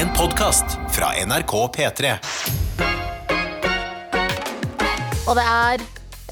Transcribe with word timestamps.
En 0.00 0.08
podkast 0.16 0.64
fra 0.94 1.10
NRK 1.26 1.52
P3. 1.76 2.12
Og 5.28 5.36
det 5.36 5.44
er 5.44 5.82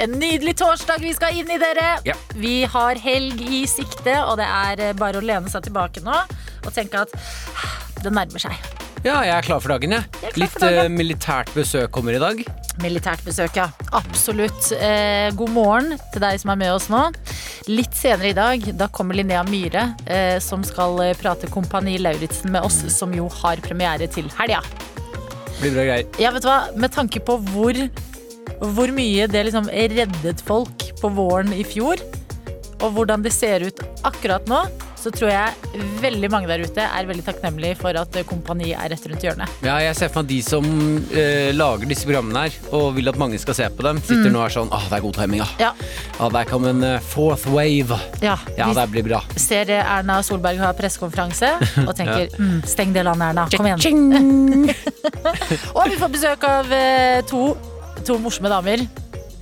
en 0.04 0.14
nydelig 0.16 0.54
torsdag 0.60 1.02
vi 1.04 1.12
skal 1.16 1.36
inn 1.36 1.50
i, 1.52 1.58
dere. 1.60 1.98
Ja. 2.08 2.14
Vi 2.38 2.62
har 2.70 3.00
helg 3.02 3.42
i 3.44 3.64
sikte, 3.70 4.14
og 4.24 4.38
det 4.40 4.46
er 4.48 4.84
eh, 4.88 4.94
bare 4.96 5.20
å 5.20 5.24
lene 5.24 5.52
seg 5.52 5.66
tilbake 5.68 6.00
nå 6.06 6.16
og 6.16 6.70
tenke 6.74 7.04
at 7.04 7.12
ah, 7.18 7.76
det 8.04 8.14
nærmer 8.14 8.46
seg. 8.48 8.56
Ja, 9.04 9.20
jeg 9.22 9.34
er 9.36 9.44
klar 9.46 9.60
for 9.62 9.76
dagen, 9.76 9.94
jeg. 9.94 10.08
Jeg 10.24 10.40
Litt 10.42 10.56
dagen. 10.58 10.80
eh, 10.86 10.94
militært 10.94 11.52
besøk 11.54 11.92
kommer 11.94 12.16
i 12.16 12.22
dag. 12.22 12.40
Militært 12.82 13.22
besøk, 13.26 13.58
ja. 13.58 13.68
Absolutt. 13.94 14.72
Eh, 14.78 15.28
god 15.38 15.52
morgen 15.54 15.98
til 16.14 16.24
deg 16.24 16.40
som 16.40 16.54
er 16.54 16.62
med 16.64 16.72
oss 16.74 16.88
nå. 16.92 17.04
Litt 17.68 17.92
senere 17.92 18.30
i 18.30 18.32
dag 18.32 18.62
da 18.80 18.86
kommer 18.88 19.18
Linnea 19.18 19.42
Myhre, 19.44 19.82
eh, 20.08 20.38
som 20.40 20.62
skal 20.64 20.94
eh, 21.04 21.16
prate 21.20 21.50
Kompani 21.52 21.98
Lauritzen 22.00 22.54
med 22.54 22.64
oss, 22.64 22.78
som 22.94 23.12
jo 23.12 23.26
har 23.42 23.60
premiere 23.60 24.08
til 24.08 24.30
helga. 24.38 24.62
Blir 25.58 25.74
bra 25.74 25.84
greier. 25.84 26.06
Ja, 26.16 26.30
vet 26.32 26.46
du 26.46 26.48
hva? 26.48 26.62
Med 26.80 26.94
tanke 26.94 27.20
på 27.20 27.36
hvor, 27.50 27.76
hvor 28.72 28.94
mye 28.96 29.26
det 29.28 29.42
liksom 29.50 29.68
reddet 29.68 30.40
folk 30.48 30.86
på 31.02 31.12
våren 31.12 31.52
i 31.52 31.66
fjor, 31.66 32.00
og 32.78 32.96
hvordan 32.96 33.26
det 33.26 33.34
ser 33.36 33.66
ut 33.68 33.84
akkurat 34.06 34.48
nå, 34.48 34.62
så 34.98 35.12
tror 35.14 35.30
jeg 35.30 35.82
veldig 36.02 36.28
mange 36.32 36.48
der 36.50 36.62
ute 36.66 36.84
er 36.84 37.06
veldig 37.08 37.24
takknemlige 37.26 37.76
for 37.80 37.96
at 38.00 38.16
Kompani 38.28 38.72
er 38.74 38.90
rett 38.92 39.06
rundt 39.08 39.24
hjørnet. 39.24 39.52
Ja, 39.64 39.76
jeg 39.82 39.94
ser 39.98 40.10
for 40.12 40.22
meg 40.24 40.30
de 40.32 40.38
som 40.44 40.66
eh, 41.14 41.50
lager 41.54 41.88
disse 41.90 42.06
programmene 42.08 42.46
her, 42.46 42.56
og 42.74 42.92
vil 42.98 43.08
at 43.12 43.18
mange 43.20 43.38
skal 43.40 43.56
se 43.58 43.68
på 43.74 43.86
dem, 43.86 44.00
sitter 44.04 44.30
nå 44.34 44.42
og 44.42 44.48
er 44.48 44.56
sånn 44.58 44.72
Åh, 44.74 44.86
det 44.90 44.98
er 44.98 45.04
god 45.06 45.18
timing, 45.20 45.42
ja. 45.44 45.48
Mm. 45.48 45.62
Ja, 45.62 45.72
Ja, 46.18 46.28
der 46.34 46.48
kom 46.50 46.66
en 46.68 46.82
eh, 46.84 46.98
fourth 47.14 47.46
wave. 47.54 47.98
ja, 48.24 48.36
Ja, 48.58 48.68
det 48.74 48.88
blir 48.92 49.06
bra. 49.06 49.22
ser 49.38 49.70
eh, 49.70 49.82
Erna 49.98 50.20
Solberg 50.26 50.58
ha 50.62 50.72
pressekonferanse 50.76 51.54
og 51.86 51.94
tenker 51.98 52.28
mm, 52.38 52.62
steng 52.68 52.92
det 52.96 53.06
landet, 53.06 53.32
Erna. 53.32 53.48
Kom 53.54 53.66
igjen. 53.70 54.68
og 55.78 55.84
vi 55.88 55.98
får 56.00 56.14
besøk 56.14 56.48
av 56.48 56.72
eh, 56.74 57.20
to, 57.28 57.52
to 58.04 58.18
morsomme 58.22 58.50
damer. 58.52 58.84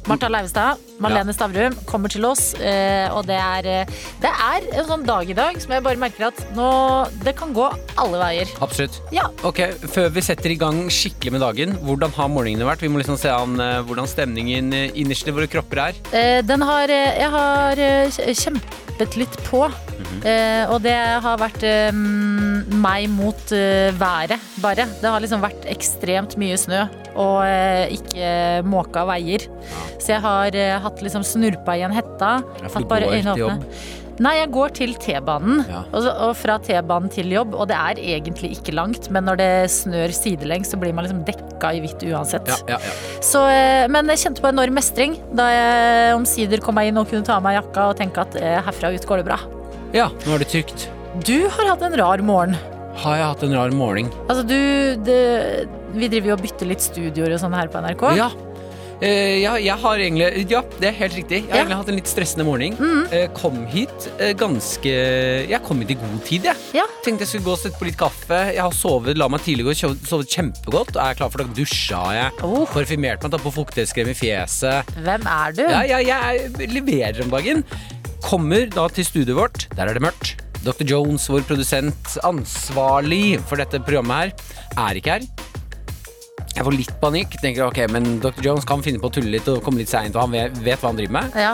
Martha 0.06 0.28
Leivestad, 0.30 0.78
Malene 1.02 1.32
Stavrum 1.34 1.74
kommer 1.88 2.08
til 2.12 2.24
oss. 2.28 2.54
eh, 2.54 3.08
Og 3.10 3.26
det 3.26 3.34
er, 3.36 3.66
eh, 3.66 3.86
det 4.22 4.30
er 4.30 4.78
en 4.78 4.86
sånn 4.86 5.04
dag 5.06 5.28
i 5.28 5.34
dag 5.34 5.58
som 5.60 5.72
jeg 5.72 5.82
bare 5.82 5.96
merker 5.98 6.28
at 6.28 6.38
nå 6.54 7.10
Det 7.24 7.34
kan 7.36 7.52
gå 7.52 7.66
alle 7.98 8.18
veier. 8.20 8.46
Absolutt. 8.62 9.00
Ja. 9.12 9.26
Ok, 9.42 9.58
Før 9.90 10.08
vi 10.10 10.20
setter 10.20 10.50
i 10.50 10.56
gang 10.56 10.86
skikkelig 10.88 11.32
med 11.32 11.40
dagen, 11.40 11.74
hvordan 11.82 12.12
har 12.14 12.28
morgenene 12.28 12.64
vært? 12.68 12.80
Vi 12.80 12.88
må 12.88 13.02
liksom 13.02 13.18
se 13.18 13.28
an 13.28 13.58
eh, 13.60 13.82
hvordan 13.82 14.06
stemningen 14.06 14.72
innerst 14.94 15.26
i 15.26 15.32
våre 15.34 15.48
kropper 15.50 15.88
er. 15.88 16.42
Den 16.42 16.60
har 16.62 16.86
Jeg 16.86 17.30
har 17.30 17.74
kjempet 18.32 19.16
litt 19.16 19.36
på. 19.50 19.66
Eh, 20.24 20.66
og 20.70 20.82
det 20.82 20.94
har 20.94 21.36
vært 21.38 21.64
meg 21.92 23.08
mot 23.10 23.50
været, 23.50 24.38
bare. 24.62 24.86
Det 25.00 25.10
har 25.10 25.20
liksom 25.20 25.42
vært 25.42 25.66
ekstremt 25.66 26.36
mye 26.38 26.56
snø 26.56 26.86
og 27.16 27.42
eh, 27.48 27.92
ikke 27.96 28.30
måka 28.68 29.04
veier. 29.08 29.44
Så 29.98 30.12
jeg 30.14 30.22
har 30.24 30.54
eh, 30.56 30.78
hatt 30.84 31.02
liksom 31.04 31.24
snurpa 31.26 31.74
igjen 31.78 31.94
hetta. 31.96 32.36
Ja, 32.62 32.68
for 32.72 32.84
du 32.84 32.90
går 32.92 33.08
til 33.10 33.40
jobb? 33.46 33.70
Nei, 34.16 34.30
jeg 34.38 34.48
går 34.48 34.70
til 34.72 34.94
T-banen, 34.96 35.58
Ja. 35.68 35.82
og, 35.92 36.06
og 36.08 36.30
fra 36.40 36.54
T-banen 36.64 37.10
til 37.12 37.28
jobb. 37.34 37.52
Og 37.52 37.66
det 37.68 37.76
er 37.76 37.98
egentlig 38.00 38.54
ikke 38.54 38.72
langt, 38.72 39.10
men 39.12 39.26
når 39.28 39.36
det 39.42 39.48
snør 39.74 40.14
sidelengs, 40.16 40.70
så 40.72 40.78
blir 40.80 40.94
man 40.96 41.04
liksom 41.04 41.20
dekka 41.28 41.74
i 41.76 41.82
hvitt 41.84 42.00
uansett. 42.08 42.48
Ja, 42.48 42.56
ja, 42.72 42.78
ja. 42.80 42.94
Så, 43.20 43.42
eh, 43.52 43.84
men 43.92 44.08
jeg 44.14 44.22
kjente 44.24 44.40
på 44.44 44.48
enorm 44.54 44.72
mestring 44.78 45.18
da 45.36 45.50
jeg 45.52 46.14
omsider 46.16 46.64
kom 46.64 46.78
meg 46.80 46.88
inn 46.94 47.02
og 47.02 47.10
kunne 47.12 47.28
ta 47.28 47.36
av 47.36 47.44
meg 47.44 47.58
jakka 47.58 47.90
og 47.92 47.98
tenke 48.00 48.24
at 48.24 48.38
herfra 48.70 48.94
ut 48.96 49.04
går 49.12 49.20
det 49.20 49.28
bra. 49.28 49.36
ja, 49.92 50.08
nå 50.24 50.32
er 50.38 50.44
det 50.46 50.48
trygt. 50.54 50.88
Du 51.24 51.36
har 51.52 51.68
hatt 51.74 51.84
en 51.84 51.96
rar 52.00 52.20
morgen. 52.24 52.56
Har 53.04 53.18
jeg 53.20 53.28
hatt 53.28 53.42
en 53.44 53.52
rar 53.56 53.76
morgen? 53.76 54.08
Altså 54.30 54.42
du 54.48 54.56
det, 55.04 55.20
Vi 55.96 56.10
driver 56.12 56.32
jo 56.32 56.36
og 56.36 56.44
bytter 56.44 56.68
litt 56.68 56.84
studioer 56.84 57.36
og 57.36 57.42
sånn 57.42 57.56
her 57.56 57.72
på 57.72 57.80
NRK. 57.84 58.06
Ja. 58.18 58.30
Eh, 59.04 59.42
ja, 59.42 59.58
jeg 59.60 59.76
har 59.76 60.00
egentlig 60.00 60.46
Ja, 60.48 60.62
det 60.80 60.88
er 60.88 60.94
helt 61.02 61.16
riktig. 61.18 61.42
Jeg 61.42 61.50
har 61.50 61.58
egentlig 61.60 61.78
hatt 61.82 61.90
en 61.92 61.98
litt 61.98 62.08
stressende 62.08 62.46
morgen. 62.48 62.76
Eh, 63.12 63.26
kom 63.36 63.58
hit 63.68 64.06
eh, 64.16 64.32
ganske 64.38 64.92
Jeg 65.50 65.60
kom 65.66 65.82
hit 65.84 65.92
i 65.92 65.98
god 66.00 66.22
tid, 66.24 66.48
jeg. 66.48 66.62
Ja. 66.78 66.86
Tenkte 67.04 67.26
jeg 67.26 67.34
skulle 67.34 67.48
gå 67.50 67.56
og 67.56 67.60
sette 67.60 67.80
på 67.80 67.88
litt 67.90 67.98
kaffe. 68.00 68.38
Jeg 68.54 68.62
har 68.62 68.76
sovet, 68.76 69.18
la 69.20 69.28
meg 69.32 69.44
tidlig 69.44 69.68
gå, 69.68 69.76
sovet, 69.76 70.32
kjempegodt. 70.32 70.96
Jeg 70.96 71.04
er 71.04 71.20
klar 71.20 71.32
for 71.32 71.44
dagen. 71.44 71.52
Dusja 71.56 72.00
jeg. 72.16 72.32
Oh. 72.46 72.64
Parfymert 72.72 73.20
meg, 73.20 73.36
tatt 73.36 73.44
på 73.44 73.54
fuktighetskrem 73.58 74.14
i 74.14 74.16
fjeset. 74.16 74.96
Hvem 74.96 75.28
er 75.36 75.60
du? 75.60 75.62
Ja, 75.66 75.84
ja, 75.84 76.00
jeg 76.00 76.72
leverer 76.72 77.22
om 77.26 77.36
dagen. 77.36 77.64
Kommer 78.24 78.64
da 78.72 78.88
til 78.90 79.06
studioet 79.06 79.38
vårt. 79.38 79.68
Der 79.76 79.90
er 79.90 79.98
det 79.98 80.04
mørkt. 80.04 80.38
Dr. 80.66 80.82
Jones, 80.88 81.28
vår 81.30 81.44
produsent, 81.46 82.16
ansvarlig 82.26 83.36
for 83.46 83.60
dette 83.60 83.78
programmet 83.86 84.32
her, 84.32 84.56
er 84.88 84.98
ikke 84.98 85.18
her. 85.18 85.28
Jeg 86.56 86.64
får 86.64 86.72
litt 86.76 86.94
panikk. 87.02 87.36
Tenker 87.42 87.66
ok, 87.66 87.82
men 87.92 88.16
Dr. 88.22 88.40
Jones 88.46 88.64
kan 88.68 88.80
finne 88.84 89.00
på 89.02 89.10
å 89.10 89.12
tulle 89.12 89.34
litt 89.34 89.48
og 89.52 89.60
komme 89.64 89.82
litt 89.82 89.92
seint, 89.92 90.16
og 90.16 90.24
han 90.24 90.32
vet, 90.32 90.56
vet 90.64 90.80
hva 90.80 90.92
han 90.92 90.98
driver 90.98 91.16
med. 91.18 91.36
Ja. 91.36 91.52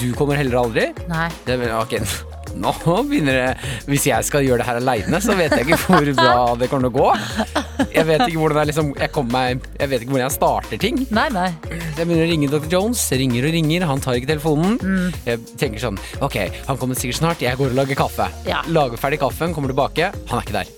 Du 0.00 0.08
kommer 0.16 0.40
heller 0.40 0.62
aldri. 0.62 0.88
Nei. 1.10 1.28
Det, 1.44 1.58
ok, 1.76 1.98
nå 2.62 2.72
begynner 3.06 3.36
det 3.36 3.72
Hvis 3.90 4.06
jeg 4.08 4.24
skal 4.26 4.46
gjøre 4.46 4.62
det 4.62 4.66
her 4.70 4.78
aleine, 4.80 5.20
så 5.22 5.36
vet 5.38 5.52
jeg 5.52 5.66
ikke 5.68 5.78
hvor 5.84 6.08
bra 6.16 6.32
det 6.58 6.70
kommer 6.72 6.88
til 6.88 6.94
å 6.94 6.96
gå. 6.96 7.84
Jeg 7.92 8.06
vet 8.08 8.24
ikke 8.24 8.40
hvordan 8.40 8.62
jeg 8.62 8.70
liksom 8.70 8.88
Jeg, 8.98 9.24
meg, 9.34 9.68
jeg 9.78 9.92
vet 9.92 10.02
ikke 10.04 10.14
hvordan 10.14 10.24
jeg 10.26 10.36
starter 10.38 10.82
ting. 10.86 11.02
Nei, 11.14 11.28
nei. 11.34 11.48
Jeg 11.68 12.06
begynner 12.08 12.24
å 12.24 12.30
ringe 12.32 12.50
Dr. 12.54 12.70
Jones, 12.72 13.04
ringer 13.20 13.50
og 13.50 13.54
ringer, 13.58 13.86
han 13.92 14.02
tar 14.04 14.18
ikke 14.18 14.32
telefonen. 14.32 14.78
Mm. 14.80 15.20
Jeg 15.28 15.44
tenker 15.60 15.84
sånn, 15.84 16.00
ok, 16.24 16.40
han 16.70 16.80
kommer 16.80 16.98
sikkert 16.98 17.20
snart, 17.20 17.44
jeg 17.44 17.60
går 17.60 17.74
og 17.74 17.78
lager 17.82 18.00
kaffe. 18.00 18.30
Ja. 18.48 18.64
Lager 18.72 19.00
ferdig 19.00 19.20
kaffen, 19.22 19.52
kommer 19.56 19.74
tilbake, 19.74 20.10
han 20.32 20.40
er 20.40 20.48
ikke 20.48 20.58
der. 20.62 20.74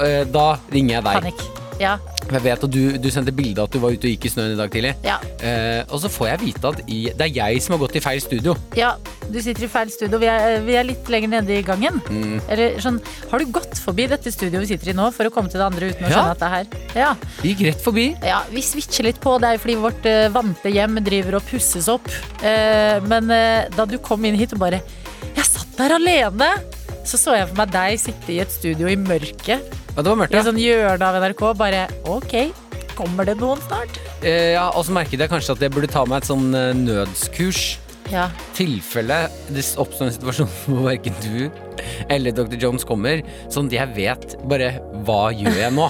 Eh, 0.00 0.22
Da 0.32 0.46
ringer 0.74 0.98
jeg 0.98 1.06
deg. 1.06 1.20
Panikk. 1.22 1.59
Ja. 1.80 1.96
Jeg 2.30 2.42
vet 2.44 2.64
at 2.66 2.72
du, 2.72 2.82
du 3.00 3.08
sendte 3.10 3.32
bilde 3.34 3.64
at 3.64 3.72
du 3.72 3.80
var 3.82 3.94
ute 3.94 4.06
og 4.06 4.12
gikk 4.12 4.28
i 4.28 4.32
snøen 4.34 4.52
i 4.54 4.58
dag 4.58 4.70
tidlig. 4.72 4.92
Ja. 5.06 5.16
Eh, 5.40 5.80
og 5.88 6.02
så 6.02 6.10
får 6.12 6.28
jeg 6.34 6.42
vite 6.44 6.72
at 6.74 6.82
i, 6.86 7.00
det 7.08 7.26
er 7.26 7.32
jeg 7.40 7.64
som 7.64 7.74
har 7.74 7.82
gått 7.86 7.96
i 7.96 8.04
feil 8.04 8.22
studio. 8.22 8.56
ja. 8.78 8.94
Du 9.30 9.36
sitter 9.38 9.62
i 9.62 9.68
feil 9.70 9.90
studio. 9.94 10.18
Vi 10.18 10.26
er, 10.26 10.56
vi 10.66 10.74
er 10.74 10.86
litt 10.88 11.06
lenger 11.06 11.30
nede 11.36 11.54
i 11.54 11.62
gangen. 11.62 12.00
Mm. 12.10 12.40
Eller 12.50 12.80
sånn 12.82 12.96
Har 13.30 13.38
du 13.38 13.52
gått 13.54 13.78
forbi 13.78 14.08
dette 14.10 14.32
studioet 14.34 14.64
vi 14.64 14.72
sitter 14.72 14.90
i 14.90 14.94
nå 14.98 15.06
for 15.14 15.28
å 15.28 15.30
komme 15.30 15.52
til 15.52 15.62
det 15.62 15.68
andre 15.68 15.90
uten 15.92 16.08
å 16.08 16.10
skjønne 16.10 16.32
at 16.34 16.40
det 16.40 16.48
er 16.48 16.54
her? 16.56 16.72
Ja. 16.98 17.10
Vi 17.38 17.52
gikk 17.52 17.62
rett 17.68 17.84
forbi. 17.84 18.08
Ja, 18.26 18.40
vi 18.50 18.64
switcher 18.66 19.06
litt 19.06 19.20
på. 19.22 19.36
Det 19.38 19.46
er 19.46 19.54
jo 19.54 19.62
fordi 19.62 19.78
vårt 19.84 20.10
uh, 20.10 20.24
vante 20.34 20.74
hjem 20.74 20.98
driver 21.06 21.38
og 21.38 21.46
pusses 21.46 21.86
opp. 21.92 22.10
Uh, 22.42 22.98
men 23.06 23.30
uh, 23.30 23.70
da 23.76 23.86
du 23.86 24.00
kom 24.02 24.26
inn 24.26 24.38
hit 24.40 24.56
og 24.58 24.64
bare 24.64 24.82
Jeg 25.36 25.46
satt 25.46 25.78
der 25.78 25.94
alene! 26.00 26.50
Så 27.10 27.18
så 27.18 27.32
jeg 27.34 27.48
for 27.50 27.58
meg 27.58 27.72
deg 27.74 27.98
sitte 27.98 28.30
i 28.30 28.38
et 28.38 28.52
studio 28.54 28.86
i 28.86 28.94
mørket. 28.94 29.64
Ja, 29.96 29.98
det 29.98 30.06
var 30.06 30.18
mørkt, 30.20 30.30
I 30.30 30.38
ja. 30.38 30.42
et 30.44 30.46
sånn 30.46 30.60
hjørne 30.62 31.06
av 31.08 31.16
NRK. 31.18 31.40
Bare 31.58 31.80
OK, 32.06 32.34
kommer 32.94 33.26
det 33.26 33.34
noen 33.40 33.58
snart? 33.64 33.98
Eh, 34.22 34.52
ja. 34.54 34.68
Og 34.78 34.86
så 34.86 34.94
merket 34.94 35.18
jeg 35.18 35.32
kanskje 35.32 35.56
at 35.56 35.64
jeg 35.66 35.74
burde 35.74 35.90
ta 35.90 36.04
meg 36.06 36.22
et 36.22 36.30
sånn 36.30 36.52
eh, 36.54 36.74
nødskurs. 36.78 37.78
Ja. 38.10 38.24
tilfelle 38.56 39.28
det 39.54 39.62
oppstår 39.78 40.08
en 40.08 40.14
situasjon 40.16 40.48
hvor 40.64 40.80
verken 40.88 41.14
du 41.22 41.44
eller 42.10 42.34
Dr. 42.34 42.56
Jones 42.58 42.82
kommer, 42.82 43.20
sånn 43.54 43.68
at 43.68 43.76
jeg 43.76 43.92
vet 43.94 44.32
bare 44.50 44.72
hva 45.06 45.28
gjør 45.30 45.60
jeg 45.60 45.76
nå? 45.76 45.86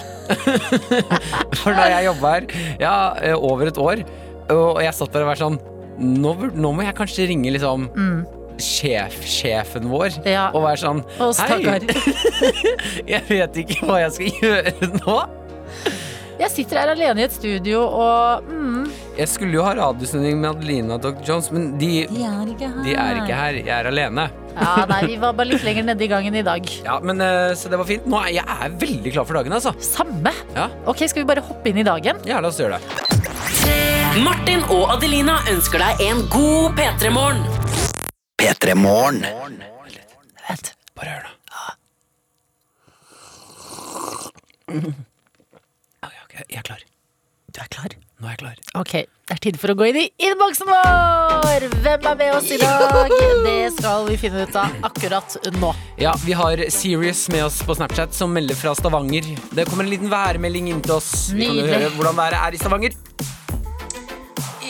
For 1.62 1.72
da 1.72 1.86
jeg 1.94 2.10
jobba 2.10 2.34
her 2.34 2.48
ja, 2.82 2.92
eh, 3.24 3.32
over 3.32 3.70
et 3.70 3.80
år, 3.80 4.04
og 4.52 4.82
jeg 4.84 4.98
satt 4.98 5.16
der 5.16 5.24
og 5.24 5.32
var 5.32 5.40
sånn 5.40 5.56
nå, 6.00 6.34
nå 6.52 6.74
må 6.76 6.84
jeg 6.84 6.98
kanskje 6.98 7.30
ringe 7.30 7.54
liksom 7.56 7.88
sjef, 7.88 8.20
sjefen 8.62 9.88
vår 9.90 10.20
Ja. 10.28 10.48
og 10.54 10.64
være 10.68 10.80
sånn 10.84 11.02
Hei, 11.18 11.80
jeg 13.14 13.22
vet 13.28 13.60
ikke 13.64 13.86
hva 13.88 14.00
jeg 14.04 14.16
skal 14.16 14.40
gjøre 14.40 14.90
nå. 15.00 15.18
Jeg 16.40 16.48
sitter 16.54 16.78
her 16.80 16.90
alene 16.94 17.20
i 17.20 17.24
et 17.26 17.34
studio, 17.36 17.82
og 17.84 18.46
mm, 18.48 18.86
Jeg 19.18 19.28
skulle 19.28 19.58
jo 19.58 19.64
ha 19.66 19.74
radiosending 19.76 20.38
med 20.40 20.54
Adelina 20.54 20.94
og 20.96 21.02
Dr. 21.04 21.18
Jones, 21.28 21.50
men 21.52 21.66
de, 21.76 22.06
de 22.08 22.22
er 22.24 22.46
ikke 22.54 22.70
her. 22.70 22.78
de 22.86 22.94
er 22.96 23.18
ikke 23.20 23.40
her. 23.42 23.58
Jeg 23.60 23.74
er 23.76 23.88
alene. 23.90 24.24
Ja, 24.56 24.86
nei, 24.88 25.02
Vi 25.12 25.18
var 25.20 25.36
bare 25.36 25.50
litt 25.52 25.62
lenger 25.66 25.84
nede 25.90 26.06
i 26.06 26.08
gangen 26.10 26.34
i 26.40 26.42
dag. 26.42 26.64
Ja, 26.86 26.96
men 27.04 27.20
eh, 27.20 27.52
Så 27.60 27.68
det 27.70 27.76
var 27.78 27.84
fint. 27.86 28.08
Nå 28.08 28.18
er 28.24 28.32
jeg 28.38 28.56
er 28.56 28.72
veldig 28.80 29.12
klar 29.14 29.28
for 29.28 29.36
dagen, 29.36 29.52
altså. 29.52 29.74
Samme. 29.84 30.32
Ja, 30.56 30.70
Ok, 30.88 31.04
Skal 31.12 31.22
vi 31.26 31.28
bare 31.28 31.44
hoppe 31.44 31.68
inn 31.74 31.84
i 31.84 31.86
dagen? 31.86 32.24
ja 32.26 32.40
la 32.40 32.48
oss 32.48 32.58
gjøre 32.60 32.80
det. 32.80 34.20
Martin 34.24 34.64
og 34.72 34.88
Adelina 34.96 35.38
ønsker 35.52 35.78
deg 35.84 36.00
en 36.08 36.24
god 36.32 36.72
P3-morgen. 36.80 37.44
P3 38.40 38.74
Morgen. 38.74 39.24
Vent. 40.48 40.72
Bare 40.96 41.10
hør, 41.14 41.22
da. 41.26 41.30
Ok, 46.00 46.14
ok, 46.24 46.34
jeg 46.48 46.58
er 46.60 46.62
klar. 46.64 46.82
Du 47.50 47.58
er 47.60 47.66
klar? 47.74 47.90
Nå 48.20 48.28
er 48.28 48.30
jeg 48.36 48.38
klar. 48.40 48.56
Ok, 48.78 48.92
det 49.26 49.34
er 49.34 49.40
tid 49.42 49.56
for 49.60 49.72
å 49.72 49.74
gå 49.76 49.88
inn 49.90 49.98
i 49.98 50.04
innboksen 50.22 50.68
vår! 50.70 51.66
Hvem 51.82 52.06
er 52.12 52.16
med 52.20 52.30
oss 52.36 52.48
i 52.54 52.58
dag? 52.60 53.10
Det 53.44 53.56
skal 53.76 54.06
vi 54.08 54.16
finne 54.22 54.44
ut 54.46 54.56
av 54.60 54.76
akkurat 54.86 55.36
nå. 55.58 55.72
Ja, 56.00 56.12
Vi 56.24 56.36
har 56.38 56.62
Sirius 56.72 57.24
med 57.34 57.44
oss 57.48 57.58
på 57.66 57.74
Snapchat 57.76 58.14
som 58.16 58.32
melder 58.36 58.56
fra 58.56 58.72
Stavanger. 58.78 59.26
Det 59.56 59.66
kommer 59.68 59.84
en 59.84 59.90
liten 59.92 60.12
værmelding 60.12 60.70
inn 60.72 60.80
til 60.86 60.96
oss. 61.00 61.10
Vi 61.34 61.48
kan 61.50 61.58
jo 61.60 61.66
høre 61.66 61.90
hvordan 61.98 62.16
været 62.22 62.38
er 62.40 62.56
i 62.56 62.62
Stavanger. 62.62 62.96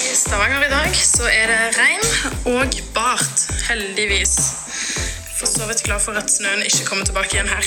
I 0.00 0.02
Stavanger 0.16 0.64
i 0.66 0.72
dag 0.72 0.96
så 0.96 1.28
er 1.30 1.52
det 1.52 1.60
regn 1.76 2.06
og 2.56 2.80
bart, 2.96 3.44
heldigvis. 3.70 4.36
For 5.38 5.48
så 5.48 5.66
vidt 5.70 5.84
glad 5.86 6.02
for 6.02 6.18
at 6.18 6.30
snøen 6.30 6.64
ikke 6.66 6.86
kommer 6.88 7.08
tilbake 7.08 7.36
igjen 7.36 7.50
her. 7.50 7.66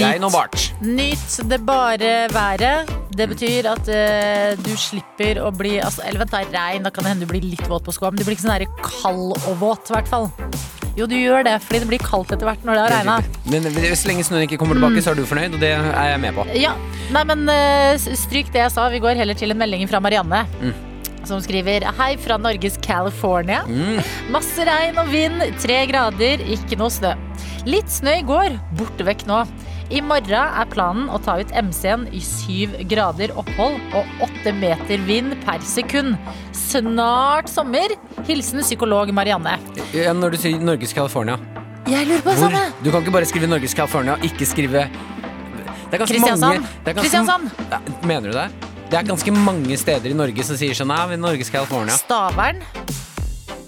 Regn 0.00 0.24
og 0.24 0.32
bart. 0.32 0.70
Nyt 0.80 1.34
det 1.50 1.60
bare 1.66 2.12
været. 2.32 2.92
Det 3.16 3.28
betyr 3.28 3.68
at 3.70 3.88
uh, 3.88 4.64
du 4.64 4.72
slipper 4.80 5.40
å 5.44 5.50
bli 5.54 5.76
altså, 5.80 6.02
Eller 6.04 6.24
vent, 6.24 6.32
da, 6.32 6.42
regn. 6.52 6.86
Da 6.86 6.92
kan 6.92 7.04
det 7.04 7.12
hende 7.12 7.28
du 7.28 7.32
blir 7.32 7.44
litt 7.44 7.68
våt 7.68 7.84
på 7.84 7.94
skoa, 7.94 8.10
men 8.10 8.20
du 8.20 8.24
blir 8.24 8.36
ikke 8.36 8.46
sånn 8.46 8.80
kald 8.80 9.36
og 9.36 9.52
våt, 9.60 9.92
i 9.92 9.96
hvert 9.98 10.10
fall. 10.10 10.30
Jo, 10.96 11.04
du 11.04 11.12
gjør 11.18 11.44
det, 11.44 11.58
fordi 11.60 11.82
det 11.82 11.90
blir 11.90 12.00
kaldt 12.00 12.32
etter 12.32 12.48
hvert 12.48 12.62
når 12.64 12.78
det 12.78 12.84
har 12.86 12.94
regna. 12.94 13.16
Men 13.52 13.68
så 13.68 14.08
lenge 14.08 14.24
snøen 14.24 14.46
ikke 14.46 14.56
kommer 14.62 14.78
tilbake, 14.80 15.04
så 15.04 15.12
er 15.12 15.20
du 15.20 15.26
fornøyd, 15.28 15.58
og 15.58 15.60
det 15.60 15.74
er 15.76 16.10
jeg 16.14 16.22
med 16.24 16.36
på. 16.38 16.48
Ja, 16.56 16.72
nei, 17.12 17.24
men 17.28 17.44
uh, 17.52 18.08
stryk 18.24 18.52
det 18.56 18.64
jeg 18.64 18.72
sa. 18.72 18.88
Vi 18.92 19.04
går 19.04 19.20
heller 19.20 19.36
til 19.36 19.52
en 19.52 19.60
melding 19.60 19.84
fra 19.92 20.00
Marianne. 20.00 20.46
Som 21.26 21.40
skriver 21.42 21.82
Hei 21.98 22.12
fra 22.22 22.36
Norges 22.38 22.76
California. 22.84 23.64
Masse 24.30 24.62
regn 24.68 24.98
og 25.02 25.08
vind, 25.10 25.40
tre 25.62 25.80
grader, 25.90 26.42
ikke 26.54 26.78
noe 26.78 26.92
snø. 26.94 27.14
Litt 27.66 27.90
snø 27.90 28.20
i 28.20 28.26
går, 28.26 28.54
borte 28.78 29.06
vekk 29.08 29.24
nå. 29.26 29.40
I 29.90 30.00
morgen 30.02 30.34
er 30.34 30.66
planen 30.70 31.08
å 31.14 31.18
ta 31.22 31.36
ut 31.38 31.50
MC-en 31.54 32.06
i 32.14 32.18
syv 32.22 32.72
grader 32.90 33.30
opphold 33.38 33.76
og 33.94 34.22
åtte 34.26 34.50
meter 34.58 35.02
vind 35.06 35.34
per 35.44 35.62
sekund. 35.66 36.14
Snart 36.54 37.50
sommer. 37.50 37.94
Hilsen 38.26 38.62
psykolog 38.66 39.10
Marianne. 39.14 39.56
Ja, 39.94 40.14
når 40.14 40.34
du 40.34 40.40
sier 40.42 40.62
Norges 40.62 40.94
California 40.96 41.36
Jeg 41.86 42.08
lurer 42.08 42.22
på 42.24 42.32
det 42.34 42.40
samme. 42.40 42.62
Du 42.82 42.90
kan 42.90 43.02
ikke 43.04 43.14
bare 43.14 43.28
skrive 43.30 43.50
Norges 43.50 43.74
California, 43.78 44.16
ikke 44.26 44.46
skrive 44.50 44.86
Det 44.90 45.94
er 45.94 46.00
ganske 46.02 46.16
Kristiansand. 46.16 46.42
mange 46.42 46.82
det 46.82 46.90
er 46.90 46.94
ganske- 46.94 47.04
Kristiansand. 47.06 48.06
Mener 48.06 48.30
du 48.32 48.38
det? 48.38 48.48
Det 48.86 48.94
er 49.00 49.06
ganske 49.08 49.32
mange 49.34 49.76
steder 49.80 50.12
i 50.12 50.16
Norge 50.16 50.44
som 50.46 50.58
sier 50.58 50.76
sånn 50.78 50.90
Nei, 50.92 51.00
vi 51.10 51.16
er 51.16 51.22
Norges 51.22 51.50
California. 51.50 51.96
Stavern. 51.98 52.60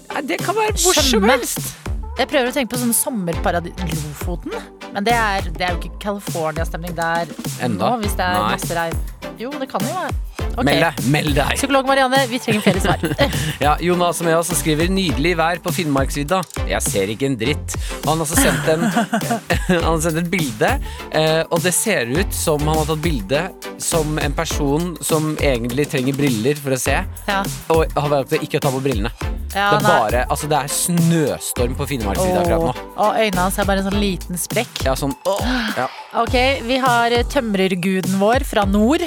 Nei, 0.09 0.21
det 0.29 0.37
kan 0.41 0.55
være 0.57 0.77
hvor 0.79 0.95
som 0.95 1.09
Skjønne. 1.09 1.33
helst. 1.35 1.73
Jeg 2.19 2.27
prøver 2.31 2.49
å 2.51 2.55
tenke 2.55 2.73
på 2.73 2.79
sånn 2.81 2.95
sommerparadis 2.95 3.75
Lofoten? 4.03 4.55
Men 4.93 5.05
det 5.05 5.13
er, 5.15 5.45
det 5.55 5.65
er 5.67 5.75
jo 5.75 5.81
ikke 5.83 5.99
California-stemning 6.03 6.95
der 6.97 7.29
Enda? 7.63 7.91
nå, 7.91 7.91
hvis 8.01 8.15
det 8.19 8.25
er 8.25 8.39
Nei. 8.39 8.55
masse 8.55 8.75
regn. 8.79 9.03
Jo, 9.39 9.51
det 9.59 9.69
kan 9.71 9.83
jo 9.85 9.93
være. 9.95 10.15
Ok. 10.57 10.63
Meld 10.67 10.81
deg. 10.83 10.99
Meld 11.13 11.35
deg. 11.37 11.53
Psykolog 11.59 11.87
Marianne, 11.87 12.19
vi 12.31 12.39
trenger 12.41 12.61
flere 12.65 12.81
svar. 12.83 13.03
Ja, 13.65 13.75
Jonas 13.83 14.21
med 14.23 14.37
oss 14.37 14.51
skriver 14.59 14.87
'nydelig 14.91 15.33
vær 15.39 15.59
på 15.63 15.71
Finnmarksvidda'. 15.75 16.41
Jeg 16.69 16.81
ser 16.85 17.11
ikke 17.13 17.27
en 17.29 17.37
dritt. 17.39 17.75
Han 18.05 18.17
har 18.19 18.25
også 18.25 18.39
sendt, 18.39 18.67
en, 18.71 18.85
han 19.83 19.83
har 19.89 20.01
sendt 20.03 20.21
et 20.23 20.29
bilde, 20.31 20.69
eh, 21.11 21.41
og 21.51 21.59
det 21.63 21.73
ser 21.75 22.07
ut 22.11 22.33
som 22.35 22.63
han 22.67 22.77
har 22.81 22.87
tatt 22.89 23.03
bilde 23.03 23.41
som 23.79 24.17
en 24.19 24.33
person 24.35 24.93
som 25.05 25.33
egentlig 25.39 25.87
trenger 25.91 26.15
briller 26.17 26.55
for 26.59 26.75
å 26.75 26.79
se, 26.79 26.97
Ja. 27.27 27.41
og 27.71 27.85
har 27.95 28.09
valgt 28.11 28.33
å 28.35 28.41
ikke 28.43 28.59
ta 28.63 28.71
på 28.71 28.81
brillene. 28.83 29.11
Ja, 29.55 29.71
det 29.73 29.79
er 29.81 29.85
bare, 29.87 30.19
altså 30.29 30.47
det 30.49 30.57
er 30.59 30.69
snøstorm 30.69 31.73
på 31.75 31.87
Finnmarksvidda 31.89 32.43
akkurat 32.43 32.67
nå. 32.69 32.73
Og 33.01 33.15
øynene 33.17 33.41
hans 33.47 33.57
er 33.57 33.65
bare 33.65 33.81
en 33.81 33.87
sånn 33.89 33.99
liten 34.01 34.37
sprekk. 34.37 34.83
Ja, 34.85 34.93
sånn, 34.99 35.15
åh, 35.25 35.45
ja. 35.77 35.87
Ok, 36.21 36.35
vi 36.67 36.77
har 36.83 37.15
tømrerguden 37.33 38.19
vår 38.21 38.45
fra 38.45 38.65
nord. 38.69 39.01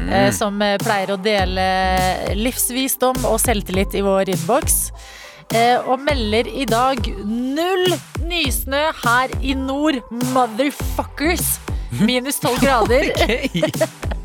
Mm. 0.00 0.12
eh, 0.12 0.28
Som 0.36 0.60
eh, 0.64 0.76
pleier 0.80 1.14
å 1.14 1.18
dele 1.20 1.64
livsvisdom 2.38 3.24
og 3.28 3.40
selvtillit 3.42 3.94
i 3.98 4.04
vår 4.06 4.32
innboks. 4.36 4.78
Eh, 5.54 5.78
Og 5.86 6.00
melder 6.06 6.46
i 6.48 6.64
dag 6.68 6.98
null 7.26 7.88
nysnø 8.30 8.84
her 9.04 9.32
i 9.42 9.54
nord, 9.58 10.00
motherfuckers. 10.34 11.58
Minus 12.06 12.38
tolv 12.42 12.60
grader. 12.62 13.10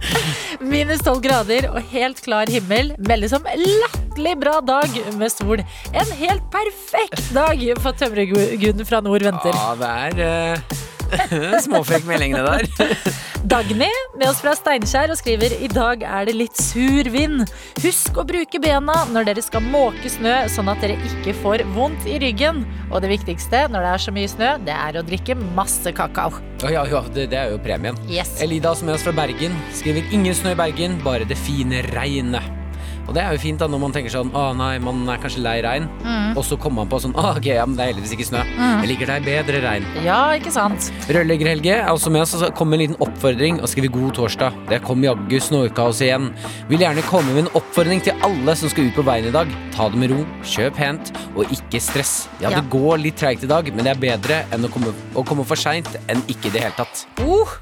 Minus 0.60 1.00
12 1.04 1.20
grader 1.24 1.66
og 1.70 1.80
helt 1.92 2.20
klar 2.24 2.50
himmel 2.52 2.92
meldes 3.08 3.32
om 3.36 3.44
latterlig 3.48 4.34
bra 4.40 4.58
dag 4.64 4.96
med 5.18 5.32
sol. 5.32 5.62
En 5.92 6.12
helt 6.20 6.44
perfekt 6.52 7.30
dag 7.36 7.60
for 7.80 7.96
tømrerguden 7.96 8.86
fra 8.88 9.00
nord 9.04 9.24
venter. 9.26 9.56
ja, 9.56 9.74
det 9.80 9.90
er 10.20 10.56
uh, 10.56 10.80
småfrekk 11.66 12.06
meldingene 12.08 12.44
der. 12.46 12.94
Dagny 13.50 13.88
med 14.18 14.26
oss 14.28 14.42
fra 14.42 14.52
Steinkjer 14.54 15.10
og 15.14 15.18
skriver 15.18 15.54
I 15.64 15.68
dag 15.72 16.04
er 16.04 16.28
det 16.28 16.36
litt 16.36 16.60
sur 16.60 17.08
vind. 17.10 17.46
Husk 17.80 18.20
å 18.20 18.26
bruke 18.28 18.60
bena 18.62 18.98
når 19.10 19.30
dere 19.30 19.44
skal 19.44 19.64
måke 19.64 20.12
snø, 20.12 20.34
sånn 20.52 20.68
at 20.70 20.84
dere 20.84 20.98
ikke 21.08 21.34
får 21.40 21.64
vondt 21.74 22.06
i 22.10 22.20
ryggen. 22.22 22.62
Og 22.90 23.00
det 23.04 23.14
viktigste 23.14 23.64
når 23.72 23.86
det 23.86 23.94
er 23.94 24.04
så 24.06 24.14
mye 24.14 24.30
snø, 24.30 24.52
det 24.68 24.76
er 24.76 25.00
å 25.00 25.06
drikke 25.06 25.38
masse 25.56 25.94
kakao. 25.96 26.36
Ja, 26.60 26.74
ja, 26.76 26.86
ja, 26.92 27.02
det, 27.14 27.30
det 27.32 27.40
er 27.40 27.54
jo 27.54 27.60
premien. 27.64 27.96
Yes. 28.12 28.36
Elida 28.44 28.76
som 28.76 28.90
er 28.90 28.98
oss 28.98 29.06
fra 29.06 29.16
Bergen 29.16 29.56
skriver 29.80 30.04
ingen 30.14 30.36
snø 30.36 30.52
i 30.54 30.60
Bergen, 30.60 31.00
bare 31.04 31.28
det 31.28 31.38
fine 31.40 31.82
regnet. 31.94 32.59
Og 33.08 33.14
det 33.16 33.22
er 33.24 33.32
jo 33.34 33.40
fint 33.42 33.58
da 33.58 33.66
når 33.70 33.80
man 33.82 33.92
tenker 33.94 34.12
sånn 34.12 34.30
Å 34.36 34.42
nei, 34.54 34.78
man 34.82 35.02
er 35.10 35.18
kanskje 35.22 35.42
lei 35.42 35.56
regn. 35.64 35.88
Og 36.36 36.44
så 36.46 36.58
kommer 36.60 36.82
man 36.84 36.90
på 36.92 37.00
sånn 37.02 37.14
Å, 37.18 37.36
ok, 37.38 37.48
ja, 37.50 37.64
men 37.66 37.76
det 37.78 37.84
er 37.84 37.92
heldigvis 37.92 38.14
ikke 38.16 38.28
snø. 38.28 38.42
Jeg 38.82 38.90
liker 38.92 39.10
deg 39.14 39.26
bedre 39.26 39.62
regn. 39.64 39.86
Ja, 40.04 40.20
ikke 40.38 40.52
sant? 40.54 40.90
Rørlegger 41.10 41.50
Helge 41.50 41.74
er 41.80 41.90
også 41.90 42.12
med 42.14 42.22
oss 42.24 42.34
og 42.38 42.44
så 42.44 42.50
kommer 42.54 42.76
med 42.76 42.80
en 42.80 42.84
liten 42.94 43.02
oppfordring 43.06 43.60
og 43.60 43.70
skriver 43.72 43.92
god 43.96 44.14
torsdag. 44.20 44.58
Det 44.70 44.80
kom 44.86 45.02
jaggu 45.04 45.36
snorkaos 45.42 46.02
igjen. 46.06 46.30
Vil 46.70 46.84
gjerne 46.84 47.02
komme 47.08 47.34
med 47.34 47.46
en 47.46 47.52
oppfordring 47.58 48.02
til 48.06 48.14
alle 48.26 48.54
som 48.58 48.70
skal 48.72 48.90
ut 48.90 48.96
på 48.98 49.06
veien 49.08 49.30
i 49.30 49.34
dag. 49.34 49.50
Ta 49.74 49.88
det 49.90 49.98
med 50.00 50.14
ro, 50.14 50.22
kjøp 50.46 50.78
pent 50.78 51.12
og 51.34 51.50
ikke 51.50 51.82
stress. 51.82 52.28
Ja, 52.40 52.50
Ja. 52.50 52.60
det 52.60 52.70
går 52.70 52.98
litt 52.98 53.16
treigt 53.20 53.44
i 53.44 53.50
dag, 53.50 53.68
men 53.74 53.84
det 53.84 53.92
er 53.96 54.00
bedre 54.00 54.44
enn 54.50 54.64
å 54.66 54.70
komme, 54.72 54.94
å 55.14 55.24
komme 55.26 55.44
for 55.46 55.56
seint 55.56 55.90
enn 56.08 56.22
ikke 56.26 56.46
i 56.50 56.54
det 56.56 56.62
hele 56.66 56.76
tatt. 56.78 57.06
Uh, 57.20 57.58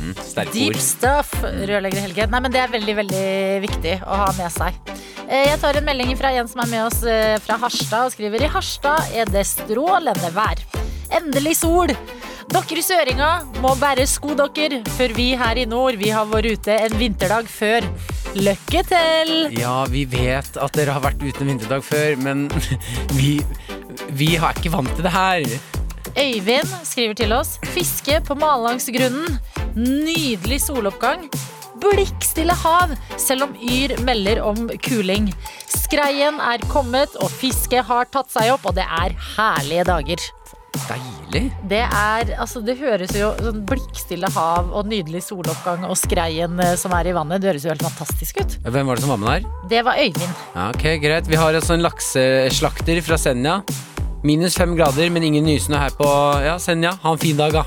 Mm, 0.00 0.14
deep 0.52 0.70
ord. 0.74 0.80
stuff, 0.80 1.30
rørlegger 1.42 2.00
Helge. 2.00 2.26
Nei, 2.32 2.40
men 2.40 2.50
det 2.54 2.60
er 2.62 2.70
veldig, 2.72 2.94
veldig 3.02 3.24
viktig 3.66 3.94
å 4.00 4.16
ha 4.22 4.28
med 4.38 4.50
seg. 4.54 4.69
Eh, 5.28 5.46
Jeg 5.50 5.60
tar 5.62 5.78
en 5.78 5.86
melding 5.86 6.16
fra 6.18 6.32
en 6.34 6.48
som 6.50 6.62
er 6.64 6.70
med 6.72 6.86
oss 6.88 7.02
eh, 7.06 7.36
fra 7.44 7.58
Harstad 7.62 8.08
og 8.08 8.14
skriver 8.16 8.46
I 8.46 8.50
Harstad 8.50 9.14
er 9.14 9.30
det 9.30 9.44
strålende 9.46 10.32
vær. 10.34 10.62
Endelig 11.20 11.56
sol. 11.60 11.92
Dere 12.50 12.80
i 12.80 12.82
Søringa 12.82 13.28
må 13.62 13.76
bære 13.78 14.08
sko 14.10 14.34
dere, 14.34 14.80
for 14.96 15.12
vi 15.14 15.28
her 15.38 15.58
i 15.62 15.66
nord 15.70 15.98
vi 16.00 16.10
har 16.10 16.26
vært 16.26 16.48
ute 16.56 16.74
en 16.88 16.96
vinterdag 16.98 17.46
før. 17.50 17.86
Lykke 18.34 18.82
til! 18.90 19.30
Ja, 19.54 19.84
vi 19.90 20.02
vet 20.10 20.58
at 20.58 20.74
dere 20.74 20.96
har 20.96 21.04
vært 21.04 21.22
ute 21.22 21.44
en 21.44 21.52
vinterdag 21.52 21.84
før, 21.86 22.16
men 22.18 22.48
vi, 23.18 23.36
vi 24.10 24.32
er 24.34 24.50
ikke 24.58 24.74
vant 24.74 24.90
til 24.96 25.06
det 25.06 25.14
her. 25.14 25.46
Øyvind 26.18 26.72
skriver 26.82 27.14
til 27.14 27.32
oss 27.36 27.52
Fiske 27.70 28.16
på 28.26 28.34
Malangsgrunnen 28.34 29.36
Nydelig 29.78 30.58
soloppgang 30.64 31.28
Blikkstille 31.80 32.54
hav 32.62 32.94
Selv 33.20 33.48
om 33.48 33.54
Yr 33.56 33.96
melder 34.06 34.42
om 34.46 34.68
kuling 34.84 35.30
Skreien 35.70 36.40
er 36.42 36.62
kommet 36.70 37.16
Og 37.22 37.30
fisket 37.32 37.86
har 37.88 38.10
tatt 38.12 38.30
seg 38.32 38.52
opp 38.54 38.68
Og 38.70 38.76
det 38.78 38.86
er 38.86 39.16
herlige 39.36 39.86
dager 39.88 40.26
Deilig. 40.86 41.50
Det 41.66 41.80
er, 41.82 42.30
altså 42.38 42.60
det 42.62 42.76
høres 42.78 43.12
jo 43.18 43.32
sånn 43.42 43.64
Blikkstille 43.66 44.30
hav 44.34 44.70
og 44.70 44.86
nydelig 44.90 45.24
soloppgang 45.26 45.84
Og 45.88 45.96
skreien 45.98 46.62
eh, 46.62 46.76
som 46.78 46.94
er 46.96 47.10
i 47.10 47.14
vannet 47.16 47.42
Det 47.42 47.50
høres 47.50 47.66
jo 47.66 47.72
helt 47.72 47.84
fantastisk 47.84 48.40
ut 48.42 48.56
Hvem 48.66 48.90
var 48.90 48.98
det 48.98 49.04
som 49.04 49.14
var 49.14 49.22
med 49.22 49.30
der? 49.32 49.48
Det 49.72 49.84
var 49.86 49.98
Øyvind 49.98 50.44
Ja, 50.54 50.68
ok, 50.70 50.86
greit. 51.02 51.30
Vi 51.30 51.38
har 51.38 51.58
altså 51.58 51.74
en 51.76 51.84
lakseslakter 51.84 53.02
fra 53.06 53.18
Senja. 53.20 53.60
Minus 54.26 54.58
fem 54.58 54.74
grader, 54.76 55.08
men 55.10 55.24
ingen 55.24 55.46
nysnø 55.48 55.78
her 55.80 55.94
på 55.96 56.06
ja, 56.44 56.58
Senja. 56.60 56.92
Ha 57.02 57.14
en 57.14 57.22
fin 57.22 57.38
dag, 57.38 57.54
da. 57.56 57.64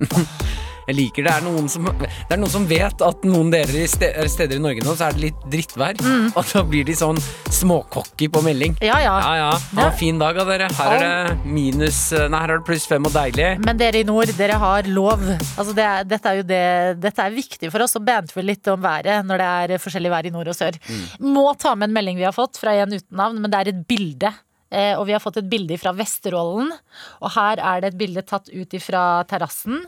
Jeg 0.88 0.96
liker 0.98 1.26
det 1.26 1.32
er 1.36 1.44
noen 1.46 1.68
som 1.70 1.84
Det 2.00 2.08
er 2.34 2.40
noen 2.40 2.50
som 2.52 2.64
vet 2.66 3.02
at 3.06 3.22
noen 3.28 3.50
deler 3.52 3.82
i 3.82 3.86
ste- 3.90 4.10
er 4.18 4.28
steder 4.30 4.58
i 4.58 4.62
Norge 4.62 4.82
nå, 4.84 4.94
så 4.98 5.08
er 5.08 5.16
det 5.16 5.22
litt 5.28 5.44
drittvær. 5.52 6.00
Og 6.34 6.44
da 6.52 6.62
blir 6.66 6.84
de 6.88 6.96
sånn 6.98 7.20
småcocky 7.52 8.28
på 8.32 8.42
melding. 8.44 8.76
Ja, 8.82 8.98
ja 9.02 9.14
Ja 9.22 9.32
ja, 9.38 9.50
ha 9.78 9.86
en 9.90 9.96
fin 9.98 10.18
dag 10.20 10.36
da, 10.40 10.44
dere. 10.48 10.68
Her 10.74 10.94
er 10.96 11.28
det 11.32 11.46
minus 11.46 12.00
Nei, 12.12 12.40
her 12.42 12.54
er 12.54 12.58
det 12.62 12.66
pluss 12.66 12.86
fem 12.90 13.04
og 13.06 13.14
deilig. 13.14 13.50
Men 13.64 13.78
dere 13.80 14.00
i 14.02 14.06
nord, 14.08 14.32
dere 14.38 14.58
har 14.62 14.88
lov. 14.90 15.22
Altså 15.56 15.74
det 15.76 15.84
er, 15.86 16.06
dette, 16.08 16.28
er 16.32 16.40
jo 16.40 16.46
det, 16.48 16.62
dette 17.02 17.26
er 17.26 17.34
viktig 17.36 17.70
for 17.72 17.84
oss 17.84 17.96
å 17.98 18.02
bante 18.04 18.42
litt 18.42 18.66
om 18.72 18.80
været 18.82 19.26
når 19.28 19.42
det 19.42 19.50
er 19.76 19.82
forskjellig 19.82 20.10
vær 20.12 20.26
i 20.28 20.32
nord 20.34 20.50
og 20.52 20.56
sør. 20.58 20.78
Må 21.22 21.44
ta 21.60 21.74
med 21.76 21.90
en 21.90 21.94
melding 21.96 22.18
vi 22.18 22.26
har 22.26 22.34
fått 22.36 22.58
fra 22.60 22.74
en 22.82 22.92
uten 22.96 23.16
navn, 23.18 23.38
men 23.42 23.52
det 23.52 23.60
er 23.62 23.70
et 23.72 23.84
bilde. 23.88 24.32
Eh, 24.72 24.94
og 24.98 25.04
vi 25.06 25.12
har 25.14 25.20
fått 25.22 25.36
et 25.42 25.48
bilde 25.52 25.76
fra 25.80 25.92
Vesterålen. 25.96 26.70
Og 27.20 27.30
her 27.36 27.60
er 27.60 27.82
det 27.84 27.92
et 27.92 27.98
bilde 28.00 28.22
tatt 28.26 28.48
ut 28.52 28.76
fra 28.80 29.02
terrassen. 29.28 29.82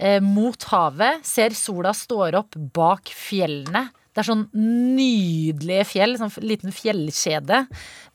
Eh, 0.00 0.20
mot 0.24 0.64
havet. 0.72 1.24
Ser 1.28 1.52
sola 1.56 1.92
står 1.96 2.38
opp 2.40 2.56
bak 2.74 3.10
fjellene. 3.12 3.90
Det 4.10 4.22
er 4.22 4.26
sånn 4.26 4.46
nydelige 4.56 5.84
fjell, 5.86 6.16
sånn 6.18 6.32
liten 6.42 6.72
fjellkjede 6.74 7.60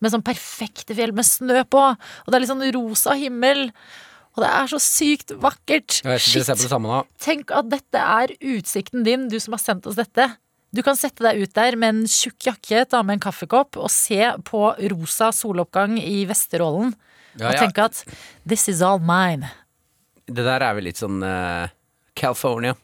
med 0.04 0.12
sånn 0.12 0.26
perfekte 0.26 0.98
fjell 0.98 1.14
med 1.16 1.28
snø 1.28 1.62
på. 1.72 1.84
Og 1.94 2.28
det 2.28 2.36
er 2.36 2.44
litt 2.44 2.52
sånn 2.52 2.66
rosa 2.76 3.16
himmel. 3.20 3.70
Og 4.36 4.42
det 4.44 4.50
er 4.52 4.72
så 4.74 4.80
sykt 4.84 5.32
vakkert. 5.40 6.02
Nå. 6.04 6.98
Tenk 7.24 7.54
at 7.56 7.70
dette 7.72 8.02
er 8.02 8.34
utsikten 8.58 9.06
din, 9.08 9.30
du 9.32 9.38
som 9.40 9.56
har 9.56 9.64
sendt 9.64 9.88
oss 9.88 9.96
dette. 9.96 10.28
Du 10.76 10.82
kan 10.84 10.98
sette 11.00 11.24
deg 11.24 11.40
ut 11.46 11.54
der 11.56 11.78
med 11.80 11.94
en 11.94 12.10
tjukk 12.12 12.50
jakke, 12.50 12.82
ta 12.92 13.00
med 13.06 13.16
en 13.16 13.24
kaffekopp 13.30 13.78
og 13.80 13.88
se 13.94 14.20
på 14.44 14.66
rosa 14.92 15.30
soloppgang 15.32 15.96
i 16.02 16.26
Vesterålen. 16.28 16.92
Ja, 17.40 17.54
Og 17.54 17.62
tenke 17.62 17.88
at 17.88 18.04
this 18.44 18.68
is 18.68 18.82
all 18.84 19.00
mine. 19.00 19.48
Det 20.28 20.44
der 20.44 20.64
er 20.66 20.76
vel 20.76 20.88
litt 20.90 21.00
sånn 21.00 21.24
eh, 21.24 21.72
California. 22.16 22.76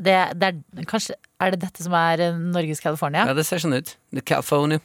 Det, 0.00 0.16
det 0.40 0.46
er, 0.54 0.84
kanskje, 0.88 1.14
er 1.44 1.50
det 1.52 1.60
dette 1.66 1.84
som 1.84 1.92
er 1.98 2.22
eh, 2.30 2.38
Norges 2.54 2.80
California? 2.80 3.26
Ja, 3.28 3.34
det 3.36 3.44
ser 3.48 3.60
sånn 3.60 3.76
ut. 3.76 3.96
Det 4.14 4.22
er 4.22 4.28
California. 4.34 4.80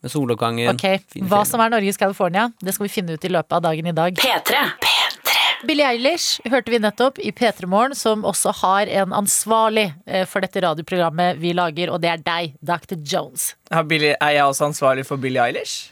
Med 0.00 0.08
soloppgangen. 0.14 0.70
Ok, 0.72 1.18
Hva 1.28 1.42
som 1.44 1.60
er 1.60 1.68
Norges 1.74 1.98
California, 2.00 2.46
det 2.64 2.72
skal 2.72 2.86
vi 2.86 2.92
finne 2.94 3.12
ut 3.18 3.24
i 3.26 3.28
løpet 3.28 3.52
av 3.58 3.60
dagen 3.66 3.90
i 3.90 3.92
dag. 3.92 4.16
P3. 4.16 4.62
Billie 5.68 5.84
Eilish 5.84 6.38
hørte 6.48 6.72
vi 6.72 6.78
nettopp 6.80 7.18
i 7.20 7.28
P3 7.36 7.66
Morgen, 7.68 7.92
som 7.98 8.22
også 8.24 8.54
har 8.62 8.88
en 9.02 9.12
ansvarlig 9.12 9.90
eh, 10.08 10.22
for 10.24 10.40
dette 10.40 10.62
radioprogrammet 10.64 11.36
vi 11.42 11.52
lager, 11.52 11.92
og 11.92 12.00
det 12.00 12.14
er 12.14 12.22
deg, 12.24 12.54
Dr. 12.64 12.96
Jones. 13.04 13.50
Har 13.68 13.84
Billie- 13.84 14.16
Er 14.16 14.38
jeg 14.38 14.46
også 14.46 14.70
ansvarlig 14.70 15.04
for 15.04 15.20
Billie 15.20 15.42
Eilish? 15.44 15.90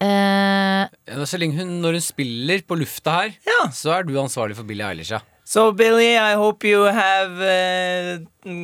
Eh, 0.00 0.88
Så 1.28 1.36
lenge 1.36 1.58
hun, 1.60 1.76
når 1.82 1.98
hun 1.98 2.06
spiller 2.08 2.62
på 2.64 2.78
lufta 2.80 3.18
her, 3.18 3.34
Ja. 3.44 3.68
så 3.68 3.92
er 3.98 4.02
du 4.08 4.14
ansvarlig 4.16 4.56
for 4.56 4.64
Billie 4.64 4.86
Eilish, 4.88 5.12
ja. 5.12 5.20
So 5.50 5.72
Billy, 5.72 6.16
I 6.16 6.34
hope 6.34 6.62
you 6.62 6.82
have 6.82 7.32
uh, 7.42 8.18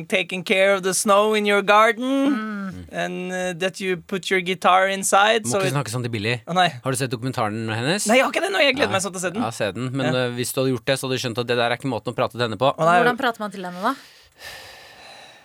taken 0.07 0.41
care 0.45 0.73
of 0.73 0.83
the 0.83 0.93
snow 0.93 1.33
in 1.33 1.45
your 1.45 1.61
garden, 1.61 2.87
and 2.93 3.29
uh, 3.29 3.51
that 3.59 3.81
you 3.81 3.97
put 3.97 4.29
your 4.31 4.39
guitar 4.39 4.87
inside. 4.87 5.43
Må 5.43 5.51
So 5.51 5.59
ikke 5.59 5.67
it... 5.67 5.73
snakke 5.75 5.91
sånn 5.91 6.05
til 6.05 6.13
Billy. 6.13 6.37
Oh, 6.47 6.55
nei. 6.55 6.69
Har 6.85 6.95
du 6.95 6.99
sett 7.01 7.11
dokumentaren 7.11 7.67
hennes? 7.75 8.07
nei, 8.07 8.21
jeg 8.21 8.23
har 8.23 8.31
ikke 8.31 8.45
det 8.45 8.53
nå. 8.55 8.61
Jeg 8.63 8.77
gleder 8.79 8.95
meg 8.95 9.03
sånn 9.03 9.17
til 9.17 9.19
å 9.19 9.25
se 9.25 9.33
den. 9.35 9.43
Ja, 9.43 9.49
se 9.57 9.67
den. 9.75 9.89
Men 9.91 10.07
Ja. 10.15 10.21
uh, 10.29 10.37
hvis 10.39 10.55
du 10.55 10.61
hadde 10.61 10.71
gjort 10.77 10.87
det, 10.87 10.95
så 10.95 11.09
hadde 11.09 11.19
du 11.19 11.23
skjønt 11.25 11.43
at 11.43 11.51
det 11.51 11.59
der 11.59 11.75
er 11.75 11.75
ikke 11.75 11.91
måten 11.91 12.15
å 12.15 12.15
prate 12.21 12.39
til 12.39 12.45
henne 12.47 12.61
på. 12.63 12.71
Oh, 12.71 12.87
hvordan 12.87 13.19
prater 13.19 13.43
man 13.43 13.51
til 13.57 13.67
henne, 13.67 13.83
da? 13.83 13.93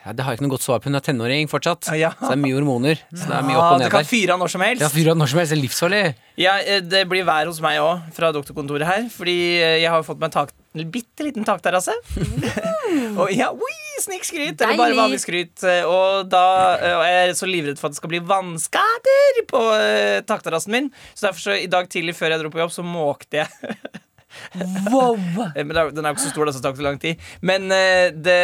Ja, 0.06 0.14
det 0.14 0.22
har 0.22 0.30
jeg 0.36 0.38
ikke 0.38 0.46
noe 0.46 0.54
godt 0.54 0.68
svar 0.68 0.78
på. 0.78 0.90
Hun 0.94 1.02
er 1.02 1.06
tenåring 1.10 1.50
fortsatt. 1.50 1.90
Ja. 1.98 2.14
Så 2.22 2.30
det 2.30 2.38
er 2.38 2.42
mye 2.46 2.54
hormoner. 2.60 3.02
Så 3.10 3.26
det 3.26 3.34
er 3.42 3.50
mye 3.50 3.58
opp 3.58 3.66
Ah, 3.66 3.74
og 3.74 3.82
ned 3.82 3.90
kan 3.90 4.06
der. 4.06 4.12
fyre 4.14 4.38
av 4.38 4.46
når 4.46 4.54
som 4.54 4.62
helst. 4.62 4.86
Ja, 4.86 4.94
fyre 4.94 5.10
av 5.10 5.18
når 5.18 5.34
som 5.34 5.42
helst. 5.42 5.50
Det 5.50 5.58
er 5.58 5.62
livsfarlig. 5.66 6.06
Ja, 6.38 6.54
eh, 6.62 6.80
det 6.86 7.02
blir 7.10 7.26
vær 7.26 7.50
hos 7.50 7.58
meg 7.62 7.82
òg, 7.82 8.10
fra 8.14 8.30
doktorkontoret 8.30 8.86
her. 8.86 9.06
Fordi 9.10 9.38
eh, 9.58 9.78
jeg 9.82 9.90
har 9.90 10.02
fått 10.06 10.22
meg 10.22 10.30
takt 10.34 10.54
tak, 10.54 10.61
bitte 10.72 11.26
liten 11.26 11.44
takterrasse. 11.44 11.94
og 13.20 13.32
ja, 13.34 13.50
oi, 13.52 13.74
snikskryt! 14.00 14.60
Eller 14.60 14.80
bare 14.80 14.96
vanlig 14.96 15.20
skryt. 15.22 15.64
Og 15.88 16.30
da 16.32 16.44
eh, 16.78 16.94
og 16.96 17.04
jeg 17.06 17.26
er 17.26 17.34
så 17.38 17.48
livredd 17.48 17.80
for 17.80 17.90
at 17.90 17.96
det 17.96 18.00
skal 18.00 18.12
bli 18.14 18.22
vannskader 18.32 19.42
på 19.50 19.62
uh, 19.68 20.20
takterrassen 20.28 20.72
min. 20.74 20.88
Så 21.12 21.28
derfor 21.28 21.44
så 21.44 21.58
i 21.58 21.68
dag 21.70 21.90
tidlig 21.92 22.16
før 22.18 22.34
jeg 22.34 22.44
dro 22.44 22.52
på 22.54 22.62
jobb, 22.64 22.72
så 22.74 22.86
måkte 22.86 23.44
jeg. 23.44 23.50
Wow! 24.88 25.18
Eh, 25.52 25.60
Men 25.60 25.76
den 25.92 26.06
er 26.06 26.12
jo 26.12 26.16
ikke 26.16 26.24
så 26.24 26.30
stor, 26.32 26.48
da, 26.48 26.52
så 26.54 26.60
det 26.60 26.64
tar 26.64 26.72
ikke 26.72 26.80
så 26.80 26.86
lang 26.86 27.00
tid. 27.02 27.26
Men 27.44 27.66
uh, 27.68 28.06
det 28.16 28.38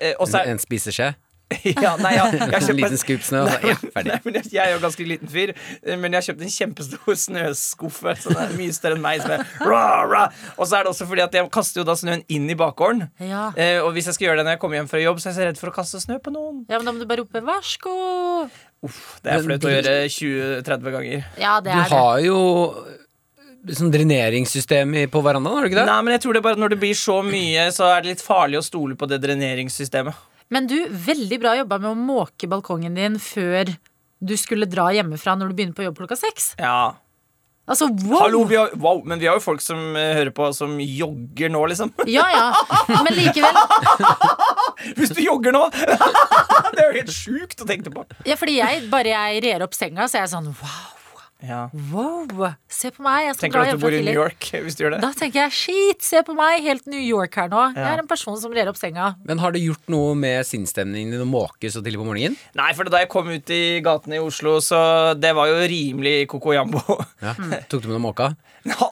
uh, 0.00 0.14
Og 0.16 0.30
så 0.30 0.40
er 0.40 0.54
En 0.54 0.62
spiseskje. 0.62 1.12
ja, 1.84 1.96
nei, 1.98 2.12
ja, 2.14 2.24
jeg 2.30 2.62
kjøpt 2.62 2.76
liten 2.78 3.00
skup 3.00 3.24
snø. 3.26 3.40
og 3.42 3.48
så- 3.50 3.60
Ja, 3.66 3.74
Nei, 3.74 3.90
ferdig. 3.96 4.18
men 4.24 4.34
jeg, 4.38 4.44
jeg 4.54 4.62
er 4.68 4.72
jo 4.76 4.80
ganske 4.84 5.06
liten 5.08 5.28
fyr, 5.32 5.52
eh, 5.82 5.96
men 5.98 6.12
jeg 6.14 6.20
har 6.20 6.26
kjøpt 6.28 6.44
en 6.46 6.52
kjempestor 6.54 7.18
snøskuffe. 7.24 8.14
Så 8.22 8.34
det 8.34 8.44
er 8.44 8.54
mye 8.60 8.76
større 8.76 8.98
enn 8.98 9.02
meg. 9.04 9.20
Som 9.24 9.34
er, 9.34 9.44
rah, 9.66 10.04
rah. 10.10 10.38
Og 10.56 10.66
så 10.70 10.78
er 10.78 10.86
det 10.86 10.92
også 10.94 11.08
fordi 11.10 11.24
at 11.26 11.34
jeg 11.34 11.50
kaster 11.50 11.82
jo 11.82 11.86
da 11.90 11.96
snøen 11.98 12.22
inn 12.30 12.46
i 12.50 12.54
bakgården. 12.58 13.08
Ja. 13.26 13.48
Eh, 13.58 13.80
og 13.82 13.92
hvis 13.96 14.06
jeg 14.10 14.14
skal 14.18 14.28
gjøre 14.30 14.40
det 14.40 14.46
når 14.46 14.56
jeg 14.56 14.62
kommer 14.62 14.80
hjem 14.80 14.88
fra 14.94 15.02
jobb, 15.02 15.18
så 15.18 15.28
er 15.28 15.32
jeg 15.34 15.38
så 15.40 15.48
redd 15.50 15.60
for 15.64 15.72
å 15.72 15.76
kaste 15.80 16.00
snø 16.04 16.20
på 16.22 16.32
noen. 16.34 16.64
ja, 16.70 16.78
men 16.78 16.86
da 16.86 16.92
må 16.94 17.02
du 17.02 17.06
bare 17.10 17.24
rope 17.24 17.42
'vær 17.42 18.50
Uff. 18.82 19.20
Det 19.22 19.32
er 19.34 19.42
flaut 19.44 19.66
å 19.68 19.74
gjøre 19.74 19.94
20-30 20.08 20.92
ganger. 20.94 21.24
Ja, 21.36 21.60
det 21.60 21.72
Du 21.74 21.78
er 21.78 21.82
det. 21.84 21.90
har 21.92 22.20
jo 22.24 22.38
sånn 23.76 23.92
dreneringssystem 23.92 24.94
på 25.12 25.20
verandaen, 25.20 25.52
har 25.58 25.66
du 25.66 25.68
ikke 25.68 25.80
det? 25.82 25.86
Nei, 25.90 26.00
men 26.06 26.14
jeg 26.16 26.22
tror 26.24 26.32
det 26.32 26.40
er 26.40 26.46
bare 26.46 26.56
at 26.56 26.62
Når 26.62 26.70
det 26.70 26.80
blir 26.80 26.96
så 26.96 27.18
mye, 27.22 27.66
så 27.76 27.90
er 27.92 28.00
det 28.00 28.14
litt 28.14 28.24
farlig 28.24 28.56
å 28.56 28.64
stole 28.64 28.96
på 28.96 29.06
det 29.10 29.20
dreneringssystemet. 29.20 30.14
Men 30.50 30.66
du, 30.66 30.76
veldig 30.90 31.38
bra 31.42 31.54
jobba 31.60 31.78
med 31.78 31.92
å 31.92 31.98
måke 31.98 32.48
balkongen 32.50 32.98
din 32.98 33.20
før 33.22 33.70
du 34.20 34.34
skulle 34.36 34.68
dra 34.68 34.88
hjemmefra 34.92 35.36
når 35.38 35.50
du 35.50 35.56
begynner 35.56 35.76
på 35.78 35.86
jobb 35.86 36.02
klokka 36.02 36.18
seks. 36.18 36.52
Ja. 36.58 36.98
Altså, 37.70 37.86
wow! 38.02 38.24
Hallo, 38.24 38.40
har, 38.50 38.72
wow, 38.82 38.98
men 39.06 39.20
vi 39.20 39.28
har 39.30 39.36
jo 39.38 39.44
folk 39.44 39.62
som 39.62 39.78
uh, 39.94 40.00
hører 40.16 40.32
på, 40.34 40.48
som 40.56 40.74
jogger 40.82 41.52
nå, 41.54 41.60
liksom. 41.70 41.92
Ja, 42.10 42.26
ja. 42.34 42.48
Men 42.90 43.14
likevel. 43.14 43.60
Hvis 44.98 45.14
du 45.14 45.22
jogger 45.22 45.54
nå! 45.54 45.62
det 46.74 46.82
er 46.82 46.88
jo 46.88 46.96
helt 46.96 47.14
sjukt 47.14 47.62
å 47.62 47.68
tenke 47.68 47.92
på. 47.94 48.02
Ja, 48.26 48.34
fordi 48.40 48.58
jeg, 48.58 48.88
bare 48.90 49.14
jeg 49.14 49.44
rer 49.46 49.62
opp 49.66 49.78
senga, 49.78 50.08
så 50.10 50.18
er 50.18 50.26
jeg 50.26 50.32
sånn 50.34 50.50
wow, 50.50 50.99
Ja. 51.46 51.68
wow. 51.92 52.52
Se 52.70 52.90
på 52.94 53.02
meg, 53.04 53.26
jeg 53.26 53.36
skal 53.36 53.46
Tenker 53.46 53.58
dra 53.58 53.64
du 53.64 53.70
at 53.72 53.80
du 53.80 53.84
bor 53.84 53.94
i 53.96 54.02
New. 54.04 54.14
York 54.14 54.48
hvis 54.64 54.76
du 54.78 54.84
gjør 54.84 54.96
det? 54.96 55.00
Da 55.04 55.10
tenker 55.16 55.44
jeg 55.44 55.56
shit, 55.56 56.04
se 56.04 56.20
på 56.26 56.34
meg, 56.36 56.60
helt 56.66 56.86
New 56.90 57.00
York 57.00 57.38
her 57.40 57.50
nå. 57.52 57.62
Jeg 57.76 57.86
er 57.94 58.02
en 58.02 58.10
person 58.10 58.36
som 58.40 58.52
rer 58.54 58.70
opp 58.70 58.78
senga. 58.80 59.14
Men 59.26 59.40
har 59.42 59.54
det 59.56 59.62
gjort 59.64 59.90
noe 59.92 60.14
med 60.18 60.46
sinnsstemningen 60.48 61.14
din 61.16 61.24
å 61.24 61.28
måke 61.28 61.70
så 61.72 61.82
tidlig 61.84 62.00
på 62.02 62.06
morgenen? 62.08 62.36
Nei, 62.58 62.70
for 62.76 62.90
da 62.90 63.02
jeg 63.02 63.10
kom 63.12 63.30
ut 63.30 63.54
i 63.54 63.80
gatene 63.84 64.18
i 64.18 64.22
Oslo, 64.22 64.58
så 64.64 64.80
det 65.18 65.32
var 65.36 65.50
jo 65.50 65.58
rimelig 65.70 66.28
coco-jambo. 66.30 66.82
Ja. 67.24 67.34
Tok 67.70 67.84
du 67.84 67.90
med 67.90 67.98
deg 67.98 68.04
måka? 68.04 68.30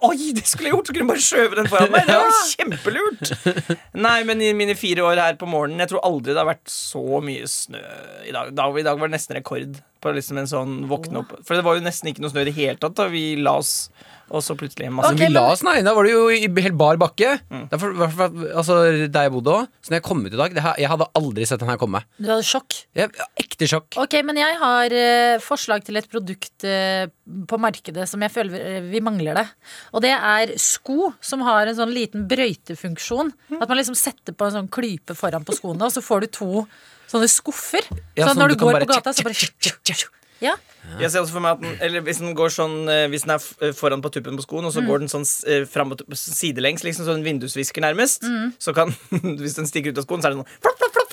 Oi, 0.08 0.30
det 0.32 0.46
skulle 0.48 0.70
jeg 0.70 0.76
gjort! 0.76 0.88
Så 0.88 0.94
kunne 0.96 1.04
jeg 1.04 1.10
bare 1.12 1.24
skjøvet 1.26 1.58
den 1.60 1.68
foran 1.68 1.92
meg. 1.92 2.08
Det 2.08 2.16
var 2.22 2.38
kjempelurt! 2.54 3.74
Nei, 4.06 4.18
men 4.28 4.40
i 4.44 4.54
mine 4.56 4.76
fire 4.78 5.04
år 5.04 5.20
her 5.20 5.36
på 5.40 5.48
morgenen, 5.50 5.82
jeg 5.84 5.92
tror 5.92 6.06
aldri 6.08 6.32
det 6.32 6.40
har 6.40 6.48
vært 6.48 6.72
så 6.72 7.20
mye 7.24 7.48
snø 7.50 7.82
i 8.24 8.32
dag. 8.32 8.48
I 8.52 8.56
dag 8.86 8.96
var 9.00 9.10
det 9.10 9.16
nesten 9.18 9.36
rekord 9.36 9.76
på 10.00 10.12
liksom 10.14 10.38
en 10.38 10.46
sånn 10.50 10.76
våkne 10.90 11.24
opp. 11.24 11.32
For 11.44 11.54
det 11.58 11.64
var 11.66 11.74
jo 11.78 11.82
nesten 11.86 12.10
ikke 12.12 12.22
noe 12.22 12.30
snø 12.30 12.44
i 12.44 12.48
det 12.50 12.54
hele 12.58 12.76
tatt 12.78 12.94
da 12.98 13.08
vi 13.10 13.34
la 13.36 13.56
oss, 13.58 13.88
og 14.28 14.42
så 14.44 14.52
plutselig 14.60 14.90
masse 14.92 15.08
Ok, 15.08 15.18
Men 15.22 15.30
vi 15.30 15.32
la 15.32 15.42
oss, 15.54 15.62
nei, 15.64 15.78
da 15.82 15.94
var 15.96 16.04
det 16.04 16.10
jo 16.12 16.26
i 16.28 16.42
helt 16.44 16.76
bar 16.76 16.98
bakke. 17.00 17.30
Mm. 17.48 17.62
Derfor, 17.70 17.94
hvertfall- 17.96 18.50
altså, 18.60 18.74
der 19.08 19.22
jeg 19.24 19.32
bodde 19.32 19.54
òg. 19.54 19.68
Så 19.80 19.88
når 19.90 19.96
jeg 19.96 20.04
kom 20.04 20.20
ut 20.26 20.34
i 20.34 20.36
dag 20.36 20.52
det, 20.54 20.62
her- 20.62 20.76
Jeg 20.78 20.88
hadde 20.92 21.06
aldri 21.16 21.46
sett 21.48 21.60
den 21.60 21.68
her 21.72 21.78
komme. 21.80 22.02
Du 22.20 22.28
hadde 22.28 22.44
sjokk. 22.44 22.76
Jeg, 22.94 23.08
ekte 23.40 23.66
sjokk. 23.72 23.96
Ok, 23.96 24.18
men 24.28 24.36
jeg 24.36 24.58
har 24.60 24.92
eh, 24.92 25.38
forslag 25.40 25.82
til 25.88 25.96
et 25.96 26.10
produkt 26.12 26.62
eh, 26.68 27.06
på 27.48 27.58
markedet 27.58 28.06
som 28.06 28.20
jeg 28.20 28.30
føler 28.36 28.52
vi- 28.52 28.90
vi 28.92 29.00
mangler 29.00 29.34
det. 29.40 29.46
Og 29.94 30.02
det 30.04 30.12
er 30.12 30.52
sko 30.58 31.14
som 31.22 31.40
har 31.40 31.66
en 31.66 31.74
sånn 31.80 31.94
liten 31.96 32.28
brøytefunksjon. 32.28 33.32
At 33.62 33.68
man 33.68 33.78
liksom 33.78 33.96
setter 33.96 34.36
på 34.36 34.44
en 34.46 34.52
sånn 34.60 34.68
klype 34.70 35.16
foran 35.16 35.44
på 35.48 35.56
skoene, 35.56 35.88
og 35.88 35.92
så 35.96 36.04
får 36.04 36.20
du 36.20 36.26
to 36.36 36.66
sånne 37.08 37.28
skuffer. 37.32 37.84
Ja, 38.14 38.26
så 38.26 38.32
sånn 38.32 38.42
når 38.44 38.54
du, 38.54 38.58
du 38.58 38.64
går 38.66 38.80
på 38.84 38.90
gata, 38.92 39.14
så 39.16 39.26
bare 39.26 39.36
ja. 40.38 40.54
Jeg 41.00 41.10
ser 41.10 41.24
også 41.24 41.34
for 41.34 41.42
meg 41.42 41.56
at 41.56 41.62
den, 41.64 41.72
eller 41.82 42.04
hvis 42.06 42.20
den 42.22 42.30
går 42.38 42.52
sånn 42.54 42.86
Hvis 43.10 43.24
den 43.26 43.32
er 43.34 43.72
foran 43.76 44.00
på 44.00 44.12
tuppen 44.14 44.38
på 44.38 44.44
skoen, 44.46 44.68
og 44.68 44.72
så 44.72 44.80
mm. 44.80 44.86
går 44.88 45.02
den 45.02 45.10
sånn 45.10 45.26
fram 45.68 45.92
og 45.92 46.04
sidelengs, 46.14 46.86
liksom 46.86 47.08
sånn 47.08 47.26
vindusvisker 47.26 47.82
nærmest, 47.82 48.22
mm. 48.22 48.54
så 48.62 48.72
kan 48.76 48.94
Hvis 49.42 49.58
den 49.58 49.68
stikker 49.68 49.92
ut 49.92 49.98
av 49.98 50.06
skoen, 50.06 50.22
så 50.22 50.30
er 50.30 50.36
det 50.36 50.44
sånn 50.44 50.52
flopp, 50.62 50.78
flopp, 50.78 50.94
flopp, 50.94 51.08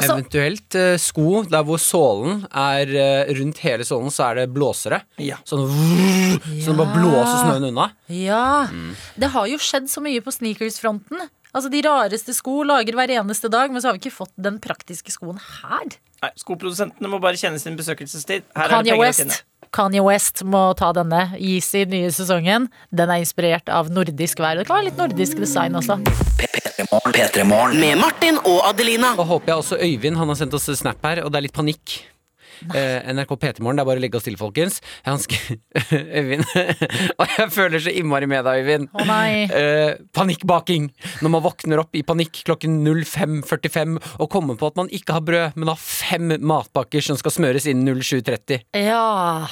Altså, 0.00 0.16
Eventuelt 0.16 0.76
eh, 0.78 0.94
sko 1.00 1.42
der 1.50 1.64
hvor 1.66 1.80
sålen 1.82 2.44
er 2.48 2.92
eh, 2.96 3.32
rundt 3.36 3.60
hele 3.64 3.84
sålen, 3.86 4.12
så 4.14 4.30
er 4.30 4.40
det 4.40 4.46
blåsere. 4.54 5.02
Ja. 5.20 5.40
Sånn 5.48 5.66
vrr, 5.68 6.38
ja. 6.38 6.62
Så 6.62 6.72
den 6.72 6.78
bare 6.80 6.94
blåser 6.94 7.36
snøen 7.42 7.68
unna. 7.70 7.90
Ja. 8.14 8.70
Mm. 8.72 8.94
Det 9.20 9.30
har 9.34 9.50
jo 9.50 9.60
skjedd 9.60 9.90
så 9.92 10.02
mye 10.04 10.22
på 10.24 10.32
sneakers-fronten. 10.34 11.26
Altså 11.50 11.70
De 11.72 11.82
rareste 11.82 12.34
sko 12.36 12.62
lager 12.66 12.96
hver 12.98 13.12
eneste 13.18 13.50
dag, 13.52 13.72
men 13.72 13.82
så 13.82 13.90
har 13.90 13.98
vi 13.98 14.04
ikke 14.04 14.18
fått 14.22 14.34
den 14.38 14.60
praktiske 14.62 15.12
skoen 15.14 15.40
her. 15.40 15.96
Nei, 16.20 16.30
Skoprodusentene 16.36 17.08
må 17.08 17.18
bare 17.22 17.38
kjenne 17.40 17.60
sin 17.62 17.78
besøkelsestid. 17.78 18.44
Her 18.56 18.66
er 18.66 18.84
det 18.84 18.92
penger 18.92 19.00
West. 19.00 19.40
Kanye 19.70 20.02
West 20.02 20.42
må 20.50 20.62
ta 20.78 20.90
denne. 20.94 21.28
Yeezy, 21.38 21.84
nye 21.88 22.10
sesongen. 22.12 22.66
Den 22.90 23.12
er 23.12 23.22
inspirert 23.22 23.70
av 23.70 23.90
nordisk 23.94 24.42
vær. 24.42 24.58
Det 24.58 24.66
kan 24.68 24.80
være 24.80 24.88
litt 24.90 24.98
nordisk 25.00 25.38
design 25.40 25.78
også. 25.78 26.00
P3 26.40 27.46
Med 27.46 28.00
Martin 28.00 28.40
og 28.42 28.64
Adelina. 28.68 29.14
Da 29.18 29.26
håper 29.26 29.54
jeg 29.54 29.62
også 29.64 29.78
Øyvind 29.78 30.18
han 30.18 30.32
har 30.32 30.38
sendt 30.42 30.56
oss 30.58 30.66
snap 30.80 31.02
her, 31.06 31.22
og 31.24 31.30
det 31.32 31.40
er 31.40 31.46
litt 31.48 31.56
panikk. 31.56 32.00
Eh, 32.74 33.12
NRK 33.14 33.34
P3morgen, 33.40 33.78
det 33.78 33.84
er 33.84 33.88
bare 33.88 34.00
å 34.00 34.04
legge 34.04 34.18
oss 34.20 34.26
til, 34.26 34.36
folkens. 34.40 34.80
Øyvind 35.90 36.44
Og 37.20 37.34
jeg 37.36 37.48
føler 37.54 37.82
så 37.82 37.92
innmari 37.94 38.28
med 38.30 38.44
deg, 38.46 38.62
Øyvind. 38.64 38.90
Å 38.92 39.06
nei. 39.08 39.46
Eh, 39.46 39.94
panikkbaking. 40.16 40.90
Når 41.24 41.34
man 41.36 41.44
våkner 41.44 41.82
opp 41.82 41.96
i 41.98 42.04
panikk 42.06 42.42
klokken 42.48 42.80
05.45 42.84 43.96
og 44.20 44.28
kommer 44.32 44.58
på 44.60 44.70
at 44.70 44.78
man 44.80 44.92
ikke 44.94 45.16
har 45.16 45.24
brød, 45.26 45.58
men 45.58 45.72
har 45.72 45.80
fem 45.80 46.36
matpakker 46.40 47.04
som 47.04 47.18
skal 47.20 47.34
smøres 47.34 47.68
innen 47.70 48.00
07.30. 48.00 48.66
Ja. 48.76 49.48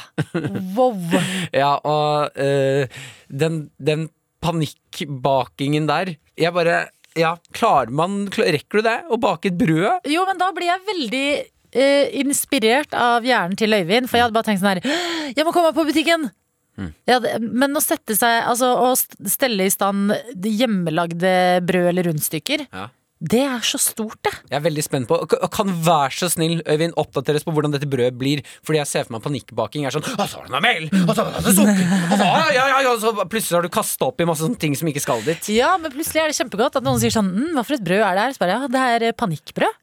Wow. 0.77 0.99
Ja, 1.55 1.79
og 1.87 2.37
eh, 2.39 2.89
den, 3.29 3.69
den 3.81 4.09
panikkbakingen 4.45 5.89
der 5.89 6.15
Jeg 6.39 6.53
bare 6.55 6.89
Ja, 7.19 7.35
klarer 7.57 7.93
man 7.95 8.27
Rekker 8.31 8.81
du 8.81 8.87
det? 8.87 8.97
Å 9.09 9.19
bake 9.21 9.51
et 9.51 9.59
brød? 9.59 10.07
Jo, 10.11 10.25
men 10.29 10.41
da 10.41 10.51
blir 10.55 10.71
jeg 10.71 10.85
veldig 10.89 11.25
eh, 11.73 12.09
inspirert 12.21 12.93
av 12.95 13.25
hjernen 13.27 13.57
til 13.59 13.73
Øyvind. 13.77 14.09
For 14.09 14.17
jeg 14.19 14.27
hadde 14.29 14.37
bare 14.39 14.49
tenkt 14.51 14.63
sånn 14.63 14.77
her 14.77 15.35
Jeg 15.37 15.45
må 15.47 15.53
komme 15.53 15.73
meg 15.73 15.79
på 15.81 15.87
butikken! 15.89 16.31
Ja, 17.11 17.17
det- 17.19 17.41
men 17.43 17.75
å 17.75 17.81
sette 17.83 18.15
seg 18.15 18.45
Altså 18.47 18.69
å 18.79 18.93
stelle 19.27 19.65
i 19.67 19.73
stand 19.75 20.13
det 20.39 20.53
hjemmelagde 20.61 21.59
brød 21.67 21.89
eller 21.91 22.07
rundstykker, 22.07 22.69
Ja. 22.73 22.85
det 23.21 23.41
er 23.43 23.59
så 23.67 23.81
stort, 23.83 24.15
det. 24.23 24.31
Jeg 24.49 24.61
er 24.61 24.63
veldig 24.71 24.85
spent 24.87 25.09
på 25.11 25.19
Kan 25.51 25.73
vær 25.83 26.15
så 26.15 26.29
snill, 26.31 26.63
Øyvind, 26.63 26.95
oppdateres 26.95 27.43
på 27.43 27.51
hvordan 27.51 27.73
dette 27.75 27.91
brødet 27.91 28.15
blir? 28.17 28.45
Fordi 28.63 28.79
jeg 28.79 28.87
ser 28.87 29.03
for 29.09 29.17
meg 29.19 29.25
panikkbaking 29.27 29.87
er 29.87 29.91
sånn 29.91 30.07
Og 30.07 30.23
så 30.31 30.39
har 30.39 30.47
du 30.47 30.53
noe 30.55 30.63
mel! 30.63 30.87
Og 31.03 31.17
så 31.19 31.27
har 31.27 31.43
du 31.43 31.51
sukker! 31.51 31.83
Og 32.13 32.17
så, 32.23 32.31
ja, 32.55 32.69
ja, 32.71 32.81
ja, 32.87 32.95
så 33.03 33.13
plutselig 33.27 33.59
har 33.59 33.67
du 33.67 33.75
kasta 33.75 34.07
opp 34.13 34.21
i 34.23 34.25
masse 34.31 34.47
sånne 34.47 34.59
ting 34.63 34.77
som 34.79 34.87
ikke 34.87 35.03
skal 35.03 35.21
dit. 35.27 35.51
Ja, 35.59 35.75
men 35.83 35.91
plutselig 35.91 36.23
er 36.23 36.31
det 36.31 36.39
kjempegodt 36.39 36.79
at 36.79 36.87
noen 36.87 37.03
sier 37.03 37.11
sånn 37.11 37.27
mm, 37.35 37.51
Hva 37.59 37.67
for 37.67 37.75
et 37.75 37.83
brød 37.91 38.07
er 38.07 38.15
det 38.15 38.23
her? 38.29 38.39
Så 38.39 38.39
bare, 38.47 38.55
ja, 38.55 38.69
det 38.71 38.87
er 38.95 39.09
eh, 39.11 39.19
panikkbrød. 39.19 39.75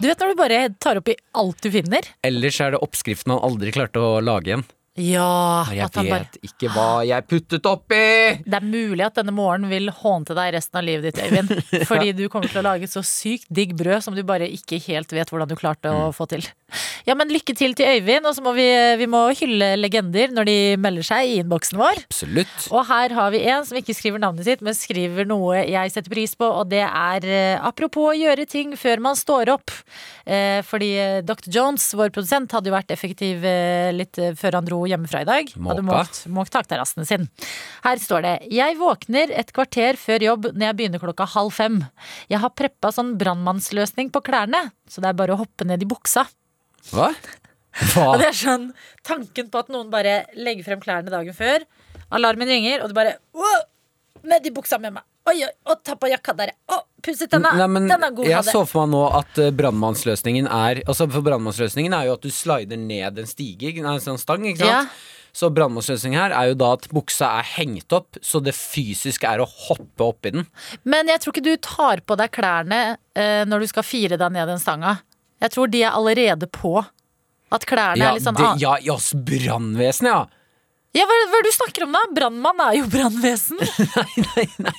Du 0.00 0.08
vet 0.08 0.20
når 0.20 0.32
du 0.32 0.38
bare 0.38 0.60
tar 0.82 0.98
oppi 1.00 1.14
alt 1.38 1.62
du 1.62 1.70
finner? 1.74 2.06
Ellers 2.26 2.60
er 2.62 2.74
det 2.74 2.82
oppskriften 2.84 3.34
han 3.34 3.42
aldri 3.46 3.72
klarte 3.74 4.02
å 4.02 4.20
lage 4.24 4.52
igjen. 4.52 4.66
Ja, 4.98 5.64
Jeg 5.70 5.84
at 5.86 5.94
han 6.00 6.08
bare 6.10 6.24
vet 6.26 6.48
ikke 6.50 6.68
hva 6.74 6.86
jeg 7.06 7.22
puttet 7.30 7.66
oppi! 7.70 8.00
Det 8.42 8.56
er 8.58 8.64
mulig 8.66 9.04
at 9.06 9.14
denne 9.20 9.32
morgenen 9.32 9.70
vil 9.70 9.86
hånte 9.94 10.34
deg 10.34 10.50
resten 10.56 10.80
av 10.80 10.84
livet 10.84 11.06
ditt, 11.06 11.20
Øyvind. 11.22 11.52
Fordi 11.90 12.10
du 12.18 12.24
kommer 12.32 12.50
til 12.50 12.58
å 12.58 12.64
lage 12.66 12.88
så 12.90 13.02
sykt 13.06 13.46
digg 13.54 13.76
brød 13.78 14.02
som 14.02 14.16
du 14.18 14.24
bare 14.26 14.48
ikke 14.50 14.80
helt 14.88 15.14
vet 15.14 15.30
hvordan 15.30 15.48
du 15.50 15.56
klarte 15.60 15.90
Mm. 15.90 16.10
å 16.10 16.10
få 16.14 16.26
til. 16.28 16.44
Ja, 17.06 17.14
men 17.18 17.30
lykke 17.32 17.54
til 17.56 17.72
til 17.78 17.88
Øyvind, 17.88 18.26
og 18.28 18.34
så 18.36 18.42
må 18.44 18.52
vi, 18.54 18.66
vi 19.00 19.06
må 19.10 19.22
hylle 19.34 19.72
legender 19.80 20.30
når 20.34 20.46
de 20.50 20.56
melder 20.78 21.06
seg 21.06 21.30
i 21.30 21.38
innboksen 21.40 21.78
vår. 21.80 22.02
Absolutt. 22.10 22.66
Og 22.70 22.84
her 22.90 23.14
har 23.16 23.30
vi 23.34 23.40
en 23.50 23.64
som 23.66 23.78
ikke 23.80 23.94
skriver 23.96 24.20
navnet 24.22 24.46
sitt, 24.46 24.60
men 24.62 24.76
skriver 24.76 25.26
noe 25.26 25.62
jeg 25.70 25.94
setter 25.94 26.12
pris 26.12 26.34
på, 26.38 26.46
og 26.46 26.68
det 26.70 26.82
er 26.84 27.26
eh, 27.30 27.56
apropos 27.66 28.10
å 28.12 28.18
gjøre 28.18 28.46
ting 28.50 28.74
før 28.78 29.00
man 29.06 29.18
står 29.18 29.54
opp. 29.54 29.72
Eh, 30.30 30.60
fordi 30.62 30.90
eh, 30.94 31.20
Dr. 31.26 31.48
Jones, 31.50 31.88
vår 31.98 32.12
produsent, 32.14 32.52
hadde 32.54 32.70
jo 32.70 32.74
vært 32.76 32.92
effektiv 32.94 33.42
eh, 33.46 33.90
litt 33.90 34.18
eh, 34.22 34.36
før 34.38 34.60
han 34.60 34.68
dro 34.68 34.78
hjemmefra 34.86 35.24
i 35.24 35.26
dag. 35.28 35.50
Hadde 35.56 35.82
Måka. 35.82 35.86
måkt, 35.88 36.20
måkt 36.30 36.54
takterrassen 36.54 37.08
sin. 37.08 37.26
Her 37.82 37.98
står 37.98 38.22
det 38.26 38.34
Jeg 38.54 38.78
våkner 38.78 39.34
et 39.34 39.50
kvarter 39.56 39.98
før 39.98 40.22
jobb 40.28 40.50
når 40.52 40.68
jeg 40.68 40.78
begynner 40.78 41.02
klokka 41.02 41.26
halv 41.34 41.50
fem. 41.56 41.80
Jeg 42.30 42.42
har 42.44 42.54
preppa 42.54 42.92
sånn 42.94 43.16
brannmannsløsning 43.18 44.12
på 44.14 44.22
klærne, 44.30 44.68
så 44.86 45.02
det 45.02 45.10
er 45.10 45.18
bare 45.18 45.34
å 45.34 45.40
hoppe 45.42 45.66
ned 45.66 45.82
i 45.82 45.90
buksa. 45.90 46.28
Hva? 46.92 47.10
Hva? 47.90 48.06
Og 48.12 48.22
det 48.22 48.30
er 48.30 48.38
sånn 48.38 48.70
tanken 49.06 49.50
på 49.50 49.64
at 49.64 49.74
noen 49.74 49.90
bare 49.90 50.24
legger 50.38 50.66
frem 50.66 50.82
klærne 50.82 51.10
dagen 51.10 51.34
før. 51.34 51.66
Alarmen 52.14 52.50
ringer, 52.50 52.84
og 52.84 52.90
du 52.90 52.96
bare 52.98 53.18
Ned 54.20 54.44
i 54.44 54.50
buksa 54.52 54.76
med 54.76 54.92
meg. 54.92 55.04
Oi, 55.28 55.34
oi, 55.44 55.50
å, 55.68 55.74
ta 55.84 55.94
på 56.00 56.08
jakka 56.10 56.32
der. 56.38 56.50
Å, 56.72 56.78
pusse 57.04 57.26
tenna. 57.30 57.52
Nei, 57.58 57.66
men 57.68 57.86
Den 57.90 58.02
er 58.06 58.10
god. 58.16 58.26
jeg 58.26 58.44
så 58.48 58.62
for 58.66 58.86
meg 58.88 58.94
nå 58.96 59.02
at 59.20 59.38
eh, 59.38 59.50
brannmannsløsningen 59.56 60.48
er 60.48 60.80
Altså 60.88 61.06
For 61.12 61.24
brannmannsløsningen 61.24 61.92
er 61.96 62.08
jo 62.08 62.14
at 62.16 62.24
du 62.24 62.30
slider 62.32 62.80
ned 62.80 63.18
en 63.20 63.28
stige, 63.28 63.72
nei, 63.82 63.94
en 63.98 64.04
sånn 64.04 64.18
stang, 64.20 64.44
ikke 64.48 64.64
sant? 64.64 64.70
Ja. 64.90 65.18
Så 65.36 65.46
brannmannsløsningen 65.54 66.18
her 66.18 66.32
er 66.34 66.48
jo 66.50 66.56
da 66.58 66.72
at 66.74 66.88
buksa 66.90 67.28
er 67.38 67.46
hengt 67.52 67.92
opp, 67.94 68.16
så 68.24 68.40
det 68.42 68.50
fysiske 68.56 69.28
er 69.30 69.44
å 69.44 69.46
hoppe 69.46 70.08
oppi 70.08 70.32
den. 70.34 70.48
Men 70.82 71.06
jeg 71.12 71.22
tror 71.22 71.36
ikke 71.36 71.44
du 71.46 71.52
tar 71.62 72.02
på 72.02 72.16
deg 72.18 72.32
klærne 72.34 72.80
eh, 73.14 73.44
når 73.46 73.62
du 73.62 73.70
skal 73.70 73.86
fire 73.86 74.18
deg 74.18 74.34
ned 74.34 74.50
den 74.50 74.58
stanga. 74.58 74.96
Jeg 75.40 75.54
tror 75.54 75.70
de 75.70 75.84
er 75.86 75.94
allerede 75.94 76.48
på. 76.50 76.74
At 77.54 77.64
klærne 77.66 77.98
Ja, 78.02 78.10
er 78.10 78.18
litt 78.18 78.26
sånn 78.26 78.36
det, 78.40 78.50
ja, 78.62 78.74
ja, 78.82 78.94
s- 78.98 79.14
brannvesenet, 79.14 80.10
ja. 80.10 80.26
Ja, 80.96 81.04
hva, 81.06 81.16
hva 81.30 81.38
er 81.38 81.44
det 81.46 81.52
du 81.52 81.54
snakker 81.54 81.84
om 81.86 81.92
da? 81.94 82.00
Brannmann 82.16 82.60
er 82.64 82.76
jo 82.80 82.86
brannvesen. 82.90 83.60
Nei, 83.96 84.24
nei, 84.24 84.46
nei. 84.66 84.76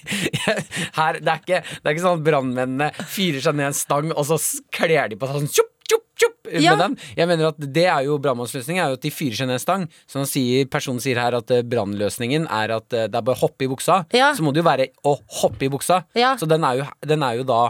Her, 0.98 1.20
det, 1.24 1.32
er 1.32 1.40
ikke, 1.40 1.60
det 1.64 1.86
er 1.88 1.94
ikke 1.96 2.04
sånn 2.04 2.18
at 2.20 2.26
brannmennene 2.26 2.90
fyrer 3.14 3.44
seg 3.46 3.56
ned 3.56 3.70
en 3.72 3.78
stang, 3.78 4.12
og 4.12 4.26
så 4.28 4.38
kler 4.76 5.08
de 5.14 5.16
på 5.22 5.30
sånn 5.32 5.48
tjopp, 5.48 5.72
tjopp, 5.88 6.04
tjopp 6.20 6.52
Ja. 6.60 6.74
med 6.76 6.84
den. 6.84 6.98
Jeg 7.16 7.30
mener 7.32 7.48
at 7.54 7.64
det 7.64 7.86
er 7.88 8.04
jo 8.10 8.18
brannmannsløsningen, 8.22 8.84
er 8.84 8.92
jo 8.92 9.00
at 9.00 9.06
de 9.08 9.14
fyrer 9.16 9.40
seg 9.40 9.48
ned 9.48 9.56
en 9.62 9.64
stang. 9.64 9.88
Så 10.10 10.20
når 10.20 10.28
sier, 10.34 10.68
personen 10.74 11.00
sier 11.04 11.20
her 11.22 11.38
at 11.40 11.52
eh, 11.56 11.64
brannløsningen 11.64 12.50
er 12.52 12.76
at 12.76 12.92
eh, 12.98 13.08
det 13.08 13.16
er 13.22 13.28
bare 13.32 13.40
å 13.40 13.46
hoppe 13.46 13.68
i 13.68 13.72
buksa. 13.72 14.02
Ja. 14.18 14.34
Så 14.36 14.44
må 14.44 14.52
det 14.52 14.66
jo 14.66 14.68
være 14.68 14.90
å 15.08 15.16
hoppe 15.42 15.70
i 15.70 15.72
buksa. 15.72 16.04
Ja. 16.20 16.34
Så 16.40 16.50
den 16.52 16.68
er 16.68 16.82
jo, 16.84 16.90
den 17.08 17.24
er 17.24 17.40
jo 17.40 17.48
da 17.48 17.62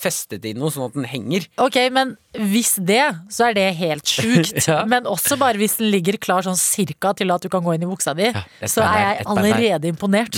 festet 0.00 0.44
i 0.48 0.54
noe, 0.56 0.70
sånn 0.72 0.88
at 0.88 0.96
den 0.96 1.06
henger. 1.08 1.46
Ok, 1.60 1.76
men 1.92 2.14
hvis 2.50 2.76
det, 2.86 3.02
så 3.32 3.50
er 3.50 3.56
det 3.58 3.66
helt 3.80 4.08
sjukt. 4.08 4.58
Ja. 4.70 4.82
Men 4.86 5.06
også 5.08 5.34
bare 5.40 5.58
hvis 5.58 5.78
den 5.80 5.88
ligger 5.90 6.14
klar 6.20 6.44
sånn 6.46 6.58
cirka 6.58 7.10
til 7.18 7.32
at 7.34 7.42
du 7.42 7.48
kan 7.50 7.64
gå 7.64 7.72
inn 7.74 7.82
i 7.82 7.88
buksa 7.88 8.12
di, 8.14 8.28
ja, 8.28 8.42
så 8.68 8.84
er 8.84 9.00
jeg 9.00 9.26
allerede 9.32 9.90
imponert. 9.90 10.36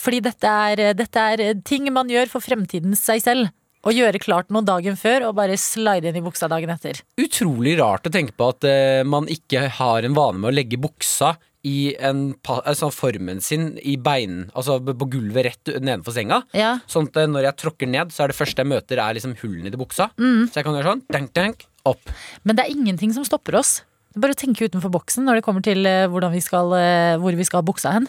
Fordi 0.00 0.22
dette 0.24 0.54
er, 0.70 0.84
dette 0.96 1.24
er 1.34 1.42
ting 1.66 1.90
man 1.92 2.08
gjør 2.08 2.30
for 2.32 2.44
fremtiden 2.44 2.96
seg 2.96 3.20
selv. 3.24 3.52
Å 3.84 3.92
gjøre 3.92 4.20
klart 4.22 4.52
noe 4.54 4.64
dagen 4.64 4.96
før 4.96 5.26
og 5.28 5.34
bare 5.36 5.58
slide 5.60 6.08
inn 6.08 6.16
i 6.16 6.24
buksa 6.24 6.48
dagen 6.48 6.72
etter. 6.72 7.02
Utrolig 7.20 7.76
rart 7.80 8.08
å 8.08 8.12
tenke 8.14 8.32
på 8.36 8.48
at 8.54 8.64
uh, 8.64 9.02
man 9.04 9.28
ikke 9.28 9.66
har 9.78 10.06
en 10.06 10.16
vane 10.16 10.40
med 10.40 10.52
å 10.52 10.56
legge 10.56 10.80
buksa 10.80 11.34
i 11.64 11.94
en 11.96 12.26
altså 12.44 12.90
formen 12.92 13.40
sin 13.44 13.72
i 13.80 13.96
bein, 13.96 14.50
altså 14.52 14.76
på 14.84 15.08
gulvet 15.14 15.46
rett 15.48 15.72
nedenfor 15.80 16.14
senga. 16.16 16.42
Ja. 16.56 16.76
Sånn 16.90 17.08
at 17.08 17.22
eh, 17.22 17.30
når 17.30 17.48
jeg 17.48 17.60
tråkker 17.62 17.90
ned, 17.90 18.12
så 18.12 18.24
er 18.24 18.32
det 18.32 18.38
første 18.38 18.60
jeg 18.60 18.70
møter, 18.70 19.00
er 19.00 19.16
liksom 19.16 19.36
hullene 19.40 19.72
i 19.72 19.80
buksa. 19.80 20.10
Mm. 20.20 20.44
Så 20.50 20.60
jeg 20.60 20.68
kan 20.68 20.76
gjøre 20.76 20.92
sånn, 20.92 21.04
dank, 21.16 21.32
dank, 21.36 21.66
opp. 21.88 22.12
Men 22.44 22.58
det 22.58 22.66
er 22.66 22.76
ingenting 22.76 23.16
som 23.16 23.24
stopper 23.26 23.58
oss. 23.60 23.78
Bare 24.14 24.36
tenke 24.38 24.68
utenfor 24.68 24.92
boksen 24.94 25.26
når 25.26 25.40
det 25.40 25.46
kommer 25.46 25.64
til 25.64 25.88
eh, 25.88 26.06
vi 26.36 26.44
skal, 26.44 26.76
eh, 26.78 27.16
hvor 27.20 27.34
vi 27.34 27.48
skal 27.48 27.62
ha 27.62 27.66
buksa 27.66 27.96
hen. 27.96 28.08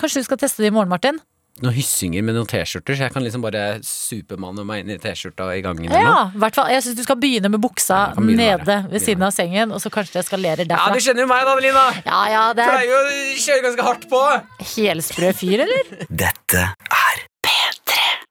Kanskje 0.00 0.22
du 0.22 0.30
skal 0.30 0.40
teste 0.40 0.62
det 0.62 0.70
i 0.70 0.74
morgen, 0.74 0.90
Martin? 0.90 1.20
Noen 1.62 1.74
hyssinger 1.76 2.24
med 2.26 2.34
noen 2.34 2.48
T-skjorter, 2.50 2.96
så 2.98 3.04
jeg 3.06 3.12
kan 3.14 3.22
liksom 3.22 3.42
bare 3.44 3.78
supermanne 3.86 4.64
meg 4.66 4.80
inn 4.82 4.90
i 4.90 4.98
T-skjorta 4.98 5.46
i 5.54 5.60
gangen. 5.62 5.86
Ja, 5.94 6.30
i 6.34 6.40
hvert 6.42 6.56
fall. 6.58 6.66
Jeg 6.74 6.82
syns 6.82 6.96
du 6.98 7.04
skal 7.06 7.20
begynne 7.22 7.46
med 7.52 7.62
buksa 7.62 8.00
Ja, 8.10 8.14
begynne 8.18 8.48
nede 8.58 8.66
der. 8.66 8.88
ved 8.90 9.04
siden 9.04 9.22
av 9.22 9.30
sengen, 9.36 9.70
og 9.70 9.78
så 9.84 9.92
kanskje 9.94 10.16
det 10.18 10.24
eskalerer 10.24 10.64
Ja, 10.66 10.72
derfra. 10.74 10.96
du 10.98 11.04
kjenner 11.06 11.22
jo 11.22 11.28
meg 11.30 11.44
da, 11.46 11.52
Adelina! 11.54 11.84
Ja, 12.08 12.22
ja, 12.32 12.42
det 12.58 12.64
er 12.66 12.74
Pleier 12.74 12.90
jo 12.90 12.98
å 12.98 13.38
kjøre 13.46 13.62
ganske 13.68 13.86
hardt 13.86 14.08
på. 14.10 14.24
helsprø 14.74 15.30
fyr, 15.38 15.62
eller? 15.68 15.94
Dette 16.10 16.64
er 16.74 17.22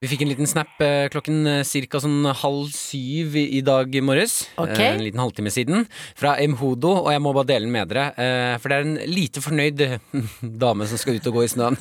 Vi 0.03 0.09
fikk 0.11 0.25
en 0.25 0.27
liten 0.33 0.49
snap 0.51 0.81
eh, 0.83 1.05
klokken 1.07 1.45
ca. 1.47 1.59
cirka 1.63 1.99
sånn 2.03 2.25
halv 2.35 2.73
syv 2.75 3.37
i, 3.39 3.45
i 3.55 3.61
dag 3.63 3.93
morges. 4.03 4.49
Ok. 4.59 4.73
Eh, 4.75 4.89
en 4.89 5.03
liten 5.05 5.21
halvtime 5.23 5.53
siden. 5.53 5.85
Fra 6.19 6.33
Mhodo, 6.51 6.91
og 7.05 7.07
jeg 7.13 7.21
må 7.23 7.31
bare 7.31 7.47
dele 7.53 7.69
den 7.69 7.71
med 7.71 7.87
dere. 7.87 8.09
Eh, 8.19 8.57
for 8.59 8.67
det 8.67 8.75
er 8.81 8.89
en 8.89 8.97
lite 9.07 9.39
fornøyd 9.45 9.83
eh, 9.85 9.95
dame 10.65 10.89
som 10.91 10.99
skal 10.99 11.15
ut 11.15 11.29
og 11.31 11.37
gå 11.39 11.45
i 11.45 11.53
snøen. 11.53 11.79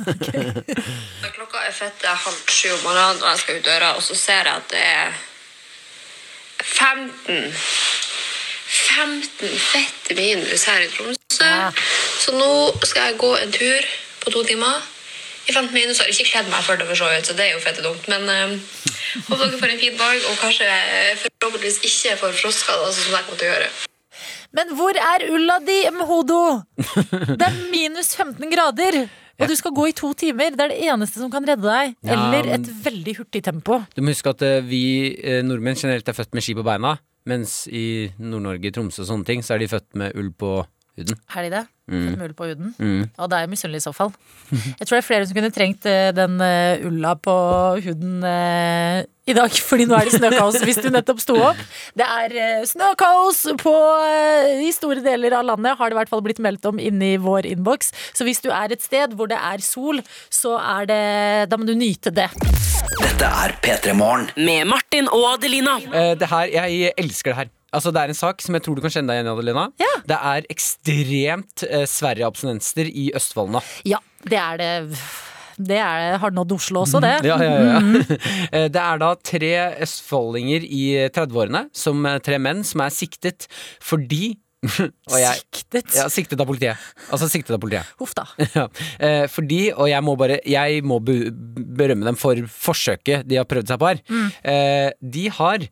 Klokka 1.35 1.65
er 1.67 1.75
fette 1.75 2.15
halv 2.29 2.47
sju 2.47 2.71
om 2.77 2.87
morgenen 2.87 3.19
når 3.25 3.33
jeg 3.33 3.43
skal 3.43 3.59
ut 3.59 3.69
døra, 3.73 3.91
og 3.99 4.07
så 4.07 4.21
ser 4.23 4.47
jeg 4.47 4.55
at 4.55 4.71
det 4.71 4.87
er 4.93 5.21
15 6.63 7.51
15 8.73 9.61
fette 9.67 10.15
minus 10.15 10.71
her 10.71 10.87
i 10.87 10.91
Tromsø. 10.95 11.53
Så 12.23 12.39
nå 12.39 12.55
skal 12.87 13.11
jeg 13.11 13.21
gå 13.27 13.35
en 13.43 13.59
tur 13.59 13.95
på 14.23 14.31
to 14.39 14.47
timer. 14.47 14.91
I 15.48 15.52
15 15.52 15.72
minus 15.74 15.98
har 15.98 16.11
jeg 16.11 16.20
ikke 16.20 16.33
kledd 16.33 16.50
meg 16.52 16.66
for 16.66 16.78
det, 16.78 16.87
for 16.87 16.98
så 16.98 17.09
vidt, 17.11 17.26
så 17.26 17.35
det 17.38 17.48
er 17.48 17.57
jo 17.57 17.62
fette 17.62 17.83
dumt. 17.85 18.05
Men 18.11 18.28
eh, 18.31 18.52
håper 19.28 19.48
dere 19.48 19.62
får 19.62 19.72
en 19.72 19.81
fin 19.81 19.96
dag, 19.98 20.28
og 20.31 20.37
kanskje 20.42 20.68
forhåpentligvis 21.24 21.81
ikke 21.88 22.20
får 22.20 22.37
frostskader, 22.42 22.85
altså, 22.87 23.07
som 23.07 23.16
jeg 23.16 23.26
kommer 23.26 23.42
til 23.42 23.48
å 23.48 23.57
gjøre. 23.57 23.72
Men 24.52 24.74
hvor 24.76 24.98
er 25.00 25.26
ulla 25.33 25.59
di, 25.64 25.81
Mhodo? 25.96 26.40
Det 26.78 27.46
er 27.48 27.59
minus 27.72 28.12
15 28.14 28.52
grader. 28.52 29.02
Og 29.40 29.48
du 29.48 29.55
skal 29.59 29.72
gå 29.74 29.87
i 29.90 29.94
to 29.96 30.12
timer. 30.18 30.52
Det 30.55 30.66
er 30.66 30.74
det 30.74 30.90
eneste 30.92 31.22
som 31.22 31.31
kan 31.33 31.46
redde 31.48 31.64
deg. 31.64 31.96
Eller 32.14 32.50
et 32.59 32.68
veldig 32.85 33.16
hurtig 33.18 33.42
tempo. 33.46 33.81
Du 33.96 34.02
må 34.05 34.12
huske 34.12 34.31
at 34.31 34.44
eh, 34.46 34.61
vi 34.62 34.85
eh, 35.18 35.40
nordmenn 35.46 35.78
generelt 35.78 36.07
er 36.07 36.16
født 36.16 36.37
med 36.37 36.44
ski 36.44 36.55
på 36.59 36.66
beina. 36.66 36.94
Mens 37.28 37.64
i 37.70 38.12
Nord-Norge, 38.18 38.72
Tromsø 38.74 39.05
og 39.05 39.09
sånne 39.09 39.26
ting, 39.26 39.42
så 39.46 39.57
er 39.57 39.62
de 39.62 39.70
født 39.70 39.88
med 39.98 40.16
ull 40.18 40.31
på 40.35 40.61
huden. 40.98 41.18
Er 41.35 41.46
de 41.46 41.55
det? 41.55 41.62
Fått 41.92 42.20
mulig 42.20 42.37
på 42.38 42.46
huden? 42.48 42.74
Mm. 42.78 43.09
Og 43.18 43.31
da 43.31 43.38
er 43.38 43.46
jeg 43.46 43.52
misunnelig 43.52 43.83
i 43.83 43.85
så 43.85 43.92
fall. 43.96 44.12
Jeg 44.52 44.87
tror 44.87 44.94
det 44.94 45.00
er 45.00 45.07
flere 45.07 45.26
som 45.26 45.37
kunne 45.37 45.50
trengt 45.55 45.88
eh, 45.88 46.11
den 46.16 46.38
eh, 46.44 46.85
ulla 46.87 47.14
på 47.18 47.35
huden 47.85 48.22
eh, 48.28 49.02
i 49.28 49.37
dag, 49.37 49.57
fordi 49.68 49.87
nå 49.88 49.96
er 49.98 50.09
det 50.09 50.14
snøkaos 50.16 50.61
hvis 50.62 50.81
du 50.85 50.90
nettopp 50.94 51.22
sto 51.22 51.37
opp. 51.50 51.61
Det 51.98 52.07
er 52.07 52.66
snøkaos 52.68 53.42
på, 53.62 53.74
i 54.62 54.70
store 54.74 55.05
deler 55.05 55.38
av 55.38 55.46
landet, 55.52 55.78
har 55.78 55.90
det 55.90 55.96
i 55.96 56.00
hvert 56.00 56.12
fall 56.12 56.24
blitt 56.24 56.42
meldt 56.44 56.68
om 56.70 56.81
inni 56.83 57.14
vår 57.22 57.50
innboks. 57.50 57.92
Så 58.16 58.28
hvis 58.28 58.42
du 58.44 58.50
er 58.55 58.74
et 58.74 58.85
sted 58.85 59.16
hvor 59.16 59.31
det 59.33 59.40
er 59.40 59.64
sol, 59.64 60.02
så 60.33 60.59
er 60.61 60.90
det 60.90 61.02
Da 61.50 61.59
må 61.59 61.66
du 61.68 61.74
nyte 61.78 62.12
det. 62.14 62.31
Dette 63.00 63.26
er 63.26 63.57
P3 63.62 63.96
Morgen. 63.96 64.31
Med 64.37 64.68
Martin 64.70 65.11
og 65.11 65.35
Adelina. 65.35 65.78
Uh, 65.87 66.12
det 66.18 66.31
her, 66.31 66.46
Jeg 66.50 66.94
elsker 66.98 67.33
det 67.33 67.40
her. 67.42 67.52
Altså 67.73 67.93
Det 67.95 68.03
er 68.03 68.13
en 68.13 68.19
sak 68.19 68.43
som 68.45 68.55
jeg 68.59 68.65
tror 68.67 68.77
du 68.77 68.83
kan 68.85 68.93
kjenne 68.93 69.09
deg 69.13 69.21
igjen 69.21 69.31
i, 69.31 69.35
Adelina. 69.35 69.67
Ja. 69.81 69.91
Det 70.13 70.19
er 70.33 70.49
ekstremt 70.53 71.65
eh, 71.69 71.85
Sverige-abstinenser 71.89 72.91
i 72.93 73.11
Østfold 73.17 73.53
nå. 73.55 73.63
Ja, 73.89 74.01
det 74.29 74.39
er 74.41 74.61
det. 74.61 74.73
Det 75.63 75.77
er, 75.79 76.17
har 76.19 76.33
nådd 76.35 76.55
Oslo 76.57 76.83
også, 76.87 77.01
det. 77.05 77.15
Ja, 77.29 77.37
ja, 77.41 77.57
ja. 77.75 77.81
Eh, 78.53 78.69
Det 78.73 78.81
er 78.83 79.01
da 79.01 79.11
tre 79.25 79.51
østfoldinger 79.85 80.65
i 80.65 80.85
30-årene, 81.13 81.67
som 81.77 82.05
eh, 82.09 82.19
tre 82.25 82.39
menn, 82.43 82.65
som 82.67 82.83
er 82.85 82.93
siktet 82.95 83.49
fordi 83.85 84.35
jeg, 84.63 85.39
Siktet. 85.43 85.89
ja, 85.97 86.05
siktet 86.13 86.39
av 86.41 86.47
politiet. 86.47 86.79
Altså 87.11 87.27
siktet 87.33 87.57
av 87.57 87.61
politiet. 87.65 87.89
Huff 87.99 88.13
da. 88.15 88.29
Ja, 88.59 88.69
eh, 89.03 89.25
fordi, 89.33 89.63
og 89.75 89.89
jeg 89.91 90.05
må 90.07 90.15
bare 90.21 90.37
Jeg 90.47 90.85
må 90.87 91.01
berømme 91.03 92.07
dem 92.07 92.19
for 92.21 92.39
forsøket 92.47 93.27
de 93.29 93.41
har 93.41 93.49
prøvd 93.51 93.73
seg 93.73 93.81
på 93.83 93.91
her. 93.91 94.03
Mm. 94.13 94.29
de 95.17 95.25
har 95.41 95.67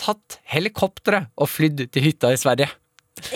tatt 0.00 0.38
helikopteret 0.52 1.30
og 1.36 1.50
flydd 1.50 1.86
til 1.92 2.06
hytta 2.08 2.32
i 2.32 2.40
Sverige. 2.40 2.70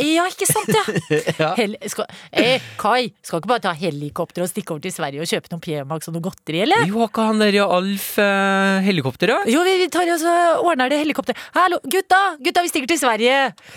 Ja, 0.01 0.27
ikke 0.31 0.49
sant, 0.49 0.73
ja. 0.73 0.85
Ja. 1.43 1.51
Hel 1.59 1.75
skal, 1.91 2.07
eh, 2.33 2.63
Kai, 2.81 3.11
skal 3.25 3.41
ikke 3.41 3.51
bare 3.51 3.63
ta 3.67 3.73
helikopter 3.77 4.45
og 4.45 4.51
stikke 4.51 4.75
over 4.75 4.83
til 4.85 4.95
Sverige 4.95 5.23
og 5.23 5.29
kjøpe 5.31 5.53
noen 5.53 5.63
P-Max 5.65 6.09
og 6.11 6.17
noe 6.17 6.25
godteri, 6.25 6.63
eller? 6.65 6.87
Jo, 6.89 7.01
har 7.03 7.11
ikke 7.11 7.27
han 7.29 7.43
der 7.43 7.59
Alf 7.67 8.09
eh, 8.23 8.87
helikopter, 8.87 9.33
da? 9.35 9.39
Jo, 9.53 9.63
vi 9.67 9.77
vi 9.83 9.89
tar 9.93 10.09
og 10.13 10.21
så 10.23 10.35
ordner 10.65 10.91
det 10.93 11.01
helikopter. 11.03 11.37
Hallo, 11.57 11.81
gutta! 11.85 12.21
Gutta, 12.43 12.65
vi 12.65 12.73
stikker 12.73 12.91
til 12.95 13.01
Sverige! 13.01 13.37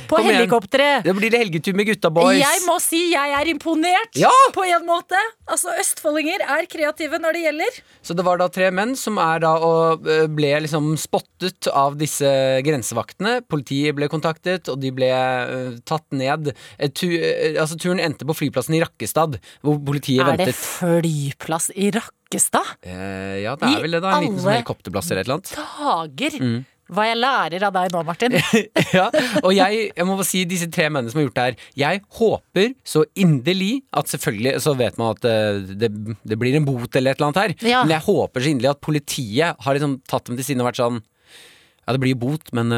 På 0.09 0.19
Kom 0.19 0.29
helikopteret! 0.29 1.05
Da 1.05 1.15
blir 1.17 1.33
det 1.33 1.41
helgetur 1.43 1.75
med 1.77 1.89
gutta 1.91 2.11
boys. 2.13 2.39
Jeg 2.39 2.63
må 2.67 2.77
si 2.83 3.01
jeg 3.13 3.35
er 3.39 3.51
imponert, 3.51 4.15
Ja! 4.19 4.31
på 4.55 4.65
en 4.67 4.85
måte. 4.87 5.19
Altså, 5.49 5.73
Østfoldinger 5.81 6.43
er 6.45 6.67
kreative 6.69 7.19
når 7.21 7.37
det 7.37 7.45
gjelder. 7.47 7.79
Så 8.05 8.15
det 8.17 8.25
var 8.25 8.39
da 8.41 8.47
tre 8.53 8.69
menn 8.75 8.95
som 8.99 9.19
er 9.21 9.43
da 9.43 9.55
og 9.65 10.07
eh, 10.09 10.25
ble 10.31 10.53
liksom 10.65 10.93
spottet 10.99 11.69
av 11.73 11.97
disse 11.99 12.29
grensevaktene. 12.65 13.39
Politiet 13.49 13.95
ble 13.97 14.09
kontaktet, 14.11 14.69
og 14.71 14.79
de 14.81 14.91
ble 14.95 15.09
uh, 15.09 15.77
tatt 15.87 15.98
satt 15.99 16.15
ned 16.15 16.51
eh, 16.53 16.89
tu, 16.89 17.07
eh, 17.19 17.59
Altså 17.59 17.77
Turen 17.79 18.01
endte 18.03 18.27
på 18.27 18.37
flyplassen 18.37 18.77
i 18.77 18.81
Rakkestad, 18.83 19.37
hvor 19.65 19.79
politiet 19.85 20.25
Er 20.25 20.39
det 20.39 20.55
flyplass 20.57 21.69
i 21.75 21.91
Rakkestad? 21.95 22.75
Eh, 22.87 23.43
ja, 23.43 23.55
det 23.59 23.69
I 23.69 23.77
er 23.77 23.85
vel 23.85 23.97
det, 23.99 24.03
da. 24.05 24.17
En 24.17 24.27
liten 24.27 24.41
sånn 24.41 24.55
helikopterplass 24.57 25.11
eller 25.11 25.23
et 25.23 25.29
eller 25.29 25.39
annet. 25.39 25.55
Dager! 25.59 26.43
Mm. 26.43 26.59
Hva 26.89 27.03
jeg 27.05 27.19
lærer 27.19 27.63
av 27.67 27.75
deg 27.75 27.91
nå, 27.93 27.99
Martin. 28.01 28.33
ja, 28.97 29.03
og 29.43 29.51
jeg, 29.53 29.81
jeg 29.93 30.07
må 30.09 30.15
bare 30.17 30.25
si 30.25 30.41
disse 30.49 30.69
tre 30.73 30.87
mennene 30.89 31.13
som 31.13 31.19
har 31.19 31.27
gjort 31.27 31.37
det 31.37 31.43
her 31.45 31.59
Jeg 31.83 32.01
håper 32.17 32.71
så 32.81 33.03
inderlig 33.13 33.83
at 33.93 34.09
selvfølgelig 34.09 34.55
Så 34.65 34.73
vet 34.79 34.97
man 34.97 35.13
at 35.13 35.27
eh, 35.29 35.59
det, 35.83 35.91
det 36.25 36.39
blir 36.41 36.57
en 36.57 36.65
bot 36.65 36.89
eller 36.97 37.13
et 37.13 37.21
eller 37.21 37.29
annet 37.29 37.41
her 37.43 37.75
Ja. 37.75 37.83
Men 37.83 37.93
jeg 37.93 38.05
håper 38.07 38.41
så 38.41 38.51
inderlig 38.53 38.71
at 38.73 38.81
politiet 38.81 39.61
har 39.67 39.77
liksom 39.77 39.99
tatt 40.09 40.31
dem 40.31 40.39
til 40.39 40.49
siden 40.49 40.65
og 40.65 40.71
vært 40.71 40.81
sånn 40.81 40.99
Ja, 41.03 41.93
det 41.93 42.01
blir 42.01 42.17
bot, 42.25 42.49
men 42.57 42.73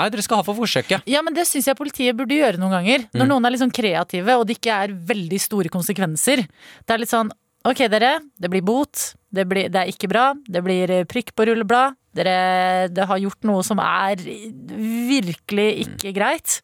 Nei, 0.00 0.08
dere 0.14 0.24
skal 0.24 0.40
ha 0.40 0.46
for 0.46 0.56
forsøket 0.56 1.04
Ja, 1.10 1.20
men 1.22 1.34
Det 1.36 1.44
syns 1.48 1.68
jeg 1.68 1.76
politiet 1.78 2.16
burde 2.16 2.32
gjøre 2.36 2.56
noen 2.60 2.72
ganger. 2.78 3.06
Når 3.12 3.26
Mm. 3.26 3.28
noen 3.34 3.46
er 3.46 3.50
litt 3.54 3.60
sånn 3.60 3.74
kreative, 3.76 4.38
og 4.40 4.46
det 4.48 4.56
ikke 4.58 4.72
er 4.84 4.94
veldig 5.12 5.40
store 5.40 5.68
konsekvenser. 5.68 6.46
Det 6.86 6.94
er 6.96 6.98
litt 7.04 7.12
sånn 7.12 7.30
Ok, 7.62 7.76
dere. 7.92 8.22
Det 8.40 8.48
blir 8.48 8.62
bot. 8.64 8.96
Det, 9.30 9.44
blir, 9.46 9.68
det 9.68 9.76
er 9.76 9.90
ikke 9.92 10.08
bra. 10.08 10.32
Det 10.48 10.62
blir 10.64 10.88
eh, 10.90 11.04
prikk 11.04 11.34
på 11.36 11.44
rulleblad. 11.44 11.92
Dere 12.16 12.88
det 12.88 13.04
har 13.06 13.18
gjort 13.20 13.44
noe 13.44 13.60
som 13.62 13.78
er 13.84 14.16
virkelig 14.16 15.68
ikke 15.84 16.14
greit. 16.16 16.60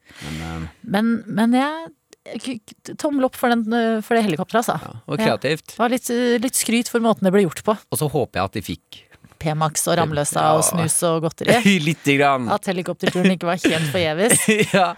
Men, 0.83 1.22
men 1.27 1.53
jeg 1.57 2.40
k- 2.40 2.59
k- 2.64 2.94
Tommel 2.99 3.27
opp 3.29 3.37
for, 3.38 3.53
den, 3.53 3.66
eh, 3.77 4.01
for 4.01 4.16
det 4.16 4.25
helikopteret, 4.27 4.64
altså. 4.64 4.79
ja, 4.81 4.94
Og 5.07 5.18
Ja. 5.20 5.37
kreativt 5.37 5.66
Det 5.77 5.79
var 5.79 5.88
litt, 5.92 6.09
eh, 6.11 6.38
litt 6.42 6.55
skryt 6.55 6.88
for 6.88 7.01
måten 7.01 7.22
det 7.29 7.33
ble 7.33 7.44
gjort 7.44 7.62
på. 7.62 7.77
Og 7.92 7.99
så 7.99 8.09
håper 8.11 8.40
jeg 8.40 8.44
at 8.44 8.53
de 8.53 8.62
fikk 8.62 9.03
P-Max 9.38 9.87
og 9.90 9.99
Ramløsa 10.01 10.40
Ja. 10.42 10.53
og 10.59 10.64
snus 10.66 10.96
og 11.09 11.22
godteri. 11.27 11.57
Lite 11.87 12.16
grann 12.18 12.49
At 12.53 12.66
helikopterturen 12.70 13.31
ikke 13.37 13.49
var 13.49 13.61
helt 13.62 13.90
forgjeves. 13.92 14.46
ja. 14.77 14.92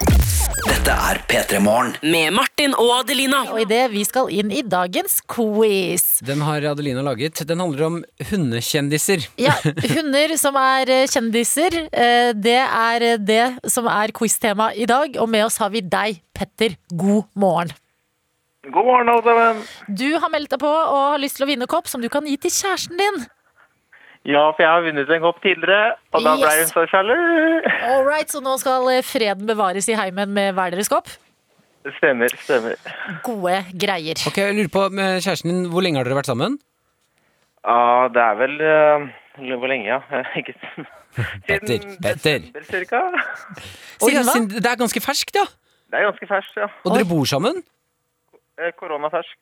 Dette 0.65 0.91
er 0.95 1.19
P3 1.29 1.59
Morgen. 1.63 1.93
Med 2.03 2.33
Martin 2.35 2.73
og 2.75 2.89
Adelina. 2.99 3.43
Og 3.53 3.61
idet 3.63 3.83
vi 3.93 4.03
skal 4.07 4.31
inn 4.33 4.51
i 4.51 4.63
dagens 4.65 5.19
quiz. 5.29 6.07
Den 6.25 6.41
har 6.45 6.65
Adelina 6.71 7.03
laget 7.05 7.43
Den 7.47 7.61
handler 7.63 7.85
om 7.87 7.99
hundekjendiser 8.31 9.27
Ja, 9.39 9.53
hunder 9.95 10.33
som 10.41 10.57
er 10.59 10.89
eh, 10.89 11.05
kjendiser. 11.11 11.77
eh, 11.91 12.31
Det 12.35 12.57
er 12.65 13.05
eh, 13.13 13.17
det 13.21 13.43
som 13.71 13.87
er 13.91 14.11
quiz-tema 14.15 14.71
i 14.75 14.87
dag. 14.89 15.15
Og 15.21 15.29
med 15.29 15.45
oss 15.45 15.59
har 15.61 15.69
vi 15.73 15.81
deg, 15.85 16.21
Petter. 16.35 16.75
God 16.91 17.27
morgen. 17.35 17.71
God 18.69 18.85
morgen, 18.85 19.07
alle 19.09 19.23
sammen. 19.23 19.61
Du 19.97 20.07
har 20.19 20.29
meldt 20.33 20.51
deg 20.51 20.59
på 20.61 20.69
og 20.69 20.97
har 21.13 21.21
lyst 21.21 21.37
til 21.39 21.45
å 21.45 21.49
vinne 21.49 21.65
kopp 21.71 21.87
som 21.89 22.01
du 22.03 22.09
kan 22.11 22.25
gi 22.27 22.35
til 22.43 22.51
kjæresten 22.51 22.99
din. 22.99 23.21
Ja, 24.29 24.43
for 24.53 24.61
jeg 24.61 24.69
har 24.69 24.83
vunnet 24.85 25.09
en 25.09 25.23
kopp 25.23 25.39
tidligere, 25.41 25.95
og 26.13 26.21
da 26.25 26.35
ble 26.37 26.51
hun 26.59 26.69
så 26.69 26.83
sjalu. 26.91 27.15
All 27.87 28.03
right, 28.05 28.29
Så 28.29 28.41
nå 28.45 28.53
skal 28.61 28.85
freden 29.07 29.47
bevares 29.49 29.89
i 29.89 29.97
heimen 29.97 30.29
med 30.35 30.53
hver 30.57 30.75
deres 30.75 30.91
kopp. 30.91 31.09
Stemmer, 31.97 32.29
stemmer. 32.43 32.75
Gode 33.25 33.63
greier. 33.79 34.19
Ok, 34.29 34.37
jeg 34.37 34.57
lurer 34.57 34.71
på 34.73 34.83
med 34.93 35.21
kjæresten 35.23 35.49
din 35.49 35.69
Hvor 35.71 35.81
lenge 35.81 35.97
har 35.97 36.05
dere 36.05 36.17
vært 36.19 36.27
sammen? 36.29 36.57
Ja, 37.63 38.09
det 38.13 38.21
er 38.21 38.35
vel 38.39 38.55
uh, 38.59 39.07
Hvor 39.61 39.71
lenge, 39.71 39.87
ja? 39.87 39.99
Ikke 40.39 40.53
Petter, 41.47 41.87
Petter. 42.03 42.43
desember. 42.53 43.15
Oi, 44.03 44.11
ja, 44.13 44.21
Siden 44.27 44.51
hva? 44.51 44.59
Det 44.59 44.69
er 44.69 44.77
ganske 44.83 45.01
ferskt, 45.01 45.39
ja 45.39 45.47
Det 45.89 45.97
er 46.01 46.05
ganske 46.11 46.27
ferskt, 46.29 46.59
ja. 46.59 46.67
Og 46.83 46.93
dere 46.93 47.07
bor 47.09 47.25
sammen? 47.25 47.63
Eh, 48.59 48.75
Koronaferskt. 48.77 49.39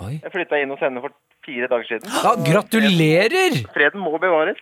Jeg 0.00 0.32
flytta 0.34 0.58
inn 0.58 0.72
hos 0.74 0.82
henne 0.82 1.04
for 1.04 1.14
fire 1.44 1.68
dager 1.70 1.88
siden. 1.88 2.12
Ja, 2.24 2.34
gratulerer! 2.48 3.58
Freden 3.74 4.02
må 4.02 4.16
bevares. 4.22 4.60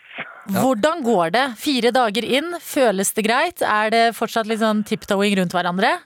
Hvordan 0.53 1.03
går 1.07 1.33
det? 1.35 1.45
Fire 1.63 1.93
dager 1.95 2.27
inn, 2.27 2.55
føles 2.63 3.13
det 3.17 3.27
greit? 3.27 3.63
Er 3.63 3.93
det 3.95 4.07
fortsatt 4.19 4.49
litt 4.51 4.63
sånn 4.63 4.83
tiptoeing 4.87 5.37
rundt 5.39 5.55
hverandre? 5.55 5.97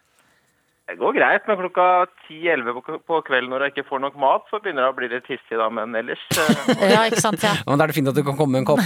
Det 0.87 0.95
går 1.01 1.17
greit, 1.17 1.47
men 1.49 1.57
klokka 1.59 1.85
10-11 2.29 2.77
på, 2.77 2.99
på 3.11 3.17
kvelden 3.27 3.51
når 3.51 3.65
jeg 3.65 3.73
ikke 3.75 3.89
får 3.89 4.03
nok 4.05 4.19
mat, 4.23 4.45
så 4.53 4.61
begynner 4.63 4.85
jeg 4.85 4.93
å 4.93 4.97
bli 5.01 5.09
litt 5.11 5.31
hissig 5.33 5.59
da, 5.59 5.67
men 5.75 5.97
ellers 5.99 6.23
eh, 6.31 6.85
Ja, 6.93 7.01
ikke 7.09 7.25
sant? 7.25 7.43
Ja. 7.43 7.57
Ja, 7.59 7.65
men 7.67 7.81
Da 7.81 7.89
er 7.89 7.91
det 7.91 7.97
fint 7.97 8.13
at 8.13 8.15
du 8.15 8.23
kan 8.23 8.39
komme 8.39 8.55
med 8.55 8.63
en 8.63 8.69
kopp. 8.69 8.85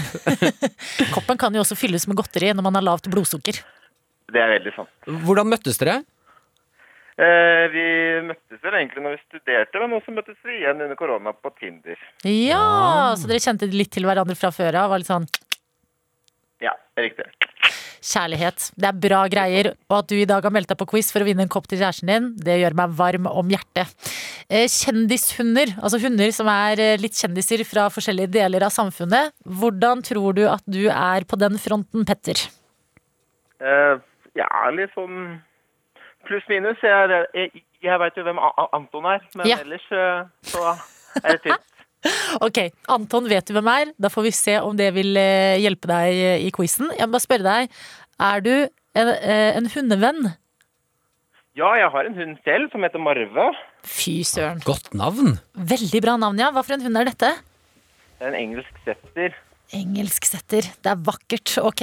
Koppen 1.16 1.40
kan 1.42 1.53
jo 1.53 1.61
også 1.61 1.76
fylles 1.76 2.09
med 2.09 2.16
godteri 2.22 2.55
når 2.57 2.64
man 2.70 2.79
har 2.81 2.87
lavt 2.88 3.11
blodsukker. 3.12 3.61
Det 4.33 4.40
er 4.40 4.55
veldig 4.55 4.72
sant. 4.79 4.90
Hvordan 5.26 5.53
møttes 5.53 5.76
dere? 5.83 5.98
Eh, 7.20 7.64
vi 7.74 7.85
møttes 8.30 8.62
vel 8.64 8.78
egentlig 8.78 9.02
når 9.04 9.16
vi 9.16 9.22
studerte, 9.26 9.80
men 9.83 9.92
også 9.98 10.14
møttes 10.16 10.38
vi 10.46 10.54
igjen 10.62 10.78
under 10.80 10.96
korona 10.96 11.35
på 11.37 11.50
Tinder. 11.59 11.98
Ja, 12.24 13.12
så 13.18 13.28
dere 13.28 13.42
kjente 13.44 13.68
litt 13.68 13.90
til 13.92 14.06
hverandre 14.09 14.37
fra 14.38 14.48
før 14.54 14.78
av? 14.80 14.94
Var 14.94 15.02
litt 15.02 15.11
sånn 15.11 15.26
Ja, 16.64 16.72
riktig. 16.96 17.26
kjærlighet. 18.00 18.70
Det 18.80 18.88
er 18.88 18.96
bra 18.96 19.18
greier. 19.28 19.74
Og 19.90 19.98
at 19.98 20.09
du 20.09 20.14
i 20.16 20.24
dag 20.24 20.42
har 20.46 20.54
meldt 20.54 20.70
deg 20.72 20.78
på 20.80 20.87
quiz 20.88 21.11
for 21.12 21.20
å 21.20 21.26
vinne 21.28 21.44
en 21.44 21.52
kopp 21.52 21.66
til 21.68 21.83
kjæresten 21.83 22.09
din, 22.09 22.30
det 22.40 22.56
gjør 22.62 22.78
meg 22.78 22.94
varm 22.96 23.28
om 23.28 23.52
hjertet. 23.52 23.92
Eh, 24.48 24.64
Kjendishunder, 24.72 25.74
altså 25.83 26.00
hunder 26.00 26.33
som 26.33 26.48
er 26.48 26.80
eh, 26.80 26.96
litt 27.00 27.20
kjendiser 27.20 27.61
fra 27.68 27.90
forskjellige 27.92 28.33
deler 28.38 28.64
av 28.64 28.72
samfunnet. 28.72 29.35
Hvordan 29.44 30.00
tror 30.09 30.33
du 30.40 30.46
at 30.48 30.64
du 30.64 30.88
er 30.88 31.28
på 31.28 31.37
den 31.37 31.61
fronten, 31.61 32.09
Petter? 32.09 32.40
Jeg 33.61 34.00
ja, 34.38 34.48
litt 34.72 34.92
sånn 34.96 35.42
pluss-minus. 36.30 36.80
Jeg, 36.86 37.24
jeg, 37.36 37.64
jeg 37.84 38.00
veit 38.02 38.16
jo 38.20 38.24
hvem 38.28 38.38
Anton 38.46 39.10
er, 39.10 39.26
men 39.36 39.50
Ja. 39.50 39.58
ellers 39.64 39.84
eh, 39.92 40.22
så 40.54 40.64
er 41.24 41.34
det 41.36 41.42
tynt. 41.48 41.66
Ok, 42.40 42.56
Anton 42.88 43.26
vet 43.28 43.44
du 43.50 43.52
hvem 43.52 43.66
er. 43.68 43.90
Da 44.00 44.08
får 44.08 44.24
vi 44.24 44.30
se 44.32 44.54
om 44.64 44.72
det 44.78 44.86
vil 44.96 45.18
eh, 45.20 45.58
hjelpe 45.60 45.90
deg 45.90 46.14
eh, 46.16 46.44
i 46.46 46.52
quizen. 46.54 46.88
Jeg 46.96 47.04
må 47.10 47.18
bare 47.18 47.26
spørre 47.26 47.44
deg, 47.44 47.74
er 48.30 48.44
du 48.46 48.54
en, 48.96 49.10
en 49.60 49.68
hundevenn? 49.74 50.30
Ja, 51.58 51.74
jeg 51.76 51.90
har 51.92 52.06
en 52.08 52.16
hund 52.16 52.38
selv 52.46 52.70
som 52.72 52.86
heter 52.86 53.02
Marve. 53.02 53.50
Fy 53.84 54.20
søren. 54.24 54.62
Godt 54.64 54.94
navn. 54.96 55.34
Veldig 55.58 56.00
bra 56.06 56.14
navn, 56.22 56.38
ja. 56.40 56.48
Hva 56.54 56.62
for 56.64 56.78
en 56.78 56.86
hund 56.86 56.96
er 57.02 57.10
dette? 57.10 57.34
Det 58.16 58.24
er 58.28 58.32
en 58.32 58.38
engelsk 58.38 58.80
setter. 58.86 59.34
Engelsk 59.76 60.24
setter. 60.30 60.70
Det 60.80 60.92
er 60.94 61.02
vakkert. 61.10 61.56
Ok. 61.66 61.82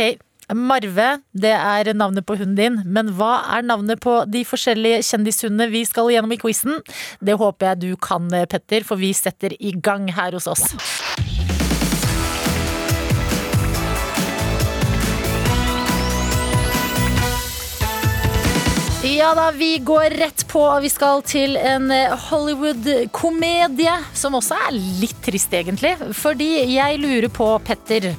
Marve, 0.56 1.18
det 1.36 1.52
er 1.52 1.90
navnet 1.94 2.24
på 2.24 2.38
hunden 2.40 2.56
din. 2.56 2.80
Men 2.86 3.12
hva 3.18 3.42
er 3.58 3.66
navnet 3.68 4.00
på 4.00 4.22
de 4.32 4.46
forskjellige 4.48 5.02
kjendishundene 5.10 5.68
vi 5.74 5.84
skal 5.88 6.08
gjennom 6.14 6.32
i 6.32 6.40
quizen? 6.40 6.80
Det 7.20 7.36
håper 7.36 7.74
jeg 7.74 7.82
du 7.84 7.90
kan, 8.00 8.32
Petter, 8.48 8.88
for 8.88 8.96
vi 9.02 9.12
setter 9.12 9.58
i 9.60 9.76
gang 9.76 10.08
her 10.16 10.38
hos 10.38 10.48
oss. 10.48 10.72
Ja 19.08 19.34
da, 19.36 19.52
vi 19.52 19.78
går 19.84 20.16
rett 20.20 20.48
på. 20.48 20.64
Vi 20.84 20.90
skal 20.92 21.24
til 21.28 21.58
en 21.60 21.92
Hollywood-komedie, 22.28 23.96
som 24.16 24.36
også 24.38 24.56
er 24.68 24.76
litt 25.02 25.20
trist, 25.26 25.52
egentlig. 25.52 25.98
Fordi 26.16 26.54
jeg 26.72 27.00
lurer 27.04 27.32
på, 27.34 27.56
Petter, 27.68 28.14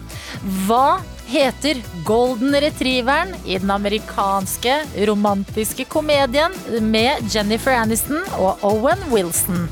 hva 0.66 0.98
heter 1.28 1.80
Golden 2.08 2.54
Retrieveren 2.60 3.34
i 3.44 3.58
den 3.60 3.70
amerikanske 3.70 4.78
romantiske 5.08 5.84
komedien 5.92 6.54
med 6.88 7.28
Jennifer 7.34 7.76
Aniston 7.76 8.24
og 8.38 8.64
Owen 8.66 9.02
Wilson? 9.12 9.68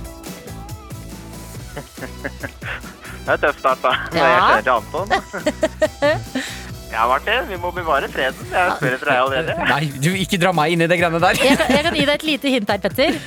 Det 3.27 3.33
er 3.35 3.41
tøff 3.43 3.59
start, 3.59 3.83
da. 3.83 3.93
Ja. 4.15 4.23
jeg 4.23 4.37
Ja. 4.37 4.47
kjenner 4.47 4.63
til 4.63 4.77
Anton. 4.77 5.09
Ja, 6.97 7.03
Martin, 7.11 7.49
vi 7.51 7.57
må 7.61 7.73
bevare 7.75 8.07
freden. 8.09 8.47
Jeg 8.53 8.73
spør 8.79 8.95
etter 8.95 9.09
deg 9.11 9.19
allerede. 9.19 9.55
Nei, 9.73 9.89
du, 10.01 10.07
ikke 10.17 10.39
dra 10.41 10.53
meg 10.55 10.73
inn 10.73 10.85
i 10.85 10.87
det 10.89 10.97
greiene 11.01 11.19
der. 11.21 11.35
Jeg 11.43 11.59
kan, 11.59 11.73
jeg 11.75 11.83
kan 11.85 11.97
gi 11.99 12.05
deg 12.07 12.15
et 12.15 12.25
lite 12.25 12.53
hint 12.55 12.71
her, 12.73 12.79
Petter. 12.85 13.19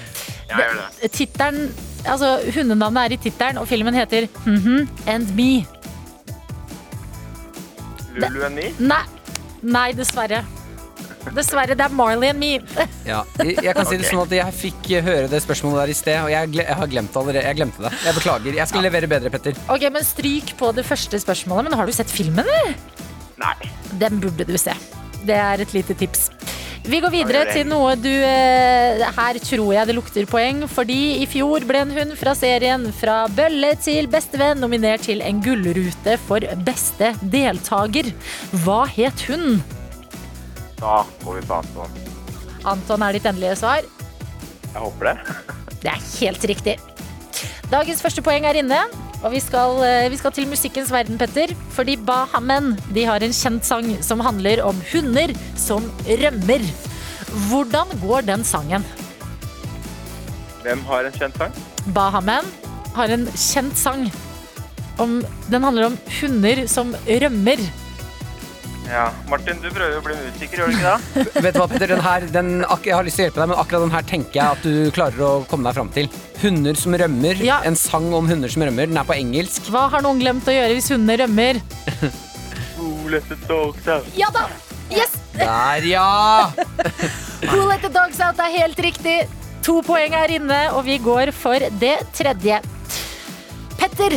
Ja, 0.49 0.55
gjør 0.63 0.77
det. 0.79 1.09
Tittelen, 1.13 1.67
altså 2.07 2.29
Hundenavnet 2.55 3.03
er 3.03 3.15
i 3.17 3.19
tittelen, 3.27 3.59
og 3.61 3.67
filmen 3.69 3.93
heter 3.99 4.25
Mhm 4.47 4.87
and 5.11 5.35
Me. 5.37 5.49
Lulu 8.27 8.45
and 8.45 8.59
me. 8.59 8.71
Nei, 8.79 9.03
nei, 9.63 9.89
dessverre. 9.97 10.43
Dessverre, 11.35 11.75
det 11.77 11.83
er 11.83 11.93
Marley 11.93 12.31
and 12.31 12.39
Me. 12.39 12.51
Ja, 13.07 13.23
jeg 13.43 13.59
jeg 13.63 13.75
kan 13.75 13.87
si 13.87 13.97
det 13.99 14.07
sånn 14.07 14.23
at 14.23 14.33
jeg 14.33 14.55
fikk 14.55 14.87
høre 15.05 15.27
det 15.31 15.41
spørsmålet 15.43 15.83
der 15.83 15.91
i 15.93 15.97
sted, 15.97 16.19
og 16.23 16.31
jeg, 16.31 16.51
gle 16.53 16.63
jeg 16.65 16.77
har 16.79 16.91
glemt 16.91 17.11
det 17.13 17.21
allerede. 17.21 17.45
Jeg 17.45 17.59
glemte 17.59 17.83
det. 17.85 17.91
Jeg 18.05 18.17
beklager. 18.19 18.59
Jeg 18.59 18.71
skal 18.71 18.85
levere 18.87 19.09
bedre, 19.11 19.31
Petter. 19.33 19.59
Ok, 19.69 19.85
men 19.93 20.05
Stryk 20.07 20.55
på 20.59 20.71
det 20.75 20.85
første 20.87 21.19
spørsmålet. 21.21 21.69
Men 21.69 21.79
har 21.79 21.89
du 21.89 21.95
sett 21.95 22.11
filmen, 22.11 22.47
eller? 22.47 22.75
Nei. 23.39 23.55
Den 24.01 24.19
burde 24.23 24.47
du 24.47 24.55
se. 24.59 24.73
Det 25.27 25.35
er 25.35 25.61
et 25.63 25.75
lite 25.75 25.95
tips. 25.99 26.29
Vi 26.87 26.99
går 27.03 27.11
videre 27.11 27.41
er 27.43 27.51
til 27.51 27.67
noe 27.67 27.91
du 27.99 28.07
eh, 28.09 29.01
Her 29.15 29.39
tror 29.43 29.73
jeg 29.75 29.89
det 29.89 29.95
lukter 29.97 30.27
poeng, 30.29 30.63
fordi 30.71 31.19
i 31.19 31.27
fjor 31.29 31.65
ble 31.67 31.81
en 31.83 31.91
hund 31.95 32.15
fra 32.19 32.35
serien 32.37 32.87
Fra 32.95 33.25
bølle 33.35 33.73
til 33.83 34.07
bestevenn 34.11 34.61
nominert 34.63 35.03
til 35.09 35.23
en 35.25 35.41
gullrute 35.43 36.15
for 36.27 36.45
beste 36.65 37.11
deltaker. 37.21 38.11
Hva 38.63 38.85
het 38.95 39.25
hun? 39.27 39.59
Da 40.79 41.01
går 41.25 41.41
vi 41.41 41.45
på 41.49 41.59
Anton. 41.59 41.99
Anton 42.69 43.03
er 43.03 43.17
ditt 43.17 43.27
endelige 43.27 43.59
svar. 43.59 43.83
Jeg 44.69 44.79
håper 44.79 45.11
det. 45.11 45.17
Det 45.83 45.91
er 45.93 46.01
helt 46.19 46.43
riktig. 46.51 46.73
Dagens 47.71 48.01
første 48.03 48.23
poeng 48.25 48.43
er 48.49 48.57
inne, 48.59 48.81
og 49.19 49.33
vi 49.33 49.39
skal, 49.43 49.81
eh, 49.83 50.09
vi 50.11 50.17
skal 50.19 50.31
til 50.31 50.47
musikkens 50.47 50.91
verden, 50.91 51.17
Petter. 51.19 51.51
Fordi 51.75 51.97
Bahamen 51.97 52.77
de 52.95 53.03
har 53.03 53.19
en 53.23 53.35
kjent 53.35 53.65
sang 53.65 53.91
som 54.03 54.23
handler 54.23 54.63
om 54.63 54.79
hunder 54.93 55.33
som 55.59 55.89
rømmer. 56.07 56.63
Hvordan 57.49 57.91
går 58.01 58.21
den 58.29 58.43
sangen? 58.43 58.85
Hvem 60.63 60.81
har 60.87 61.05
en 61.05 61.19
kjent 61.19 61.37
sang? 61.37 61.53
Bahamen 61.93 62.47
har 62.95 63.11
en 63.11 63.27
kjent 63.35 63.77
sang. 63.77 64.09
Om, 64.99 65.21
den 65.51 65.63
handler 65.63 65.91
om 65.91 65.99
hunder 66.21 66.65
som 66.67 66.95
rømmer. 67.07 67.59
Ja, 68.89 69.09
Martin, 69.29 69.59
du 69.61 69.69
prøver 69.69 69.99
å 69.99 70.01
bli 70.01 70.15
musiker, 70.17 70.63
gjør 70.63 70.71
du 70.71 70.77
ikke 70.77 70.93
det? 70.95 71.25
Vet 71.45 71.53
du 71.53 71.59
hva, 71.61 71.67
Petter, 71.69 71.91
den 71.93 72.01
her, 72.01 72.23
den, 72.33 72.47
ak 72.65 72.87
jeg 72.89 72.95
har 72.97 73.05
lyst 73.05 73.19
til 73.19 73.25
å 73.25 73.27
hjelpe 73.27 73.41
deg, 73.43 73.51
men 73.51 73.61
akkurat 73.61 73.83
den 73.85 73.93
her 73.93 74.07
tenker 74.09 74.39
jeg 74.39 74.57
at 74.57 74.65
du 74.65 74.95
klarer 74.95 75.25
å 75.27 75.31
komme 75.51 75.67
deg 75.67 75.77
fram 75.77 75.91
til. 75.93 76.09
Hunder 76.41 76.79
som 76.79 76.97
rømmer. 76.97 77.43
Ja. 77.45 77.59
En 77.69 77.77
sang 77.77 78.09
om 78.17 78.29
hunder 78.29 78.49
som 78.49 78.65
rømmer. 78.65 78.89
Den 78.89 78.97
er 78.97 79.05
på 79.05 79.17
engelsk. 79.17 79.69
Hva 79.69 79.85
har 79.93 80.01
noen 80.05 80.21
glemt 80.23 80.49
å 80.49 80.55
gjøre 80.55 80.73
hvis 80.77 80.89
hundene 80.95 81.21
rømmer? 81.25 81.61
Oh, 82.79 83.09
let 83.11 83.25
the 83.27 83.35
dogs 83.43 83.87
out. 83.91 84.05
Ja 84.15 84.29
da! 84.31 84.45
Yes! 84.87 85.17
Der, 85.35 85.83
ja! 85.83 86.47
Who 87.51 87.65
let 87.67 87.83
the 87.83 87.91
dogs 87.91 88.21
out 88.23 88.39
er 88.39 88.53
helt 88.53 88.79
riktig. 88.79 89.17
To 89.67 89.81
poeng 89.83 90.15
er 90.15 90.31
inne, 90.37 90.59
og 90.71 90.85
vi 90.87 90.95
går 91.03 91.33
for 91.35 91.59
det 91.81 91.97
tredje. 92.15 92.61
Petter, 93.75 94.15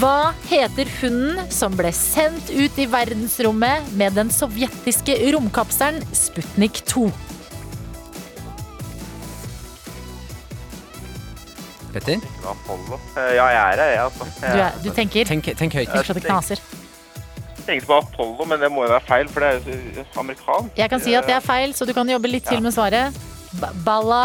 hva 0.00 0.32
heter 0.48 0.88
hunden 1.00 1.50
som 1.54 1.76
ble 1.78 1.92
sendt 1.94 2.48
ut 2.50 2.78
i 2.82 2.86
verdensrommet 2.90 3.92
med 4.00 4.16
den 4.18 4.30
sovjetiske 4.34 5.14
romkapselen 5.36 6.02
Sputnik 6.18 6.80
2? 6.90 7.04
Petter, 11.92 12.18
Eh, 12.18 13.34
Ja, 13.36 13.46
jeg 13.46 13.56
er 13.56 13.76
her, 13.76 13.84
jeg, 13.84 14.00
altså. 14.02 14.24
Du, 14.40 14.58
er, 14.58 14.74
du 14.84 14.90
tenker 14.94 15.24
tenk, 15.30 15.46
tenk 15.56 15.72
høyt. 15.78 15.88
Tenk 15.94 16.06
så 16.10 16.14
det 16.18 16.24
knaser. 16.26 16.60
Jeg 17.58 17.64
tenkte 17.68 17.86
på 17.88 17.96
Apollo, 18.00 18.44
men 18.48 18.60
det 18.60 18.70
må 18.72 18.84
jo 18.84 18.90
være 18.92 19.04
feil, 19.08 19.28
for 19.32 19.44
det 19.44 19.48
er 19.48 19.96
jo 20.02 20.04
amerikansk. 20.20 20.76
Jeg 20.78 20.90
kan 20.92 21.00
si 21.04 21.14
at 21.16 21.26
det 21.28 21.34
er 21.38 21.44
feil, 21.44 21.72
så 21.76 21.86
du 21.88 21.92
kan 21.96 22.08
jobbe 22.08 22.28
litt 22.30 22.46
til 22.48 22.60
med 22.64 22.72
svaret. 22.76 23.16
Ba- 23.60 23.72
Balla 23.84 24.22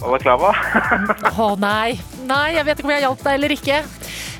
Balaklava. 0.00 0.50
Å 1.44 1.52
nei. 1.60 1.94
Nei, 2.28 2.48
jeg 2.56 2.66
vet 2.66 2.80
ikke 2.80 2.88
om 2.88 2.94
jeg 2.94 3.04
hjalp 3.06 3.22
deg 3.24 3.38
eller 3.38 3.54
ikke. 3.54 3.78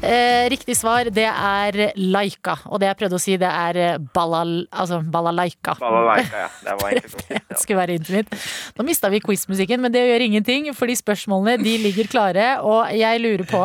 Eh, 0.05 0.45
riktig 0.53 0.75
svar, 0.77 1.09
det 1.15 1.25
er 1.31 1.79
Laika. 1.97 2.59
Og 2.69 2.81
det 2.83 2.91
jeg 2.91 2.99
prøvde 3.01 3.17
å 3.17 3.23
si, 3.23 3.37
det 3.41 3.49
er 3.49 3.79
eh, 3.81 4.01
balal, 4.15 4.53
altså 4.69 4.99
balalaika. 5.01 5.77
Balalaika, 5.81 6.43
ja. 6.45 6.49
Det 6.67 6.75
var 6.83 6.93
egentlig 6.99 7.29
godt. 7.31 7.47
Det 7.55 7.61
skulle 7.63 7.81
være 7.81 7.97
intimt. 8.01 8.35
Nå 8.77 8.87
mista 8.89 9.11
vi 9.15 9.23
quizmusikken, 9.25 9.81
men 9.85 9.95
det 9.95 10.03
gjør 10.11 10.27
ingenting, 10.27 10.69
fordi 10.77 10.99
spørsmålene 11.01 11.57
de 11.63 11.77
ligger 11.87 12.11
klare, 12.13 12.49
og 12.67 12.91
jeg 12.93 13.23
lurer 13.25 13.47
på 13.49 13.63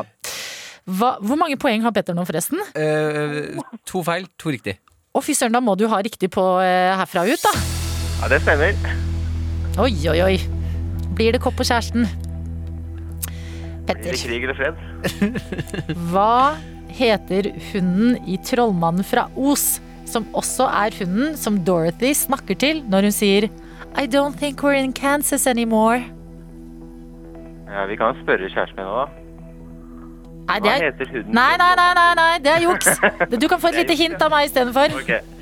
hva, 0.89 1.09
Hvor 1.21 1.37
mange 1.37 1.57
poeng 1.61 1.83
har 1.85 1.93
Petter 1.93 2.15
nå, 2.17 2.23
forresten? 2.25 2.61
Eh, 2.77 3.59
to 3.89 4.01
feil, 4.07 4.29
to 4.39 4.53
riktig. 4.55 4.77
Å, 5.11 5.21
fy 5.25 5.35
søren, 5.35 5.57
da 5.57 5.61
må 5.61 5.75
du 5.77 5.87
ha 5.91 5.99
riktig 6.05 6.31
på 6.33 6.45
eh, 6.63 6.93
herfra 7.01 7.25
og 7.25 7.33
ut, 7.35 7.43
da. 7.43 7.53
Ja, 8.21 8.31
det 8.31 8.41
stemmer. 8.45 8.79
Oi, 9.79 9.91
oi, 10.11 10.17
oi. 10.29 10.39
Blir 11.19 11.35
det 11.35 11.41
kopp 11.43 11.57
på 11.59 11.67
kjæresten? 11.67 12.07
Blir 12.07 13.87
det 13.89 13.95
Petter, 14.05 14.15
krig 14.21 14.43
eller 14.45 14.55
fred? 14.55 14.77
hva 16.13 16.55
heter 16.95 17.49
hunden 17.71 18.15
i 18.23 18.37
Trollmannen 18.45 19.03
fra 19.03 19.25
Os, 19.35 19.81
som 20.07 20.27
også 20.37 20.69
er 20.71 20.95
hunden 21.01 21.33
som 21.37 21.57
Dorothy 21.67 22.13
snakker 22.15 22.55
til 22.61 22.79
når 22.87 23.09
hun 23.09 23.15
sier 23.17 23.49
I 23.99 24.05
don't 24.07 24.37
think 24.39 24.63
we're 24.63 24.77
in 24.79 24.93
Kansas 24.93 25.47
anymore. 25.49 26.05
Ja, 27.67 27.83
vi 27.89 27.97
kan 27.99 28.15
spørre 28.21 28.47
kjæresten 28.53 28.79
min 28.79 28.87
nå, 28.87 29.01
da. 29.01 29.07
Nei, 30.49 30.59
det 30.63 30.69
Hva 30.69 30.77
er 30.77 30.85
heter 30.87 31.11
hunden? 31.17 31.35
Nei, 31.35 31.51
nei, 31.59 31.73
nei, 31.81 31.89
nei, 31.99 32.07
nei, 32.21 32.29
det 32.45 32.53
er 32.53 32.63
juks. 32.63 33.03
Du 33.43 33.47
kan 33.51 33.59
få 33.59 33.73
et 33.73 33.81
lite 33.81 33.97
hint 33.99 34.23
av 34.23 34.31
meg 34.31 34.47
istedenfor. 34.47 34.95
Okay. 35.03 35.19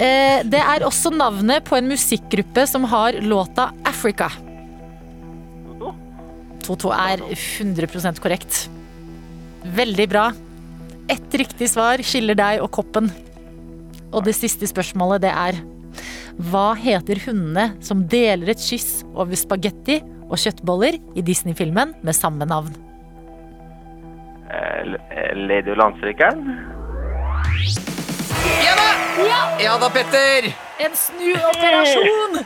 Eh, 0.00 0.40
det 0.46 0.60
er 0.62 0.84
også 0.86 1.10
navnet 1.12 1.66
på 1.66 1.74
en 1.76 1.88
musikkgruppe 1.90 2.62
som 2.70 2.86
har 2.88 3.18
låta 3.20 3.66
Africa. 3.84 4.30
Toto? 6.70 6.90
Toto 6.90 6.92
er 6.94 7.18
100% 7.34 8.20
korrekt. 8.22 8.68
Veldig 9.64 10.06
bra. 10.08 10.30
Ett 11.10 11.34
riktig 11.34 11.66
svar 11.72 11.98
skiller 12.06 12.38
deg 12.38 12.62
og 12.62 12.70
koppen. 12.70 13.10
Og 14.14 14.22
det 14.26 14.36
siste 14.38 14.68
spørsmålet, 14.70 15.24
det 15.26 15.34
er 15.34 15.58
Hva 16.40 16.72
heter 16.78 17.18
hundene 17.26 17.74
som 17.84 18.06
deler 18.08 18.52
et 18.54 18.62
kyss 18.62 19.02
over 19.12 19.34
spagetti 19.36 19.98
og 20.30 20.38
kjøttboller 20.38 20.96
i 21.18 21.24
Disney-filmen 21.26 21.96
med 22.06 22.16
samme 22.16 22.46
navn? 22.48 22.70
Eh, 24.50 24.94
Lady 25.36 25.74
og 25.74 25.82
landstrykeren? 25.82 26.46
Ja 29.60 29.76
da, 29.76 29.90
Petter! 29.92 30.48
En 30.80 30.96
snuoperasjon! 30.96 32.40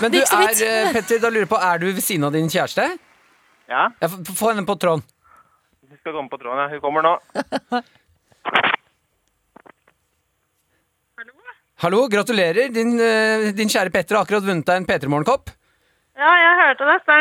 Men 0.00 0.12
du 0.12 0.18
det 0.18 0.24
er, 0.26 0.62
eh, 0.66 0.92
Petter, 0.94 1.20
da 1.22 1.28
lurer 1.30 1.44
jeg 1.46 1.50
på, 1.52 1.60
er 1.62 1.78
du 1.82 1.86
ved 1.92 2.02
siden 2.04 2.24
av 2.28 2.32
din 2.36 2.48
kjæreste? 2.52 2.86
Ja, 3.68 3.88
Ja, 4.00 4.08
Få 4.08 4.52
henne 4.52 4.66
på 4.66 4.76
tråden. 4.78 5.02
hun 5.88 5.98
skal 5.98 6.12
komme 6.12 6.30
på 6.30 6.38
tråden. 6.38 6.58
ja. 6.64 6.68
Hun 6.68 6.80
kommer 6.80 7.02
nå. 7.02 7.14
Hallo, 11.18 11.32
Hallo, 11.84 12.08
gratulerer. 12.08 12.72
Din, 12.72 12.98
eh, 13.00 13.52
din 13.52 13.68
kjære 13.68 13.92
Petter 13.92 14.16
har 14.16 14.24
akkurat 14.24 14.44
vunnet 14.46 14.64
deg 14.66 14.76
en 14.76 14.86
P3 14.86 15.08
Morgenkopp. 15.08 15.50
Ja, 16.16 16.30
jeg 16.40 16.52
hørte 16.62 16.86
dette. 16.88 17.16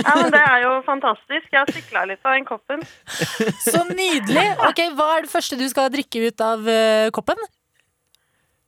Ja, 0.00 0.14
men 0.16 0.30
Det 0.32 0.40
er 0.40 0.62
jo 0.62 0.70
fantastisk. 0.86 1.48
Jeg 1.52 1.58
har 1.60 1.66
sykla 1.68 2.06
litt 2.08 2.24
av 2.24 2.32
den 2.38 2.46
koppen. 2.48 2.80
Så 3.68 3.82
nydelig! 3.90 4.46
Ok, 4.64 4.80
Hva 4.96 5.10
er 5.18 5.26
det 5.26 5.32
første 5.32 5.58
du 5.60 5.66
skal 5.68 5.90
drikke 5.92 6.22
ut 6.30 6.40
av 6.40 6.64
uh, 6.64 7.10
koppen? 7.12 7.36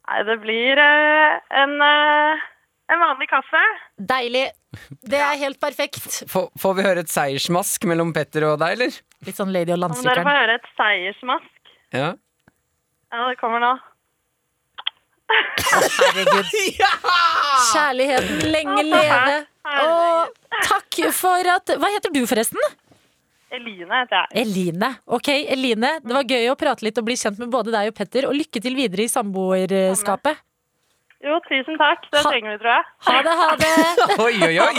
Nei, 0.08 0.18
det 0.28 0.36
blir 0.44 0.76
uh, 0.80 1.40
en, 1.62 1.72
eh, 1.84 2.44
en 2.88 3.02
vanlig 3.02 3.28
kaffe. 3.28 3.60
Deilig. 4.00 4.46
Det 5.04 5.20
er 5.20 5.36
helt 5.42 5.60
perfekt. 5.60 6.22
Får, 6.30 6.48
får 6.60 6.78
vi 6.78 6.86
høre 6.86 7.04
et 7.04 7.12
seiersmask 7.12 7.84
mellom 7.90 8.14
Petter 8.16 8.46
og 8.48 8.56
deg, 8.62 8.78
eller? 8.78 8.96
Litt 9.28 9.36
sånn 9.36 9.52
Lady 9.52 9.74
og 9.74 9.84
Om 9.90 9.94
dere 10.06 10.24
får 10.24 10.40
høre 10.40 10.56
et 10.56 10.72
seiersmask. 10.78 11.54
Ja. 11.96 12.10
Ja, 13.12 13.28
det 13.28 13.36
kommer 13.40 13.62
nå. 13.64 13.74
Herregud. 15.28 16.52
Kjærligheten 17.72 18.44
lenge 18.52 18.82
leve. 18.88 19.38
Og 19.68 20.36
takk 20.70 21.00
for 21.12 21.50
at 21.52 21.74
Hva 21.76 21.90
heter 21.92 22.12
du, 22.14 22.22
forresten? 22.28 22.60
Eline 23.52 23.88
heter 24.02 24.16
jeg. 24.16 24.44
Eline. 24.44 24.90
Ok, 25.08 25.28
Eline. 25.48 25.94
Det 26.04 26.16
var 26.16 26.28
gøy 26.28 26.50
å 26.52 26.56
prate 26.60 26.84
litt 26.84 27.00
og 27.00 27.06
bli 27.08 27.16
kjent 27.20 27.40
med 27.40 27.52
både 27.52 27.72
deg 27.72 27.92
og 27.92 27.96
Petter. 27.96 28.28
Og 28.28 28.36
lykke 28.36 28.60
til 28.64 28.76
videre 28.76 29.04
i 29.06 29.12
samboerskapet. 29.12 30.40
Jo, 31.18 31.40
tusen 31.48 31.74
takk. 31.80 32.04
Det 32.12 32.20
Ha- 32.22 32.30
trenger 32.30 32.52
vi, 32.54 32.58
tror 32.62 32.72
jeg. 32.76 32.84
Ha 33.08 33.22
det, 33.26 33.32
ha 33.40 33.48
det! 33.58 33.72
Oi, 34.24 34.34
oi, 34.46 34.58
oi! 34.62 34.74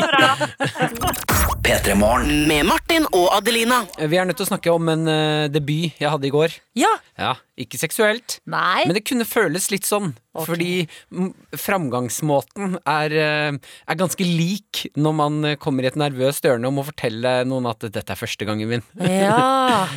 P3 1.65 1.95
Morgen. 1.99 2.29
Med 2.47 2.63
Martin 2.65 3.03
og 3.11 3.25
Adelina. 3.35 3.81
Vi 3.99 4.15
er 4.17 4.25
nødt 4.29 4.39
til 4.39 4.45
å 4.47 4.49
snakke 4.53 4.71
om 4.71 4.87
en 4.89 5.03
uh, 5.11 5.49
debut 5.51 5.91
jeg 5.99 6.07
hadde 6.13 6.29
i 6.29 6.31
går. 6.33 6.55
Ja. 6.79 6.93
Ja, 7.19 7.33
Ikke 7.59 7.75
seksuelt, 7.77 8.37
Nei. 8.47 8.85
men 8.87 8.95
det 8.95 9.03
kunne 9.09 9.27
føles 9.27 9.67
litt 9.73 9.83
sånn. 9.85 10.13
Okay. 10.31 10.47
Fordi 10.47 11.59
framgangsmåten 11.59 12.77
er, 12.87 13.15
uh, 13.19 13.59
er 13.91 13.99
ganske 13.99 14.23
lik 14.23 14.85
når 14.95 15.17
man 15.19 15.37
kommer 15.59 15.83
i 15.83 15.91
et 15.91 15.99
nervøst 15.99 16.47
hjørne 16.47 16.71
og 16.71 16.77
må 16.79 16.87
fortelle 16.87 17.41
noen 17.51 17.67
at 17.69 17.83
dette 17.91 18.15
er 18.15 18.21
første 18.23 18.47
gangen 18.47 18.71
min. 18.71 18.87
Ja. 19.03 19.43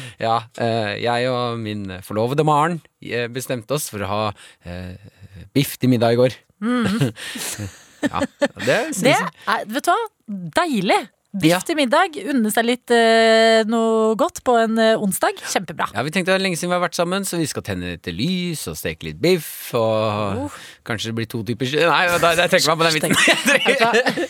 Ja, 0.22 0.36
uh, 0.58 0.92
jeg 0.98 1.30
og 1.30 1.56
min 1.62 1.86
forlovede 2.06 2.44
Maren 2.46 2.80
bestemte 3.34 3.74
oss 3.78 3.88
for 3.90 4.02
å 4.04 4.08
ha 4.10 4.20
eh, 4.62 4.94
biff 5.54 5.76
til 5.78 5.92
middag 5.92 6.14
i 6.16 6.20
går. 6.20 6.36
ja, 8.02 8.20
det 8.66 8.78
Det 8.98 9.14
er, 9.14 9.64
vet 9.66 9.86
du 9.86 9.90
hva? 9.92 9.98
Deilig. 10.62 11.00
Biff 11.32 11.48
Ja. 11.48 11.58
til 11.64 11.76
middag. 11.78 12.12
Unne 12.28 12.50
seg 12.52 12.66
litt 12.68 12.90
eh, 12.92 13.62
noe 13.64 14.12
godt 14.20 14.42
på 14.44 14.52
en 14.60 14.76
eh, 14.76 14.98
onsdag. 15.00 15.38
Kjempebra. 15.48 15.86
Ja, 15.94 16.02
vi 16.04 16.10
tenkte 16.12 16.28
det 16.34 16.36
er 16.36 16.42
lenge 16.44 16.58
siden 16.60 16.68
vi 16.68 16.76
har 16.76 16.82
vært 16.84 16.98
sammen, 16.98 17.24
så 17.24 17.38
vi 17.40 17.46
skal 17.48 17.64
tenne 17.64 17.94
litt 17.94 18.04
lys 18.12 18.66
og 18.68 18.76
steke 18.76 19.08
litt 19.08 19.20
biff. 19.22 19.48
Og 19.72 20.12
Oh. 20.42 20.50
kanskje 20.84 21.08
det 21.08 21.14
blir 21.16 21.26
to 21.32 21.40
typer 21.42 21.64
sky- 21.66 21.86
Nei, 21.88 22.18
da, 22.20 22.34
da 22.36 22.44
trekker 22.52 22.68
jeg 22.68 22.76
meg 22.76 22.80
på 22.80 22.84
den 22.84 22.96
vitsen. 23.00 24.22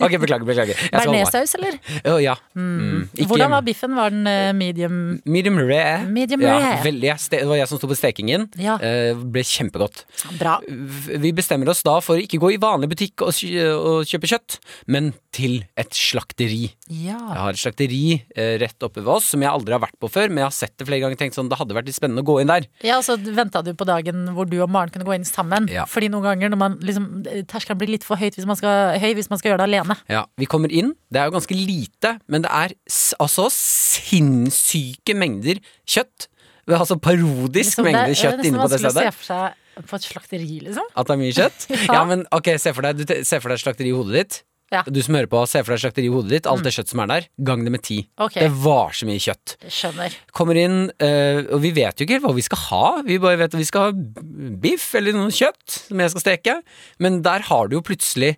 ok, 0.04 0.16
beklager, 0.22 0.44
beklager. 0.48 0.82
Bearnéssaus, 0.92 1.54
eller? 1.60 1.78
Oh, 2.10 2.18
ja. 2.22 2.34
Mm, 2.58 3.06
ikke- 3.14 3.28
Hvordan 3.30 3.50
var 3.54 3.62
biffen? 3.66 3.94
Var 3.94 4.10
den 4.10 4.26
uh, 4.26 4.52
medium? 4.56 5.20
Medium 5.24 5.58
rare. 5.62 6.04
Medium 6.10 6.42
ja. 6.42 6.58
Veldig, 6.82 7.14
det 7.30 7.42
var 7.46 7.56
jeg 7.60 7.68
som 7.70 7.78
sto 7.78 7.86
på 7.90 7.98
stekingen. 7.98 8.48
Ja. 8.58 8.76
Uh, 8.82 9.14
ble 9.30 9.44
kjempegodt. 9.46 10.02
Bra. 10.40 10.58
Vi 10.66 11.32
bestemmer 11.36 11.70
oss 11.70 11.82
da 11.86 12.00
for 12.02 12.18
ikke 12.18 12.40
gå 12.42 12.54
i 12.56 12.60
vanlig 12.62 12.90
butikk 12.92 13.22
og, 13.26 13.30
og 13.78 14.02
kjøpe 14.10 14.26
kjøtt, 14.34 14.58
men 14.90 15.12
til 15.36 15.62
et 15.76 15.92
slakteri. 16.16 16.70
Ja. 16.88 17.18
Jeg 17.20 17.40
har 17.44 17.52
et 17.52 17.60
slakteri 17.60 18.00
eh, 18.32 18.56
rett 18.62 18.82
oppe 18.88 19.02
ved 19.04 19.12
oss 19.18 19.28
som 19.34 19.44
jeg 19.44 19.50
aldri 19.52 19.76
har 19.76 19.82
vært 19.84 19.98
på 20.00 20.08
før, 20.08 20.32
men 20.32 20.40
jeg 20.40 20.48
har 20.48 20.56
sett 20.56 20.72
det 20.80 20.86
flere 20.88 21.02
ganger 21.04 21.18
og 21.18 21.20
tenkt 21.20 21.36
sånn, 21.36 21.50
det 21.52 21.58
hadde 21.60 21.76
vært 21.76 21.90
litt 21.90 21.98
spennende 21.98 22.24
å 22.24 22.28
gå 22.32 22.38
inn 22.40 22.48
der. 22.50 22.66
Ja, 22.86 22.96
og 22.98 23.04
så 23.04 23.18
venta 23.20 23.60
du 23.66 23.72
på 23.76 23.84
dagen 23.88 24.24
hvor 24.36 24.48
du 24.48 24.56
og 24.64 24.72
Maren 24.72 24.90
kunne 24.94 25.04
gå 25.06 25.14
inn 25.18 25.28
sammen. 25.28 25.68
Ja. 25.72 25.84
Fordi 25.90 26.08
noen 26.14 26.24
ganger 26.24 26.50
når 26.54 26.62
man 26.64 26.78
liksom 26.80 27.10
terskelen 27.52 27.78
blir 27.82 27.92
litt 27.92 28.06
for 28.06 28.16
høyt 28.16 28.38
hvis 28.40 28.48
man 28.48 28.56
skal, 28.58 28.96
høy 29.02 29.12
hvis 29.18 29.28
man 29.32 29.38
skal 29.42 29.52
gjøre 29.52 29.62
det 29.64 29.68
alene. 29.68 29.98
Ja, 30.10 30.24
Vi 30.40 30.48
kommer 30.48 30.72
inn, 30.72 30.94
det 31.12 31.20
er 31.20 31.28
jo 31.28 31.36
ganske 31.36 31.56
lite, 31.58 32.16
men 32.32 32.46
det 32.46 32.50
er 32.54 32.74
altså 33.20 33.46
sinnssyke 33.52 35.14
mengder 35.18 35.60
kjøtt. 35.88 36.28
Er 36.66 36.80
altså 36.80 36.96
parodisk 36.98 37.76
Liksom, 37.76 37.86
mengde 37.86 38.16
kjøtt 38.18 38.42
inne 38.48 38.58
på 38.64 38.70
det 38.72 38.80
stedet. 38.82 39.04
se 39.04 39.12
for 39.14 39.28
seg 39.28 39.62
på 39.86 39.98
et 39.98 40.06
slakteri, 40.08 40.54
liksom. 40.64 40.86
At 40.96 41.06
det 41.06 41.14
er 41.14 41.20
mye 41.20 41.34
kjøtt? 41.36 41.66
Ja. 41.86 41.98
ja. 41.98 42.02
men 42.08 42.24
ok, 42.34 42.48
se 42.58 42.72
for 42.74 42.86
deg, 42.86 43.02
du 43.04 43.12
se 43.28 43.38
for 43.44 43.52
deg 43.52 43.60
slakteri 43.62 43.92
i 43.92 43.94
hodet 43.96 44.16
ditt. 44.16 44.38
Ja. 44.72 44.80
Mm. 44.82 44.92
Du 44.96 45.00
som 45.06 45.14
hører 45.14 45.30
på, 45.30 45.42
se 45.46 45.62
for 45.62 45.74
deg 45.76 45.82
slakteri 45.84 46.08
i 46.08 46.12
hodet 46.14 46.32
ditt. 46.34 46.48
Alt 46.50 46.64
det 46.66 46.72
kjøtt 46.74 46.90
som 46.90 47.02
er 47.04 47.10
der, 47.12 47.28
gang 47.46 47.62
det 47.66 47.72
med 47.74 47.84
ti. 47.86 48.00
Okay. 48.18 48.46
Det 48.46 48.50
var 48.64 48.96
så 48.98 49.06
mye 49.06 49.22
kjøtt. 49.22 49.56
Skjønner. 49.70 50.16
Kommer 50.34 50.58
inn, 50.58 50.80
eh, 50.98 51.44
og 51.54 51.62
vi 51.62 51.70
vet 51.76 52.00
jo 52.00 52.06
ikke 52.08 52.18
helt 52.18 52.26
hva 52.26 52.34
vi 52.34 52.46
skal 52.48 52.62
ha. 52.70 52.84
Vi 53.06 53.20
bare 53.22 53.38
vet 53.44 53.54
at 53.54 53.60
vi 53.62 53.68
skal 53.68 53.90
ha 53.90 54.24
biff 54.66 54.88
eller 54.98 55.14
noe 55.14 55.30
kjøtt 55.34 55.78
som 55.86 56.02
jeg 56.02 56.14
skal 56.16 56.24
steke. 56.26 56.58
Men 56.98 57.22
der 57.26 57.46
har 57.46 57.70
du 57.70 57.78
jo 57.78 57.84
plutselig 57.86 58.34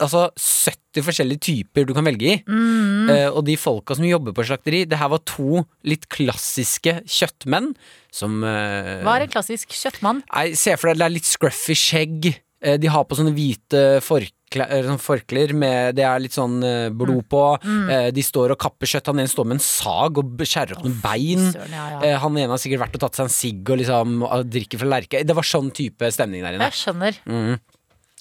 altså 0.00 0.30
70 0.40 1.04
forskjellige 1.04 1.42
typer 1.44 1.84
du 1.84 1.92
kan 1.96 2.06
velge 2.06 2.30
i. 2.30 2.36
Mm. 2.48 3.10
Eh, 3.12 3.26
og 3.28 3.42
de 3.44 3.58
folka 3.60 3.96
som 3.98 4.06
jobber 4.08 4.32
på 4.36 4.46
slakteri, 4.48 4.84
det 4.88 4.96
her 5.00 5.10
var 5.12 5.20
to 5.28 5.60
litt 5.84 6.08
klassiske 6.12 7.02
kjøttmenn 7.04 7.74
som 8.14 8.40
eh, 8.46 9.02
Hva 9.04 9.18
er 9.18 9.26
en 9.26 9.34
klassisk 9.36 9.76
kjøttmann? 9.76 10.22
Nei, 10.32 10.46
Se 10.56 10.72
for 10.80 10.88
deg 10.88 11.02
det 11.02 11.08
er 11.10 11.14
litt 11.18 11.28
scruffy 11.28 11.76
skjegg. 11.76 12.30
Eh, 12.64 12.78
De 12.80 12.88
har 12.88 13.04
på 13.04 13.18
sånne 13.18 13.34
hvite 13.36 13.84
forkle, 14.04 14.32
eh, 14.54 14.82
sånne 14.86 15.02
forklær 15.02 15.52
med 15.58 15.96
Det 15.98 16.04
er 16.06 16.20
litt 16.22 16.32
sånn 16.36 16.62
eh, 16.64 16.88
blod 16.94 17.24
på. 17.28 17.42
Mm. 17.64 18.12
De 18.14 18.22
står 18.22 18.54
og 18.54 18.58
kapper 18.62 18.86
kjøtt. 18.86 19.06
Han 19.10 19.18
ene 19.24 19.28
står 19.32 19.46
med 19.50 19.58
en 19.58 19.64
sag 19.66 20.18
og 20.22 20.36
skjærer 20.46 20.76
opp 20.76 20.84
noen 20.86 21.00
bein. 21.02 21.46
søren, 21.52 21.72
ja, 21.74 21.86
ja. 21.96 22.02
Eh, 22.12 22.18
Han 22.22 22.36
ene 22.38 22.52
har 22.54 22.58
sikkert 22.62 22.84
vært 22.86 22.94
og 23.00 23.00
tatt 23.06 23.16
seg 23.18 23.26
en 23.26 23.34
sigg 23.36 23.70
og 23.70 23.78
liksom 23.82 24.22
og 24.26 24.46
drikker 24.52 24.78
fra 24.78 24.92
lerke. 24.96 25.24
Det 25.26 25.34
var 25.36 25.42
sånn 25.46 25.72
type 25.74 26.12
stemning 26.14 26.42
der 26.46 26.54
inne. 26.58 26.70
Jeg 26.70 26.78
skjønner. 26.84 27.18
Mm. 27.26 27.56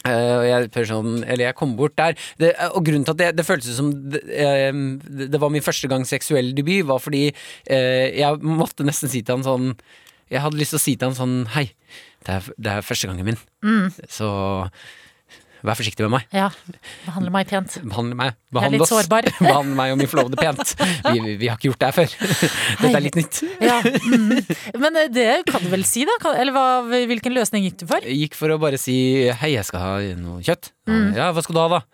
Eh, 0.05 0.33
og 0.37 0.43
jeg, 0.45 0.69
prøver 0.73 0.89
sånn, 0.91 1.13
eller 1.25 1.47
jeg 1.47 1.55
kom 1.57 1.71
bort 1.79 1.95
der 1.97 2.13
det, 2.37 2.51
Og 2.77 2.83
grunnen 2.85 3.05
til 3.07 3.15
at 3.15 3.17
det, 3.23 3.29
det 3.39 3.45
føltes 3.47 3.73
som 3.79 3.87
det, 4.13 4.19
eh, 4.37 4.69
det 5.31 5.39
var 5.41 5.49
min 5.49 5.63
første 5.65 5.89
gang 5.89 6.03
seksuell 6.05 6.51
debut, 6.53 6.83
var 6.85 6.99
fordi 7.01 7.23
eh, 7.31 8.11
jeg 8.13 8.37
måtte 8.45 8.85
nesten 8.85 9.09
si 9.09 9.23
til 9.25 9.39
han 9.39 9.45
sånn 9.47 9.71
Jeg 10.29 10.43
hadde 10.43 10.59
lyst 10.61 10.75
til 10.75 10.77
å 10.77 10.83
si 10.83 10.93
til 10.93 11.09
han 11.09 11.17
sånn 11.17 11.33
Hei, 11.55 11.71
det 12.27 12.35
er, 12.37 12.51
det 12.53 12.75
er 12.75 12.85
første 12.85 13.09
gangen 13.09 13.25
min, 13.31 13.41
Mm. 13.65 13.89
så 14.05 14.29
vær 15.63 15.77
forsiktig 15.79 16.05
med 16.07 16.13
meg. 16.17 16.27
Ja. 16.35 16.49
Behandle 17.05 17.31
meg 17.33 17.49
pent. 17.49 17.77
Behandle 17.85 18.17
meg. 18.19 18.37
Behandle 18.55 18.83
oss. 18.85 18.93
Behandle 19.39 19.75
meg 19.77 19.93
og 19.93 20.01
min 20.01 20.11
forlovede 20.11 20.39
pent. 20.39 20.75
Vi, 20.79 21.17
vi, 21.19 21.35
vi 21.43 21.49
har 21.51 21.59
ikke 21.59 21.71
gjort 21.71 21.81
det 21.83 21.91
her 21.91 21.97
før. 21.99 22.15
Dette 22.83 22.93
er 22.93 23.05
litt 23.05 23.19
nytt. 23.19 23.41
Ja. 23.63 23.79
Mm. 23.81 24.79
Men 24.83 25.01
eh, 25.01 25.09
det 25.13 25.29
kan 25.49 25.63
du 25.63 25.71
vel 25.73 25.85
si, 25.87 26.05
da? 26.07 26.17
Eller 26.35 26.55
hva, 26.55 26.65
hvilken 27.09 27.35
løsning 27.35 27.67
gikk 27.67 27.83
du 27.83 27.87
for? 27.89 28.05
Jeg 28.05 28.25
gikk 28.25 28.39
for 28.39 28.53
å 28.53 28.59
bare 28.61 28.79
si 28.81 28.95
hei, 29.43 29.55
jeg 29.55 29.67
skal 29.67 29.83
ha 29.83 29.93
noe 30.19 30.41
kjøtt. 30.45 30.73
Mm. 30.89 31.13
Ja, 31.17 31.31
hva 31.35 31.45
skal 31.45 31.57
du 31.57 31.63
ha 31.63 31.69
da? 31.77 31.85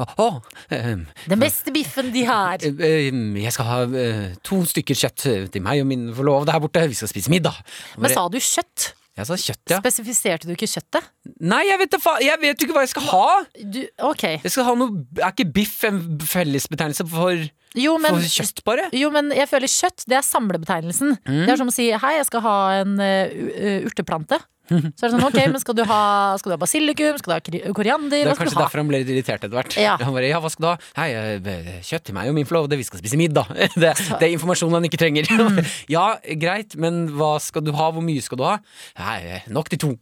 Å, 0.00 0.26
ehm, 0.72 1.04
Den 1.28 1.40
beste 1.42 1.72
biffen 1.74 2.10
de 2.14 2.24
har. 2.24 2.62
Eh, 2.64 2.72
eh, 2.80 3.42
Jeg 3.44 3.52
skal 3.52 3.68
ha 3.68 3.78
eh, 3.84 4.34
to 4.42 4.62
stykker 4.64 4.96
kjøtt 4.96 5.26
til 5.52 5.64
meg 5.64 5.82
og 5.82 5.88
min 5.90 6.08
forlovede 6.16 6.54
her 6.54 6.62
borte. 6.64 6.86
Vi 6.88 6.98
skal 6.98 7.10
spise 7.12 7.32
middag. 7.32 7.58
Men 7.98 8.14
sa 8.14 8.26
du 8.28 8.38
kjøtt? 8.40 8.94
Jeg 9.14 9.28
sa 9.28 9.36
kjøtt, 9.38 9.62
ja. 9.70 9.76
Spesifiserte 9.78 10.48
du 10.48 10.54
ikke 10.56 10.66
kjøttet? 10.66 11.04
Nei, 11.46 11.60
jeg 11.68 11.78
vet, 11.84 11.96
jeg 12.24 12.38
vet 12.42 12.58
jo 12.58 12.66
ikke 12.66 12.74
hva 12.74 12.82
jeg 12.82 12.90
skal 12.90 13.04
ha! 13.12 13.26
Du, 13.62 13.78
ok. 14.10 14.24
Jeg 14.42 14.50
skal 14.50 14.66
ha 14.66 14.72
noe 14.80 15.04
Er 15.20 15.28
ikke 15.30 15.46
biff 15.54 15.76
en 15.86 16.00
fellesbetegnelse 16.18 17.06
for, 17.12 17.44
Jo, 17.78 17.94
men, 18.02 18.16
for 18.16 18.26
kjøtt, 18.34 18.64
bare? 18.66 18.88
jo, 18.94 19.12
men 19.14 19.30
jeg 19.34 19.46
føler 19.50 19.70
kjøtt, 19.70 20.06
det 20.10 20.18
er 20.18 20.26
samlebetegnelsen. 20.26 21.14
Mm. 21.28 21.44
Det 21.44 21.54
er 21.54 21.60
som 21.62 21.70
å 21.70 21.76
si 21.76 21.86
hei, 21.94 22.12
jeg 22.18 22.26
skal 22.26 22.42
ha 22.48 22.56
en 22.80 22.98
uh, 22.98 23.86
urteplante. 23.86 24.40
Så 24.68 24.76
er 24.80 25.10
det 25.10 25.10
sånn, 25.12 25.24
ok, 25.26 25.38
men 25.52 25.60
skal 25.60 25.76
du 25.76 25.82
ha, 25.88 26.00
skal 26.40 26.52
du 26.52 26.54
ha 26.54 26.60
basilikum, 26.62 27.18
skal 27.20 27.34
du 27.34 27.34
ha 27.36 27.72
koriander, 27.76 28.14
Det 28.14 28.22
hva 28.24 28.32
er 28.32 28.38
skal 28.38 28.46
kanskje 28.46 28.54
du 28.54 28.60
ha? 28.60 28.64
derfor 28.64 28.80
han 28.80 28.90
ble 28.92 29.00
litt 29.02 29.10
irritert 29.12 29.42
etter 29.44 29.52
hvert. 29.58 29.76
Ja. 29.76 29.96
Han 30.00 30.14
bare, 30.16 30.30
ja, 30.30 30.40
hva 30.40 30.50
skal 30.52 30.64
du 30.64 30.68
ha? 30.70 30.76
Hei, 30.96 31.08
eh, 31.12 31.80
kjøtt 31.84 32.06
til 32.08 32.16
meg 32.16 32.30
og 32.32 32.38
min 32.38 32.48
forlovede, 32.48 32.78
vi 32.80 32.86
skal 32.88 33.02
spise 33.02 33.18
middag. 33.20 33.50
Det, 33.84 33.90
det 33.92 34.22
er 34.22 34.30
informasjon 34.32 34.72
han 34.72 34.86
ikke 34.88 35.00
trenger. 35.02 35.28
Mm. 35.28 35.60
ja, 35.96 36.06
greit, 36.40 36.78
men 36.80 37.04
hva 37.18 37.34
skal 37.42 37.64
du 37.66 37.72
ha? 37.76 37.90
Hvor 37.92 38.04
mye 38.04 38.22
skal 38.24 38.40
du 38.40 38.46
ha? 38.46 38.54
Nei, 39.00 39.42
nok 39.52 39.68
til 39.74 39.82
to. 39.84 39.92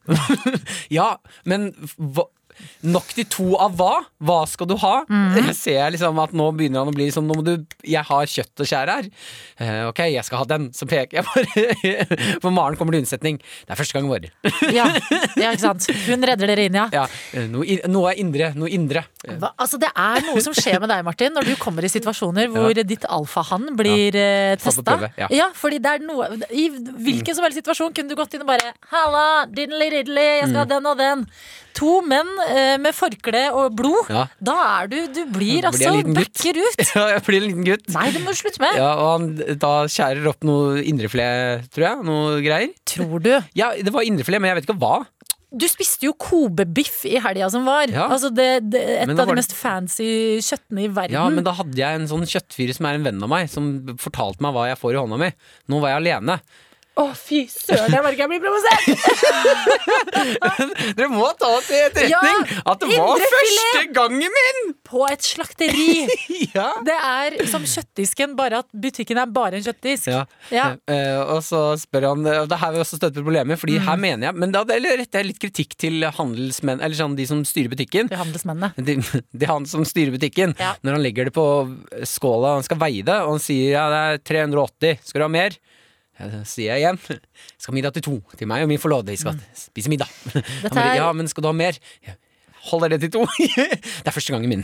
ja, 0.98 1.16
men 1.48 1.72
hva? 1.98 2.28
Nok 2.82 3.12
til 3.14 3.26
to 3.30 3.46
av 3.62 3.76
hva? 3.78 3.92
Hva 4.22 4.38
skal 4.50 4.68
du 4.70 4.74
ha? 4.82 4.92
Mm. 5.08 5.36
Jeg 5.52 5.56
ser 5.58 5.92
liksom 5.94 6.18
at 6.22 6.32
nå 6.36 6.48
begynner 6.56 6.82
han 6.82 6.90
å 6.90 6.94
bli 6.94 7.06
liksom 7.08 7.26
Nå 7.28 7.36
må 7.38 7.44
du 7.46 7.52
Jeg 7.86 8.02
har 8.08 8.26
kjøtt 8.30 8.62
og 8.64 8.68
skjære 8.68 8.96
her. 8.98 9.08
Uh, 9.62 9.88
ok, 9.90 10.00
jeg 10.14 10.24
skal 10.26 10.40
ha 10.42 10.46
den. 10.50 10.68
Så 10.74 10.86
peker 10.90 11.20
jeg 11.20 11.26
bare. 11.28 12.36
For 12.42 12.50
Maren 12.54 12.76
kommer 12.80 12.94
til 12.96 13.02
unnsetning. 13.04 13.38
Det 13.42 13.74
er 13.74 13.78
første 13.80 13.98
gang 13.98 14.08
vår. 14.10 14.28
Ja, 14.72 14.86
ja, 15.36 15.50
ikke 15.52 15.62
sant. 15.62 15.86
Hun 16.06 16.22
redder 16.26 16.48
dere 16.50 16.66
inn, 16.68 16.76
ja. 16.78 16.86
Ja, 16.94 17.04
eh, 17.36 17.46
noe, 17.50 17.76
noe 17.90 18.12
indre. 18.18 18.52
Noe 18.58 18.70
indre. 18.72 19.02
Eh, 19.26 19.36
Hva, 19.42 19.52
altså 19.60 19.78
Det 19.82 19.90
er 19.90 20.22
noe 20.26 20.42
som 20.44 20.54
skjer 20.56 20.78
med 20.82 20.90
deg, 20.92 21.02
Martin, 21.06 21.34
når 21.36 21.50
du 21.50 21.54
kommer 21.60 21.84
i 21.86 21.90
situasjoner 21.92 22.48
hvor 22.52 22.74
ditt 22.82 23.04
alfahann 23.10 23.72
blir 23.78 24.16
ja. 24.16 24.56
Testa. 24.62 24.96
Ja. 25.18 25.28
ja. 25.32 25.48
fordi 25.56 25.78
det 25.82 25.96
er 25.98 26.04
noe 26.06 26.28
I 26.50 26.68
hvilken 26.72 27.36
som 27.36 27.44
helst 27.46 27.60
situasjon 27.60 27.92
kunne 27.96 28.12
du 28.12 28.18
gått 28.18 28.34
inn 28.36 28.44
og 28.44 28.50
bare 28.52 28.72
Halla, 28.92 29.26
diddly, 29.50 29.90
jeg 29.92 30.48
skal 30.48 30.62
ha 30.62 30.62
Mm. 30.62 30.70
den 30.72 30.86
og 30.86 30.98
den. 30.98 31.22
To 31.78 32.00
menn 32.06 32.28
eh, 32.48 32.76
med 32.82 32.94
forkle 32.96 33.44
og 33.56 33.76
blod. 33.78 34.10
Ja. 34.12 34.26
Da 34.42 34.56
er 34.82 34.90
du 34.92 34.98
Du 35.12 35.22
blir 35.32 35.62
blir 35.62 35.68
altså 35.70 35.94
backer 36.14 36.58
ut. 36.60 36.84
Ja, 36.96 37.06
jeg 37.14 37.24
blir 37.26 37.40
en 37.40 37.48
liten 37.48 37.66
gutt. 37.66 37.88
Nei, 37.94 38.08
det 38.14 38.22
må 38.24 38.34
du 38.34 38.38
slutte 38.38 38.62
med. 38.62 38.76
Ja, 38.78 38.92
og 38.98 39.10
han 39.14 39.58
da 39.62 39.72
skjærer 39.90 40.28
opp 40.30 40.44
noe 40.46 40.82
indrefilet, 40.84 41.68
tror 41.72 41.88
jeg. 41.88 42.06
Noe 42.08 42.38
greier. 42.44 42.72
Tror 42.88 43.22
du? 43.24 43.32
Ja, 43.58 43.72
det 43.78 43.92
var 43.94 44.06
indrefilet, 44.06 44.42
men 44.42 44.52
jeg 44.52 44.60
vet 44.60 44.68
ikke 44.68 44.80
hva. 44.82 44.96
Du 45.52 45.66
spiste 45.68 46.06
jo 46.06 46.14
Kobe-biff 46.16 47.02
i 47.08 47.18
helga 47.20 47.50
som 47.52 47.66
var. 47.68 47.90
Ja. 47.92 48.06
Altså 48.08 48.30
det, 48.32 48.48
det, 48.72 48.80
et 49.02 49.12
av 49.12 49.28
de 49.28 49.36
mest 49.36 49.52
fancy 49.56 50.40
kjøttene 50.40 50.86
i 50.86 50.88
verden. 50.88 51.16
Ja, 51.18 51.26
men 51.32 51.44
da 51.44 51.52
hadde 51.58 51.76
jeg 51.76 51.98
en 52.00 52.08
sånn 52.08 52.24
kjøttfyr 52.28 52.72
som 52.76 52.88
er 52.88 52.96
en 52.96 53.04
venn 53.04 53.20
av 53.24 53.32
meg, 53.32 53.50
som 53.52 53.72
fortalte 54.00 54.44
meg 54.44 54.56
hva 54.56 54.70
jeg 54.70 54.80
får 54.80 54.96
i 54.96 55.02
hånda 55.02 55.20
mi. 55.20 55.28
Nå 55.68 55.82
var 55.84 55.92
jeg 55.92 56.02
alene. 56.04 56.38
Å, 56.92 57.06
fy 57.16 57.46
søren, 57.48 57.88
jeg 57.94 58.04
merker 58.04 58.20
jeg 58.20 58.28
blir 58.28 58.42
provosert! 58.44 58.84
Dere 60.98 61.08
må 61.08 61.24
ta 61.40 61.48
til 61.64 61.78
etterretning 61.86 62.42
Ja, 62.52 62.64
at 62.68 62.82
det 62.82 62.98
var 62.98 63.22
første 63.22 63.84
gangen 63.96 64.34
min! 64.36 64.60
På 64.84 65.06
et 65.08 65.24
slakteri. 65.24 66.02
ja. 66.56 66.66
Det 66.84 66.96
er 66.96 67.38
som 67.48 67.64
kjøttdisken, 67.64 68.34
bare 68.36 68.60
at 68.60 68.68
butikken 68.76 69.22
er 69.22 69.30
bare 69.32 69.56
en 69.56 69.64
kjøttdisk. 69.64 70.10
Ja. 70.12 70.26
Ja. 70.52 70.66
Uh, 70.84 71.32
og 71.38 71.40
så 71.46 71.62
spør 71.80 72.10
han 72.10 72.28
og 72.28 72.50
Det 72.52 72.60
her 72.60 72.74
vil 72.74 72.82
vi 72.82 72.84
også 72.84 73.00
støtte 73.00 73.22
på 73.22 73.26
problemet, 73.30 73.60
Fordi 73.62 73.78
Mm. 73.82 73.86
her 73.88 73.96
mener 73.96 74.26
jeg 74.26 74.36
Men 74.36 74.52
da 74.52 74.60
eller 74.68 74.98
retter 75.00 75.22
jeg 75.22 75.26
litt 75.30 75.40
kritikk 75.40 75.72
til 75.80 76.04
handelsmenn, 76.04 76.82
eller 76.84 76.96
sånn 76.98 77.16
de 77.16 77.24
som 77.26 77.40
styrer 77.48 77.72
butikken. 77.72 78.08
De 78.12 78.20
handelsmennene. 78.20 78.72
Det, 78.76 79.46
er 79.46 79.48
han 79.54 79.64
som 79.70 79.86
styrer 79.88 80.12
butikken. 80.12 80.52
Når 80.84 80.98
han 80.98 81.02
legger 81.08 81.30
det 81.30 81.34
på 81.36 81.46
skåla, 82.08 82.58
han 82.58 82.66
skal 82.68 82.80
veie 82.84 83.00
det, 83.06 83.16
og 83.24 83.38
han 83.38 83.42
sier 83.42 83.78
ja, 83.78 83.88
det 83.88 84.02
er 84.12 84.22
380, 84.52 85.00
skal 85.08 85.22
du 85.22 85.30
ha 85.30 85.32
mer? 85.40 85.56
Ja, 86.20 86.26
Da 86.28 86.42
sier 86.44 86.74
jeg 86.74 86.82
igjen, 86.84 86.98
skal 87.58 87.72
ha 87.72 87.76
middag 87.78 87.94
til 87.96 88.04
to, 88.08 88.18
til 88.36 88.46
meg 88.50 88.64
og 88.66 88.68
min 88.72 88.78
forlovede, 88.82 89.14
vi 89.14 89.22
skal 89.22 89.38
spise 89.56 89.88
middag. 89.92 90.10
Er- 90.72 90.98
ja, 91.00 91.08
men 91.16 91.28
skal 91.30 91.42
du 91.46 91.48
ha 91.48 91.56
mer? 91.56 91.78
Holder 92.62 92.92
det 92.92 93.00
til 93.02 93.10
to? 93.16 93.22
det 94.04 94.06
er 94.06 94.14
første 94.14 94.30
gangen 94.36 94.46
min. 94.52 94.60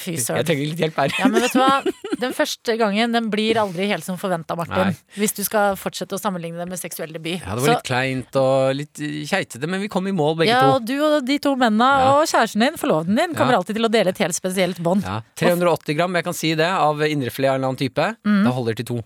Fy 0.00 0.14
Jeg 0.16 0.24
trenger 0.48 0.62
litt 0.70 0.78
hjelp 0.80 0.96
her. 1.02 1.12
Ja, 1.18 1.26
men 1.28 1.42
vet 1.44 1.52
du 1.52 1.58
hva? 1.60 1.82
Den 2.22 2.32
første 2.32 2.78
gangen 2.80 3.12
den 3.12 3.26
blir 3.34 3.58
aldri 3.60 3.90
helt 3.90 4.06
som 4.06 4.16
forventa, 4.16 4.56
Martin. 4.56 4.94
Nei. 4.94 5.18
Hvis 5.20 5.36
du 5.36 5.42
skal 5.44 5.76
fortsette 5.76 6.16
å 6.16 6.22
sammenligne 6.22 6.56
det 6.62 6.68
med 6.70 6.80
seksuell 6.80 7.12
debut. 7.12 7.42
Ja, 7.44 7.58
det 7.58 7.66
var 7.66 7.74
litt 7.74 7.84
kleint 7.90 8.38
og 8.40 8.72
litt 8.78 9.02
eh, 9.04 9.18
keitete, 9.28 9.68
men 9.68 9.84
vi 9.84 9.90
kom 9.92 10.08
i 10.08 10.14
mål 10.16 10.38
begge 10.40 10.54
ja, 10.54 10.62
to. 10.64 10.78
og 10.78 10.88
du 10.88 10.94
og 11.10 11.18
de 11.28 11.36
to 11.44 11.52
mennene 11.60 11.90
Ja. 11.92 12.14
og 12.14 12.24
kjæresten 12.32 12.64
din, 12.64 12.80
forloveden 12.80 13.20
din, 13.20 13.36
kommer 13.36 13.58
Ja. 13.58 13.60
alltid 13.60 13.76
til 13.82 13.84
å 13.90 13.92
dele 13.98 14.16
et 14.16 14.24
helt 14.24 14.38
spesielt 14.40 14.80
bånd. 14.80 15.04
Ja, 15.04 15.20
380 15.36 15.98
gram, 16.00 16.16
jeg 16.22 16.24
kan 16.30 16.38
si 16.40 16.54
det, 16.56 16.72
av 16.72 17.04
indrefilet 17.04 17.52
av 17.52 17.58
en 17.58 17.60
eller 17.60 17.74
annen 17.74 17.82
type. 17.84 18.08
Mm. 18.24 18.44
Det 18.48 18.56
holder 18.62 18.80
til 18.80 18.94
to. 18.94 19.02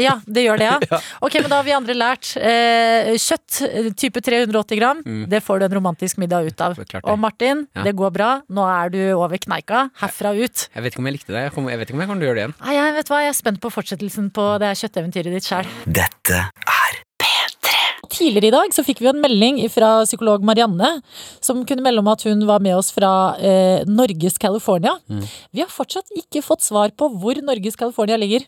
Ja, 0.00 0.16
det 0.26 0.44
gjør 0.46 0.60
det, 0.60 0.68
ja. 0.90 1.00
Ok, 1.24 1.36
men 1.40 1.50
da 1.52 1.60
har 1.60 1.66
vi 1.66 1.74
andre 1.76 1.96
lært. 1.96 2.32
Eh, 2.40 3.12
kjøtt 3.20 3.60
eh, 3.68 3.90
type 3.98 4.22
380 4.24 4.80
gram, 4.80 5.02
det 5.30 5.42
får 5.44 5.60
du 5.62 5.66
en 5.68 5.76
romantisk 5.78 6.20
middag 6.22 6.50
ut 6.50 6.64
av. 6.64 6.78
Mm. 6.78 7.00
Og 7.04 7.18
Martin, 7.22 7.66
Ja. 7.74 7.86
det 7.86 7.94
går 7.98 8.12
bra. 8.14 8.30
Nå 8.48 8.66
er 8.70 8.92
du 8.94 9.00
over 9.18 9.38
kneika. 9.38 9.88
Herfra 10.02 10.34
ut. 10.34 10.68
Jeg 10.74 10.82
vet 10.84 10.92
ikke 10.94 11.02
om 11.04 11.10
jeg 11.10 11.18
likte 11.18 11.32
det. 11.34 11.46
Jeg, 11.48 11.56
jeg 11.70 11.78
vet 11.80 11.88
ikke 11.90 11.98
om 11.98 12.04
jeg 12.04 12.10
kommer 12.12 12.22
til 12.24 12.28
å 12.28 12.32
gjøre 12.32 12.40
det 12.40 12.44
igjen. 12.46 12.58
Nei, 12.64 12.76
jeg 12.78 12.98
vet 12.98 13.12
hva, 13.14 13.22
jeg 13.24 13.32
er 13.34 13.40
spent 13.40 13.62
på 13.62 13.72
fortsettelsen 13.74 14.30
på 14.34 14.50
det 14.62 14.74
kjøtteventyret 14.82 15.38
ditt 15.38 15.48
sjøl. 15.50 15.74
Dette 15.86 16.44
er 16.50 17.02
Tidligere 18.14 18.46
i 18.46 18.52
dag 18.54 18.74
så 18.74 18.84
fikk 18.86 19.00
vi 19.02 19.08
en 19.10 19.20
melding 19.22 19.56
fra 19.72 20.04
psykolog 20.04 20.44
Marianne, 20.46 20.90
som 21.42 21.64
kunne 21.66 21.82
melde 21.84 22.02
om 22.04 22.10
at 22.12 22.22
hun 22.28 22.44
var 22.46 22.62
med 22.62 22.76
oss 22.76 22.92
fra 22.94 23.10
eh, 23.40 23.82
Norges 23.90 24.36
California. 24.38 24.92
Mm. 25.10 25.24
Vi 25.56 25.64
har 25.64 25.72
fortsatt 25.72 26.12
ikke 26.20 26.44
fått 26.44 26.62
svar 26.66 26.92
på 26.94 27.08
hvor 27.10 27.40
Norges 27.42 27.78
California 27.80 28.18
ligger. 28.20 28.44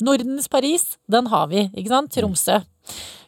Nordens 0.00 0.48
Paris, 0.48 0.96
den 1.10 1.26
har 1.32 1.48
vi, 1.50 1.68
ikke 1.74 1.88
sant? 1.94 2.12
Tromsø. 2.14 2.60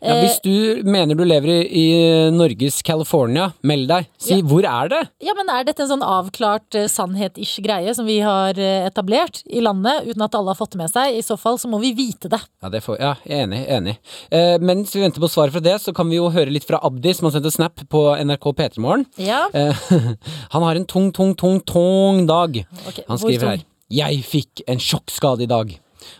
Ja, 0.00 0.14
Eh, 0.14 0.22
hvis 0.22 0.38
du 0.40 0.82
mener 0.88 1.12
du 1.14 1.20
lever 1.28 1.50
i, 1.50 1.64
i 1.76 2.30
Norges 2.32 2.78
California, 2.82 3.50
meld 3.68 3.90
deg. 3.90 4.06
Si 4.16 4.38
Ja. 4.38 4.40
hvor 4.48 4.64
er 4.64 4.88
det? 4.88 5.00
Ja, 5.20 5.34
men 5.36 5.50
er 5.52 5.66
dette 5.68 5.82
en 5.84 5.90
sånn 5.90 6.04
avklart 6.06 6.72
uh, 6.78 6.86
sannhet-ish 6.88 7.60
greie 7.60 7.92
som 7.94 8.06
vi 8.08 8.16
har 8.24 8.56
uh, 8.56 8.86
etablert 8.88 9.42
i 9.52 9.60
landet, 9.60 10.06
uten 10.08 10.24
at 10.24 10.34
alle 10.38 10.54
har 10.54 10.56
fått 10.56 10.72
det 10.72 10.80
med 10.80 10.88
seg? 10.94 11.18
I 11.18 11.20
så 11.26 11.36
fall 11.36 11.58
så 11.60 11.68
må 11.68 11.82
vi 11.82 11.92
vite 11.92 12.30
det. 12.32 12.40
Ja, 12.62 12.70
det 12.72 12.80
får, 12.86 12.96
ja 13.02 13.12
enig. 13.28 13.60
enig. 13.68 13.98
Uh, 14.32 14.56
mens 14.64 14.94
vi 14.96 15.02
venter 15.04 15.20
på 15.20 15.28
svaret 15.28 15.52
fra 15.52 15.60
det, 15.60 15.76
så 15.84 15.92
kan 15.92 16.08
vi 16.08 16.16
jo 16.16 16.30
høre 16.32 16.48
litt 16.48 16.64
fra 16.64 16.80
Abdi, 16.80 17.12
som 17.12 17.28
har 17.28 17.36
sendt 17.36 17.50
en 17.52 17.56
snap 17.58 17.84
på 17.92 18.06
NRK 18.24 18.48
P3morgen. 18.56 19.04
Ja, 19.20 19.42
Eh, 19.52 19.76
han 20.56 20.62
har 20.64 20.76
en 20.80 20.86
tung, 20.88 21.12
tung, 21.12 21.34
tung, 21.36 21.60
tung 21.60 22.24
dag. 22.26 22.62
Okay, 22.88 23.04
Han 23.08 23.18
skriver 23.20 23.48
her 23.52 23.62
Jeg 23.92 24.24
fikk 24.24 24.64
en 24.66 24.78
sjokkskade 24.80 25.44
i 25.44 25.50
dag. 25.50 25.76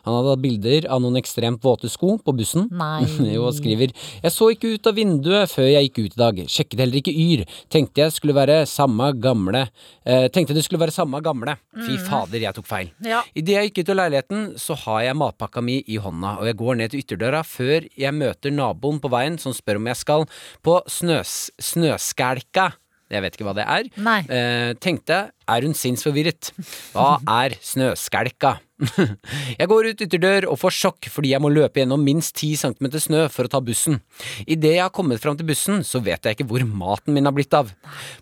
Han 0.06 0.16
hadde 0.16 0.34
hatt 0.34 0.42
bilder 0.44 0.88
av 0.92 1.02
noen 1.04 1.18
ekstremt 1.20 1.62
våte 1.64 1.90
sko 1.92 2.16
på 2.24 2.34
bussen. 2.36 2.68
Nei. 2.72 3.04
jo, 3.34 3.46
og 3.48 3.56
skriver 3.56 3.94
Jeg 3.94 4.34
så 4.34 4.50
ikke 4.54 4.74
ut 4.76 4.90
av 4.90 4.98
vinduet 4.98 5.52
før 5.52 5.68
jeg 5.70 5.88
gikk 5.88 6.02
ut 6.04 6.16
i 6.18 6.22
dag. 6.22 6.42
Sjekket 6.50 6.84
heller 6.84 7.00
ikke 7.00 7.14
Yr. 7.14 7.44
Tenkte 7.72 8.04
jeg 8.04 8.14
skulle 8.16 8.36
være 8.36 8.62
samme 8.70 9.10
gamle 9.20 9.66
eh, 10.04 10.26
Tenkte 10.32 10.56
det 10.56 10.64
skulle 10.66 10.82
være 10.82 10.94
samme 10.94 11.20
gamle. 11.24 11.56
Fy 11.76 11.96
fader, 12.06 12.40
jeg 12.42 12.56
tok 12.56 12.68
feil. 12.68 12.92
Ja. 13.06 13.22
Idet 13.38 13.56
jeg 13.56 13.70
gikk 13.70 13.82
ut 13.82 13.94
av 13.94 14.00
leiligheten, 14.02 14.44
så 14.60 14.76
har 14.84 15.04
jeg 15.06 15.18
matpakka 15.20 15.62
mi 15.64 15.80
i 15.90 15.98
hånda, 16.02 16.36
og 16.40 16.48
jeg 16.48 16.58
går 16.60 16.78
ned 16.80 16.92
til 16.92 17.04
ytterdøra 17.04 17.42
før 17.46 17.86
jeg 17.98 18.16
møter 18.16 18.54
naboen 18.54 19.00
på 19.02 19.10
veien 19.12 19.38
som 19.40 19.54
spør 19.56 19.80
om 19.80 19.90
jeg 19.90 20.00
skal 20.00 20.26
på 20.66 20.78
snøs, 20.90 21.34
snøskælka. 21.70 22.70
Jeg 23.10 23.24
vet 23.24 23.34
ikke 23.36 23.46
hva 23.48 23.56
det 23.58 23.66
er. 23.66 23.88
Eh, 24.30 24.72
tenkte, 24.78 25.20
er 25.50 25.66
hun 25.66 25.74
sinnsforvirret? 25.74 26.52
Hva 26.94 27.16
er 27.42 27.56
snøskælka? 27.58 28.58
jeg 29.60 29.68
går 29.70 29.90
ut 29.90 30.02
ytterdør 30.06 30.46
og 30.50 30.58
får 30.60 30.76
sjokk 30.76 31.08
fordi 31.12 31.34
jeg 31.34 31.42
må 31.42 31.50
løpe 31.52 31.82
gjennom 31.82 32.02
minst 32.04 32.34
10 32.38 32.60
cm 32.62 32.88
snø 33.00 33.24
for 33.32 33.46
å 33.46 33.52
ta 33.52 33.60
bussen. 33.64 34.00
Idet 34.46 34.76
jeg 34.76 34.84
har 34.84 34.94
kommet 34.94 35.22
fram 35.22 35.36
til 35.38 35.48
bussen, 35.48 35.82
så 35.86 36.02
vet 36.04 36.24
jeg 36.24 36.38
ikke 36.38 36.48
hvor 36.50 36.64
maten 36.66 37.16
min 37.16 37.28
har 37.28 37.34
blitt 37.36 37.54
av. 37.56 37.72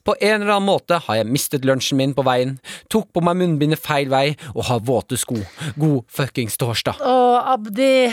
På 0.06 0.16
en 0.18 0.40
eller 0.40 0.56
annen 0.56 0.68
måte 0.68 0.98
har 1.06 1.20
jeg 1.20 1.30
mistet 1.30 1.66
lunsjen 1.68 2.00
min 2.00 2.14
på 2.16 2.24
veien, 2.26 2.56
tok 2.92 3.10
på 3.14 3.22
meg 3.24 3.38
munnbindet 3.40 3.82
feil 3.82 4.10
vei 4.12 4.32
og 4.54 4.66
har 4.70 4.82
våte 4.86 5.18
sko. 5.20 5.38
God 5.78 6.04
fuckings 6.12 6.58
torsdag. 6.60 7.02
Og 7.06 7.36
Abdi, 7.54 8.08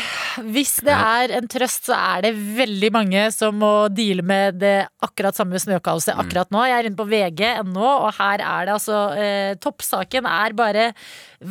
hvis 0.54 0.78
det 0.86 0.96
er 0.96 1.36
en 1.40 1.50
trøst, 1.52 1.90
så 1.90 1.98
er 1.98 2.28
det 2.28 2.36
veldig 2.36 2.92
mange 2.96 3.28
som 3.36 3.58
må 3.62 3.74
deale 3.94 4.26
med 4.26 4.60
det 4.62 4.76
akkurat 5.06 5.38
samme 5.38 5.60
snøkaoset 5.62 6.16
akkurat 6.16 6.52
nå. 6.54 6.66
Jeg 6.70 6.78
er 6.80 6.90
inne 6.90 7.00
på 7.00 7.08
vg.no, 7.10 7.86
og 7.86 8.12
her 8.20 8.44
er 8.44 8.68
det 8.68 8.76
altså 8.76 9.02
eh, 9.20 9.54
Toppsaken 9.62 10.28
er 10.30 10.56
bare 10.58 10.90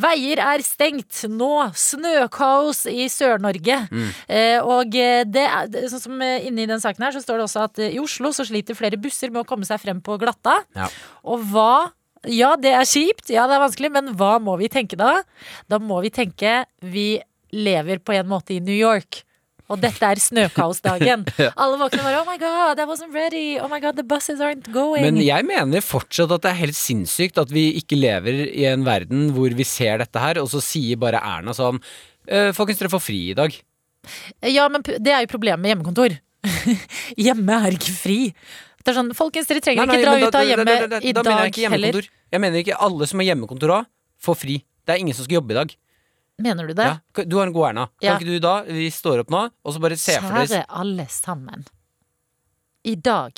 Veier 0.01 0.41
er 0.43 0.63
stengt 0.65 1.23
nå! 1.31 1.49
Snøkaos 1.79 2.83
i 2.91 3.07
Sør-Norge. 3.11 3.77
Eh, 4.27 4.57
og 4.61 4.95
eh, 4.99 5.23
det 5.27 5.45
er 5.47 5.89
sånn 5.91 6.03
som 6.03 6.23
eh, 6.25 6.45
inni 6.47 6.67
den 6.69 6.81
saken 6.83 7.07
her, 7.07 7.15
så 7.15 7.23
står 7.23 7.39
det 7.41 7.45
også 7.47 7.65
at 7.67 7.81
eh, 7.83 7.93
i 7.95 8.01
Oslo 8.01 8.31
så 8.35 8.45
sliter 8.47 8.77
flere 8.77 8.99
busser 9.01 9.31
med 9.33 9.43
å 9.43 9.47
komme 9.47 9.67
seg 9.67 9.81
frem 9.83 10.01
på 10.03 10.17
glatta. 10.21 10.59
Ja. 10.77 10.89
Og 11.27 11.45
hva 11.51 11.91
Ja, 12.25 12.55
det 12.57 12.71
er 12.73 12.87
kjipt, 12.89 13.29
ja, 13.29 13.43
det 13.45 13.53
er 13.53 13.61
vanskelig, 13.61 13.91
men 13.93 14.07
hva 14.17 14.39
må 14.41 14.55
vi 14.57 14.65
tenke 14.73 14.97
da? 14.97 15.19
Da 15.69 15.77
må 15.77 15.99
vi 16.01 16.09
tenke 16.09 16.63
vi 16.81 17.19
lever 17.53 18.01
på 18.01 18.15
en 18.17 18.25
måte 18.31 18.55
i 18.55 18.63
New 18.65 18.73
York. 18.73 19.21
Og 19.71 19.79
dette 19.81 20.05
er 20.05 20.19
snøkaosdagen. 20.21 21.23
Alle 21.61 21.77
våkner 21.81 22.05
bare 22.05 22.19
Oh 22.21 22.27
my 22.27 22.37
god, 22.41 22.81
I 22.81 22.85
wasn't 22.85 23.15
ready. 23.15 23.57
Oh 23.57 23.69
my 23.71 23.79
god, 23.81 23.97
the 23.97 24.05
buses 24.05 24.41
aren't 24.43 24.67
going. 24.73 25.01
Men 25.05 25.17
jeg 25.23 25.47
mener 25.47 25.81
fortsatt 25.85 26.33
at 26.35 26.43
det 26.45 26.51
er 26.51 26.59
helt 26.59 26.77
sinnssykt 26.77 27.39
at 27.41 27.53
vi 27.53 27.71
ikke 27.79 27.97
lever 27.97 28.43
i 28.51 28.67
en 28.69 28.85
verden 28.85 29.31
hvor 29.35 29.55
vi 29.57 29.65
ser 29.67 30.03
dette 30.03 30.21
her, 30.21 30.41
og 30.41 30.51
så 30.53 30.61
sier 30.63 31.01
bare 31.01 31.21
Erna 31.23 31.55
sånn 31.57 31.81
«Eh, 32.25 32.51
Folkens, 32.57 32.81
dere 32.81 32.93
får 32.93 33.03
fri 33.05 33.19
i 33.31 33.37
dag. 33.37 33.55
Ja, 34.45 34.67
men 34.69 34.85
det 34.85 35.11
er 35.13 35.25
jo 35.25 35.33
problemet 35.33 35.61
med 35.63 35.73
hjemmekontor. 35.73 36.19
Hjemme 37.25 37.57
er 37.65 37.77
ikke 37.77 37.93
fri. 37.93 38.19
Det 38.85 38.93
er 38.93 38.99
sånn, 38.99 39.11
Folkens, 39.17 39.49
dere 39.49 39.63
trenger 39.65 39.85
Nei, 39.85 39.89
nei, 39.89 39.97
ikke 39.97 40.05
dra 40.05 40.13
da, 40.13 40.29
ut 40.29 40.37
av 40.37 40.45
hjemmet 40.45 40.97
i 41.01 41.13
da 41.17 41.25
dag 41.25 41.59
heller. 41.73 42.09
Jeg 42.33 42.41
mener 42.43 42.61
ikke 42.61 42.77
alle 42.85 43.09
som 43.09 43.21
har 43.21 43.31
hjemmekontor 43.31 43.73
òg, 43.79 43.89
får 44.21 44.37
fri. 44.37 44.59
Det 44.85 44.93
er 44.93 45.01
ingen 45.01 45.17
som 45.17 45.25
skal 45.25 45.39
jobbe 45.39 45.55
i 45.55 45.57
dag. 45.57 45.73
Mener 46.41 46.67
du 46.67 46.73
det? 46.75 46.83
Ja. 46.83 47.23
Du 47.23 47.37
har 47.39 47.47
en 47.47 47.53
god 47.55 47.69
Erna. 47.69 47.87
Kan 48.01 48.09
Ja. 48.09 48.15
ikke 48.17 48.27
du 48.27 48.39
da, 48.43 48.61
vi 48.67 48.89
står 48.91 49.23
opp 49.23 49.29
nå, 49.31 49.49
og 49.63 49.73
så 49.73 49.79
bare 49.79 49.97
se 49.97 50.17
for 50.19 50.33
dere 50.35 50.47
Kjære 50.47 50.65
alle 50.69 51.05
sammen. 51.07 51.65
I 52.85 52.95
dag 52.95 53.31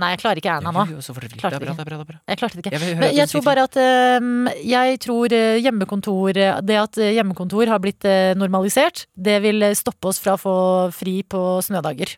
Nei, 0.00 0.14
jeg 0.14 0.20
klarer 0.22 0.40
ikke 0.40 0.52
Erna 0.54 0.70
nå. 0.72 0.86
Jo, 0.88 0.96
Det 0.96 1.10
er 1.12 1.12
bra, 1.12 1.50
det 1.50 1.56
er 1.60 1.60
bra, 1.60 1.74
det 1.84 1.92
er 1.92 2.08
bra. 2.08 2.18
Jeg 2.30 2.38
klarte 2.40 2.56
det 2.56 2.62
ikke. 2.64 2.72
Jeg 2.72 2.96
Men 2.96 3.14
jeg 3.18 3.28
tror 3.28 3.42
bare 3.44 3.64
at 3.68 3.76
um, 4.22 4.48
Jeg 4.64 5.00
tror 5.04 5.34
eh, 5.36 5.58
hjemmekontor 5.60 6.40
eh, 6.40 6.60
Det 6.64 6.78
at 6.80 6.96
eh, 6.96 7.12
hjemmekontor 7.18 7.68
har 7.68 7.82
blitt 7.84 8.06
normalisert, 8.40 9.04
det 9.14 9.42
vil 9.44 9.60
stoppe 9.76 10.08
oss 10.08 10.20
fra 10.22 10.38
å 10.38 10.40
få 10.40 10.54
fri 10.96 11.20
på 11.22 11.60
snødager. 11.66 12.16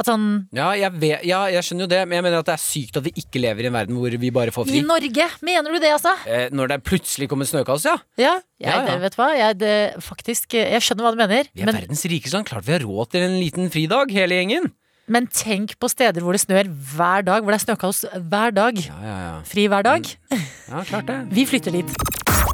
Sånn 0.00 0.46
Ja 0.56 0.70
jeg, 0.78 0.94
vet, 0.96 1.24
ja, 1.28 1.42
jeg 1.52 1.60
skjønner 1.66 1.84
jo 1.84 1.88
det, 1.92 1.98
men 2.08 2.16
jeg 2.16 2.24
mener 2.24 2.40
at 2.40 2.46
det 2.48 2.54
er 2.54 2.62
sykt 2.62 2.96
at 2.96 3.04
vi 3.04 3.12
ikke 3.20 3.42
lever 3.42 3.66
i 3.66 3.68
en 3.68 3.74
verden 3.76 3.98
hvor 4.00 4.14
vi 4.22 4.30
bare 4.32 4.54
får 4.54 4.64
fri. 4.70 4.78
I. 4.80 4.84
Norge! 4.88 5.26
Mener 5.44 5.74
du 5.74 5.78
det, 5.82 5.90
altså? 5.92 6.14
Eh, 6.24 6.46
når 6.56 6.72
det 6.72 6.78
plutselig 6.88 7.28
kommer 7.28 7.44
snøkaos, 7.44 7.84
ja. 7.84 7.98
Ja. 8.16 8.38
Jeg, 8.56 8.70
Ja, 8.70 8.80
ja. 8.88 8.96
Vet 9.02 9.18
hva? 9.20 9.28
Jeg, 9.36 9.58
det, 9.60 9.74
faktisk, 10.06 10.54
eh, 10.56 10.70
jeg 10.72 10.86
skjønner 10.86 11.04
hva 11.04 11.12
du 11.12 11.20
mener. 11.20 11.50
Vi 11.52 11.64
er 11.66 11.68
Men, 11.68 11.76
verdens 11.82 12.04
rikeste 12.08 12.38
land. 12.38 12.48
Klart 12.48 12.64
vi 12.64 12.72
har 12.78 12.86
råd 12.88 13.10
til 13.12 13.26
en 13.28 13.36
liten 13.42 13.68
fridag, 13.72 14.12
hele 14.16 14.40
gjengen. 14.40 14.70
men 15.10 15.26
tenk 15.26 15.74
på 15.82 15.88
steder 15.90 16.22
hvor 16.22 16.32
det 16.32 16.40
snør 16.46 16.68
hver 16.94 17.24
dag. 17.26 17.42
Hvor 17.44 17.52
det 17.52 17.60
er 17.60 17.66
snøkaos 17.66 18.04
hver 18.30 18.54
dag. 18.56 18.80
Ja, 18.80 18.98
ja, 19.04 19.18
ja. 19.26 19.36
Fri 19.44 19.68
hver 19.68 19.84
dag. 19.84 20.06
ja 20.32 20.84
klart 20.88 21.06
det. 21.12 21.20
Vi 21.34 21.44
flytter 21.50 21.76
dit. 21.76 21.92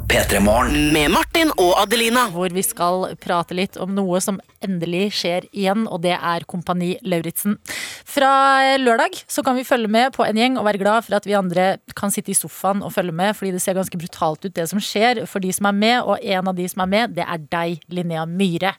P3 0.07 0.39
Morgen. 0.39 0.93
Med 0.95 1.11
Martin 1.11 1.49
og 1.59 1.73
Adelina. 1.81 2.29
hvor 2.31 2.53
vi 2.55 2.61
skal 2.63 3.09
prate 3.19 3.55
litt 3.57 3.75
om 3.75 3.91
noe 3.91 4.21
som 4.23 4.37
endelig 4.63 5.09
skjer 5.19 5.47
igjen, 5.51 5.83
og 5.91 5.99
det 6.05 6.13
er 6.15 6.45
Kompani 6.47 6.93
Lauritzen. 7.03 7.57
Fra 8.07 8.77
lørdag 8.79 9.17
så 9.27 9.43
kan 9.43 9.57
vi 9.59 9.65
følge 9.67 9.91
med 9.91 10.15
på 10.15 10.23
en 10.23 10.39
gjeng 10.39 10.55
og 10.55 10.63
være 10.69 10.79
glad 10.79 11.03
for 11.03 11.17
at 11.17 11.27
vi 11.27 11.35
andre 11.35 11.67
kan 11.91 12.13
sitte 12.13 12.31
i 12.31 12.37
sofaen 12.39 12.85
og 12.87 12.95
følge 12.95 13.11
med, 13.11 13.35
fordi 13.35 13.51
det 13.57 13.61
ser 13.65 13.75
ganske 13.75 13.99
brutalt 13.99 14.47
ut 14.47 14.55
det 14.55 14.69
som 14.71 14.79
skjer 14.79 15.25
for 15.27 15.43
de 15.43 15.51
som 15.51 15.67
er 15.67 15.75
med, 15.75 15.99
og 15.99 16.23
en 16.23 16.53
av 16.53 16.55
de 16.55 16.71
som 16.71 16.87
er 16.87 16.93
med, 16.95 17.19
det 17.19 17.27
er 17.27 17.43
deg, 17.51 17.83
Linnea 17.91 18.23
Myhre. 18.31 18.77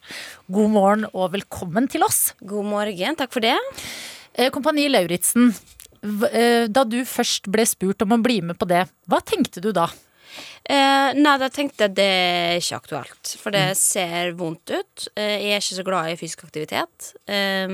God 0.49 0.73
morgen 0.73 1.07
og 1.13 1.35
velkommen 1.37 1.91
til 1.93 2.09
oss. 2.09 2.33
God 2.41 2.65
morgen, 2.73 3.21
takk 3.21 3.37
for 3.37 3.45
det. 3.45 3.53
Eh, 4.33 4.49
Kompani 4.49 4.89
Lauritzen, 4.89 5.53
eh, 6.33 6.65
da 6.65 6.89
du 6.89 7.03
først 7.05 7.53
ble 7.53 7.69
spurt 7.69 8.01
om 8.01 8.17
å 8.17 8.23
bli 8.23 8.41
med 8.41 8.57
på 8.57 8.65
det, 8.65 8.87
hva 9.05 9.21
tenkte 9.21 9.61
du 9.61 9.71
da? 9.71 9.91
Eh, 10.69 11.13
nei, 11.17 11.35
da 11.41 11.47
tenkte 11.49 11.87
jeg 11.87 11.95
det 11.97 12.05
er 12.05 12.59
ikke 12.61 12.77
aktuelt. 12.81 13.31
For 13.41 13.51
det 13.55 13.65
ser 13.79 14.31
vondt 14.37 14.69
ut. 14.75 15.07
Eh, 15.15 15.37
jeg 15.47 15.55
er 15.57 15.63
ikke 15.63 15.77
så 15.79 15.85
glad 15.87 16.11
i 16.11 16.17
fysisk 16.19 16.43
aktivitet. 16.45 17.13
Eh, 17.29 17.67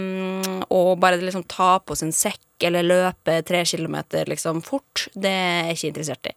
og 0.69 0.95
bare 1.03 1.19
liksom 1.21 1.43
ta 1.51 1.77
på 1.79 1.97
sin 1.99 2.13
sekk 2.15 2.41
eller 2.63 2.85
løpe 2.87 3.41
tre 3.43 3.65
kilometer 3.67 4.29
liksom 4.31 4.61
fort, 4.63 5.09
det 5.11 5.27
er 5.27 5.65
jeg 5.67 5.75
ikke 5.75 5.89
interessert 5.89 6.29
i. 6.31 6.35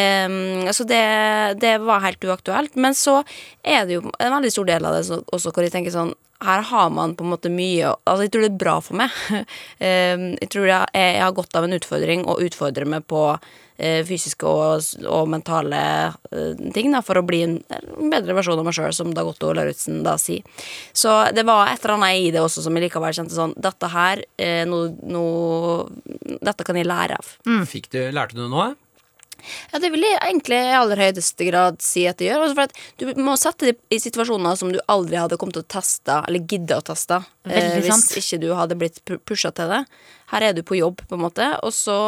Eh, 0.00 0.70
så 0.72 0.86
det, 0.88 1.02
det 1.60 1.74
var 1.84 2.00
helt 2.06 2.24
uaktuelt. 2.24 2.76
Men 2.80 2.96
så 2.96 3.18
er 3.62 3.84
det 3.84 3.98
jo 3.98 4.06
en 4.18 4.32
veldig 4.38 4.52
stor 4.54 4.64
del 4.72 4.86
av 4.88 4.96
det 4.96 5.04
så- 5.10 5.22
også 5.36 5.52
hvor 5.52 5.62
jeg 5.66 5.72
tenker 5.76 5.92
sånn 5.92 6.14
her 6.44 6.60
har 6.66 6.90
man 6.90 7.14
på 7.16 7.24
en 7.24 7.30
måte 7.30 7.48
mye 7.48 7.94
Altså, 8.06 8.24
jeg 8.26 8.32
tror 8.34 8.42
det 8.42 8.50
er 8.50 8.58
bra 8.64 8.80
for 8.80 8.94
meg. 8.98 9.10
Eh, 9.84 10.16
jeg 10.40 10.48
tror 10.50 10.66
jeg, 10.66 10.86
jeg 10.94 11.20
har 11.22 11.32
godt 11.36 11.56
av 11.56 11.64
en 11.64 11.76
utfordring 11.76 12.24
og 12.26 12.40
utfordrer 12.40 12.86
meg 12.88 13.06
på 13.06 13.20
fysiske 14.06 14.46
og, 14.46 14.84
og 15.10 15.30
mentale 15.32 15.80
eh, 16.30 16.60
ting 16.74 16.92
da, 16.94 17.02
for 17.02 17.18
å 17.18 17.24
bli 17.26 17.42
en, 17.46 17.56
bedre 18.12 18.36
versjon 18.36 18.60
av 18.60 18.68
meg 18.68 18.76
sjøl, 18.76 18.92
som 18.94 19.14
Dagotto 19.16 19.50
Lauritzen 19.56 20.02
da 20.06 20.14
sier. 20.20 20.46
Så 20.92 21.16
det 21.34 21.46
var 21.48 21.72
et 21.72 21.82
eller 21.82 21.96
annet 21.96 22.22
i 22.22 22.30
det 22.34 22.42
også 22.44 22.62
som 22.64 22.76
jeg 22.78 22.86
likevel 22.86 23.16
kjente 23.16 23.34
sånn 23.34 23.56
Dette 23.58 23.90
her, 23.90 24.22
eh, 24.38 24.62
no, 24.68 24.86
no, 25.02 25.26
dette 26.40 26.66
kan 26.66 26.78
jeg 26.78 26.88
lære 26.88 27.18
av. 27.18 27.34
Fikk 27.68 27.90
du, 27.94 28.00
lærte 28.14 28.38
du 28.38 28.46
noe? 28.46 28.74
Ja, 29.72 29.80
det 29.82 29.90
vil 29.92 30.04
jeg 30.04 30.16
egentlig 30.16 30.56
i 30.56 30.74
aller 30.76 31.00
høyeste 31.00 31.46
grad 31.48 31.80
si 31.84 32.04
at 32.08 32.20
det 32.20 32.28
gjør. 32.30 32.46
Også 32.46 32.56
for 32.56 32.68
at 32.68 32.78
du 33.00 33.22
må 33.22 33.36
sette 33.40 33.70
deg 33.70 33.94
i 33.94 34.00
situasjoner 34.02 34.58
som 34.58 34.72
du 34.72 34.80
aldri 34.92 35.18
hadde 35.20 35.38
kommet 35.40 35.58
til 35.58 35.64
å 35.64 35.72
teste, 35.76 36.18
eller 36.28 36.46
gidde 36.50 36.78
å 36.78 36.84
teste, 36.86 37.20
eh, 37.48 37.78
hvis 37.80 37.90
sant. 37.92 38.16
ikke 38.20 38.40
du 38.44 38.48
hadde 38.56 38.78
blitt 38.80 39.00
pusha 39.26 39.52
til 39.54 39.72
det. 39.72 39.84
Her 40.32 40.48
er 40.48 40.56
du 40.56 40.64
på 40.66 40.78
jobb, 40.78 41.04
på 41.08 41.18
en 41.18 41.24
måte, 41.26 41.50
og 41.62 41.74
så, 41.76 41.98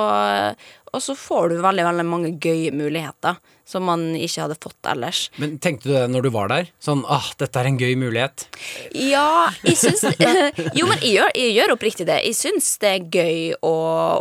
og 0.97 1.05
så 1.05 1.16
får 1.18 1.53
du 1.53 1.59
veldig, 1.61 1.84
veldig 1.84 2.07
mange 2.09 2.32
gøye 2.40 2.72
muligheter 2.72 3.36
som 3.66 3.82
man 3.86 4.12
ikke 4.14 4.44
hadde 4.44 4.56
fått 4.62 4.86
ellers. 4.86 5.24
Men 5.42 5.56
Tenkte 5.62 5.88
du 5.88 5.94
det 5.96 6.04
når 6.12 6.26
du 6.26 6.30
var 6.34 6.50
der? 6.52 6.68
Sånn 6.82 7.02
ah, 7.10 7.26
dette 7.40 7.58
er 7.58 7.66
en 7.66 7.78
gøy 7.80 7.96
mulighet. 7.98 8.46
Ja, 8.94 9.50
jeg 9.66 9.74
syns 9.80 10.04
Jo, 10.78 10.86
men 10.86 11.00
jeg 11.02 11.16
gjør, 11.16 11.32
jeg 11.34 11.54
gjør 11.56 11.74
oppriktig 11.74 12.06
det. 12.06 12.20
Jeg 12.28 12.38
syns 12.38 12.68
det 12.82 12.92
er 12.92 13.08
gøy 13.10 13.40
å 13.66 13.72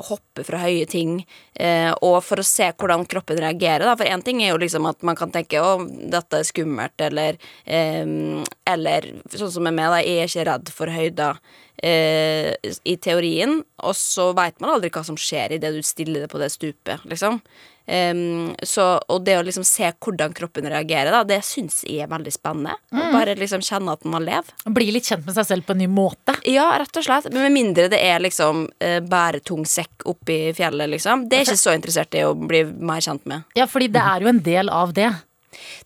hoppe 0.09 0.45
fra 0.47 0.63
høye 0.63 0.87
ting, 0.89 1.19
eh, 1.61 1.91
og 2.01 2.17
for 2.25 2.41
å 2.41 2.47
se 2.47 2.71
hvordan 2.73 3.05
kroppen 3.11 3.39
reagerer. 3.43 3.85
Da. 3.85 3.93
For 3.99 4.09
én 4.09 4.25
ting 4.25 4.41
er 4.41 4.55
jo 4.55 4.61
liksom 4.65 4.89
at 4.89 5.05
man 5.05 5.19
kan 5.19 5.33
tenke 5.35 5.61
å, 5.61 5.77
dette 5.85 6.41
er 6.41 6.49
skummelt, 6.49 6.97
eller 7.05 7.37
eh, 7.65 8.41
Eller 8.65 9.11
sånn 9.29 9.53
som 9.53 9.63
med 9.67 9.77
meg, 9.77 9.91
da, 9.93 10.01
jeg 10.01 10.23
er 10.23 10.31
ikke 10.31 10.47
redd 10.49 10.73
for 10.73 10.89
høyder. 10.89 11.37
Eh, 11.85 12.49
I 12.87 12.97
teorien, 13.03 13.59
og 13.85 13.93
så 13.99 14.31
veit 14.33 14.57
man 14.63 14.73
aldri 14.73 14.89
hva 14.89 15.05
som 15.05 15.17
skjer 15.19 15.59
idet 15.59 15.73
du 15.75 15.81
stiller 15.85 16.25
deg 16.25 16.31
på 16.31 16.41
det 16.41 16.49
stupet, 16.53 17.05
liksom. 17.05 17.41
Em, 17.85 18.55
så, 18.65 18.85
og 18.97 19.25
det 19.27 19.37
å 19.37 19.43
liksom 19.45 19.65
se 19.67 19.91
hvordan 19.91 20.33
kroppen 20.33 20.65
reagerer, 20.71 21.11
da, 21.13 21.21
det 21.27 21.41
syns 21.45 21.83
jeg 21.85 22.05
er 22.05 22.09
veldig 22.09 22.33
spennende. 22.33 22.73
Mm. 22.89 23.03
Bare 23.13 23.35
liksom 23.37 23.63
kjenne 23.65 23.93
at 23.93 24.07
man 24.09 24.25
lever. 24.25 24.55
Bli 24.65 24.89
litt 24.95 25.09
kjent 25.09 25.25
med 25.27 25.37
seg 25.37 25.49
selv 25.51 25.67
på 25.67 25.75
en 25.75 25.83
ny 25.83 25.89
måte. 25.91 26.37
Ja, 26.49 26.71
rett 26.81 26.97
og 26.97 27.05
slett. 27.05 27.29
Men 27.33 27.47
med 27.47 27.55
mindre 27.55 27.87
det 27.91 28.01
er 28.01 28.23
liksom 28.23 28.65
uh, 28.71 28.99
bæretung 29.05 29.67
sekk 29.69 30.07
oppi 30.09 30.39
fjellet, 30.57 30.89
liksom. 30.95 31.27
Det 31.29 31.41
er 31.41 31.47
ikke 31.47 31.61
så 31.61 31.75
interessert 31.77 32.17
i 32.17 32.25
å 32.25 32.33
bli 32.37 32.65
mer 32.65 33.03
kjent 33.05 33.25
med. 33.29 33.45
Ja, 33.57 33.69
fordi 33.69 33.91
det 33.93 34.01
er 34.01 34.25
jo 34.25 34.33
en 34.33 34.43
del 34.45 34.73
av 34.73 34.95
det. 34.97 35.11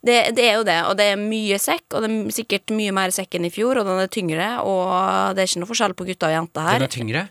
Det, 0.01 0.15
det 0.33 0.45
er 0.47 0.55
jo 0.57 0.63
det, 0.65 0.77
og 0.89 0.95
det 0.97 1.11
er 1.11 1.19
mye 1.21 1.59
sekk, 1.61 1.85
og 1.93 2.01
det 2.01 2.09
er 2.09 2.33
sikkert 2.33 2.73
mye 2.73 2.93
mer 2.95 3.13
sekk 3.13 3.37
enn 3.37 3.45
i 3.45 3.51
fjor, 3.53 3.77
og 3.77 3.89
den 3.89 4.01
er 4.01 4.09
tyngre, 4.11 4.47
og 4.65 5.35
det 5.37 5.43
er 5.43 5.51
ikke 5.51 5.61
noe 5.61 5.69
forskjell 5.69 5.95
på 5.99 6.07
gutter 6.09 6.31
og 6.31 6.37
jenter 6.39 6.71
Den 6.71 6.87
er 6.87 6.95
tyngre. 6.95 7.25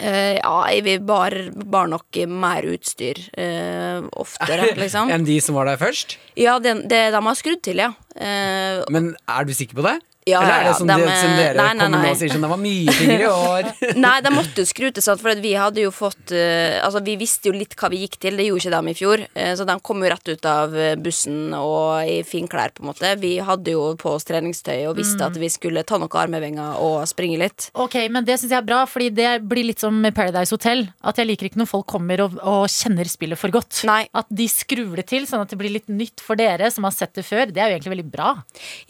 Eh, 0.00 0.36
ja, 0.40 0.54
vi 0.82 0.96
bar, 0.98 1.36
bar 1.54 1.86
nok 1.90 2.18
mer 2.30 2.66
utstyr 2.66 3.20
uh, 3.38 4.02
oftere, 4.18 4.72
liksom. 4.82 5.12
Enn 5.14 5.26
de 5.26 5.38
som 5.44 5.54
var 5.58 5.70
der 5.70 5.78
først? 5.78 6.16
Ja, 6.40 6.58
det, 6.62 6.76
det 6.90 7.04
de 7.14 7.22
har 7.28 7.38
skrudd 7.38 7.62
til, 7.66 7.82
ja. 7.84 7.92
Uh, 8.14 8.82
Men 8.94 9.14
er 9.30 9.46
du 9.46 9.54
sikker 9.54 9.78
på 9.78 9.86
det? 9.86 9.98
Ja, 10.24 10.40
Eller 10.40 10.54
er 10.54 10.66
det 10.70 10.74
som, 10.78 10.88
de 10.88 10.94
det, 11.04 11.16
som 11.20 11.32
dere 11.36 11.54
nei, 11.58 11.64
nei, 11.76 11.84
kommer 11.84 12.00
nå 12.00 12.10
og 12.14 12.16
sier 12.16 12.30
sånn 12.32 12.44
Det 12.46 12.48
var 12.48 12.60
mye 12.62 12.92
tyngre 12.96 13.16
i 13.20 13.26
år. 13.28 13.66
Nei, 14.04 14.12
de 14.24 14.30
måtte 14.32 14.62
jo 14.62 14.68
skru 14.70 14.86
til 14.96 15.04
sant, 15.04 15.20
for 15.20 15.40
vi 15.44 15.50
hadde 15.52 15.82
jo 15.82 15.90
fått 15.92 16.32
uh, 16.32 16.78
Altså, 16.80 17.02
vi 17.04 17.16
visste 17.20 17.50
jo 17.50 17.54
litt 17.56 17.74
hva 17.76 17.90
vi 17.92 18.00
gikk 18.06 18.16
til, 18.22 18.38
det 18.40 18.46
gjorde 18.46 18.62
ikke 18.64 18.72
dem 18.72 18.88
i 18.88 18.94
fjor. 18.96 19.24
Uh, 19.36 19.50
så 19.58 19.66
de 19.68 19.76
kom 19.84 20.00
jo 20.00 20.12
rett 20.14 20.30
ut 20.32 20.48
av 20.48 20.72
eh, 20.80 20.94
bussen 20.96 21.52
og 21.58 22.08
i 22.08 22.16
finklær, 22.24 22.72
på 22.72 22.82
en 22.84 22.88
måte. 22.88 23.10
Vi 23.20 23.34
hadde 23.44 23.74
jo 23.74 23.82
på 24.00 24.14
oss 24.16 24.24
treningstøy 24.28 24.86
og 24.88 24.96
visste 24.98 25.14
Mm. 25.14 25.26
at 25.28 25.36
vi 25.38 25.48
skulle 25.52 25.82
ta 25.86 25.98
noen 26.00 26.10
armhevinger 26.24 26.80
og 26.82 27.04
springe 27.06 27.36
litt. 27.38 27.68
Ok, 27.78 27.94
men 28.10 28.24
det 28.26 28.38
syns 28.40 28.50
jeg 28.50 28.58
er 28.58 28.66
bra, 28.66 28.80
fordi 28.88 29.10
det 29.14 29.28
blir 29.46 29.68
litt 29.68 29.84
som 29.84 30.00
Paradise 30.16 30.50
Hotel. 30.56 30.86
At 31.06 31.20
jeg 31.20 31.28
liker 31.28 31.46
ikke 31.50 31.60
når 31.60 31.68
folk 31.70 31.86
kommer 31.92 32.24
og, 32.24 32.34
og 32.42 32.64
kjenner 32.72 33.06
spillet 33.08 33.38
for 33.38 33.52
godt. 33.54 33.82
Nei. 33.86 34.00
At 34.16 34.26
de 34.32 34.48
skrur 34.50 34.96
det 34.98 35.06
til, 35.12 35.28
sånn 35.30 35.44
at 35.44 35.52
det 35.52 35.60
blir 35.60 35.70
litt 35.76 35.92
nytt 35.92 36.24
for 36.24 36.40
dere 36.40 36.70
som 36.74 36.88
har 36.88 36.96
sett 36.96 37.14
det 37.14 37.24
før. 37.28 37.52
Det 37.52 37.62
er 37.62 37.70
jo 37.70 37.76
egentlig 37.78 37.94
veldig 37.94 38.08
bra. 38.10 38.32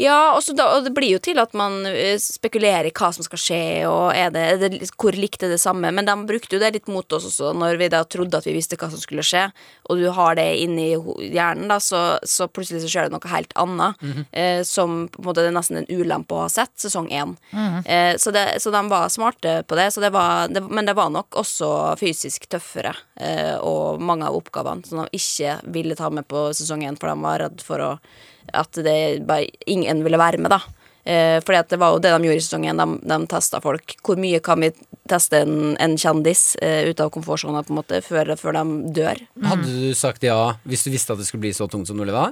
Ja, 0.00 0.16
også 0.38 0.54
da, 0.56 0.70
og 0.78 0.86
det 0.88 0.94
blir 0.96 1.12
jo 1.16 1.20
til 1.24 1.40
at 1.42 1.54
man 1.56 1.82
eh, 1.88 2.16
spekulerer 2.20 2.88
i 2.88 2.92
hva 2.94 3.10
som 3.14 3.24
skal 3.26 3.40
skje, 3.40 3.60
og 3.88 4.12
er 4.16 4.32
det, 4.34 4.44
er 4.44 4.62
det, 4.62 4.90
hvor 5.00 5.16
likt 5.16 5.44
er 5.44 5.52
det 5.54 5.60
samme. 5.62 5.90
Men 5.94 6.08
de 6.08 6.14
brukte 6.28 6.56
jo 6.56 6.62
det 6.62 6.72
litt 6.76 6.90
mot 6.92 7.16
oss 7.16 7.28
også, 7.30 7.52
når 7.56 7.78
vi 7.80 7.90
da 7.92 8.02
trodde 8.04 8.38
at 8.38 8.48
vi 8.48 8.56
visste 8.56 8.78
hva 8.80 8.90
som 8.92 9.00
skulle 9.00 9.24
skje, 9.26 9.46
og 9.88 10.00
du 10.00 10.08
har 10.14 10.38
det 10.38 10.46
inni 10.62 10.92
hjernen, 10.94 11.68
da, 11.70 11.80
så, 11.82 12.02
så 12.28 12.48
plutselig 12.50 12.84
så 12.84 12.92
skjer 12.92 13.08
det 13.08 13.16
noe 13.16 13.32
helt 13.32 13.54
annet. 13.60 14.02
Mhm. 14.04 14.26
eh, 14.32 14.60
som 14.64 15.04
på 15.12 15.20
en 15.20 15.26
måte 15.28 15.42
det 15.44 15.50
er 15.50 15.56
nesten 15.56 15.80
en 15.80 15.90
ulempe 15.90 16.34
å 16.34 16.44
ha 16.44 16.50
sett 16.52 16.72
sesong 16.80 17.08
én. 17.12 17.34
Mhm. 17.52 17.80
Eh, 17.86 18.12
så, 18.20 18.32
det, 18.34 18.46
så 18.62 18.72
de 18.74 18.82
var 18.90 19.12
smarte 19.12 19.56
på 19.68 19.78
det, 19.78 19.90
så 19.94 20.02
det 20.04 20.12
var, 20.14 20.52
men 20.68 20.86
det 20.88 20.96
var 20.96 21.12
nok 21.14 21.36
også 21.40 21.70
fysisk 22.00 22.48
tøffere. 22.52 22.94
Eh, 23.20 23.56
og 23.62 24.02
mange 24.02 24.26
av 24.28 24.36
oppgavene 24.38 24.86
som 24.86 25.02
de 25.04 25.18
ikke 25.20 25.58
ville 25.74 25.96
ta 25.98 26.10
med 26.10 26.26
på 26.28 26.48
sesong 26.56 26.84
én, 26.86 26.98
for 27.00 27.10
de 27.10 27.18
var 27.24 27.42
redd 27.44 27.64
for 27.64 27.82
å, 27.84 27.90
at 28.52 28.80
det 28.84 29.24
bare, 29.28 29.48
ingen 29.70 30.02
ville 30.04 30.20
være 30.20 30.40
med, 30.42 30.52
da. 30.54 30.60
Eh, 31.04 31.36
fordi 31.44 31.60
at 31.60 31.68
det 31.68 31.78
var 31.80 31.92
jo 31.92 32.00
det 32.00 32.12
de 32.14 32.28
gjorde 32.28 32.40
i 32.40 32.44
sesongen. 32.44 32.80
De, 32.80 32.98
de 33.12 33.18
testa 33.28 33.60
folk. 33.64 33.96
Hvor 34.04 34.20
mye 34.20 34.40
kan 34.44 34.64
vi 34.64 34.72
teste 35.10 35.42
en, 35.44 35.74
en 35.82 35.98
kjendis 36.00 36.54
eh, 36.64 36.88
ut 36.88 37.02
av 37.04 37.12
komfortsona 37.14 37.64
på 37.64 37.74
en 37.74 37.80
måte 37.82 38.00
før, 38.04 38.32
før 38.40 38.56
de 38.56 38.64
dør? 39.00 39.20
Hadde 39.44 39.68
du 39.68 39.92
sagt 39.98 40.24
ja 40.24 40.38
hvis 40.64 40.86
du 40.86 40.92
visste 40.94 41.12
at 41.12 41.20
det 41.20 41.28
skulle 41.28 41.44
bli 41.44 41.54
så 41.56 41.68
tungt 41.68 41.90
som 41.90 42.00
mulig 42.00 42.16
da? 42.16 42.30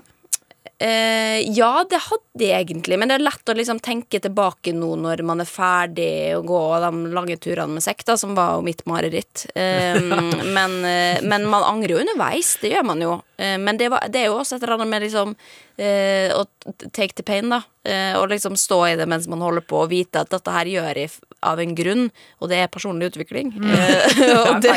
Eh, 0.83 1.41
ja, 1.55 1.85
det 1.91 2.01
hadde 2.09 2.43
jeg 2.43 2.65
egentlig, 2.65 2.97
men 2.99 3.11
det 3.11 3.21
er 3.21 3.23
lett 3.23 3.51
å 3.53 3.55
liksom 3.55 3.79
tenke 3.85 4.19
tilbake 4.23 4.73
nå 4.75 4.97
når 4.99 5.21
man 5.29 5.43
er 5.45 5.47
ferdig 5.47 6.09
å 6.35 6.41
gå 6.47 6.63
de 6.83 7.13
lange 7.15 7.37
turene 7.39 7.77
med 7.77 7.85
sekk, 7.85 8.03
da, 8.09 8.17
som 8.19 8.35
var 8.35 8.57
jo 8.57 8.65
mitt 8.67 8.83
mareritt. 8.91 9.45
Eh, 9.55 10.01
men, 10.57 10.79
eh, 10.89 11.23
men 11.23 11.47
man 11.47 11.69
angrer 11.69 11.95
jo 11.95 12.03
underveis, 12.03 12.57
det 12.63 12.75
gjør 12.75 12.89
man 12.91 13.05
jo. 13.05 13.21
Eh, 13.39 13.59
men 13.63 13.79
det, 13.79 13.93
var, 13.95 14.09
det 14.11 14.25
er 14.25 14.33
jo 14.33 14.41
også 14.41 14.59
et 14.59 14.65
eller 14.65 14.81
annet 14.81 14.91
med 14.91 15.07
liksom 15.07 15.37
eh, 15.79 16.35
å 16.35 16.43
take 16.91 17.15
the 17.15 17.23
pain, 17.27 17.53
da. 17.53 17.63
Eh, 17.85 18.15
og 18.19 18.29
liksom 18.31 18.57
stå 18.59 18.79
i 18.93 18.97
det 18.99 19.07
mens 19.11 19.29
man 19.31 19.43
holder 19.43 19.65
på, 19.67 19.85
og 19.85 19.91
vite 19.91 20.23
at 20.23 20.31
dette 20.31 20.55
her 20.55 20.71
gjør 20.71 20.99
jeg 21.03 21.15
av 21.43 21.59
en 21.59 21.73
grunn, 21.75 22.05
og 22.39 22.51
det 22.53 22.61
er 22.63 22.71
personlig 22.71 23.11
utvikling. 23.11 23.51
Eh, 23.59 24.21
og 24.45 24.61
Det 24.63 24.77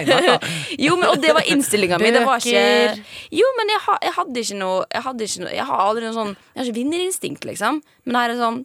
jo, 0.82 0.95
men, 0.97 1.10
og 1.12 1.22
det 1.22 1.36
var 1.38 1.45
innstillinga 1.51 1.99
mi. 2.01 2.10
Det 2.16 2.24
var 2.26 2.41
ikke 2.41 3.03
Jo, 3.36 3.51
men 3.60 3.74
jeg, 3.74 3.82
ha, 3.86 3.97
jeg 4.01 4.16
hadde 4.16 4.41
ikke 4.41 4.58
noe 4.58 4.80
Jeg 4.89 5.03
hadde 5.06 5.28
ikke 5.28 5.43
noe 5.43 5.53
Jeg 5.53 5.68
har 5.70 5.95
aldri 5.96 6.10
noe 6.12 6.18
sånn 6.20 6.36
Jeg 6.36 6.60
har 6.60 6.68
ikke 6.70 6.80
vinnerinstinkt, 6.82 7.48
liksom. 7.50 7.82
Men 8.06 8.20
her 8.22 8.36
er 8.36 8.41
sånn 8.43 8.62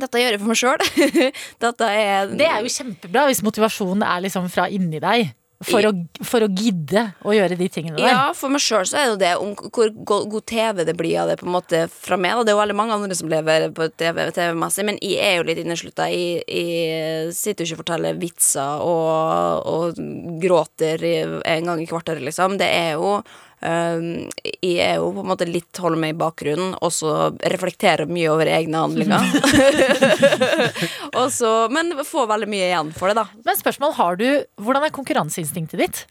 Dette 0.00 0.20
gjør 0.22 0.32
jeg 0.36 0.40
for 0.40 0.48
meg 0.48 0.56
sjøl. 0.56 0.86
Er 1.90 2.30
Det 2.38 2.46
er 2.46 2.62
jo 2.64 2.70
kjempebra 2.72 3.26
hvis 3.28 3.42
motivasjonen 3.44 4.06
er 4.06 4.22
liksom 4.24 4.46
fra 4.52 4.68
inni 4.72 5.02
deg. 5.02 5.32
For 5.60 5.84
å, 5.84 5.90
for 6.24 6.40
å 6.40 6.46
gidde 6.56 7.02
å 7.28 7.34
gjøre 7.36 7.52
de 7.60 7.66
tingene 7.68 7.98
der. 7.98 8.06
Ja, 8.08 8.20
for 8.32 8.48
meg 8.48 8.62
sjøl 8.64 8.86
så 8.88 8.96
er 8.96 9.02
det 9.02 9.10
jo 9.10 9.18
det 9.20 9.32
om 9.42 9.50
hvor 9.74 9.90
go- 10.08 10.22
god 10.32 10.46
TV 10.48 10.86
det 10.88 10.94
blir 10.96 11.18
av 11.20 11.28
det 11.28 11.34
på 11.36 11.44
en 11.44 11.52
måte 11.52 11.82
fra 11.92 12.16
meg. 12.16 12.32
Da. 12.38 12.46
Det 12.46 12.54
er 12.54 12.56
jo 12.56 12.62
veldig 12.62 12.76
mange 12.78 12.96
andre 12.96 13.18
som 13.18 13.28
lever 13.28 13.66
på 13.76 13.90
TV 14.00 14.22
TV-messig, 14.38 14.86
men 14.88 14.96
jeg 15.04 15.20
er 15.20 15.36
jo 15.36 15.44
litt 15.50 15.60
inneslutta. 15.60 16.06
Jeg, 16.08 16.40
jeg 16.48 17.36
sitter 17.36 17.66
jo 17.66 17.68
ikke 17.74 17.76
og 17.76 17.82
forteller 17.82 18.22
vitser 18.22 18.86
og, 18.88 19.68
og 19.74 20.00
gråter 20.40 21.04
en 21.44 21.68
gang 21.74 21.84
i 21.84 21.90
kvarteret, 21.92 22.24
liksom. 22.24 22.56
Det 22.62 22.70
er 22.72 22.94
jo 22.96 23.18
jeg 23.60 24.76
er 24.80 24.94
jo 24.96 25.10
på 25.12 25.20
en 25.20 25.28
måte 25.28 25.48
litt 25.48 25.80
holder 25.82 26.00
meg 26.00 26.14
i 26.14 26.18
bakgrunnen, 26.20 26.72
og 26.80 26.92
så 26.96 27.16
reflekterer 27.52 28.08
mye 28.08 28.30
over 28.32 28.48
egne 28.48 28.84
handlinger. 28.86 29.26
og 31.18 31.26
så, 31.34 31.50
men 31.72 31.92
får 32.06 32.30
veldig 32.30 32.48
mye 32.50 32.70
igjen 32.70 32.94
for 32.96 33.12
det, 33.12 33.18
da. 33.20 33.26
Men 33.44 33.60
spørsmål 33.60 33.92
har 33.98 34.16
du 34.20 34.26
Hvordan 34.60 34.86
er 34.86 34.94
konkurranseinstinktet 34.96 35.82
ditt? 35.82 36.02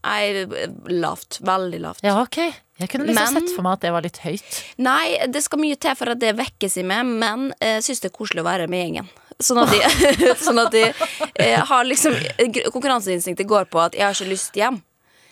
Nei, 0.00 0.46
lavt. 0.88 1.38
Veldig 1.44 1.80
lavt. 1.84 2.04
Ja, 2.06 2.16
ok. 2.22 2.38
Jeg 2.80 2.88
kunne 2.88 3.06
liksom 3.06 3.34
Men- 3.34 3.42
sett 3.46 3.54
for 3.54 3.62
meg 3.66 3.76
at 3.76 3.80
det 3.84 3.92
var 3.92 4.02
litt 4.02 4.20
høyt. 4.24 4.60
Nei, 4.80 5.26
det 5.28 5.42
skal 5.44 5.60
mye 5.60 5.76
til 5.76 5.94
for 5.98 6.08
at 6.14 6.20
det 6.22 6.34
vekkes 6.38 6.78
i 6.80 6.86
meg, 6.88 7.04
men 7.06 7.50
jeg 7.60 7.84
syns 7.84 8.00
det 8.00 8.08
er 8.10 8.16
koselig 8.16 8.40
å 8.40 8.48
være 8.48 8.68
med 8.72 8.80
gjengen. 8.86 9.10
Sånn 9.40 9.60
at 9.62 9.70
de, 9.72 9.80
sånn 10.46 10.60
at 10.60 10.72
de 10.72 10.82
eh, 11.40 11.60
har 11.64 11.84
liksom 11.88 12.12
Konkurranseinstinktet 12.72 13.48
går 13.48 13.68
på 13.72 13.80
at 13.80 13.94
jeg 13.96 14.04
har 14.04 14.16
ikke 14.16 14.32
lyst 14.32 14.56
hjem. 14.56 14.80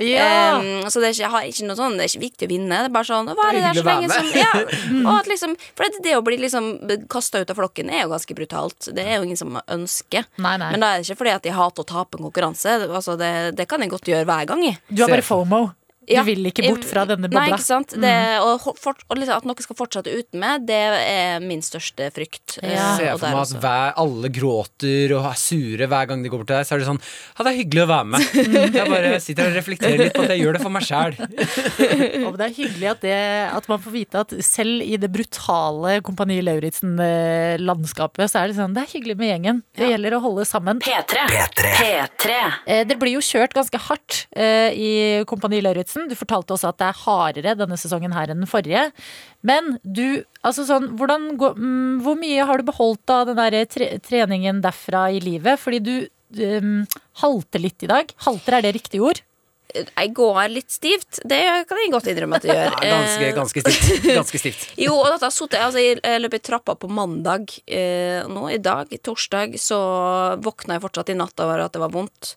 Ja. 0.02 0.58
Um, 0.58 0.86
så 0.86 1.02
det 1.02 1.08
er, 1.08 1.14
ikke, 1.16 1.24
jeg 1.24 1.32
har 1.32 1.46
ikke 1.48 1.68
noe 1.68 1.78
sånn, 1.78 1.96
det 1.98 2.04
er 2.06 2.12
ikke 2.12 2.24
viktig 2.26 2.48
å 2.48 2.52
vinne. 2.52 2.80
Det 2.84 2.90
er 2.90 2.94
bare 2.94 3.08
sånn 3.08 3.30
å 3.32 3.36
være 3.38 3.56
Det 3.56 3.62
er 3.62 3.66
der 3.66 3.80
så 3.80 3.86
lenge 3.88 4.10
som 4.12 4.28
ja. 4.38 4.52
Og 5.08 5.12
at 5.16 5.30
liksom, 5.30 5.56
For 5.74 5.86
det, 5.86 6.02
det 6.06 6.14
å 6.18 6.22
bli 6.26 6.38
liksom 6.44 6.70
kasta 7.10 7.42
ut 7.42 7.50
av 7.52 7.58
flokken 7.58 7.90
er 7.90 8.04
jo 8.04 8.12
ganske 8.12 8.38
brutalt. 8.38 8.90
Det 8.94 9.04
er 9.04 9.18
jo 9.18 9.26
ingen 9.26 9.40
som 9.40 9.58
ønsker. 9.64 10.28
Nei, 10.38 10.54
nei. 10.62 10.70
Men 10.74 10.84
da 10.84 10.92
er 10.92 11.02
det 11.02 11.08
ikke 11.08 11.22
fordi 11.24 11.34
at 11.34 11.50
jeg 11.50 11.58
hater 11.58 11.84
å 11.84 11.90
tape 11.94 12.20
en 12.20 12.28
konkurranse. 12.28 12.78
Altså, 12.88 13.18
det, 13.20 13.32
det 13.58 13.68
kan 13.70 13.82
jeg 13.82 13.92
godt 13.94 14.10
gjøre 14.12 14.28
hver 14.28 14.48
gang. 14.52 14.64
Jeg. 14.70 14.80
Du 14.88 15.04
har 15.04 15.12
bare 15.12 15.26
FOMO. 15.26 15.64
Du 16.08 16.20
vil 16.26 16.48
ikke 16.50 16.64
bort 16.70 16.86
fra 16.88 17.04
denne 17.08 17.28
bobla. 17.28 17.44
Nei, 17.44 17.52
ikke 17.54 17.66
sant. 17.66 17.94
Mm. 17.96 18.04
Det, 18.04 18.14
og, 18.44 18.68
for, 18.80 18.98
og 19.08 19.20
liksom 19.20 19.42
at 19.42 19.48
noe 19.48 19.64
skal 19.66 19.78
fortsette 19.78 20.14
uten 20.14 20.40
meg, 20.42 20.64
det 20.68 20.78
er 20.98 21.44
min 21.44 21.62
største 21.64 22.08
frykt. 22.14 22.58
Ja. 22.62 22.70
Eh, 22.70 22.96
ser 22.98 23.12
og 23.14 23.22
for 23.22 23.34
meg 23.34 23.42
at 23.44 23.64
hver, 23.64 23.92
alle 24.04 24.30
gråter 24.32 25.14
og 25.18 25.28
er 25.30 25.38
sure 25.40 25.88
hver 25.90 26.08
gang 26.10 26.24
de 26.24 26.32
går 26.32 26.42
bort 26.42 26.50
til 26.52 26.58
deg. 26.58 26.68
Så 26.68 26.76
er 26.76 26.82
det 26.82 26.88
sånn 26.88 27.00
Ja, 27.02 27.44
det 27.44 27.52
er 27.52 27.58
hyggelig 27.60 27.84
å 27.84 27.90
være 27.92 28.08
med. 28.14 28.38
Jeg 28.78 28.92
bare 28.94 29.12
sitter 29.22 29.50
og 29.50 29.58
reflekterer 29.58 30.02
litt 30.02 30.16
på 30.16 30.24
at 30.24 30.32
jeg 30.34 30.42
gjør 30.42 30.56
det 30.56 30.62
for 30.62 30.74
meg 30.74 30.84
sjæl. 30.86 31.16
Og 31.18 32.36
det 32.38 32.46
er 32.48 32.54
hyggelig 32.56 32.88
at, 32.92 33.00
det, 33.04 33.16
at 33.58 33.68
man 33.70 33.82
får 33.82 33.94
vite 33.94 34.22
at 34.24 34.34
selv 34.44 34.84
i 34.84 34.98
det 35.00 35.10
brutale 35.12 35.98
Kompani 36.06 36.38
Lauritzen-landskapet, 36.44 38.30
så 38.30 38.42
er 38.42 38.50
det 38.52 38.58
sånn 38.58 38.74
Det 38.76 38.84
er 38.84 38.92
hyggelig 38.92 39.16
med 39.18 39.32
gjengen. 39.32 39.62
Det 39.78 39.90
gjelder 39.92 40.16
å 40.18 40.22
holde 40.24 40.46
sammen. 40.48 40.80
P3. 40.84 41.24
P3. 41.78 42.38
Eh, 42.66 42.84
Det 42.88 42.98
blir 43.00 43.16
jo 43.16 43.22
kjørt 43.24 43.56
ganske 43.56 43.80
hardt 43.88 44.20
eh, 44.36 44.70
i 44.74 44.90
Kompani 45.28 45.60
Lauritzen. 45.64 45.97
Du 46.08 46.14
fortalte 46.18 46.54
også 46.54 46.70
at 46.70 46.78
det 46.80 46.88
er 46.88 47.00
hardere 47.02 47.56
denne 47.58 47.78
sesongen 47.80 48.14
her 48.14 48.30
enn 48.30 48.44
den 48.44 48.50
forrige. 48.50 48.88
Men 49.46 49.76
du, 49.82 50.22
altså 50.46 50.66
sånn, 50.68 50.92
hvordan 50.98 51.32
mm, 51.34 51.98
hvor 52.04 52.18
mye 52.20 52.46
har 52.48 52.60
du 52.60 52.68
beholdt 52.68 53.14
av 53.14 53.26
den 53.30 53.40
der 53.40 53.64
tre, 53.70 53.90
treningen 54.04 54.62
derfra 54.64 55.08
i 55.14 55.22
livet? 55.24 55.58
Fordi 55.62 55.82
du 55.82 55.94
mm, 56.38 56.84
halter 57.22 57.64
litt 57.64 57.82
i 57.82 57.90
dag. 57.90 58.14
Halter, 58.26 58.58
er 58.58 58.68
det 58.68 58.76
riktig 58.78 59.02
ord? 59.02 59.22
Jeg 59.74 60.12
går 60.16 60.48
litt 60.48 60.70
stivt. 60.72 61.18
Det 61.28 61.38
kan 61.68 61.80
jeg 61.82 61.90
godt 61.92 62.06
innrømme 62.08 62.38
at 62.40 62.46
jeg 62.48 62.56
gjør. 62.56 62.76
Ja, 62.88 62.94
ganske, 62.94 63.26
Eh, 63.28 63.34
ganske 63.36 63.60
stivt. 63.60 64.04
Ganske 64.18 64.38
stivt. 64.40 64.62
Jo, 64.80 64.94
og 64.96 65.10
dette 65.12 65.26
har 65.26 65.34
suttet 65.34 65.60
altså, 65.60 65.82
Jeg 65.82 65.98
jeg 66.00 66.22
løp 66.22 66.36
i 66.38 66.40
trappa 66.40 66.74
på 66.78 66.88
mandag. 66.88 67.52
Eh, 67.66 68.24
nå 68.30 68.46
i 68.54 68.58
dag, 68.62 68.88
torsdag, 69.04 69.58
så 69.60 69.78
våkna 70.40 70.78
jeg 70.78 70.84
fortsatt 70.86 71.12
i 71.12 71.18
natt 71.18 71.44
over 71.44 71.66
at 71.66 71.74
det 71.76 71.82
var 71.82 71.92
vondt. 71.92 72.32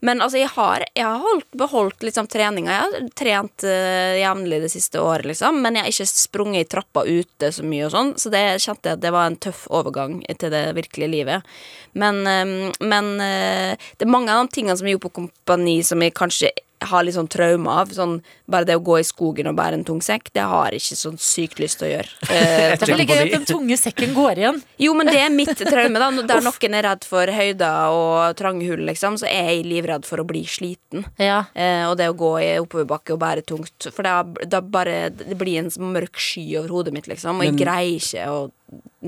Men 0.00 0.22
altså, 0.24 0.40
jeg 0.40 0.48
har, 0.54 0.84
jeg 0.96 1.04
har 1.04 1.20
holdt, 1.20 1.48
beholdt 1.52 2.06
liksom 2.06 2.30
treninga. 2.32 2.72
Jeg 2.72 2.86
har 2.86 3.10
trent 3.20 3.66
eh, 3.68 4.16
jevnlig 4.22 4.62
det 4.64 4.72
siste 4.72 5.02
året, 5.04 5.28
liksom. 5.28 5.60
Men 5.60 5.76
jeg 5.76 5.84
har 5.84 5.92
ikke 5.92 6.08
sprunget 6.10 6.64
i 6.64 6.70
trappa 6.76 7.04
ute 7.04 7.52
så 7.52 7.66
mye 7.66 7.90
og 7.90 7.94
sånn. 7.94 8.14
Så 8.20 8.32
det 8.32 8.44
kjente 8.64 8.88
jeg 8.88 8.98
at 8.98 9.04
det 9.04 9.12
var 9.14 9.28
en 9.28 9.38
tøff 9.40 9.66
overgang 9.68 10.20
til 10.40 10.54
det 10.54 10.64
virkelige 10.78 11.12
livet. 11.12 11.54
Men, 11.92 12.24
eh, 12.24 12.72
men 12.80 13.12
eh, 13.20 13.76
det 14.00 14.08
er 14.08 14.12
mange 14.16 14.32
av 14.32 14.46
de 14.46 14.56
tingene 14.56 14.78
som 14.80 14.88
jeg 14.88 14.96
gjorde 14.96 15.08
på 15.10 15.16
kompani 15.22 15.80
som 15.86 16.00
jeg 16.02 16.16
kanskje 16.16 16.52
har 16.82 17.04
litt 17.04 17.14
sånn 17.14 17.28
traume 17.30 17.68
av. 17.70 17.90
Sånn, 17.94 18.20
bare 18.50 18.64
det 18.64 18.76
å 18.78 18.82
gå 18.84 18.98
i 19.00 19.04
skogen 19.06 19.46
og 19.50 19.56
bære 19.58 19.78
en 19.80 19.84
tung 19.84 20.00
sekk, 20.04 20.30
det 20.34 20.42
har 20.48 20.70
jeg 20.72 20.80
ikke 20.80 20.96
sånn 21.00 21.18
sykt 21.20 21.58
lyst 21.60 21.78
til 21.80 21.88
å 21.88 21.92
gjøre. 21.92 22.10
Eh, 22.30 22.74
Det 22.80 22.88
er 22.88 23.02
ikke 23.04 23.16
gøy 23.16 23.24
at 23.26 23.34
den 23.36 23.44
tunge 23.48 23.76
sekken 23.80 24.14
går 24.16 24.40
igjen. 24.40 24.60
jo, 24.80 24.94
men 24.96 25.10
det 25.10 25.18
er 25.20 25.30
mitt 25.34 25.52
traume, 25.60 26.00
da. 26.00 26.10
Der 26.30 26.40
noen 26.48 26.76
er 26.78 26.86
redd 26.88 27.04
for 27.08 27.26
høyder 27.36 27.94
og 27.96 28.36
trange 28.40 28.68
hull, 28.70 28.84
liksom, 28.88 29.18
så 29.20 29.28
er 29.28 29.50
jeg 29.52 29.66
livredd 29.68 30.06
for 30.08 30.22
å 30.22 30.26
bli 30.28 30.44
sliten. 30.48 31.04
Ja. 31.20 31.42
Eh, 31.54 31.84
og 31.90 31.96
det 32.00 32.08
å 32.10 32.16
gå 32.16 32.32
i 32.42 32.50
oppoverbakke 32.62 33.14
og 33.16 33.20
bære 33.22 33.44
tungt. 33.46 33.90
For 33.92 34.06
da, 34.06 34.22
da 34.46 34.60
bare 34.64 35.10
Det 35.10 35.36
blir 35.38 35.60
en 35.60 35.70
mørk 35.92 36.18
sky 36.20 36.46
over 36.60 36.68
hodet 36.78 36.94
mitt, 36.96 37.08
liksom, 37.10 37.38
og 37.40 37.44
jeg 37.46 37.54
Men- 37.56 37.62
greier 37.64 37.98
ikke 38.00 38.26
å 38.30 38.40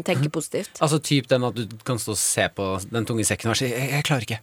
tenke 0.04 0.28
positivt. 0.32 0.70
Altså 0.80 0.98
typ 0.98 1.28
den 1.30 1.44
at 1.44 1.54
du 1.54 1.66
kan 1.86 1.98
stå 1.98 2.12
og 2.12 2.18
se 2.18 2.48
på 2.56 2.80
den 2.90 3.06
tunge 3.06 3.24
sekken 3.24 3.50
og 3.50 3.56
si 3.56 3.64
jeg, 3.70 3.90
jeg 3.90 4.04
klarer 4.04 4.20
ikke. 4.26 4.38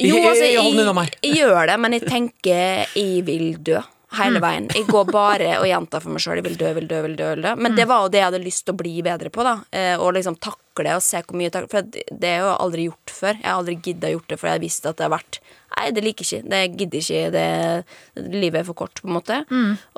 Jo, 0.00 0.16
altså, 0.28 0.44
jeg- 0.44 0.52
jeg- 0.54 0.64
jeg, 0.96 1.18
jeg 1.24 1.36
gjør 1.36 1.66
det, 1.66 1.80
men 1.80 1.92
jeg 1.92 2.02
tenker 2.08 2.86
jeg 2.96 3.26
vil 3.26 3.56
dø. 3.66 3.78
Hele 4.18 4.42
veien. 4.42 4.68
Jeg 4.74 4.86
går 4.88 5.10
bare 5.10 5.56
og 5.60 5.66
gjentar 5.68 6.04
for 6.04 6.14
meg 6.14 6.22
sjøl 6.24 6.40
'jeg 6.40 6.46
vil 6.48 6.58
dø, 6.60 6.72
vil 6.78 6.88
dø, 6.88 7.02
vil 7.02 7.16
dø'. 7.16 7.30
Vil 7.34 7.42
dø. 7.42 7.54
Men 7.56 7.74
det 7.74 7.86
var 7.88 8.04
jo 8.04 8.12
det 8.12 8.20
jeg 8.20 8.30
hadde 8.30 8.44
lyst 8.44 8.64
til 8.64 8.74
å 8.74 8.80
bli 8.82 9.02
bedre 9.02 9.30
på. 9.30 9.42
da 9.42 9.56
Å 9.72 10.04
Og 10.04 10.14
liksom 10.14 10.36
takle 10.38 10.94
og 10.96 11.02
se 11.02 11.22
hvor 11.22 11.36
mye 11.38 11.50
takle 11.50 11.70
For 11.70 11.82
det 11.82 12.28
har 12.28 12.38
jeg 12.38 12.42
jo 12.42 12.56
aldri 12.58 12.88
gjort 12.88 13.10
før. 13.10 13.34
Jeg 13.40 13.50
har 13.50 13.58
aldri 13.58 13.76
gidda 13.82 14.10
gjort 14.10 14.28
det, 14.28 14.38
for 14.40 14.48
jeg 14.48 14.60
visste 14.60 14.88
at 14.88 14.96
det 14.96 15.06
har 15.08 15.18
vært 15.18 15.40
Nei, 15.74 15.90
det 15.90 16.04
liker 16.04 16.22
ikke. 16.22 16.48
Det 16.48 16.60
gidder 16.78 16.98
ikke. 17.00 17.30
Det, 17.34 18.30
livet 18.30 18.60
er 18.60 18.66
for 18.68 18.78
kort, 18.78 19.00
på 19.02 19.08
en 19.08 19.16
måte. 19.16 19.40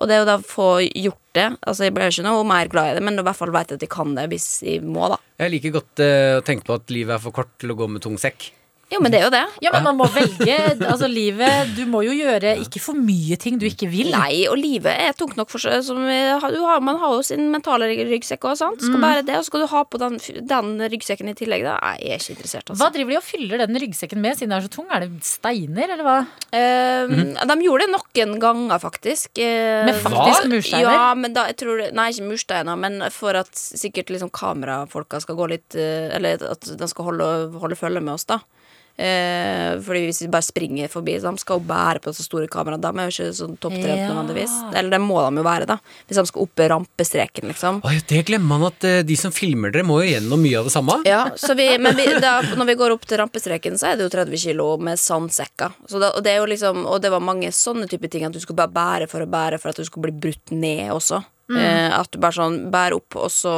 Og 0.01 0.09
det 0.09 0.23
å 0.23 0.25
da 0.25 0.39
få 0.41 0.81
gjort 0.89 1.21
det 1.37 1.51
Altså, 1.69 1.85
jeg 1.85 1.93
blir 1.93 2.09
ikke 2.09 2.25
noe 2.25 2.45
mer 2.49 2.71
glad 2.73 2.91
i 2.91 2.95
det, 2.97 3.03
men 3.05 3.19
i 3.19 3.23
hvert 3.23 3.37
fall 3.37 3.53
vet 3.53 3.69
jeg 3.69 3.77
at 3.77 3.85
jeg 3.85 3.93
kan 3.93 4.15
det 4.17 4.29
hvis 4.33 4.63
jeg 4.65 4.81
må, 4.81 5.05
da. 5.13 5.19
Jeg 5.37 5.53
liker 5.53 5.75
godt 5.75 6.01
eh, 6.01 6.39
å 6.39 6.45
tenke 6.47 6.65
på 6.65 6.79
at 6.79 6.89
livet 6.89 7.13
er 7.13 7.21
for 7.21 7.37
kort 7.37 7.53
til 7.61 7.75
å 7.75 7.77
gå 7.77 7.89
med 7.93 8.01
tung 8.01 8.17
sekk. 8.17 8.56
Jo, 8.93 9.01
men 9.03 9.11
det 9.11 9.19
er 9.19 9.25
jo 9.27 9.31
det. 9.35 9.41
Ja, 9.65 9.73
men 9.75 9.83
man 9.89 9.97
må 9.99 10.07
velge. 10.15 10.55
Altså, 10.87 11.09
livet 11.11 11.73
Du 11.75 11.81
må 11.91 12.05
jo 12.07 12.13
gjøre 12.15 12.53
ikke 12.63 12.79
for 12.79 12.95
mye 12.95 13.35
ting 13.43 13.57
du 13.59 13.65
ikke 13.67 13.89
vil. 13.91 14.13
Nei, 14.15 14.45
og 14.47 14.55
livet 14.61 14.95
er 14.95 15.17
tungt 15.19 15.35
nok 15.37 15.51
for 15.51 15.59
seg. 15.59 15.81
Som, 15.83 16.05
du 16.07 16.61
har, 16.63 16.81
man 16.87 17.01
har 17.03 17.17
jo 17.17 17.25
sin 17.27 17.49
mentale 17.51 17.89
rygg- 17.91 18.05
ryggsekk 18.13 18.47
òg, 18.47 18.55
sant. 18.61 18.85
Skal 18.87 19.03
bare 19.03 19.25
det, 19.27 19.35
og 19.41 19.43
så 19.43 19.51
skal 19.51 19.65
du 19.65 19.69
ha 19.73 19.83
på 19.91 19.99
den, 19.99 20.21
den 20.53 20.71
ryggsekken 20.95 21.33
i 21.33 21.35
tillegg, 21.39 21.65
da. 21.67 21.75
Nei, 21.83 21.97
jeg 22.05 22.15
er 22.15 22.23
ikke 22.23 22.37
interessert, 22.37 22.71
altså. 22.71 22.79
Hva 22.85 22.91
driver 22.95 23.17
de 23.17 23.19
og 23.19 23.27
fyller 23.27 23.65
den 23.65 23.81
ryggsekken 23.83 24.23
med 24.23 24.39
siden 24.39 24.55
den 24.55 24.59
er 24.61 24.69
så 24.69 24.73
tung? 24.79 24.87
Er 24.95 25.03
det 25.03 25.11
steiner, 25.27 25.95
eller 25.97 26.07
hva? 26.07 26.17
Eh, 26.55 27.17
De 27.51 27.59
gjorde 27.67 27.89
det 27.89 27.93
noen 27.97 28.39
ganger, 28.47 28.79
faktisk. 28.87 29.33
Eh, 29.43 29.83
Med 29.91 29.99
faktisk 29.99 30.47
Hva? 30.47 30.51
mursteiner? 30.55 30.95
Ja, 30.95 31.09
men 31.19 31.35
da, 31.35 31.49
jeg 31.51 31.59
tror 31.65 31.83
Nei, 31.91 32.09
ikke 32.15 32.31
mursteiner, 32.31 32.79
men 32.79 33.03
for 33.11 33.35
at 33.43 33.51
sikkert 33.59 34.15
liksom 34.15 34.31
kamerafolka 34.31 35.21
skal 35.27 35.37
gå 35.39 35.51
litt 35.51 35.75
eh, 35.79 36.07
Eller 36.17 36.39
at 36.55 36.71
de 36.79 36.89
skal 36.91 37.11
holde, 37.11 37.27
holde 37.59 37.79
følge 37.79 38.01
med 38.05 38.15
oss, 38.15 38.25
da. 38.31 38.39
Eh, 38.97 39.77
fordi 39.85 40.07
hvis 40.09 40.23
vi 40.25 40.29
bare 40.33 40.45
springer 40.47 40.89
forbi, 40.89 41.19
så 41.21 41.29
de 41.29 41.43
skal 41.43 41.59
jo 41.61 41.67
bære 41.69 42.01
på 42.01 42.15
så 42.17 42.25
store 42.25 42.49
kameraer. 42.49 42.81
De 42.81 42.89
er 42.89 43.11
jo 43.11 43.13
ikke 43.13 43.37
sånn 43.37 43.59
topptrent 43.61 44.01
Ja. 44.01 44.09
nødvendigvis. 44.09 44.55
Eller 44.73 44.91
det 44.97 45.01
må 45.05 45.19
de 45.21 45.37
jo 45.37 45.45
være, 45.45 45.67
da. 45.69 45.77
Hvis 46.09 46.17
de 46.17 46.25
skal 46.27 46.43
opp 46.47 46.63
rampestreken, 46.73 47.49
liksom. 47.53 47.81
Oi, 47.85 48.01
det 48.09 48.25
glemmer 48.27 48.59
man 48.59 48.67
at 48.71 48.85
eh, 48.85 49.03
de 49.03 49.17
som 49.21 49.31
filmer 49.31 49.71
dere, 49.71 49.85
må 49.85 50.01
jo 50.03 50.09
gjennom 50.15 50.41
mye 50.41 50.59
av 50.59 50.65
det 50.65 50.73
samme. 50.73 50.97
Ja, 51.05 51.27
så 51.37 51.55
vi, 51.55 51.69
men 51.79 51.95
vi, 51.97 52.07
da, 52.25 52.41
når 52.57 52.67
vi 52.73 52.79
går 52.81 52.97
opp 52.97 53.05
til 53.07 53.21
rampestreken, 53.21 53.77
så 53.77 53.93
er 53.93 53.97
det 54.01 54.09
jo 54.09 54.15
30 54.17 54.37
kilo 54.47 54.77
med 54.79 54.97
sandsekker. 54.99 55.77
Så 55.87 56.01
da, 56.01 56.13
og, 56.17 56.25
det 56.25 56.33
er 56.33 56.41
jo 56.41 56.49
liksom, 56.49 56.87
og 56.89 57.03
det 57.05 57.13
var 57.13 57.21
mange 57.21 57.53
sånne 57.53 57.89
type 57.91 58.09
ting, 58.09 58.25
at 58.25 58.33
du 58.33 58.41
skulle 58.41 58.57
bare 58.65 58.73
bære 58.73 59.11
for 59.13 59.21
å 59.21 59.29
bære 59.29 59.61
for 59.61 59.71
at 59.71 59.77
du 59.77 59.85
skulle 59.85 60.09
bli 60.09 60.21
brutt 60.31 60.51
ned 60.57 60.89
også. 60.97 61.21
Eh, 61.47 61.93
at 61.95 62.11
du 62.11 62.19
bare 62.19 62.35
sånn 62.35 62.57
bærer 62.75 62.97
opp, 62.97 63.15
og 63.21 63.31
så 63.31 63.53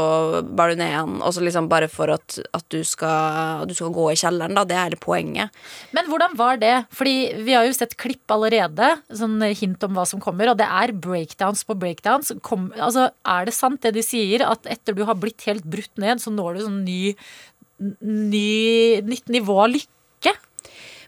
bærer 0.45 0.76
du 0.76 0.80
ned 0.82 0.91
igjen. 0.93 1.14
Og 1.24 1.32
så 1.32 1.45
liksom 1.45 1.70
bare 1.70 1.89
for 1.89 2.12
at, 2.12 2.36
at 2.57 2.66
du, 2.74 2.82
skal, 2.84 3.64
du 3.68 3.72
skal 3.76 3.95
gå 3.97 4.11
i 4.12 4.18
kjelleren, 4.20 4.57
da. 4.59 4.66
Det 4.68 4.76
er 4.76 4.91
hele 4.91 5.01
poenget. 5.01 5.55
Men 5.97 6.11
hvordan 6.11 6.36
var 6.36 6.61
det? 6.61 6.74
Fordi 6.95 7.16
vi 7.47 7.57
har 7.57 7.64
jo 7.64 7.76
sett 7.76 7.97
klipp 8.01 8.28
allerede, 8.34 8.93
sånn 9.09 9.41
hint 9.57 9.89
om 9.89 9.97
hva 9.97 10.05
som 10.09 10.20
kommer, 10.20 10.53
og 10.53 10.61
det 10.61 10.68
er 10.68 10.93
breakdowns 10.93 11.64
på 11.68 11.78
breakdowns. 11.80 12.34
Kom, 12.45 12.68
altså, 12.76 13.09
er 13.24 13.49
det 13.49 13.57
sant 13.57 13.80
det 13.86 13.95
de 13.97 14.05
sier, 14.05 14.45
at 14.45 14.68
etter 14.68 14.97
du 14.97 15.07
har 15.09 15.16
blitt 15.20 15.49
helt 15.49 15.64
brutt 15.64 15.95
ned, 16.01 16.20
så 16.20 16.34
når 16.34 16.59
du 16.59 16.66
sånn 16.66 16.82
ny, 16.84 17.01
ny 18.05 19.01
nytt 19.09 19.32
nivå 19.32 19.62
av 19.64 19.72
lykke? 19.78 20.36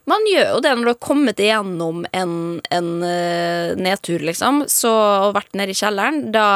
Man 0.08 0.24
gjør 0.26 0.54
jo 0.54 0.60
det 0.64 0.72
når 0.74 0.86
du 0.86 0.90
har 0.92 1.00
kommet 1.02 1.40
igjennom 1.42 2.04
en, 2.16 2.34
en 2.72 2.90
uh, 3.04 3.76
nedtur, 3.78 4.22
liksom, 4.24 4.64
så, 4.70 4.92
og 5.28 5.34
vært 5.36 5.56
nede 5.58 5.74
i 5.74 5.78
kjelleren, 5.78 6.30
da, 6.34 6.46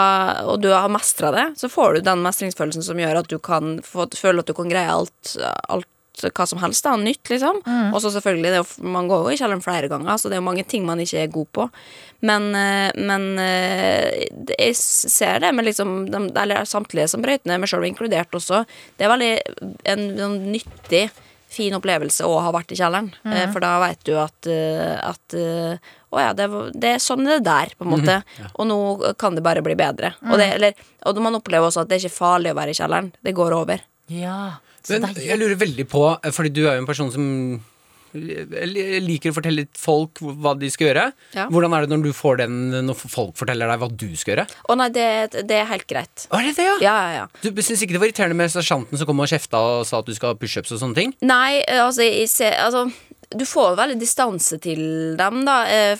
og 0.49 0.63
du 0.65 0.71
har 0.73 0.93
mestra 0.93 1.33
det, 1.35 1.49
så 1.61 1.71
får 1.71 1.99
du 1.99 2.07
den 2.09 2.25
mestringsfølelsen 2.25 2.87
som 2.87 3.01
gjør 3.01 3.21
at 3.21 3.31
du 3.31 3.37
kan 3.43 3.79
få, 3.85 4.09
føle 4.17 4.43
at 4.43 4.51
du 4.51 4.57
kan 4.57 4.73
greie 4.73 4.95
alt, 4.95 5.37
alt 5.69 5.91
hva 6.15 6.47
som 6.47 6.61
helst 6.63 6.87
da, 6.87 6.95
nytt, 6.97 7.27
liksom. 7.31 7.61
Og 7.93 7.97
så 8.03 8.13
selvfølgelig, 8.15 8.53
det 8.55 8.87
man 8.87 9.09
går 9.11 9.25
jo 9.27 9.35
i 9.35 9.39
kjelleren 9.39 9.65
flere 9.65 9.89
ganger, 9.91 10.17
så 10.17 10.31
det 10.31 10.37
er 10.37 10.43
jo 10.43 10.47
mange 10.47 10.65
ting 10.69 10.87
man 10.87 11.03
ikke 11.03 11.25
er 11.25 11.33
god 11.35 11.49
på. 11.59 11.67
Men, 12.25 12.55
eh, 12.55 12.91
men 12.95 13.27
eh, 13.43 14.25
jeg 14.55 14.77
ser 14.79 15.43
det 15.43 15.51
med 15.53 15.67
liksom 15.67 16.07
de, 16.09 16.21
Eller 16.41 16.65
samtlige 16.65 17.09
som 17.11 17.21
brøyter 17.25 17.51
ned, 17.51 17.61
meg 17.61 17.69
sjøl 17.69 17.85
inkludert 17.89 18.33
også. 18.33 18.63
Det 18.97 19.05
er 19.05 19.13
veldig 19.13 19.33
en, 19.91 20.07
en 20.29 20.39
nyttig 20.55 21.09
fin 21.51 21.75
opplevelse 21.77 22.27
å 22.27 22.39
ha 22.43 22.53
vært 22.55 22.73
i 22.75 22.79
kjelleren. 22.79 23.11
Eh, 23.25 23.45
For 23.53 23.63
da 23.65 23.77
veit 23.83 24.01
du 24.07 24.15
at, 24.21 24.49
eh, 24.51 24.95
at 24.99 25.37
eh, 25.39 25.93
å 26.15 26.23
ja, 26.23 26.33
det, 26.37 26.49
det 26.75 26.95
er 26.97 27.03
sånn 27.03 27.27
det 27.27 27.41
er 27.41 27.45
der, 27.47 27.75
på 27.79 27.87
en 27.87 27.93
måte. 27.97 28.21
Og 28.55 28.69
nå 28.71 28.79
kan 29.21 29.35
det 29.37 29.45
bare 29.47 29.63
bli 29.67 29.77
bedre. 29.79 30.15
Og, 30.29 30.37
det, 30.41 30.49
eller, 30.59 30.87
og 31.07 31.21
man 31.25 31.39
opplever 31.39 31.69
også 31.69 31.85
at 31.85 31.91
det 31.91 31.99
er 31.99 32.07
ikke 32.07 32.19
farlig 32.21 32.55
å 32.55 32.59
være 32.59 32.75
i 32.75 32.79
kjelleren. 32.79 33.13
Det 33.25 33.35
går 33.37 33.57
over. 33.57 33.85
Ja, 34.13 34.57
Men 34.91 35.07
jeg 35.17 35.39
lurer 35.41 35.57
veldig 35.57 35.87
på, 35.89 36.03
fordi 36.37 36.53
du 36.53 36.67
er 36.67 36.77
jo 36.77 36.83
en 36.83 36.91
person 36.91 37.11
som 37.15 37.25
li- 38.15 39.01
liker 39.05 39.33
å 39.33 39.37
fortelle 39.37 39.67
folk 39.79 40.23
hva 40.23 40.55
de 40.59 40.71
skal 40.73 40.89
gjøre. 40.91 41.07
Ja. 41.37 41.47
Hvordan 41.53 41.75
er 41.77 41.85
det 41.87 41.93
når 41.95 42.05
du 42.07 42.13
får 42.17 42.41
den 42.45 42.59
når 42.89 42.99
folk 43.03 43.35
forteller 43.41 43.71
deg 43.73 43.83
hva 43.83 43.91
du 43.91 44.07
skal 44.17 44.35
gjøre? 44.37 44.47
Å 44.71 44.77
nei, 44.81 44.89
det, 44.95 45.07
det 45.51 45.59
er 45.61 45.69
helt 45.71 45.87
greit. 45.91 46.27
Å, 46.31 46.39
er 46.41 46.49
det 46.51 46.55
det, 46.59 46.69
ja? 46.69 46.77
Ja, 46.85 46.95
ja, 46.95 47.25
ja. 47.25 47.51
Du 47.55 47.63
syns 47.65 47.83
ikke 47.85 47.97
det 47.97 48.03
var 48.05 48.11
irriterende 48.13 48.39
med 48.39 48.53
sersjanten 48.55 49.01
som 49.01 49.09
kom 49.11 49.23
og 49.25 49.31
kjefta 49.31 49.61
og 49.61 49.87
sa 49.89 50.01
at 50.03 50.09
du 50.11 50.15
skal 50.17 50.33
ha 50.35 50.39
pushups 50.41 50.73
og 50.75 50.81
sånne 50.83 50.99
ting? 51.03 51.15
Nei, 51.25 51.63
altså, 51.79 52.07
jeg 52.07 52.31
ser, 52.33 52.57
altså 52.65 52.87
Du 53.35 53.43
får 53.47 53.75
veldig 53.77 53.97
distanse 53.99 54.59
til 54.63 55.17
dem, 55.19 55.41
da. 55.47 55.57
eh, 55.67 55.99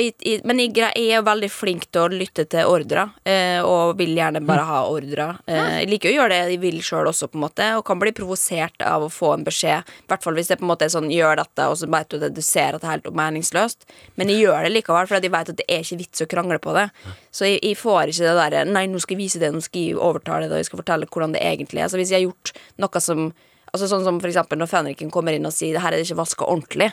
jeg, 0.00 0.38
men 0.48 0.62
jeg, 0.62 0.78
er 0.96 1.24
veldig 1.26 1.50
flink 1.52 1.84
til 1.92 2.06
å 2.06 2.12
lytte 2.12 2.46
til 2.48 2.68
ordre, 2.70 3.04
eh, 3.28 3.60
og 3.60 3.98
vil 3.98 4.14
gjerne 4.16 4.40
bare 4.48 4.64
ha 4.64 4.78
ordre. 4.88 5.26
Eh, 5.44 5.82
Jeg 5.82 5.90
liker 5.90 6.08
å 6.08 6.14
gjøre 6.14 6.32
det 6.32 6.54
jeg 6.54 6.60
vil 6.62 6.78
sjøl 6.84 7.10
også, 7.10 7.28
på 7.28 7.36
en 7.36 7.44
måte, 7.44 7.66
og 7.76 7.84
kan 7.84 8.00
bli 8.00 8.14
provosert 8.16 8.80
av 8.86 9.04
å 9.04 9.10
få 9.12 9.34
en 9.34 9.44
beskjed. 9.44 9.84
I 9.84 10.08
hvert 10.08 10.24
fall 10.24 10.38
hvis 10.38 10.48
det 10.48 10.56
på 10.60 10.64
en 10.64 10.72
måte 10.72 10.88
er 10.88 10.94
sånn 10.94 11.10
'gjør 11.12 11.36
dette', 11.42 11.68
og 11.68 11.76
så 11.76 11.90
vet 11.90 12.08
du 12.08 12.24
at 12.24 12.34
du 12.34 12.40
ser 12.40 12.74
at 12.74 12.80
det 12.80 12.88
er 12.88 12.96
helt 12.96 13.12
meningsløst. 13.12 13.84
Men 14.16 14.32
jeg 14.32 14.46
gjør 14.46 14.64
det 14.64 14.72
likevel, 14.72 15.06
for 15.06 15.20
jeg 15.20 15.30
vet 15.36 15.52
at 15.52 15.60
det 15.60 15.68
er 15.68 15.84
ikke 15.84 16.00
vits 16.00 16.24
å 16.24 16.30
krangle 16.32 16.58
på 16.58 16.72
det. 16.74 16.88
Så 17.30 17.44
jeg, 17.44 17.60
jeg 17.62 17.76
får 17.76 18.08
ikke 18.08 18.24
det 18.24 18.40
derre 18.40 18.64
'nei, 18.64 18.86
nå 18.86 18.98
skal 19.00 19.16
jeg 19.16 19.24
vise 19.24 19.38
det, 19.38 19.52
nå 19.52 19.60
skal 19.60 19.80
jeg 19.80 20.00
overtale 20.00 20.48
det, 20.48 20.56
og 20.56 20.64
jeg 20.64 20.70
skal 20.72 20.82
fortelle 20.82 21.06
hvordan 21.06 21.32
det 21.36 21.44
egentlig 21.44 21.84
er'. 21.84 21.92
Så 21.92 22.00
hvis 22.00 22.10
jeg 22.10 22.24
har 22.24 22.28
gjort 22.32 22.52
noe 22.78 23.00
som 23.00 23.32
Altså 23.70 23.88
Sånn 23.90 24.04
som 24.06 24.18
for 24.22 24.30
eksempel 24.30 24.58
når 24.60 24.70
fenriken 24.70 25.10
kommer 25.14 25.36
inn 25.36 25.46
og 25.48 25.54
sier 25.54 25.76
Det 25.76 25.82
her 25.84 25.94
er 25.94 26.00
det 26.00 26.06
ikke 26.08 26.20
vaska 26.20 26.46
ordentlig, 26.46 26.90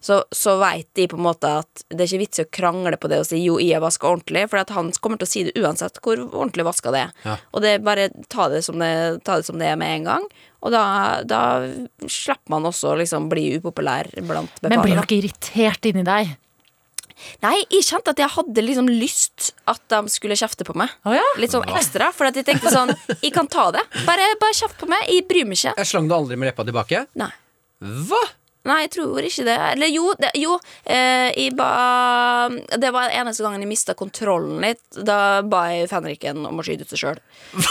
så, 0.00 0.20
så 0.34 0.56
vet 0.60 0.88
de 0.98 1.06
på 1.10 1.18
en 1.18 1.24
måte 1.24 1.50
at 1.60 1.84
det 1.88 2.04
er 2.04 2.08
ikke 2.08 2.22
vits 2.24 2.42
i 2.42 2.44
å 2.46 2.50
krangle 2.60 2.98
på 3.00 3.10
det 3.10 3.20
og 3.22 3.26
si 3.28 3.40
jo, 3.42 3.58
jeg 3.62 3.76
har 3.76 3.84
vaska 3.84 4.08
ordentlig, 4.08 4.46
for 4.50 4.62
at 4.62 4.70
han 4.74 4.92
kommer 5.02 5.20
til 5.20 5.28
å 5.28 5.32
si 5.32 5.44
det 5.48 5.54
uansett 5.58 5.98
hvor 6.04 6.22
ordentlig 6.26 6.66
vaska 6.68 6.92
det 6.94 7.02
er. 7.06 7.16
Ja. 7.26 7.36
Og 7.54 7.64
det 7.64 7.74
er 7.76 7.84
bare 7.84 8.08
ta 8.32 8.48
det, 8.52 8.62
som 8.66 8.78
det, 8.82 8.92
ta 9.26 9.40
det 9.40 9.48
som 9.48 9.58
det 9.60 9.70
er 9.70 9.80
med 9.80 10.00
en 10.00 10.08
gang. 10.10 10.28
Og 10.60 10.74
da, 10.74 10.84
da 11.24 11.42
slipper 12.04 12.52
man 12.52 12.68
også 12.68 12.94
liksom 13.00 13.30
bli 13.32 13.46
upopulær 13.56 14.10
blant 14.20 14.62
Men 14.62 14.82
blir 14.84 14.98
dere 14.98 15.18
irritert 15.18 15.88
inni 15.88 16.04
deg? 16.06 16.34
Nei, 17.44 17.56
jeg 17.70 17.86
kjente 17.86 18.14
at 18.14 18.22
jeg 18.22 18.32
hadde 18.36 18.64
liksom 18.64 18.88
lyst 18.90 19.50
at 19.70 19.82
de 19.92 20.00
skulle 20.12 20.38
kjefte 20.38 20.66
på 20.68 20.74
meg. 20.78 20.92
Oh, 21.04 21.14
ja? 21.16 21.24
Litt 21.40 21.54
sånn 21.54 21.66
ekstra, 21.68 22.10
for 22.16 22.30
at 22.30 22.38
jeg 22.38 22.46
tenkte 22.48 22.72
sånn 22.72 22.92
Jeg 23.20 23.32
kan 23.34 23.48
ta 23.50 23.68
det. 23.74 23.84
Bare, 24.06 24.26
bare 24.40 24.56
kjeft 24.56 24.78
på 24.80 24.88
meg. 24.90 25.06
Jeg 25.10 25.26
bryr 25.30 25.48
meg 25.48 25.60
ikke. 25.60 25.76
Jeg 25.78 25.90
slang 25.92 26.08
du 26.10 26.16
aldri 26.16 26.38
med 26.40 26.50
leppa 26.52 26.66
tilbake? 26.68 27.04
Nei. 27.20 27.30
Hva? 27.80 28.20
Nei, 28.68 28.82
jeg 28.84 28.90
tror 28.98 29.24
ikke 29.24 29.44
det. 29.46 29.56
Eller 29.72 29.88
jo, 29.88 30.10
det, 30.20 30.30
jo 30.36 30.58
eh, 30.84 31.30
jeg 31.32 31.54
ba, 31.56 32.48
Det 32.76 32.90
var 32.92 33.08
den 33.08 33.22
eneste 33.22 33.44
gangen 33.44 33.64
jeg 33.64 33.70
mista 33.70 33.94
kontrollen 33.96 34.60
litt. 34.60 34.82
Da 34.94 35.40
ba 35.40 35.62
jeg 35.72 35.88
fenriken 35.88 36.44
om 36.48 36.60
å 36.60 36.66
skyte 36.66 36.84
ut 36.84 36.92
seg 36.92 37.00
sjøl. 37.04 37.22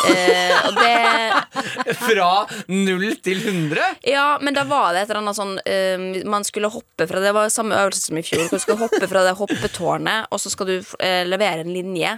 Eh, 0.10 0.70
det 0.80 1.94
Fra 2.08 2.32
null 2.72 3.14
til 3.22 3.44
100? 3.44 4.02
Ja, 4.10 4.40
men 4.42 4.58
da 4.58 4.66
var 4.70 4.96
det 4.96 5.06
et 5.06 5.12
eller 5.12 5.22
annet 5.22 5.38
sånn 5.38 5.56
eh, 5.64 6.26
Man 6.28 6.46
skulle 6.48 6.72
hoppe 6.74 7.08
fra 7.10 7.22
Det 7.24 7.32
var 7.36 7.52
samme 7.54 7.78
øvelse 7.78 8.10
som 8.10 8.20
i 8.20 8.26
fjor. 8.26 8.48
Du 8.50 8.58
skal 8.62 8.80
hoppe 8.82 9.06
fra 9.10 9.24
det 9.28 9.38
hoppetårnet, 9.38 10.30
og 10.34 10.42
så 10.42 10.52
skal 10.54 10.74
du 10.74 10.78
eh, 10.80 11.22
levere 11.30 11.66
en 11.66 11.74
linje 11.74 12.18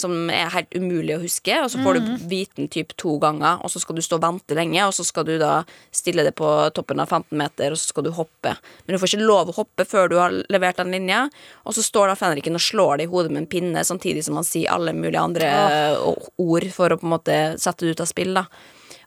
som 0.00 0.30
er 0.32 0.52
helt 0.54 0.74
umulig 0.74 1.16
å 1.16 1.22
huske. 1.22 1.56
Og 1.62 1.70
så 1.72 1.80
får 1.84 1.98
du 1.98 2.10
vite 2.30 2.58
den 2.60 2.70
typ 2.72 2.94
to 3.00 3.16
ganger, 3.22 3.60
og 3.64 3.72
så 3.72 3.82
skal 3.82 3.98
du 3.98 4.02
stå 4.04 4.18
og 4.18 4.24
vente 4.24 4.56
lenge. 4.58 4.80
Og 4.86 4.94
så 4.96 5.06
skal 5.06 5.26
du 5.28 5.34
da 5.40 5.62
stille 5.94 6.24
det 6.26 6.34
på 6.38 6.50
toppen 6.76 7.02
av 7.02 7.10
15 7.12 7.38
meter, 7.38 7.74
og 7.74 7.80
så 7.80 7.92
skal 7.92 8.08
du 8.08 8.12
hoppe. 8.16 8.54
Men 8.84 8.94
du 8.94 9.00
får 9.02 9.14
ikke 9.14 9.28
lov 9.28 9.52
å 9.52 9.58
hoppe 9.60 9.88
før 9.88 10.10
du 10.10 10.16
har 10.20 10.38
levert 10.52 10.80
den 10.80 10.94
linja. 10.94 11.24
Og 11.64 11.76
så 11.76 11.84
står 11.84 12.12
da 12.12 12.18
fenriken 12.18 12.58
og 12.58 12.64
slår 12.64 13.00
det 13.00 13.08
i 13.08 13.12
hodet 13.12 13.34
med 13.34 13.44
en 13.44 13.50
pinne, 13.50 13.84
samtidig 13.86 14.24
som 14.26 14.40
han 14.40 14.48
sier 14.48 14.72
alle 14.74 14.96
mulige 14.96 15.22
andre 15.22 15.50
eh, 15.50 16.08
ord 16.44 16.70
for 16.74 16.94
å 16.94 17.00
på 17.00 17.08
en 17.08 17.14
måte 17.16 17.42
sette 17.60 17.86
det 17.86 17.96
ut 17.96 18.04
av 18.04 18.10
spill. 18.10 18.34
da 18.36 18.48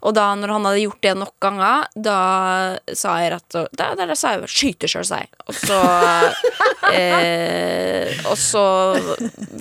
og 0.02 0.14
da 0.18 0.28
når 0.38 0.54
han 0.56 0.68
hadde 0.68 0.84
gjort 0.84 1.04
det 1.06 1.14
nok 1.18 1.34
ganger, 1.44 1.88
da 1.96 2.18
sa 2.94 3.18
jeg 3.22 3.34
rett 3.34 3.58
og 3.60 3.68
Da, 3.78 3.90
da, 3.98 4.06
da 4.10 4.16
sa 4.16 4.36
jeg 4.36 4.48
'skyter 4.48 4.92
sjøl', 4.92 5.06
sa 5.08 5.20
jeg. 5.22 5.30
Og 5.48 5.56
så 5.56 5.80
eh, 6.98 8.14
Og 8.30 8.38
så 8.38 8.64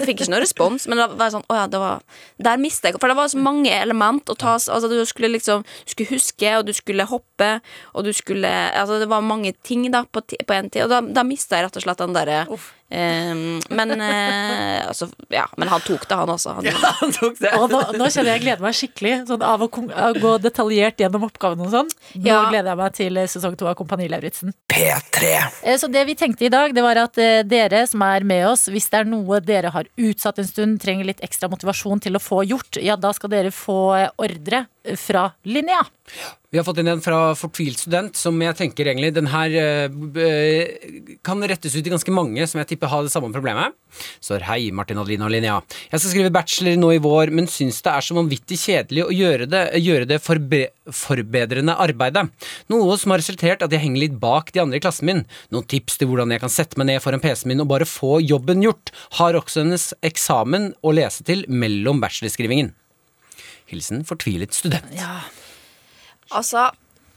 fikk 0.03 0.13
jeg 0.13 0.27
ikke 0.27 0.33
noe 0.33 0.43
respons, 0.45 0.87
men 0.89 1.01
da 1.01 1.09
var 1.11 1.29
jeg 1.29 1.37
sånn 1.37 1.47
Å 1.51 1.59
ja, 1.59 1.67
det 1.71 1.81
var 1.83 2.03
Der 2.43 2.61
mista 2.61 2.89
jeg 2.91 3.01
For 3.01 3.11
det 3.11 3.19
var 3.19 3.31
så 3.33 3.41
mange 3.41 3.73
element 3.73 4.33
å 4.33 4.39
ta 4.39 4.57
Altså 4.57 4.91
du 4.91 4.99
skulle 5.09 5.33
liksom 5.35 5.65
Du 5.65 5.95
skulle 5.95 6.15
huske, 6.17 6.53
og 6.59 6.67
du 6.69 6.73
skulle 6.77 7.09
hoppe, 7.09 7.51
og 7.95 8.07
du 8.07 8.13
skulle 8.17 8.53
Altså 8.73 9.01
det 9.03 9.11
var 9.11 9.25
mange 9.27 9.55
ting 9.67 9.89
da 9.91 10.05
på, 10.05 10.23
én 10.37 10.57
en 10.57 10.71
tid, 10.71 10.87
og 10.87 10.91
da, 10.93 11.01
da 11.01 11.27
mista 11.27 11.59
jeg 11.59 11.69
rett 11.69 11.81
og 11.81 11.87
slett 11.87 12.03
den 12.03 12.17
derre 12.17 12.45
Um, 12.89 13.59
men, 13.75 13.91
eh, 13.99 14.87
altså, 14.87 15.09
ja, 15.35 15.43
men 15.59 15.67
han 15.73 15.81
tok 15.83 16.05
det, 16.07 16.15
han 16.21 16.31
også. 16.31 16.53
Han, 16.55 16.67
Han 17.01 17.11
tok 17.17 17.41
det. 17.43 17.51
Og 17.59 17.73
nå, 17.73 17.81
nå 17.99 18.07
kjenner 18.15 18.37
jeg 18.37 18.45
gleder 18.45 18.63
meg 18.63 18.77
skikkelig 18.79 19.15
sånn, 19.27 19.43
av 19.43 19.65
å, 19.65 19.69
kom- 19.75 19.91
å 19.91 20.13
gå 20.23 20.37
detaljert 20.45 21.03
gjennom 21.03 21.25
oppgavene 21.27 21.67
og 21.67 21.73
sånn. 21.75 21.91
Nå 22.15 22.29
Ja. 22.31 22.45
gleder 22.53 22.71
jeg 22.71 22.81
meg 22.83 22.95
til 23.01 23.19
eh, 23.19 23.27
sesong 23.33 23.57
to 23.59 23.67
av 23.67 23.75
Kompani 23.81 24.07
Lauritzen. 24.13 24.55
P3. 24.71 25.33
Eh, 25.67 25.77
Så 25.83 25.91
det 25.91 26.07
vi 26.07 26.15
tenkte 26.15 26.47
i 26.47 26.53
dag, 26.55 26.73
det 26.79 26.87
var 26.87 27.03
at 27.03 27.19
eh, 27.19 27.43
dere 27.43 27.83
som 27.91 28.07
er 28.07 28.23
med 28.23 28.47
oss, 28.53 28.69
hvis 28.71 28.87
det 28.95 29.03
er 29.03 29.11
noe 29.11 29.41
dere 29.43 29.75
har 29.75 29.91
utsatt 29.99 30.39
en 30.39 30.47
stund, 30.47 30.79
trenger 30.81 31.11
litt 31.11 31.25
ekstra 31.27 31.51
motivasjon 31.51 32.01
til 32.07 32.15
å 32.15 32.23
få 32.23 32.45
gjort, 32.47 32.79
ja, 32.83 32.95
da 32.95 33.11
skal 33.19 33.35
dere 33.35 33.51
få 33.51 33.81
ordre 34.23 34.67
fra 35.03 35.33
Linnea. 35.43 35.83
Vi 36.57 36.61
har 36.63 36.65
fått 36.65 36.79
inn 36.81 36.89
en 36.89 37.03
fra 37.05 37.35
Fortvilt 37.37 37.83
student, 37.83 38.17
som 38.17 38.39
jeg 38.41 38.57
tenker 38.57 38.89
egentlig 38.89 39.11
den 39.13 39.27
her 39.29 39.53
eh, 39.61 41.19
kan 41.21 41.45
rettes 41.45 41.75
ut 41.75 41.83
til 41.85 41.93
ganske 41.93 42.15
mange 42.17 42.47
som 42.49 42.63
jeg 42.63 42.71
tipper 42.71 42.89
har 42.89 43.05
det 43.05 43.13
samme 43.13 43.29
problemet. 43.35 43.77
Så 44.25 44.39
hei, 44.41 44.71
Martin 44.73 44.97
Adeline 45.03 45.27
og 45.27 45.35
Linnea. 45.35 45.59
Jeg 45.91 46.01
skal 46.01 46.15
skrive 46.15 46.33
bachelor 46.33 46.81
nå 46.81 46.95
i 46.97 47.03
vår, 47.05 47.35
men 47.37 47.51
syns 47.53 47.83
det 47.85 47.93
er 47.93 48.09
så 48.09 48.17
vanvittig 48.17 48.57
kjedelig 48.63 49.05
å 49.05 49.13
gjøre 49.13 49.51
det, 49.53 49.63
gjøre 49.85 50.09
det 50.09 50.21
forbe 50.25 50.65
forbedrende 50.97 51.77
arbeidet. 51.77 52.25
Noe 52.73 52.97
som 52.97 53.13
har 53.13 53.21
resultert 53.21 53.61
at 53.61 53.77
jeg 53.77 53.85
henger 53.85 54.07
litt 54.07 54.19
bak 54.23 54.55
de 54.57 54.65
andre 54.65 54.81
i 54.81 54.89
klassen 54.89 55.13
min. 55.13 55.25
Noen 55.53 55.69
tips 55.69 56.01
til 56.01 56.09
hvordan 56.09 56.33
jeg 56.33 56.41
kan 56.49 56.57
sette 56.57 56.81
meg 56.81 56.89
ned 56.89 57.05
foran 57.05 57.21
PC-en 57.21 57.53
min 57.53 57.65
og 57.67 57.73
bare 57.77 57.91
få 57.91 58.17
jobben 58.25 58.65
gjort. 58.65 58.97
Har 59.21 59.37
også 59.37 59.67
hennes 59.67 59.91
eksamen 60.01 60.73
å 60.81 60.97
lese 60.97 61.27
til 61.29 61.45
mellom 61.53 62.01
bachelorskrivingen. 62.01 62.73
Hilsen 63.69 64.09
fortvilet 64.09 64.57
student. 64.57 64.89
Altså, 66.35 66.71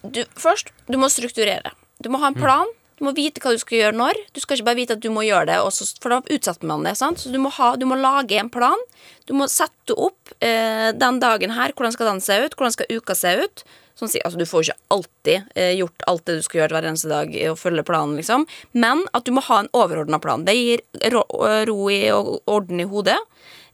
du, 0.03 0.24
først, 0.39 0.74
du 0.88 0.99
må 1.01 1.10
strukturere. 1.12 1.74
Du 2.03 2.12
må 2.12 2.22
ha 2.22 2.30
en 2.32 2.38
plan. 2.38 2.70
Du 2.99 3.05
må 3.07 3.14
vite 3.16 3.39
hva 3.39 3.53
du 3.55 3.60
skal 3.62 3.78
gjøre 3.80 3.95
når. 3.95 4.18
Du 4.36 4.41
skal 4.43 4.57
ikke 4.57 4.68
bare 4.68 4.80
vite 4.82 4.95
at 4.97 5.03
du 5.03 5.07
må 5.16 5.24
gjøre 5.24 5.47
det, 5.47 5.60
også, 5.64 5.88
for 6.03 6.12
da 6.12 6.20
utsetter 6.36 6.68
man 6.68 6.84
det. 6.84 6.97
sant? 6.99 7.22
Så 7.22 7.32
du 7.32 7.38
må, 7.39 7.51
ha, 7.55 7.72
du 7.80 7.86
må 7.88 7.95
lage 7.99 8.39
en 8.39 8.51
plan. 8.51 8.82
Du 9.30 9.32
må 9.39 9.47
sette 9.51 9.95
opp 9.95 10.34
eh, 10.43 10.91
den 10.95 11.22
dagen 11.24 11.55
her. 11.55 11.72
Hvordan 11.76 11.95
skal 11.95 12.12
den 12.12 12.24
se 12.24 12.36
ut? 12.43 12.57
Hvordan 12.60 12.76
skal 12.76 12.91
uka 12.91 13.16
se 13.16 13.36
ut? 13.39 13.64
Sånn, 13.99 14.07
sier, 14.07 14.23
altså, 14.23 14.39
du 14.39 14.47
får 14.47 14.63
ikke 14.63 14.95
alltid 14.95 15.55
eh, 15.59 15.73
gjort 15.75 16.03
alt 16.07 16.23
det 16.29 16.37
du 16.37 16.43
skal 16.45 16.61
gjøre 16.61 16.77
hver 16.77 16.85
eneste 16.87 17.09
dag, 17.11 17.33
eh, 17.35 17.49
og 17.51 17.59
følge 17.59 17.83
planen, 17.83 18.15
liksom. 18.15 18.45
Men 18.71 19.03
at 19.17 19.25
du 19.27 19.33
må 19.35 19.43
ha 19.49 19.57
en 19.59 19.71
overordna 19.75 20.21
plan. 20.23 20.45
Det 20.47 20.55
gir 20.55 20.83
ro, 21.11 21.25
ro 21.67 21.79
i 21.91 22.05
og 22.15 22.37
orden 22.47 22.79
i 22.79 22.87
hodet. 22.87 23.17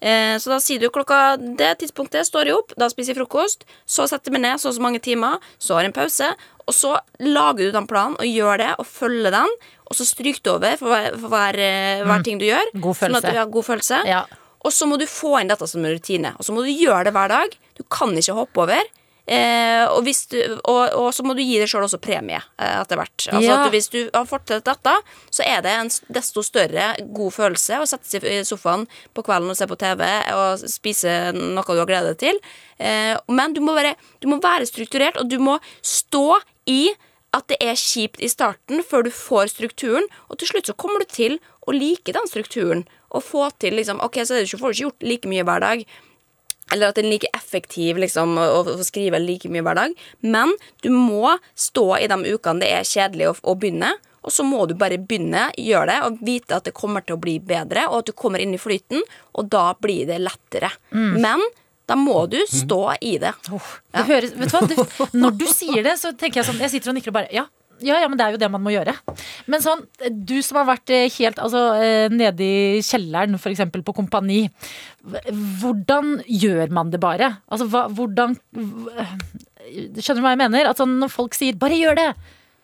Eh, 0.01 0.33
så 0.41 0.49
da 0.49 0.57
sier 0.61 0.81
du 0.81 0.89
klokka 0.93 1.37
det 1.37 1.75
tidspunktet 1.83 2.25
står 2.27 2.49
jeg 2.49 2.57
opp, 2.57 2.73
da 2.81 2.89
spiser 2.91 3.13
jeg 3.13 3.21
frokost, 3.21 3.67
så 3.85 4.07
setter 4.09 4.31
jeg 4.31 4.35
meg 4.39 4.43
ned 4.47 4.61
så 4.61 4.71
og 4.71 4.75
så 4.79 4.83
mange 4.83 5.01
timer, 5.05 5.37
så 5.61 5.77
har 5.77 5.85
jeg 5.85 5.93
en 5.93 5.97
pause, 5.99 6.31
og 6.65 6.75
så 6.75 6.95
lager 7.21 7.69
du 7.69 7.77
den 7.77 7.87
planen 7.89 8.17
og 8.17 8.25
gjør 8.25 8.61
det 8.63 8.71
og 8.81 8.89
følger 8.89 9.33
den, 9.37 9.55
og 9.85 9.97
så 9.97 10.09
stryker 10.09 10.41
du 10.41 10.51
over 10.55 10.81
for 10.81 10.89
hver, 10.89 11.13
for 11.21 11.31
hver, 11.31 11.61
hver 12.01 12.21
mm. 12.21 12.25
ting 12.25 12.41
du 12.41 12.47
gjør. 12.49 12.73
God 12.81 12.97
Sånn 12.97 13.19
at 13.21 13.29
du 13.29 13.37
har 13.37 13.53
god 13.53 13.69
følelse. 13.69 14.01
Ja. 14.09 14.25
Og 14.65 14.73
så 14.73 14.87
må 14.89 14.97
du 14.97 15.05
få 15.05 15.37
inn 15.39 15.51
dette 15.51 15.67
som 15.69 15.85
en 15.85 15.93
rutine. 15.93 16.33
Og 16.39 16.47
så 16.47 16.53
må 16.55 16.65
du 16.65 16.71
gjøre 16.73 17.05
det 17.05 17.13
hver 17.13 17.29
dag. 17.29 17.57
Du 17.77 17.83
kan 17.85 18.15
ikke 18.17 18.37
hoppe 18.39 18.63
over. 18.65 18.93
Eh, 19.25 19.83
og, 19.89 20.05
du, 20.05 20.37
og, 20.69 20.81
og 20.99 21.07
så 21.15 21.23
må 21.25 21.33
du 21.33 21.41
gi 21.41 21.57
deg 21.57 21.69
sjøl 21.69 21.87
også 21.87 21.97
premie 22.01 22.37
eh, 22.37 22.75
etter 22.81 22.99
hvert. 22.99 23.27
Altså 23.31 23.41
Ja. 23.41 23.57
du, 23.63 23.71
Hvis 23.73 23.89
du 23.89 23.99
har 24.13 24.27
fått 24.29 24.45
til 24.51 24.61
dette, 24.61 24.93
så 25.33 25.45
er 25.45 25.63
det 25.65 25.71
en 25.73 25.89
desto 26.13 26.43
større 26.45 26.91
god 27.01 27.33
følelse 27.33 27.79
å 27.81 27.87
sette 27.89 28.05
seg 28.09 28.27
i 28.29 28.43
sofaen 28.45 28.85
på 29.17 29.25
kvelden 29.25 29.49
og 29.49 29.57
se 29.57 29.65
på 29.69 29.79
TV 29.81 30.05
og 30.35 30.61
spise 30.69 31.15
noe 31.33 31.65
du 31.65 31.81
har 31.81 31.89
gledet 31.89 32.13
deg 32.13 32.21
til. 32.21 32.39
Eh, 32.77 33.15
men 33.33 33.55
du 33.57 33.63
må, 33.65 33.73
være, 33.73 33.95
du 34.21 34.29
må 34.29 34.37
være 34.43 34.69
strukturert, 34.69 35.17
og 35.17 35.29
du 35.31 35.39
må 35.41 35.57
stå 35.81 36.37
i 36.69 36.93
at 37.35 37.49
det 37.51 37.57
er 37.59 37.75
kjipt 37.75 38.21
i 38.23 38.29
starten 38.31 38.79
før 38.85 39.03
du 39.03 39.11
får 39.11 39.49
strukturen, 39.51 40.05
og 40.29 40.39
til 40.39 40.53
slutt 40.53 40.69
så 40.69 40.75
kommer 40.77 41.03
du 41.03 41.09
til 41.11 41.39
å 41.67 41.73
like 41.75 42.13
den 42.15 42.29
strukturen. 42.31 42.85
Og 43.15 43.23
få 43.23 43.49
til 43.63 43.75
liksom 43.77 44.01
Ok, 44.03 44.21
så 44.27 44.43
får 44.43 44.71
du 44.71 44.73
ikke 44.75 44.85
gjort 44.85 45.05
like 45.07 45.29
mye 45.31 45.43
hver 45.47 45.63
dag. 45.63 45.83
Eller 46.75 46.91
at 46.91 46.99
den 46.99 47.07
er 47.07 47.15
like 47.15 47.31
effektiv 47.37 48.01
liksom, 48.03 48.35
å, 48.41 48.61
å 48.75 48.83
skrive 48.83 49.21
like 49.23 49.47
mye 49.51 49.63
hver 49.63 49.79
dag. 49.79 49.95
Men 50.27 50.51
du 50.83 50.91
må 50.91 51.37
stå 51.55 51.87
i 52.01 52.09
de 52.11 52.19
ukene 52.35 52.61
det 52.65 52.73
er 52.75 52.89
kjedelig 52.89 53.31
å, 53.31 53.35
å 53.51 53.55
begynne. 53.59 53.95
Og 54.25 54.33
så 54.33 54.43
må 54.43 54.63
du 54.65 54.73
bare 54.77 54.97
begynne, 54.97 55.51
gjøre 55.61 55.91
det, 55.91 55.97
og 56.07 56.23
vite 56.25 56.57
at 56.57 56.65
det 56.65 56.73
kommer 56.75 57.03
til 57.05 57.13
å 57.15 57.21
bli 57.21 57.35
bedre, 57.45 57.83
og 57.91 57.99
at 57.99 58.07
du 58.09 58.15
kommer 58.17 58.41
inn 58.41 58.55
i 58.57 58.61
flyten, 58.61 59.03
og 59.37 59.51
da 59.53 59.67
blir 59.77 60.07
det 60.09 60.17
lettere. 60.23 60.71
Men 61.21 61.43
da 61.85 61.93
må 61.99 62.23
du 62.31 62.39
stå 62.49 62.79
i 63.05 63.19
det. 63.21 63.35
Det 63.93 64.05
høres, 64.07 64.33
vet 64.33 64.49
du 64.49 64.55
hva? 64.57 64.63
Det, 64.71 65.09
når 65.13 65.35
du 65.37 65.45
sier 65.53 65.83
det, 65.85 65.93
så 66.01 66.09
tenker 66.17 66.41
jeg 66.41 66.47
sånn 66.49 66.57
Jeg 66.63 66.73
sitter 66.73 66.89
og 66.89 66.97
nikker 66.97 67.13
og 67.13 67.17
bare 67.19 67.29
ja. 67.37 67.45
Ja, 67.83 67.97
ja, 67.99 68.07
men 68.07 68.15
det 68.19 68.25
er 68.25 68.35
jo 68.35 68.39
det 68.39 68.49
man 68.51 68.63
må 68.63 68.71
gjøre. 68.71 68.93
Men 69.51 69.63
sånn, 69.63 69.81
du 70.07 70.37
som 70.45 70.61
har 70.61 70.69
vært 70.69 70.93
eh, 70.95 71.09
helt 71.17 71.41
altså, 71.43 71.63
eh, 71.83 72.07
nede 72.13 72.45
i 72.45 72.83
kjelleren, 72.85 73.35
f.eks. 73.35 73.65
på 73.75 73.95
Kompani. 73.97 74.45
Hvordan 75.59 76.21
gjør 76.23 76.71
man 76.75 76.93
det 76.93 77.01
bare? 77.03 77.33
Altså, 77.51 77.67
hva, 77.71 77.85
hvordan 77.91 78.37
Skjønner 79.65 80.19
du 80.19 80.23
hva 80.23 80.31
jeg 80.35 80.41
mener? 80.43 80.67
At 80.69 80.77
sånn, 80.77 80.99
når 81.01 81.09
folk 81.09 81.33
sier 81.33 81.55
'bare 81.57 81.73
gjør 81.79 81.95
det', 81.97 82.11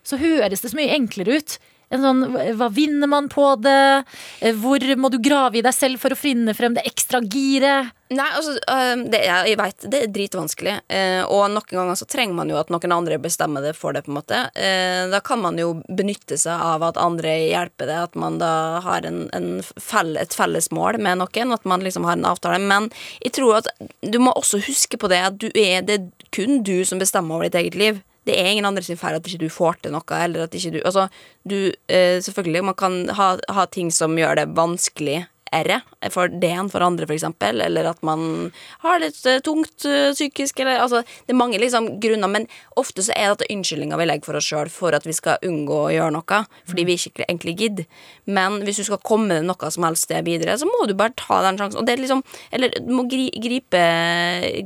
så 0.06 0.20
høres 0.22 0.62
det 0.62 0.70
så 0.70 0.78
mye 0.78 0.94
enklere 0.94 1.40
ut. 1.42 1.56
En 1.92 2.04
sånn, 2.06 2.22
hva 2.56 2.70
vinner 2.72 3.10
man 3.12 3.28
på 3.32 3.54
det? 3.60 4.04
Eh, 4.40 4.56
Hvor 4.56 4.84
må 4.96 5.10
du 5.12 5.20
grave 5.20 5.60
i 5.60 5.66
deg 5.66 5.76
selv 5.76 6.00
for 6.00 6.14
å 6.14 6.20
finne 6.20 6.56
frem 6.56 6.78
det 6.78 6.86
ekstra 6.88 7.20
giret? 7.24 7.92
Nei, 8.12 8.28
altså, 8.36 8.58
øh, 8.60 9.04
det, 9.12 9.22
jeg, 9.24 9.56
vet, 9.60 9.86
det 9.92 10.00
er 10.04 10.12
dritvanskelig. 10.12 10.74
Eh, 10.92 11.22
og 11.24 11.46
noen 11.54 11.68
ganger 11.72 12.00
så 12.00 12.08
trenger 12.12 12.36
man 12.36 12.52
jo 12.52 12.58
at 12.60 12.72
noen 12.74 12.96
andre 12.96 13.20
bestemmer 13.24 13.64
det 13.64 13.72
for 13.80 13.96
det. 13.96 14.04
på 14.04 14.12
en 14.12 14.18
måte 14.18 14.42
eh, 14.52 15.08
Da 15.12 15.22
kan 15.24 15.40
man 15.44 15.60
jo 15.60 15.78
benytte 15.88 16.36
seg 16.40 16.60
av 16.60 16.84
at 16.90 17.00
andre 17.00 17.38
hjelper 17.40 17.88
det. 17.88 18.00
At 18.10 18.20
man 18.20 18.40
da 18.42 18.82
har 18.84 19.08
en, 19.08 19.24
en 19.36 19.50
fell, 19.64 20.18
et 20.20 20.36
felles 20.36 20.72
mål 20.76 21.00
med 21.00 21.22
noen. 21.24 21.56
At 21.56 21.68
man 21.68 21.84
liksom 21.88 22.08
har 22.08 22.20
en 22.20 22.28
avtale. 22.28 22.60
Men 22.60 22.92
jeg 23.24 23.38
tror 23.40 23.62
at 23.62 23.72
du 24.04 24.20
må 24.20 24.36
også 24.36 24.60
huske 24.68 25.00
på 25.00 25.12
det 25.12 25.24
at 25.28 25.48
er, 25.56 25.84
det 25.88 26.00
er 26.00 26.30
kun 26.36 26.64
du 26.68 26.82
som 26.88 27.00
bestemmer 27.00 27.40
over 27.40 27.48
ditt 27.48 27.60
eget 27.64 27.80
liv. 27.80 28.04
Det 28.28 28.36
er 28.38 28.52
ingen 28.52 28.68
andre 28.70 28.84
sin 28.86 29.00
feil 29.00 29.18
at 29.18 29.28
ikke 29.28 29.42
du 29.42 29.50
får 29.50 29.82
til 29.82 29.96
noe. 29.96 30.18
Eller 30.18 30.46
at 30.46 30.56
ikke 30.58 30.76
du, 30.78 30.80
altså, 30.86 31.08
du 31.48 31.58
eh, 31.90 32.22
Selvfølgelig, 32.22 32.64
man 32.70 32.78
kan 32.78 32.98
ha, 33.18 33.34
ha 33.50 33.66
ting 33.66 33.90
som 33.94 34.18
gjør 34.20 34.38
det 34.42 34.52
vanskelig 34.58 35.24
r 35.52 35.82
for 36.12 36.28
det 36.32 36.50
enn 36.56 36.70
for 36.72 36.82
andre, 36.86 37.06
f.eks. 37.10 37.26
Eller 37.52 37.90
at 37.92 38.00
man 38.08 38.52
har 38.86 39.00
det 39.00 39.10
litt 39.12 39.26
eh, 39.30 39.40
tungt 39.46 39.86
eh, 39.86 40.12
psykisk. 40.16 40.60
Eller, 40.64 40.80
altså, 40.84 41.02
det 41.28 41.34
er 41.36 41.40
mange 41.40 41.60
liksom, 41.62 41.90
grunner, 42.02 42.28
men 42.32 42.48
ofte 42.80 43.04
så 43.06 43.12
er 43.16 43.36
det 43.38 43.50
unnskyldninger 43.52 44.00
vi 44.00 44.08
legger 44.10 44.26
for 44.30 44.40
oss 44.40 44.48
sjøl 44.48 44.72
for 44.72 44.96
at 44.98 45.06
vi 45.08 45.14
skal 45.18 45.42
unngå 45.46 45.78
å 45.86 45.92
gjøre 45.94 46.14
noe. 46.16 46.42
Fordi 46.70 46.86
vi 46.88 46.96
ikke 46.98 47.26
egentlig 47.28 47.56
gidder. 47.60 47.86
Men 48.32 48.62
hvis 48.66 48.80
du 48.82 48.86
skal 48.88 49.02
komme 49.04 49.28
deg 49.42 49.46
noe 49.50 49.72
som 49.74 49.84
helst 49.88 50.08
sted 50.08 50.24
videre, 50.28 50.56
så 50.62 50.66
må 50.70 50.86
du 50.90 50.96
bare 50.98 51.14
ta 51.20 51.42
den 51.46 51.60
sjansen. 51.60 51.82
Og 51.82 51.88
det 51.88 51.98
er 51.98 52.04
liksom 52.06 52.24
Eller 52.52 52.72
du 52.80 52.92
må 52.96 53.04
gri, 53.12 53.28
gripe, 53.44 53.82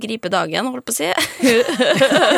gripe 0.01 0.29
dagen, 0.33 0.69
holdt 0.71 0.85
på 0.87 0.93
å 0.93 0.99
si. 0.99 1.09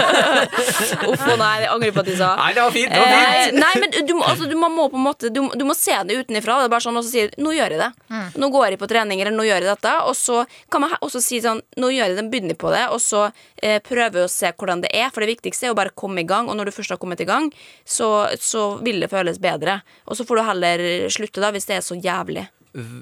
Uff 1.08 1.24
og 1.28 1.38
nei, 1.40 1.54
jeg 1.64 1.70
angrer 1.72 1.94
på 1.96 2.02
at 2.04 2.10
jeg 2.12 2.20
sa 2.20 2.30
Nei, 2.40 2.50
det 2.56 2.64
var 2.64 2.74
fint! 2.76 2.92
Det 2.92 3.02
var 3.02 3.16
Eh, 3.18 3.46
fint. 3.48 3.60
nei, 3.62 3.72
men 3.82 3.94
du, 4.08 4.14
må- 4.18 4.26
altså, 4.28 4.48
du, 4.50 4.56
må, 4.60 4.70
må 4.72 4.88
på 4.92 4.98
en 5.00 5.04
måte, 5.08 5.30
du, 5.34 5.40
du 5.58 5.64
må 5.68 5.76
se 5.78 5.96
det 6.08 6.18
utenfra. 6.22 6.58
Det 6.62 6.68
er 6.68 6.74
bare 6.74 6.84
sånn, 6.86 6.98
og 7.00 7.06
så 7.06 7.12
sier 7.14 7.32
du, 7.34 7.38
nå 7.44 7.54
gjør 7.56 7.76
jeg 7.76 7.82
det. 7.82 7.90
Nå 8.38 8.50
går 8.54 8.74
jeg 8.74 8.82
på 8.82 8.90
trening, 8.90 9.22
eller 9.22 9.36
nå 9.36 9.46
gjør 9.48 9.64
jeg 9.64 9.70
dette. 9.70 9.94
Og 10.08 10.16
så 10.18 10.44
kan 10.74 10.84
man 10.84 10.96
også 11.02 11.22
si 11.24 11.42
sånn, 11.44 11.62
nå 11.80 11.92
gjør 11.94 12.12
jeg 12.12 12.20
det, 12.20 12.28
begynner 12.32 12.60
på 12.60 12.74
det, 12.74 12.84
og 12.94 13.02
så 13.04 13.28
eh, 13.28 13.80
prøve 13.84 14.26
å 14.26 14.32
se 14.32 14.52
hvordan 14.54 14.84
det 14.86 14.92
er. 14.96 15.10
For 15.14 15.26
det 15.26 15.34
viktigste 15.36 15.70
er 15.70 15.76
å 15.76 15.80
bare 15.80 15.96
komme 15.98 16.24
i 16.24 16.28
gang, 16.30 16.50
og 16.50 16.60
når 16.60 16.70
du 16.70 16.76
først 16.78 16.96
har 16.96 17.02
kommet 17.02 17.24
i 17.24 17.30
gang, 17.30 17.50
så, 17.86 18.28
så 18.42 18.70
vil 18.86 19.02
det 19.04 19.12
føles 19.14 19.42
bedre. 19.42 19.80
Og 20.06 20.20
så 20.20 20.28
får 20.28 20.40
du 20.40 20.46
heller 20.52 20.86
slutte, 21.14 21.44
da, 21.44 21.52
hvis 21.56 21.70
det 21.70 21.80
er 21.80 21.86
så 21.86 21.98
jævlig. 21.98 22.48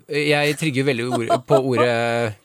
Jeg 0.08 0.56
trigger 0.62 0.88
veldig 0.88 1.12
ord, 1.18 1.36
på 1.50 1.60
ordet 1.74 1.92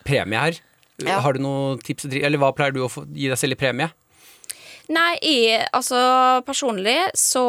premie 0.06 0.42
her. 0.48 0.60
Ja. 1.00 1.20
Har 1.24 1.36
du 1.36 1.42
noen 1.44 1.80
tips, 1.84 2.08
eller 2.10 2.40
hva 2.40 2.50
pleier 2.56 2.74
du 2.74 2.82
å 2.84 2.90
få, 2.92 3.06
gi 3.14 3.30
deg 3.30 3.38
selv 3.40 3.56
i 3.56 3.60
premie? 3.60 3.90
Nei, 4.90 5.12
jeg, 5.22 5.66
altså 5.76 5.98
personlig 6.42 6.96
så 7.18 7.42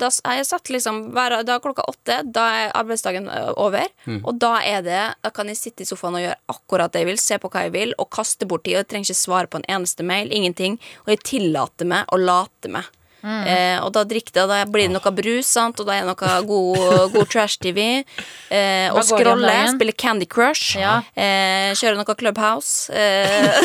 Da 0.00 0.08
har 0.24 0.38
jeg 0.38 0.48
satt 0.48 0.70
liksom 0.72 1.02
hver, 1.12 1.34
Da 1.44 1.58
er 1.58 1.64
klokka 1.64 1.84
åtte, 1.90 2.22
da 2.24 2.46
er 2.62 2.72
arbeidsdagen 2.78 3.28
over. 3.60 3.90
Mm. 4.06 4.22
Og 4.22 4.38
da 4.40 4.54
er 4.64 4.80
det 4.86 5.02
Da 5.24 5.32
kan 5.34 5.50
jeg 5.52 5.60
sitte 5.60 5.84
i 5.84 5.88
sofaen 5.88 6.16
og 6.16 6.24
gjøre 6.24 6.40
akkurat 6.54 6.94
det 6.94 7.04
jeg 7.04 7.10
vil, 7.10 7.20
se 7.20 7.38
på 7.42 7.52
hva 7.52 7.66
jeg 7.66 7.74
vil, 7.76 7.94
og 8.00 8.10
kaste 8.14 8.48
bort 8.48 8.64
tid. 8.64 8.78
Og 8.78 8.84
jeg 8.84 8.90
trenger 8.92 9.10
ikke 9.10 9.20
svare 9.20 9.52
på 9.52 9.60
en 9.60 9.68
eneste 9.76 10.06
mail. 10.06 10.32
Ingenting. 10.32 10.80
Og 11.04 11.14
jeg 11.14 11.24
tillater 11.28 11.88
meg 11.88 12.08
å 12.12 12.20
late 12.20 12.72
meg. 12.72 12.88
Eh, 13.22 13.78
og 13.82 13.92
da 13.94 14.02
drikker 14.08 14.34
det, 14.34 14.42
og 14.44 14.50
da 14.50 14.62
blir 14.66 14.88
det 14.88 14.96
noe 14.96 15.14
brus, 15.14 15.50
sant? 15.54 15.78
og 15.80 15.88
da 15.88 15.96
er 15.96 16.06
det 16.06 16.10
noe 16.10 16.38
god, 16.48 17.12
god 17.14 17.30
trash-TV. 17.30 17.80
Eh, 18.52 18.88
og 18.92 19.02
scrolle, 19.06 19.54
spille 19.74 19.94
Candy 19.94 20.26
Crush. 20.26 20.76
Ja. 20.80 20.98
Eh, 21.14 21.70
kjøre 21.78 21.98
noe 22.00 22.16
Clubhouse. 22.18 22.92
Eh, 22.92 23.62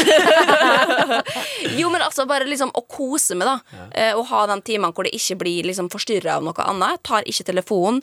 jo, 1.80 1.90
men 1.94 2.04
altså 2.06 2.28
bare 2.30 2.48
liksom 2.48 2.72
å 2.78 2.84
kose 2.86 3.38
med, 3.38 3.50
da. 3.50 3.82
Eh, 3.92 4.14
og 4.18 4.28
ha 4.32 4.46
de 4.52 4.60
timene 4.68 4.94
hvor 4.94 5.08
det 5.08 5.16
ikke 5.18 5.40
blir 5.42 5.68
liksom 5.70 5.90
forstyrra 5.94 6.38
av 6.38 6.46
noe 6.46 6.68
annet. 6.68 7.02
Tar 7.08 7.28
ikke 7.30 7.48
telefonen. 7.52 8.02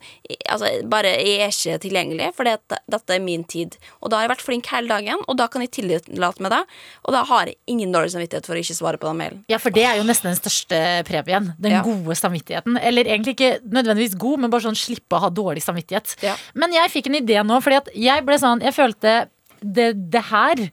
Altså, 0.51 0.71
bare, 0.91 1.15
jeg 1.23 1.47
er 1.47 1.55
ikke 1.55 1.81
tilgjengelig, 1.87 2.33
for 2.37 2.49
dette 2.49 3.15
er 3.15 3.23
min 3.23 3.45
tid. 3.49 3.79
Og 4.01 4.11
da 4.11 4.19
har 4.19 4.29
jeg 4.29 4.35
vært 4.35 4.47
flink 4.47 4.71
hele 4.75 4.91
dagen, 4.91 5.23
og 5.29 5.39
da 5.39 5.49
kan 5.51 5.65
jeg 5.65 5.75
tillate 5.79 6.43
meg 6.45 6.53
det. 6.55 6.63
Og 7.05 7.15
da 7.17 7.25
har 7.29 7.51
jeg 7.51 7.59
ingen 7.71 7.95
dårlig 7.95 8.15
samvittighet 8.15 8.49
for 8.49 8.57
å 8.57 8.65
ikke 8.65 8.79
svare 8.79 9.01
på 9.01 9.09
den 9.09 9.21
mailen. 9.21 9.43
Ja, 9.53 9.61
for 9.63 9.75
det 9.75 9.87
er 9.89 10.01
jo 10.01 10.07
nesten 10.07 10.31
den 10.33 10.41
største 10.41 10.81
premien. 11.09 11.44
Den. 11.45 11.55
Den 11.61 11.73
Ja. 11.77 11.83
gode 11.87 12.17
samvittigheten. 12.19 12.79
Eller 12.83 13.05
egentlig 13.05 13.37
ikke 13.37 13.61
nødvendigvis 13.63 14.17
god, 14.19 14.41
men 14.41 14.51
bare 14.51 14.67
sånn 14.67 14.79
slippe 14.79 15.17
å 15.19 15.21
ha 15.27 15.31
dårlig 15.31 15.63
samvittighet. 15.65 16.17
Ja. 16.23 16.35
Men 16.55 16.73
jeg 16.73 16.91
fikk 16.91 17.07
en 17.13 17.21
idé 17.21 17.39
nå, 17.45 17.61
fordi 17.63 17.77
at 17.83 17.89
jeg 17.95 18.25
ble 18.27 18.39
sånn 18.41 18.63
Jeg 18.65 18.75
følte 18.75 19.29
det, 19.63 20.11
det 20.11 20.23
her 20.31 20.71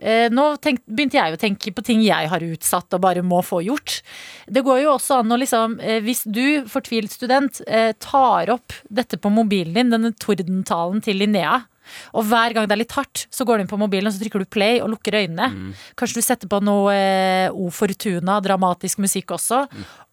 eh, 0.00 0.28
Nå 0.30 0.44
tenk, 0.62 0.80
begynte 0.86 1.18
jeg 1.18 1.34
å 1.34 1.40
tenke 1.40 1.72
på 1.74 1.82
ting 1.84 2.02
jeg 2.04 2.28
har 2.30 2.40
utsatt 2.46 2.94
og 2.94 3.00
bare 3.02 3.22
må 3.22 3.40
få 3.42 3.62
gjort. 3.66 4.00
Det 4.46 4.62
går 4.62 4.82
jo 4.84 4.92
også 4.96 5.18
an 5.20 5.32
å 5.34 5.38
liksom 5.40 5.80
eh, 5.80 6.00
Hvis 6.04 6.22
du, 6.30 6.62
fortvilt 6.70 7.10
student, 7.10 7.60
eh, 7.66 7.92
tar 7.98 8.50
opp 8.54 8.72
dette 8.88 9.18
på 9.18 9.30
mobilen 9.32 9.74
din, 9.74 9.90
denne 9.90 10.12
tordentalen 10.14 11.02
til 11.02 11.18
Linnea, 11.18 11.64
og 12.12 12.26
hver 12.28 12.56
gang 12.56 12.68
det 12.68 12.76
er 12.76 12.82
litt 12.84 12.96
hardt, 12.96 13.26
så 13.30 13.46
går 13.46 13.58
du 13.58 13.66
inn 13.66 13.70
på 13.70 13.80
mobilen 13.80 14.10
og 14.10 14.16
så 14.16 14.22
trykker 14.22 14.44
du 14.44 14.50
play 14.50 14.82
og 14.82 14.92
lukker 14.94 15.20
øynene. 15.22 15.72
Kanskje 15.98 16.20
du 16.20 16.26
setter 16.26 16.50
på 16.50 16.60
noe 16.64 16.92
eh, 16.94 17.54
O 17.54 17.70
Fortuna, 17.74 18.40
dramatisk 18.44 19.02
musikk 19.02 19.34
også, 19.36 19.64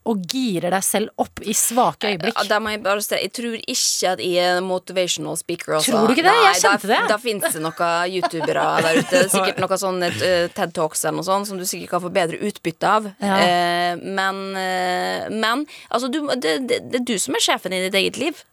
og 0.06 0.22
girer 0.30 0.70
deg 0.70 0.84
selv 0.86 1.22
opp 1.22 1.42
i 1.42 1.54
svake 1.58 2.12
øyeblikk. 2.12 2.38
Da 2.50 2.60
må 2.62 2.76
jeg 2.76 2.84
bare 2.86 3.02
si, 3.02 3.18
jeg 3.18 3.32
tror 3.34 3.56
ikke 3.58 4.12
at 4.12 4.22
jeg 4.22 4.44
er 4.44 4.62
motivational 4.62 5.38
speaker. 5.40 5.80
Også. 5.80 5.96
Tror 5.96 6.06
du 6.06 6.14
ikke 6.14 6.28
det? 6.28 6.36
Jeg 6.36 6.52
Nei, 6.52 6.60
kjente 6.62 6.92
det. 6.92 7.00
Da 7.10 7.18
finnes 7.22 7.56
det 7.58 7.64
noen 7.66 8.14
youtubere 8.14 8.66
der 8.86 9.00
ute. 9.02 9.24
Sikkert 9.34 9.62
noen 9.64 9.82
sånne 9.82 10.12
uh, 10.14 10.46
TED 10.54 10.76
Talks 10.78 11.02
eller 11.06 11.18
noe 11.20 11.28
sånt 11.28 11.50
som 11.50 11.62
du 11.62 11.66
sikkert 11.66 11.96
kan 11.96 12.06
få 12.06 12.14
bedre 12.14 12.38
utbytte 12.46 12.92
av. 13.00 13.10
Ja. 13.18 13.40
Uh, 13.42 14.06
men 14.06 14.44
uh, 14.54 15.26
men 15.34 15.66
altså, 15.90 16.12
du, 16.14 16.22
det, 16.38 16.60
det, 16.70 16.84
det 16.92 17.02
er 17.02 17.08
du 17.10 17.18
som 17.22 17.38
er 17.38 17.44
sjefen 17.50 17.74
i 17.74 17.82
ditt 17.88 17.98
eget 17.98 18.22
liv. 18.22 18.46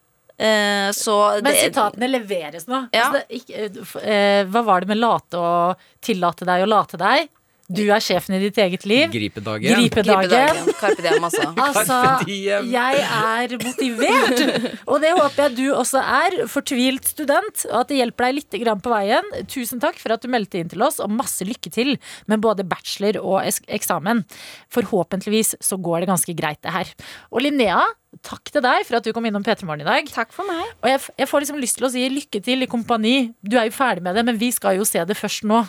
Eh, 0.42 0.88
så 0.96 1.16
Men 1.38 1.52
det, 1.52 1.58
sitatene 1.68 2.08
leveres 2.10 2.66
nå. 2.66 2.86
Ja. 2.90 3.06
Altså, 3.06 3.20
det, 3.20 3.42
ikke, 3.42 3.68
eh, 4.02 4.10
eh, 4.14 4.40
hva 4.50 4.64
var 4.66 4.82
det 4.82 4.90
med 4.90 4.98
late 4.98 5.38
og 5.38 5.86
tillate 6.02 6.48
deg 6.48 6.64
å 6.64 6.72
late 6.72 6.98
deg? 7.00 7.30
Du 7.72 7.82
er 7.86 8.02
sjefen 8.04 8.34
i 8.36 8.40
ditt 8.42 8.58
eget 8.60 8.82
liv. 8.88 9.06
Gripedagen. 9.12 9.78
Gripedagen. 9.78 10.26
Gripedagen. 10.26 10.74
Carpe 10.80 11.04
diem, 11.04 11.24
altså. 11.28 11.46
Altså, 11.62 11.98
jeg 12.28 13.04
er 13.06 13.54
motivert, 13.62 14.42
og 14.84 14.98
det 15.00 15.12
håper 15.16 15.46
jeg 15.46 15.56
du 15.56 15.64
også 15.70 16.02
er. 16.02 16.36
Fortvilt 16.52 17.08
student, 17.14 17.64
og 17.70 17.78
at 17.84 17.92
det 17.92 18.02
hjelper 18.02 18.28
deg 18.28 18.40
litt 18.40 18.82
på 18.82 18.92
veien. 18.92 19.32
Tusen 19.48 19.80
takk 19.80 19.96
for 20.02 20.12
at 20.12 20.26
du 20.26 20.28
meldte 20.32 20.60
inn 20.60 20.72
til 20.72 20.84
oss, 20.84 21.00
og 21.00 21.14
masse 21.14 21.46
lykke 21.48 21.72
til 21.72 21.94
med 22.28 22.42
både 22.44 22.66
bachelor 22.68 23.22
og 23.22 23.40
eksamen. 23.46 24.26
Forhåpentligvis 24.74 25.56
så 25.62 25.80
går 25.80 26.02
det 26.02 26.12
ganske 26.12 26.36
greit, 26.36 26.60
det 26.66 26.76
her. 26.76 26.92
Og 27.30 27.46
Linnea, 27.46 27.86
takk 28.20 28.50
til 28.52 28.62
deg 28.64 28.84
for 28.86 28.98
at 28.98 29.06
du 29.06 29.12
kom 29.16 29.24
innom 29.28 29.44
P3 29.44 29.64
Morgen 29.68 29.84
i 29.84 29.88
dag. 29.88 30.08
Takk 30.12 30.32
for 30.34 30.48
meg. 30.48 30.62
Og 30.82 30.90
jeg, 30.90 31.00
jeg 31.22 31.28
får 31.30 31.44
liksom 31.44 31.60
lyst 31.62 31.78
til 31.78 31.86
å 31.88 31.92
si 31.92 32.04
lykke 32.12 32.42
til 32.44 32.64
i 32.64 32.70
kompani. 32.70 33.14
Du 33.40 33.56
er 33.58 33.70
jo 33.70 33.76
ferdig 33.76 34.04
med 34.04 34.18
det, 34.18 34.24
men 34.28 34.40
vi 34.40 34.50
skal 34.54 34.76
jo 34.78 34.86
se 34.88 35.02
det 35.08 35.16
først 35.18 35.46
nå. 35.48 35.62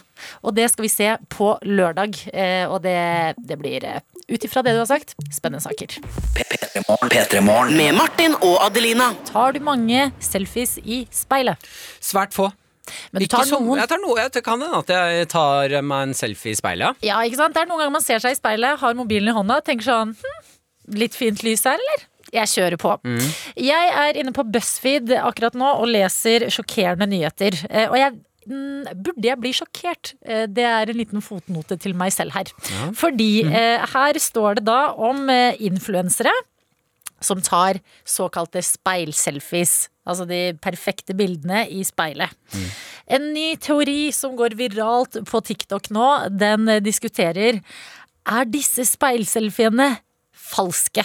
Og 0.43 0.55
det 0.57 0.67
skal 0.73 0.87
vi 0.87 0.91
se 0.91 1.11
på 1.33 1.53
lørdag. 1.63 2.19
Eh, 2.33 2.65
og 2.67 2.81
det, 2.83 2.97
det 3.39 3.59
blir, 3.61 3.85
eh, 3.87 4.01
ut 4.27 4.47
ifra 4.47 4.63
det 4.65 4.75
du 4.75 4.81
har 4.83 4.89
sagt, 4.89 5.15
spennende 5.31 5.63
saker. 5.63 5.97
P3morgen. 7.13 7.77
Med 7.77 7.95
Martin 7.97 8.35
og 8.41 8.59
Adelina. 8.65 9.13
Tar 9.29 9.55
du 9.55 9.63
mange 9.63 10.09
selfies 10.23 10.77
i 10.83 11.03
speilet? 11.13 11.71
Svært 12.03 12.35
få. 12.35 12.51
Men 13.13 13.23
du 13.23 13.29
tar 13.31 13.47
noen. 13.47 13.79
Jeg 13.79 13.89
tar 13.89 14.01
noe, 14.03 14.17
jeg 14.19 14.43
kan 14.43 14.59
hende 14.59 14.79
at 14.83 14.89
jeg 14.91 15.27
tar 15.31 15.75
meg 15.87 16.09
en 16.09 16.17
selfie 16.17 16.51
i 16.51 16.59
speilet. 16.59 16.99
ja. 16.99 17.13
Ja, 17.13 17.21
ikke 17.27 17.39
sant? 17.39 17.55
Det 17.55 17.63
er 17.63 17.69
noen 17.69 17.79
ganger 17.83 17.95
man 17.95 18.03
ser 18.03 18.19
seg 18.23 18.35
i 18.35 18.39
speilet, 18.39 18.81
har 18.81 18.97
mobilen 18.97 19.31
i 19.31 19.35
hånda, 19.35 19.61
tenker 19.63 19.87
sånn 19.87 20.17
hm, 20.19 20.41
Litt 20.99 21.13
fint 21.15 21.39
lys 21.45 21.63
her, 21.63 21.79
eller? 21.79 22.01
Jeg 22.33 22.49
kjører 22.49 22.79
på. 22.81 22.95
Jeg 23.61 23.89
er 24.03 24.19
inne 24.19 24.33
på 24.35 24.45
BuzzFeed 24.49 25.11
akkurat 25.21 25.57
nå 25.59 25.73
og 25.79 25.89
leser 25.91 26.47
sjokkerende 26.53 27.05
nyheter. 27.11 27.57
Eh, 27.69 27.89
Og 27.91 27.97
jeg 27.99 28.15
mm, 28.49 28.89
Burde 29.05 29.27
jeg 29.29 29.39
bli 29.39 29.51
sjokkert? 29.53 30.15
Eh, 30.25 30.47
Det 30.47 30.65
er 30.65 30.89
en 30.89 30.97
liten 30.97 31.21
fotnote 31.21 31.77
til 31.79 31.93
meg 31.95 32.11
selv 32.15 32.33
her. 32.33 32.49
Fordi 32.97 33.43
mm. 33.45 33.53
her 33.93 34.19
står 34.19 34.59
det 34.59 34.65
da 34.65 34.81
om 34.97 35.29
eh, 35.29 35.55
influensere 35.61 36.33
som 37.23 37.39
tar 37.41 37.79
såkalte 38.03 38.61
speilselfies. 38.65 39.87
Altså 40.03 40.25
de 40.27 40.41
perfekte 40.59 41.15
bildene 41.15 41.63
i 41.71 41.83
speilet. 41.87 42.33
En 43.07 43.29
ny 43.35 43.53
teori 43.63 44.11
som 44.15 44.35
går 44.39 44.57
viralt 44.59 45.15
på 45.29 45.41
TikTok 45.47 45.89
nå, 45.95 46.07
den 46.31 46.67
eh, 46.67 46.81
diskuterer 46.83 47.61
Er 48.23 48.45
disse 48.47 48.85
speilselfiene 48.87 49.93
falske? 50.31 51.03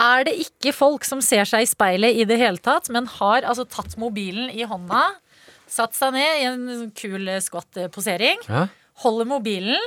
Er 0.00 0.24
det 0.26 0.34
ikke 0.42 0.72
folk 0.74 1.04
som 1.06 1.20
ser 1.22 1.44
seg 1.46 1.62
i 1.62 1.68
speilet 1.70 2.16
i 2.18 2.24
det 2.26 2.38
hele 2.40 2.58
tatt, 2.58 2.88
men 2.90 3.06
har 3.20 3.42
altså 3.46 3.64
tatt 3.70 3.94
mobilen 4.00 4.50
i 4.50 4.64
hånda, 4.66 5.04
satt 5.70 5.94
seg 5.94 6.12
ned 6.16 6.40
i 6.40 6.48
en 6.50 6.90
kul 6.98 7.28
squat-posering, 7.40 8.42
Ja. 8.48 8.66
holder 9.04 9.24
mobilen 9.30 9.78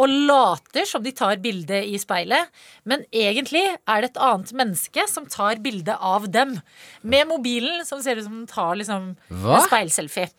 og 0.00 0.08
later 0.08 0.86
som 0.88 1.02
de 1.04 1.12
tar 1.12 1.36
bilde 1.42 1.82
i 1.84 1.98
speilet, 2.00 2.48
men 2.88 3.04
egentlig 3.12 3.64
er 3.76 4.04
det 4.04 4.12
et 4.12 4.20
annet 4.24 4.52
menneske 4.56 5.04
som 5.10 5.26
tar 5.28 5.60
bilde 5.64 5.96
av 6.00 6.30
dem. 6.32 6.54
Med 7.04 7.28
mobilen 7.28 7.84
som 7.84 8.00
ser 8.04 8.16
ut 8.16 8.24
som 8.24 8.40
den 8.40 8.48
tar 8.48 8.74
liksom 8.80 9.12
Hva? 9.28 9.58
en 9.58 9.66
speilselfie. 9.66 10.30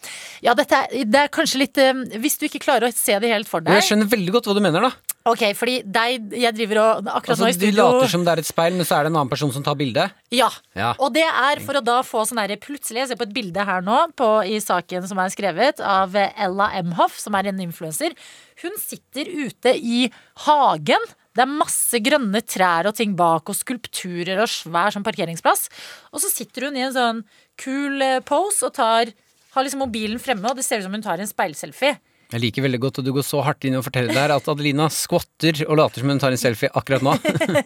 Ja, 0.45 0.55
dette 0.57 0.79
er, 0.81 1.05
det 1.05 1.21
er 1.25 1.33
kanskje 1.33 1.61
litt 1.61 1.77
um, 1.77 2.01
Hvis 2.23 2.39
du 2.39 2.47
ikke 2.47 2.63
klarer 2.63 2.89
å 2.89 2.95
se 2.95 3.15
det 3.21 3.29
helt 3.31 3.49
for 3.49 3.63
deg 3.63 3.77
Jeg 3.77 3.91
skjønner 3.91 4.09
veldig 4.09 4.33
godt 4.35 4.49
hva 4.49 4.55
du 4.57 4.61
mener, 4.63 4.87
da. 4.89 5.13
Ok, 5.29 5.43
fordi 5.55 5.77
deg, 5.87 6.33
jeg 6.35 6.51
driver 6.57 6.79
og 6.81 7.05
Akkurat 7.07 7.37
Altså, 7.37 7.45
nå 7.45 7.51
i 7.51 7.55
de 7.55 7.59
studio 7.61 7.85
later 7.85 8.11
som 8.11 8.25
det 8.25 8.33
er 8.33 8.41
et 8.41 8.49
speil, 8.49 8.75
men 8.75 8.87
så 8.87 8.97
er 8.97 9.05
det 9.05 9.13
en 9.13 9.19
annen 9.21 9.31
person 9.31 9.53
som 9.55 9.63
tar 9.63 9.77
bildet. 9.79 10.15
Ja. 10.35 10.49
Ja. 10.75 10.91
Og 10.97 11.13
det 11.15 11.23
er 11.23 11.61
for 11.63 11.79
å 11.79 11.83
da 11.85 12.01
få 12.03 12.25
sånn 12.27 12.41
herre 12.41 12.57
Plutselig, 12.59 13.03
jeg 13.03 13.13
ser 13.13 13.19
på 13.21 13.27
et 13.29 13.35
bilde 13.35 13.63
her 13.67 13.85
nå 13.85 14.01
på, 14.19 14.27
i 14.43 14.59
saken 14.63 15.07
som 15.07 15.21
er 15.23 15.31
skrevet 15.31 15.79
av 15.79 16.17
Ella 16.17 16.73
Emhoff, 16.79 17.15
som 17.21 17.37
er 17.39 17.53
en 17.53 17.61
influenser. 17.63 18.17
Hun 18.61 18.77
sitter 18.79 19.29
ute 19.29 19.73
i 19.77 20.05
hagen. 20.45 21.11
Det 21.33 21.41
er 21.41 21.49
masse 21.49 21.97
grønne 22.05 22.43
trær 22.45 22.91
og 22.91 22.97
ting 22.99 23.15
bak, 23.17 23.49
og 23.49 23.57
skulpturer 23.57 24.43
og 24.43 24.51
svær 24.51 24.93
sånn 24.93 25.05
parkeringsplass. 25.05 25.65
Og 26.13 26.21
så 26.21 26.29
sitter 26.29 26.69
hun 26.69 26.77
i 26.77 26.85
en 26.85 26.95
sånn 26.95 27.23
kul 27.59 28.01
eh, 28.05 28.21
pose 28.25 28.67
og 28.69 28.75
tar 28.77 29.13
har 29.53 29.65
liksom 29.65 29.83
mobilen 29.83 30.21
fremme, 30.21 30.49
og 30.49 30.57
det 30.57 30.65
ser 30.65 30.81
ut 30.81 30.87
som 30.87 30.95
hun 30.95 31.05
tar 31.05 31.21
en 31.21 31.29
speilselfie. 31.29 31.97
Jeg 32.33 32.41
liker 32.41 32.65
veldig 32.65 32.79
godt 32.81 32.97
at 32.99 33.05
du 33.05 33.11
går 33.13 33.25
så 33.25 33.43
hardt 33.45 33.65
inn 33.67 33.75
og 33.77 33.83
forteller 33.85 34.15
der 34.17 34.31
at 34.33 34.47
Adelina 34.49 34.87
skvatter 34.89 35.59
og 35.67 35.77
later 35.77 36.01
som 36.01 36.09
hun 36.09 36.21
tar 36.21 36.33
en 36.33 36.41
selfie 36.41 36.71
akkurat 36.73 37.05
nå. 37.05 37.13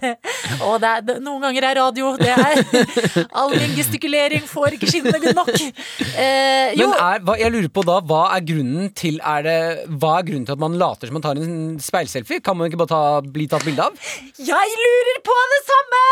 Og 0.68 0.76
det 0.84 0.90
er, 0.90 1.20
noen 1.24 1.44
ganger 1.44 1.66
er 1.70 1.78
radio 1.80 2.10
Det 2.20 2.30
er 2.32 2.60
All 3.40 3.54
min 3.56 3.76
gestikulering, 3.78 4.44
får 4.48 4.76
ikke 4.76 4.90
skinnene 4.92 5.34
nok. 5.38 5.54
Eh, 5.56 6.76
jo, 6.76 6.90
Men 6.90 6.96
er, 6.98 7.24
hva, 7.24 7.38
jeg 7.40 7.54
lurer 7.54 7.72
på 7.72 7.86
da, 7.88 7.98
hva 8.12 8.22
er 8.36 8.44
grunnen 8.48 8.92
til 8.98 9.22
er 9.24 9.48
det, 9.48 9.58
Hva 10.02 10.18
er 10.20 10.28
grunnen 10.28 10.48
til 10.50 10.58
at 10.58 10.64
man 10.64 10.78
later 10.80 11.10
som 11.10 11.18
man 11.20 11.26
tar 11.26 11.40
en 11.40 11.80
speilselfie? 11.84 12.44
Kan 12.44 12.60
man 12.60 12.68
ikke 12.68 12.82
bare 12.84 12.92
ta, 12.92 13.02
bli 13.24 13.48
tatt 13.52 13.66
bilde 13.68 13.88
av? 13.88 14.08
jeg 14.38 14.80
lurer 14.84 15.22
på 15.26 15.38
det 15.54 15.62
samme! 15.68 16.04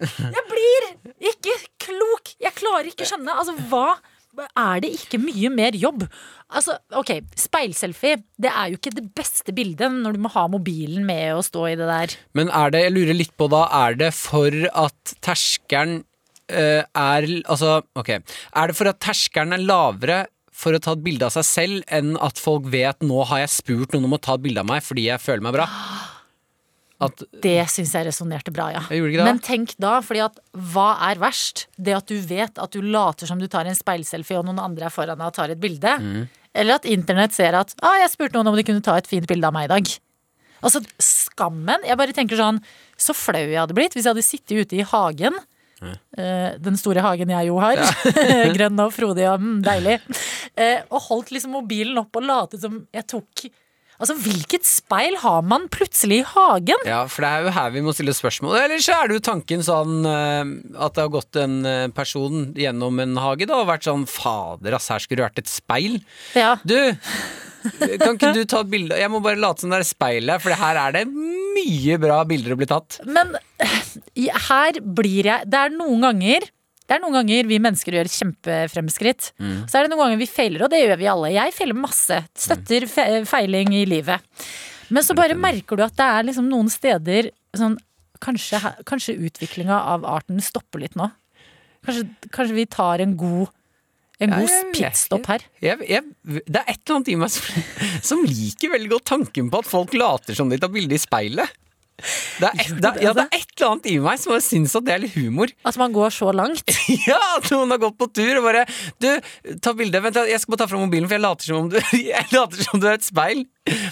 Jeg 0.00 0.44
blir 0.48 0.86
ikke 1.32 1.56
klok. 1.84 2.34
Jeg 2.40 2.56
klarer 2.56 2.88
ikke 2.88 3.04
å 3.04 3.10
skjønne. 3.10 3.36
Altså, 3.36 3.56
hva 3.72 3.98
er 4.48 4.84
det 4.84 4.92
ikke 4.96 5.20
mye 5.20 5.50
mer 5.52 5.76
jobb? 5.76 6.06
Altså, 6.50 6.74
ok, 6.98 7.12
Speilselfie 7.38 8.18
det 8.40 8.50
er 8.50 8.72
jo 8.72 8.78
ikke 8.80 8.94
det 8.96 9.06
beste 9.16 9.54
bildet 9.54 9.92
når 9.94 10.16
du 10.16 10.22
må 10.24 10.32
ha 10.34 10.46
mobilen 10.50 11.06
med 11.06 11.36
og 11.36 11.44
stå 11.46 11.68
i 11.70 11.76
det 11.78 11.86
der. 11.86 12.16
Men 12.34 12.50
er 12.50 12.74
det, 12.74 12.84
jeg 12.86 12.94
lurer 12.96 13.18
litt 13.18 13.34
på 13.38 13.46
da, 13.52 13.64
er 13.86 13.98
det 14.00 14.10
for 14.16 14.56
at 14.68 15.14
terskelen 15.22 16.00
eh, 16.50 16.82
er 16.82 17.28
Altså, 17.40 17.80
ok. 17.94 18.12
Er 18.18 18.70
det 18.70 18.78
for 18.78 18.90
at 18.90 19.02
terskelen 19.02 19.54
er 19.54 19.62
lavere 19.62 20.20
for 20.60 20.76
å 20.76 20.82
ta 20.82 20.96
et 20.96 21.04
bilde 21.04 21.26
av 21.28 21.34
seg 21.38 21.46
selv 21.46 21.92
enn 21.94 22.16
at 22.20 22.40
folk 22.40 22.66
vet 22.72 23.06
nå 23.06 23.22
har 23.30 23.44
jeg 23.44 23.54
spurt 23.60 23.94
noen 23.94 24.10
om 24.10 24.18
å 24.18 24.22
ta 24.22 24.36
et 24.36 24.44
bilde 24.44 24.64
av 24.64 24.68
meg 24.68 24.84
fordi 24.84 25.06
jeg 25.06 25.22
føler 25.22 25.46
meg 25.46 25.60
bra? 25.60 25.68
At 27.00 27.22
Det 27.42 27.56
syns 27.72 27.94
jeg 27.96 28.06
resonnerte 28.10 28.52
bra, 28.52 28.66
ja. 28.74 28.82
Men 29.24 29.40
tenk 29.40 29.72
da, 29.80 29.96
fordi 30.04 30.20
at 30.26 30.36
hva 30.52 30.90
er 31.08 31.20
verst? 31.22 31.64
Det 31.80 31.94
at 31.96 32.10
du 32.10 32.18
vet 32.20 32.60
at 32.60 32.76
du 32.76 32.82
later 32.84 33.30
som 33.30 33.40
du 33.40 33.46
tar 33.48 33.68
en 33.70 33.78
speilselfie, 33.78 34.36
og 34.36 34.44
noen 34.48 34.60
andre 34.60 34.90
er 34.90 34.92
foran 34.94 35.16
deg 35.16 35.30
og 35.30 35.36
tar 35.38 35.54
et 35.54 35.62
bilde. 35.62 35.94
Mm. 35.96 36.28
Eller 36.60 36.76
at 36.76 36.88
internett 36.88 37.32
ser 37.32 37.56
at 37.56 37.72
ah, 37.80 37.96
'jeg 38.02 38.12
spurte 38.12 38.36
noen 38.36 38.52
om 38.52 38.56
de 38.58 38.66
kunne 38.66 38.84
ta 38.84 38.96
et 38.98 39.08
fint 39.08 39.26
bilde 39.26 39.46
av 39.46 39.54
meg 39.54 39.70
i 39.70 39.72
dag'. 39.72 39.98
Altså, 40.60 40.82
skammen. 41.00 41.86
Jeg 41.88 41.96
bare 41.96 42.12
tenker 42.12 42.36
sånn 42.36 42.60
Så 43.00 43.14
flau 43.16 43.40
jeg 43.40 43.56
hadde 43.56 43.72
blitt 43.72 43.94
hvis 43.96 44.04
jeg 44.04 44.12
hadde 44.12 44.26
sittet 44.26 44.60
ute 44.60 44.76
i 44.76 44.84
hagen. 44.84 45.38
eh, 46.18 46.58
den 46.60 46.76
store 46.76 47.00
hagen 47.00 47.30
jeg 47.32 47.46
jo 47.48 47.56
har. 47.62 47.80
Grønn 48.56 48.82
og 48.84 48.92
frodig 48.92 49.24
og 49.30 49.40
mm, 49.40 49.62
deilig. 49.64 49.96
eh, 50.60 50.82
og 50.90 51.00
holdt 51.08 51.32
liksom 51.32 51.56
mobilen 51.56 51.96
opp 52.02 52.20
og 52.20 52.26
latet 52.28 52.60
som 52.60 52.82
jeg 52.92 53.06
tok 53.08 53.46
Altså, 54.00 54.16
hvilket 54.16 54.64
speil 54.64 55.18
har 55.20 55.42
man 55.44 55.66
plutselig 55.72 56.22
i 56.22 56.28
hagen? 56.32 56.86
Ja, 56.88 57.02
for 57.10 57.24
det 57.24 57.30
er 57.30 57.44
jo 57.44 57.52
her 57.52 57.74
vi 57.74 57.82
må 57.84 57.92
stille 57.96 58.14
spørsmål. 58.16 58.56
Eller 58.62 58.80
så 58.80 58.96
er 58.96 59.10
det 59.10 59.18
jo 59.18 59.24
tanken 59.28 59.64
sånn 59.66 60.08
eh, 60.08 60.54
at 60.80 60.96
det 60.96 61.04
har 61.04 61.12
gått 61.12 61.40
en 61.40 61.58
eh, 61.68 61.86
person 61.92 62.48
gjennom 62.56 63.02
en 63.04 63.20
hage 63.20 63.48
da, 63.50 63.60
og 63.60 63.68
vært 63.68 63.88
sånn 63.90 64.06
Fader, 64.08 64.78
ass, 64.78 64.88
her 64.94 65.04
skulle 65.04 65.20
det 65.20 65.28
vært 65.28 65.42
et 65.44 65.52
speil. 65.52 65.98
Ja. 66.38 66.54
Du, 66.64 66.78
kan 68.00 68.16
ikke 68.16 68.32
du 68.38 68.42
ta 68.48 68.62
et 68.64 68.72
bilde? 68.72 68.96
Jeg 68.96 69.12
må 69.12 69.20
bare 69.24 69.40
late 69.40 69.64
som 69.64 69.72
det 69.72 69.82
er 69.82 69.84
et 69.84 69.92
speil 69.92 70.32
her, 70.32 70.40
for 70.40 70.56
her 70.62 70.80
er 70.80 70.96
det 70.96 71.04
mye 71.10 72.00
bra 72.00 72.22
bilder 72.28 72.56
å 72.56 72.60
bli 72.60 72.70
tatt. 72.70 73.02
Men 73.04 73.36
her 74.48 74.80
blir 74.80 75.26
jeg 75.28 75.48
Det 75.50 75.58
er 75.60 75.72
noen 75.74 76.08
ganger 76.08 76.48
det 76.90 76.96
er 76.96 77.02
noen 77.04 77.14
ganger 77.20 77.46
vi 77.46 77.60
mennesker 77.62 77.94
gjør 77.94 78.08
kjempefremskritt. 78.10 79.28
Så 79.38 79.78
er 79.78 79.86
det 79.86 79.92
noen 79.92 80.00
ganger 80.02 80.18
vi 80.18 80.26
feiler, 80.26 80.64
og 80.66 80.72
det 80.72 80.80
gjør 80.80 80.98
vi 80.98 81.06
alle. 81.12 81.28
Jeg 81.30 81.54
feiler 81.54 81.78
masse. 81.78 82.16
Støtter 82.34 82.86
fe 82.90 83.04
feiling 83.30 83.76
i 83.78 83.84
livet. 83.86 84.18
Men 84.90 85.06
så 85.06 85.14
bare 85.14 85.36
merker 85.38 85.78
du 85.78 85.84
at 85.86 85.94
det 85.94 86.08
er 86.16 86.26
liksom 86.26 86.48
noen 86.50 86.66
steder 86.72 87.28
sånn 87.54 87.76
kanskje, 88.18 88.58
kanskje 88.90 89.14
utviklinga 89.28 89.78
av 89.94 90.02
arten 90.08 90.42
stopper 90.42 90.82
litt 90.82 90.98
nå. 90.98 91.06
Kanskje, 91.86 92.08
kanskje 92.34 92.58
vi 92.58 92.66
tar 92.74 93.06
en 93.06 93.14
god, 93.16 93.54
en 94.18 94.34
god 94.34 94.50
Ja, 94.50 94.60
pitstop 94.74 95.30
her. 95.30 95.46
Jeg, 95.62 95.78
jeg, 95.86 96.02
det 96.26 96.58
er 96.58 96.74
et 96.74 96.82
eller 96.82 96.98
annet 96.98 97.14
i 97.14 97.18
meg 97.22 97.30
som, 97.32 97.70
som 98.10 98.26
liker 98.26 98.74
veldig 98.74 98.90
godt 98.96 99.08
tanken 99.14 99.54
på 99.54 99.62
at 99.62 99.70
folk 99.70 99.94
later 99.94 100.36
som 100.36 100.50
de 100.50 100.58
tar 100.58 100.74
bilde 100.74 100.98
i 100.98 101.00
speilet. 101.06 101.54
Det 102.40 102.48
er, 102.48 102.60
et, 102.64 102.70
det, 102.80 102.90
ja, 103.04 103.12
det 103.16 103.24
er 103.26 103.38
et 103.38 103.52
eller 103.60 103.70
annet 103.74 103.86
i 103.90 103.94
meg 104.02 104.18
som 104.22 104.34
syns 104.40 104.74
at 104.78 104.84
det 104.86 104.94
er 104.94 105.02
litt 105.04 105.14
humor. 105.18 105.50
At 105.68 105.76
man 105.80 105.92
går 105.92 106.10
så 106.16 106.32
langt. 106.34 106.64
Ja, 107.10 107.18
at 107.38 107.48
noen 107.52 107.70
har 107.70 107.78
gått 107.82 107.96
på 108.00 108.08
tur 108.12 108.38
og 108.40 108.44
bare 108.44 108.64
Du, 109.02 109.08
ta 109.62 109.72
bilde. 109.78 110.00
Vent, 110.02 110.16
jeg 110.28 110.40
skal 110.42 110.52
bare 110.54 110.62
ta 110.64 110.68
fram 110.70 110.84
mobilen, 110.86 111.06
for 111.08 111.16
jeg 111.18 111.24
later 111.24 111.44
som 111.50 111.56
om 111.64 111.70
du, 111.72 111.78
later 112.36 112.60
som 112.64 112.76
om 112.78 112.82
du 112.82 112.88
er 112.90 112.98
et 112.98 113.06
speil. 113.06 113.44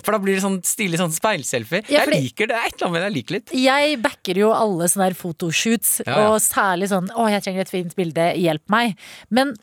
For 0.02 0.12
da 0.16 0.18
blir 0.22 0.34
det 0.38 0.42
sånn 0.42 0.59
stilig 0.66 0.98
sånn 1.00 1.12
speilselfie. 1.14 1.84
Ja, 1.92 2.02
Jeg 2.06 2.14
liker 2.26 2.48
det. 2.50 2.56
Det 2.56 2.59
er 2.59 2.68
et 2.72 2.76
eller 2.80 2.88
annet 2.90 3.06
jeg 3.09 3.16
liker 3.18 3.36
litt. 3.38 3.52
Jeg 3.54 3.98
backer 4.02 4.40
jo 4.42 4.52
alle 4.56 4.88
sånne 4.90 5.11
her 5.11 5.18
fotoshoots, 5.18 6.00
Ja, 6.06 6.18
og 6.32 6.38
særlig 6.42 6.88
sånn 6.90 7.09
'Å, 7.12 7.28
jeg 7.30 7.44
trenger 7.44 7.61
et 7.66 7.70
fint 7.72 7.94
bilde, 7.98 8.32
hjelp 8.40 8.64
meg'. 8.72 8.96
Men 9.30 9.54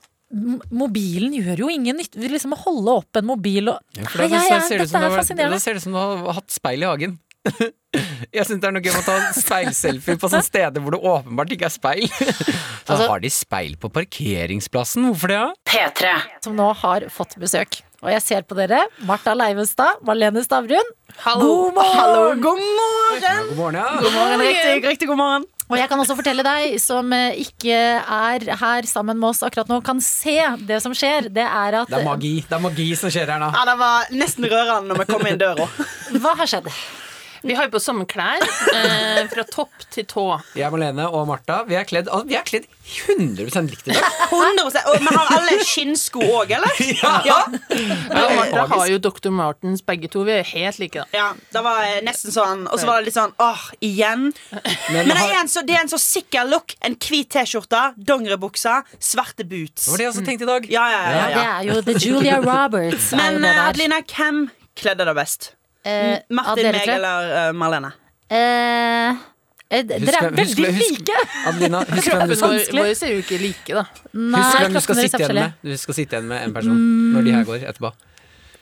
mobilen 0.74 1.36
gjør 1.38 1.62
jo 1.66 1.70
ingen 1.72 1.98
nytte. 2.00 2.20
Liksom 2.20 2.56
å 2.56 2.60
holde 2.64 2.96
opp 3.02 3.20
en 3.20 3.28
mobil 3.30 3.70
og 3.72 3.80
Ja, 3.98 4.06
for 4.10 4.24
da, 4.24 4.28
Nei, 4.28 4.41
jeg- 4.50 4.80
Dette 4.80 4.98
er 4.98 5.16
fascinerende. 5.16 5.52
da 5.52 5.60
ser 5.60 5.74
det 5.74 5.82
ut 5.82 5.84
som 5.84 5.93
du 5.93 6.00
har 6.00 6.34
hatt 6.34 6.50
speil 6.52 6.84
i 6.84 6.86
hagen. 6.89 7.20
Jeg 8.36 8.43
syns 8.50 8.60
det 8.60 8.68
er 8.68 8.74
noe 8.76 8.84
gøy 8.84 8.91
med 8.91 9.02
å 9.02 9.08
ta 9.08 9.32
speilselfie 9.38 10.18
på 10.20 10.28
sånne 10.28 10.43
steder 10.43 10.84
hvor 10.84 10.96
det 10.98 11.00
åpenbart 11.08 11.54
ikke 11.56 11.70
er 11.70 11.74
speil. 11.74 12.08
Så 12.86 12.93
Altså- 12.96 13.08
har 13.10 13.22
de 13.24 13.32
speil 13.32 13.78
på 13.80 13.89
parkeringsplassen. 13.96 15.08
Hvorfor 15.10 15.32
det? 15.32 15.39
da? 15.39 15.54
P3. 15.72 16.12
som 16.43 16.56
nå 16.58 16.68
har 16.84 17.08
fått 17.14 17.38
besøk. 17.41 17.80
Og 18.04 18.12
jeg 18.12 18.22
ser 18.22 18.43
på 18.46 18.54
dere. 18.58 18.84
Martha 19.08 19.34
Leivestad, 19.34 20.02
Marlene 20.06 20.43
Stavrum. 20.46 20.89
God 21.24 21.74
morgen! 21.74 21.96
Hallo, 21.98 22.26
god 22.43 22.60
morgen! 22.62 23.48
God 23.50 23.58
morgen, 23.58 23.78
ja. 23.80 23.86
God 24.04 24.14
morgen, 24.14 24.43
riktig, 24.43 24.84
riktig 24.91 25.08
god 25.10 25.18
morgen. 25.22 25.46
Og 25.66 25.80
jeg 25.80 25.89
kan 25.89 25.98
også 26.04 26.14
fortelle 26.20 26.43
deg, 26.46 26.76
som 26.84 27.10
eh, 27.16 27.39
ikke 27.41 27.74
er 27.74 28.43
her 28.60 28.86
sammen 28.86 29.18
med 29.18 29.32
oss 29.32 29.41
akkurat 29.48 29.72
nå, 29.72 29.80
kan 29.88 29.98
se 30.04 30.36
det 30.68 30.78
som 30.84 30.93
skjer. 30.93 31.32
Det 31.34 31.41
er 31.48 31.80
at 31.80 31.89
Det 31.89 31.98
er 31.98 32.06
magi 32.06 32.36
Det 32.46 32.54
er 32.60 32.62
magi 32.68 32.91
som 33.00 33.10
skjer 33.10 33.32
her 33.34 33.41
nå. 33.41 33.50
Ja, 33.56 33.64
Det 33.72 33.78
var 33.82 34.14
nesten 34.14 34.46
rørende 34.52 34.91
når 34.91 35.02
vi 35.02 35.08
kom 35.10 35.26
inn 35.32 35.41
døra. 35.41 35.66
Hva 36.22 36.36
har 36.43 36.52
skjedd? 36.52 36.70
Vi 37.46 37.54
har 37.54 37.68
jo 37.68 37.72
på 37.76 37.80
samme 37.84 38.06
klær, 38.10 38.41
eh, 38.74 39.20
fra 39.30 39.43
topp 39.46 39.84
til 39.93 40.06
tå. 40.10 40.24
Jeg, 40.58 40.72
Malene 40.74 41.06
og 41.14 41.28
Martha, 41.30 41.60
vi 41.68 41.76
er 41.78 41.86
kledd, 41.86 42.08
altså, 42.10 42.26
vi 42.26 42.38
er 42.39 42.46
kledd 42.48 42.66
100% 43.06 43.70
likt 43.70 43.89
i 43.89 43.93
dag. 43.93 44.08
100 44.34 44.82
Og 44.89 44.96
Vi 45.04 45.12
har 45.14 45.34
alle 45.36 45.58
skinnsko 45.66 46.24
òg, 46.26 46.56
eller? 46.58 46.74
Ja. 47.06 47.14
Ja, 47.26 47.38
og 48.26 48.34
Martha 48.39 48.66
har 48.72 48.88
jo 48.89 48.98
Dr. 49.02 49.30
Martens 49.34 49.84
begge 49.86 50.10
to. 50.10 50.24
Vi 50.26 50.34
er 50.39 50.48
helt 50.56 50.80
like, 50.82 51.04
da. 51.04 51.06
ja. 51.14 51.28
Det 51.54 51.62
var 51.66 51.86
nesten 52.06 52.34
sånn 52.34 52.66
Og 52.72 52.80
så 52.82 52.88
var 52.89 53.00
det 53.02 53.10
litt 53.12 53.18
sånn 53.18 53.34
åh, 53.41 53.64
igjen. 53.86 54.32
Men 54.93 55.12
det 55.12 55.18
er 55.20 55.36
en 55.43 55.52
så, 55.52 55.62
det 55.66 55.76
er 55.78 55.84
en 55.86 55.91
så 55.91 56.00
sikker 56.02 56.48
look. 56.50 56.74
En 56.86 56.98
hvit 56.98 57.30
T-skjorte, 57.36 57.82
dongeribukse, 58.10 58.80
svarte 58.98 59.46
boots. 59.46 59.86
Det 59.86 59.93
var 59.93 60.02
det 60.02 60.08
jeg 60.08 60.14
også 60.16 60.26
tenkte 60.28 60.48
i 60.48 60.52
dag. 60.54 60.70
Ja, 60.72 60.88
ja, 60.93 61.04
ja, 61.06 61.26
Det 61.26 61.36
ja. 61.36 61.46
er 61.60 61.70
jo 61.70 61.82
The 61.86 61.98
Julia 62.02 62.41
Roberts. 62.41 63.12
er 63.14 63.22
Men 63.22 63.41
det 63.46 63.54
eh. 63.54 63.64
Adelina, 63.68 64.02
hvem 64.16 64.48
kledde 64.80 65.06
deg 65.10 65.18
best? 65.22 65.52
Eh, 65.86 66.18
Martin, 66.34 66.64
dere 66.66 66.80
meg 66.80 66.92
eller 66.96 67.32
eh, 67.38 67.52
Marlene? 67.54 67.92
Eh, 68.26 69.20
eh, 69.70 69.84
dere 69.86 70.16
er 70.18 70.34
veldig 70.34 70.72
like! 70.80 71.20
Adelina, 71.52 71.84
husk 71.92 72.10
hvem 72.10 72.26
du 72.32 72.34
skal, 72.34 72.56
vår, 72.56 72.58
vanskelig. 72.58 72.98
ser 72.98 73.14
jo 73.14 73.22
ikke 73.22 73.38
like, 73.44 73.78
da. 73.78 73.84
Nei, 74.18 74.42
husk 74.42 74.64
hvem 74.64 74.74
du 74.74 74.82
skal 74.88 75.00
sitte 75.04 75.22
igjen 75.22 75.38
med. 75.38 75.62
Du 75.62 75.78
skal 75.78 76.00
sitte 76.00 76.18
igjen 76.18 76.32
med 76.32 76.42
en 76.48 76.56
person 76.58 76.82
når 77.14 77.28
de 77.30 77.36
her 77.38 77.48
går 77.52 77.68
etterpå. 77.70 77.94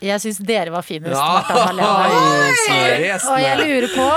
Jeg 0.03 0.19
syns 0.19 0.39
dere 0.43 0.73
var 0.73 0.83
finest. 0.83 1.15
Martha 1.15 1.61
og 1.69 1.77
Marlene. 1.79 3.19
Og 3.31 3.39
jeg 3.39 3.59
lurer 3.61 3.89
på, 3.93 4.07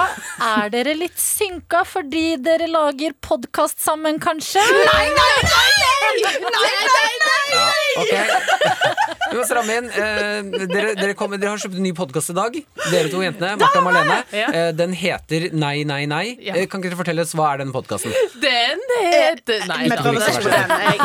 er 0.49 0.72
dere 0.74 0.97
litt 0.99 1.20
synka 1.20 1.84
fordi 1.87 2.26
dere 2.43 2.66
lager 2.70 3.14
podkast 3.22 3.82
sammen, 3.84 4.18
kanskje? 4.22 4.64
Nei, 4.91 5.07
nei, 5.14 5.32
nei 5.47 5.87
Nei, 6.16 6.37
nei, 6.47 7.76
Ok, 7.97 8.12
Vi 9.26 9.39
må 9.39 9.45
stramme 9.45 9.74
inn. 9.80 9.89
Eh, 9.91 10.66
dere, 10.70 10.93
dere, 10.97 11.14
kommer, 11.18 11.39
dere 11.41 11.51
har 11.53 11.61
kjøpt 11.61 11.76
en 11.76 11.84
ny 11.84 11.91
podkast 11.97 12.30
i 12.32 12.34
dag. 12.37 12.55
Dere 12.93 13.11
to 13.12 13.20
jentene. 13.24 13.57
Martha 13.59 13.80
og 13.80 13.87
Marlene. 13.89 14.18
Eh, 14.32 14.68
den 14.76 14.95
heter 14.97 15.49
Nei, 15.57 15.82
nei, 15.89 16.05
nei. 16.09 16.24
Eh, 16.41 16.64
kan 16.70 16.80
ikke 16.80 16.93
dere 16.93 16.99
fortelle 17.01 17.24
oss 17.26 17.34
hva 17.37 17.47
er 17.53 17.57
den 17.64 17.72
podkasten? 17.74 18.14
Den 18.41 18.80
heter 19.03 19.66
Nei, 19.68 19.89
den. 19.91 20.20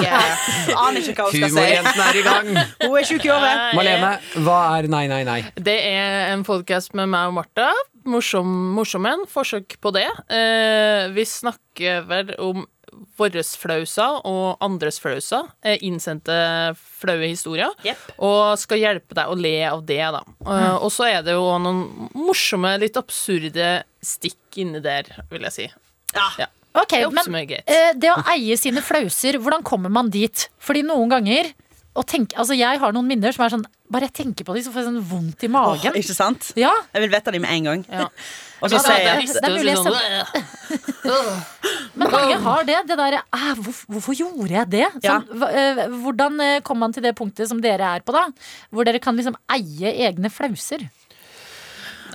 Jeg 0.06 0.78
aner 0.78 1.02
ikke 1.02 1.18
hva 1.18 1.28
hun 1.28 1.34
skal 1.34 1.50
si. 1.50 1.50
Humorjentene 1.50 2.04
er 2.08 2.16
i 2.22 2.24
gang. 2.28 2.48
Hun 2.86 2.98
er 3.02 3.06
tjukk 3.10 3.26
i 3.28 3.30
hodet. 3.34 3.56
Marlene, 3.80 4.12
hva 4.46 4.60
er 4.70 4.71
Nei, 4.72 5.08
nei, 5.12 5.24
nei? 5.28 5.42
Det 5.60 5.74
er 5.84 6.30
en 6.32 6.46
podcast 6.48 6.94
med 6.96 7.10
meg 7.12 7.28
og 7.28 7.34
Martha. 7.42 7.72
Morsom, 8.08 8.78
en 9.06 9.26
Forsøk 9.30 9.76
på 9.84 9.92
det. 9.94 10.08
Eh, 10.32 11.10
vi 11.12 11.26
snakker 11.28 12.06
vel 12.08 12.32
om 12.40 12.64
våre 13.20 13.44
flauser 13.44 14.22
og 14.28 14.64
andres 14.64 15.00
flauser. 15.04 15.50
Eh, 15.64 15.76
innsendte 15.84 16.38
flaue 17.02 17.28
historier. 17.28 17.76
Yep. 17.84 18.16
Og 18.24 18.56
skal 18.62 18.80
hjelpe 18.80 19.18
deg 19.18 19.28
å 19.28 19.36
le 19.36 19.54
av 19.68 19.84
det, 19.88 20.00
da. 20.16 20.24
Eh, 20.48 20.78
og 20.78 20.88
så 20.96 21.10
er 21.10 21.28
det 21.28 21.36
jo 21.36 21.52
noen 21.60 21.84
morsomme, 22.16 22.78
litt 22.82 23.00
absurde 23.00 23.74
stikk 24.00 24.62
inni 24.64 24.80
der, 24.84 25.12
vil 25.34 25.50
jeg 25.50 25.58
si. 25.58 25.68
Ja. 26.16 26.30
Ja. 26.46 26.50
Ok, 26.80 26.96
Det 26.96 27.12
men 27.12 27.36
eh, 27.60 27.92
det 28.00 28.14
å 28.14 28.22
eie 28.32 28.56
sine 28.56 28.80
flauser, 28.80 29.36
hvordan 29.44 29.68
kommer 29.68 29.92
man 29.92 30.08
dit? 30.14 30.48
Fordi 30.64 30.86
noen 30.88 31.12
ganger 31.12 31.52
å 32.00 32.04
tenke, 32.08 32.38
altså 32.40 32.56
Jeg 32.56 32.80
har 32.80 32.94
noen 32.96 33.10
minner 33.10 33.36
som 33.36 33.44
er 33.44 33.52
sånn 33.52 33.68
Bare 33.92 34.08
jeg 34.08 34.14
tenker 34.22 34.46
på 34.48 34.54
dem, 34.56 34.64
så 34.64 34.72
får 34.72 34.82
jeg 34.82 34.88
sånn 34.88 35.02
vondt 35.10 35.44
i 35.44 35.50
Åh, 35.50 35.52
magen. 35.52 35.98
ikke 36.00 36.16
sant? 36.16 36.52
Ja, 36.56 36.72
Jeg 36.96 37.02
vil 37.04 37.12
vite 37.12 37.32
dem 37.36 37.42
med 37.44 37.52
en 37.58 37.64
gang. 37.68 37.82
Ja. 37.92 38.06
Og 38.62 38.70
så 38.70 38.78
Ja, 38.78 38.82
sier 38.86 38.94
det 38.94 39.02
er 39.02 39.08
jeg 39.10 39.18
trist 39.26 39.42
det 39.42 39.50
jeg 39.66 39.78
sånn, 39.82 39.98
Men 41.98 42.12
mange 42.14 42.38
har 42.46 42.64
det. 42.64 42.78
det 42.88 42.98
der, 42.98 43.18
ah, 43.34 43.54
hvorfor, 43.58 43.86
hvorfor 43.96 44.14
gjorde 44.16 44.54
jeg 44.54 44.70
det? 44.70 44.88
Sånn, 45.04 45.26
hvordan 46.04 46.40
kom 46.64 46.80
man 46.80 46.94
til 46.96 47.04
det 47.04 47.16
punktet 47.18 47.50
som 47.50 47.60
dere 47.64 47.96
er 47.98 48.06
på, 48.06 48.14
da? 48.16 48.28
Hvor 48.72 48.86
dere 48.88 49.00
kan 49.04 49.18
liksom 49.18 49.36
eie 49.52 49.92
egne 50.08 50.30
flauser. 50.32 50.88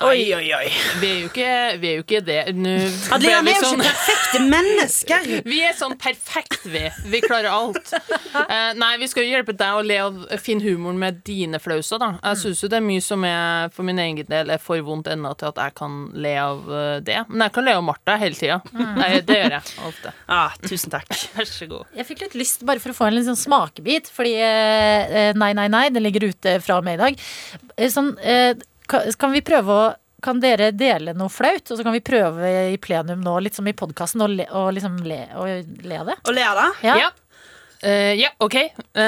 Oi, 0.05 0.34
oi, 0.36 0.44
oi. 0.53 0.66
Vi 1.01 1.09
er 1.09 1.20
jo 1.22 1.28
ikke, 1.30 1.51
vi 1.80 1.88
er 1.88 1.94
jo 1.97 2.03
ikke 2.05 2.18
det. 2.26 2.36
Nå 2.57 2.72
Adelina, 3.16 3.38
ble 3.40 3.47
vi 3.47 3.53
er 3.55 3.61
jo 3.62 3.68
sånn- 3.70 3.80
ikke 3.80 3.92
perfekte 3.94 4.40
mennesker. 4.53 5.28
Vi 5.53 5.61
er 5.64 5.76
sånn 5.78 5.94
perfekt, 6.01 6.66
vi. 6.68 6.82
Vi 7.12 7.20
klarer 7.24 7.49
alt. 7.49 7.92
Uh, 8.34 8.72
nei, 8.76 8.90
vi 9.01 9.09
skal 9.09 9.24
jo 9.24 9.30
hjelpe 9.32 9.55
deg 9.57 9.78
å 9.78 9.84
le 9.86 9.97
og 10.05 10.18
finne 10.42 10.64
humoren 10.66 10.99
med 11.01 11.22
dine 11.24 11.61
flauser, 11.62 12.01
da. 12.03 12.11
Jeg 12.20 12.40
syns 12.42 12.61
jo 12.64 12.70
det 12.72 12.78
er 12.80 12.84
mye 12.84 13.05
som 13.05 13.24
er 13.28 13.70
for 13.72 13.86
min 13.88 14.01
egen 14.03 14.28
del 14.28 14.53
er 14.53 14.61
for 14.62 14.82
vondt 14.84 15.09
ennå 15.14 15.32
til 15.40 15.49
at 15.53 15.62
jeg 15.62 15.76
kan 15.78 15.97
le 16.12 16.34
av 16.42 16.68
eh, 16.68 16.99
det. 17.07 17.18
Men 17.30 17.47
jeg 17.47 17.57
kan 17.57 17.68
le 17.68 17.76
av 17.78 17.86
Martha 17.86 18.18
hele 18.20 18.36
tida. 18.36 18.59
Mm. 18.74 19.01
Det 19.30 19.40
gjør 19.40 19.57
jeg 19.57 19.74
ofte. 19.92 20.14
Ah, 20.36 20.53
tusen 20.61 20.90
takk. 20.92 21.09
Vær 21.38 21.47
så 21.49 21.68
god. 21.70 21.86
Jeg 21.97 22.05
fikk 22.11 22.24
litt 22.26 22.34
lyst 22.36 22.64
bare 22.68 22.82
for 22.82 22.92
å 22.92 22.97
få 22.99 23.07
en 23.09 23.22
sånn 23.30 23.38
smakebit, 23.47 24.11
fordi 24.12 24.34
uh, 24.42 25.32
Nei, 25.38 25.53
nei, 25.57 25.68
nei, 25.72 25.86
den 25.94 26.05
ligger 26.05 26.28
ute 26.28 26.59
fra 26.64 26.80
og 26.82 26.86
med 26.86 26.99
i 26.99 27.05
dag. 27.07 27.22
Sånn, 27.92 28.12
eh, 28.20 28.53
kan, 28.91 29.32
vi 29.34 29.45
prøve 29.47 29.76
å 29.76 29.87
kan 30.22 30.41
dere 30.41 30.72
dele 30.74 31.12
noe 31.14 31.30
flaut, 31.30 31.68
og 31.70 31.78
så 31.78 31.84
kan 31.84 31.95
vi 31.95 32.03
prøve 32.05 32.49
i 32.72 32.78
plenum 32.82 33.20
nå, 33.22 33.37
litt 33.45 33.55
som 33.55 33.68
i 33.68 33.76
podkasten, 33.76 34.24
å 34.24 34.30
le, 34.32 34.49
og 34.49 34.72
liksom 34.74 34.97
le, 35.07 35.20
og 35.37 35.84
le 35.87 36.01
av 36.01 36.11
det? 36.11 36.16
Og 36.24 36.34
ler 36.34 36.57
da? 36.57 36.66
Ja. 36.87 36.97
Ja. 37.05 37.12
Uh, 37.84 38.14
ja, 38.16 38.30
OK. 38.39 38.55
Uh, 38.97 39.03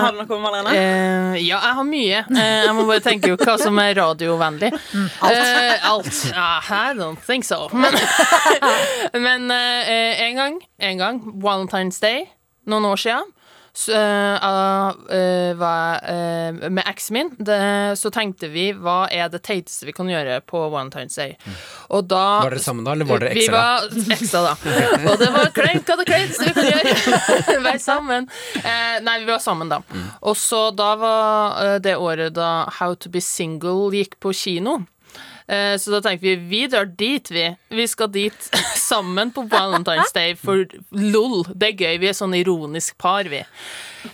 Har 0.00 0.14
du 0.14 0.22
noe, 0.22 0.38
Malene? 0.40 0.72
Uh, 0.72 1.34
ja, 1.36 1.58
jeg 1.60 1.74
har 1.78 1.84
mye. 1.86 2.22
Eh, 2.32 2.62
jeg 2.64 2.72
må 2.74 2.86
bare 2.88 3.04
tenke 3.04 3.28
jo 3.28 3.36
hva 3.38 3.58
som 3.60 3.76
er 3.82 3.92
radiovennlig. 3.98 4.72
alt. 5.20 5.84
alt. 5.84 6.22
Ja, 6.32 6.48
I 6.64 6.96
don't 6.96 7.20
think 7.26 7.44
so. 7.44 7.68
Men, 7.76 7.94
men 9.26 9.52
en 9.52 10.40
gang, 10.40 10.58
en 10.78 11.04
gang, 11.04 11.20
Valentine's 11.44 12.00
Day, 12.02 12.24
noen 12.66 12.88
år 12.88 13.04
siden, 13.04 13.30
så, 13.76 13.92
uh, 13.92 15.16
eh, 15.16 15.54
var, 15.54 16.00
eh, 16.08 16.70
med 16.70 16.84
eksen 16.86 17.12
min, 17.12 17.30
det, 17.38 17.58
så 18.00 18.08
tenkte 18.10 18.48
vi 18.48 18.70
hva 18.72 19.02
er 19.12 19.28
det 19.28 19.42
teiteste 19.44 19.84
vi 19.84 19.92
kan 19.92 20.08
gjøre 20.08 20.38
på 20.48 20.62
Valentine's 20.72 21.18
Day. 21.18 21.34
Og 21.92 22.06
da 22.08 22.22
Var 22.46 22.56
dere 22.56 22.64
sammen 22.64 22.86
da, 22.86 22.94
eller 22.96 23.08
var 23.10 23.20
dere 23.20 23.36
vi 23.36 23.44
var 23.52 23.84
ekstra, 24.16 24.46
da. 24.46 24.54
Og 25.12 25.20
det 25.20 25.28
var 25.34 25.52
kleint 25.52 25.92
hva 25.92 25.98
det 26.00 26.08
kleineste 26.08 26.48
vi 26.48 26.54
kunne 26.56 26.72
gjøre. 26.72 27.60
Være 27.68 27.84
sammen. 27.84 28.30
Eh, 28.62 28.96
nei, 29.04 29.18
vi 29.26 29.28
var 29.28 29.44
sammen 29.44 29.68
da. 29.68 29.82
Og 30.24 30.40
så 30.40 30.70
da 30.72 30.90
var 30.96 31.60
eh, 31.66 31.76
det 31.84 31.98
året 32.00 32.32
da 32.36 32.70
How 32.80 32.96
to 32.96 33.12
be 33.12 33.20
single 33.20 33.90
gikk 33.92 34.16
på 34.24 34.32
kino. 34.32 34.80
Eh, 35.46 35.74
så 35.78 35.92
da 35.94 36.00
tenker 36.02 36.26
vi 36.26 36.36
vi 36.50 36.62
drar 36.70 36.88
dit, 36.98 37.30
vi. 37.30 37.48
Vi 37.68 37.86
skal 37.88 38.10
dit 38.14 38.48
sammen 38.88 39.30
på 39.34 39.46
Valentine's 39.50 40.14
Day 40.14 40.34
for 40.38 40.66
lol. 40.90 41.44
Det 41.54 41.72
er 41.72 41.84
gøy. 41.84 42.00
Vi 42.02 42.10
er 42.10 42.18
sånn 42.18 42.34
ironisk 42.38 42.96
par, 43.02 43.28
vi. 43.30 43.44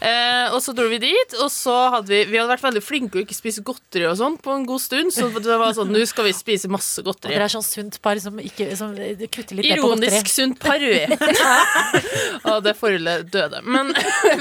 Eh, 0.01 0.55
og 0.55 0.61
så 0.65 0.75
dro 0.77 0.87
vi 0.91 0.99
dit, 1.03 1.37
og 1.43 1.51
så 1.53 1.75
hadde 1.97 2.11
vi 2.11 2.21
Vi 2.31 2.39
hadde 2.39 2.51
vært 2.51 2.65
veldig 2.65 2.83
flinke 2.85 3.19
å 3.19 3.25
ikke 3.25 3.37
spise 3.37 3.65
godteri 3.67 4.07
og 4.09 4.17
sånn 4.21 4.39
på 4.43 4.55
en 4.55 4.67
god 4.69 4.83
stund, 4.83 5.13
så 5.15 5.29
det 5.35 5.59
var 5.61 5.75
sånn 5.77 5.93
Nå 5.93 6.05
skal 6.09 6.29
vi 6.29 6.35
spise 6.37 6.71
masse 6.73 7.03
godteri. 7.05 7.35
Dere 7.37 7.49
er 7.49 7.55
sånn 7.55 7.67
sunt 7.67 7.99
par 8.05 8.21
som, 8.23 8.39
ikke, 8.43 8.71
som 8.79 8.95
kutter 8.95 9.59
litt. 9.59 9.69
Ironisk 9.73 10.31
sunt 10.33 10.61
par, 10.63 10.83
og 12.51 12.63
det 12.65 12.77
forholdet 12.79 13.29
døde. 13.33 13.63
Men, 13.67 13.93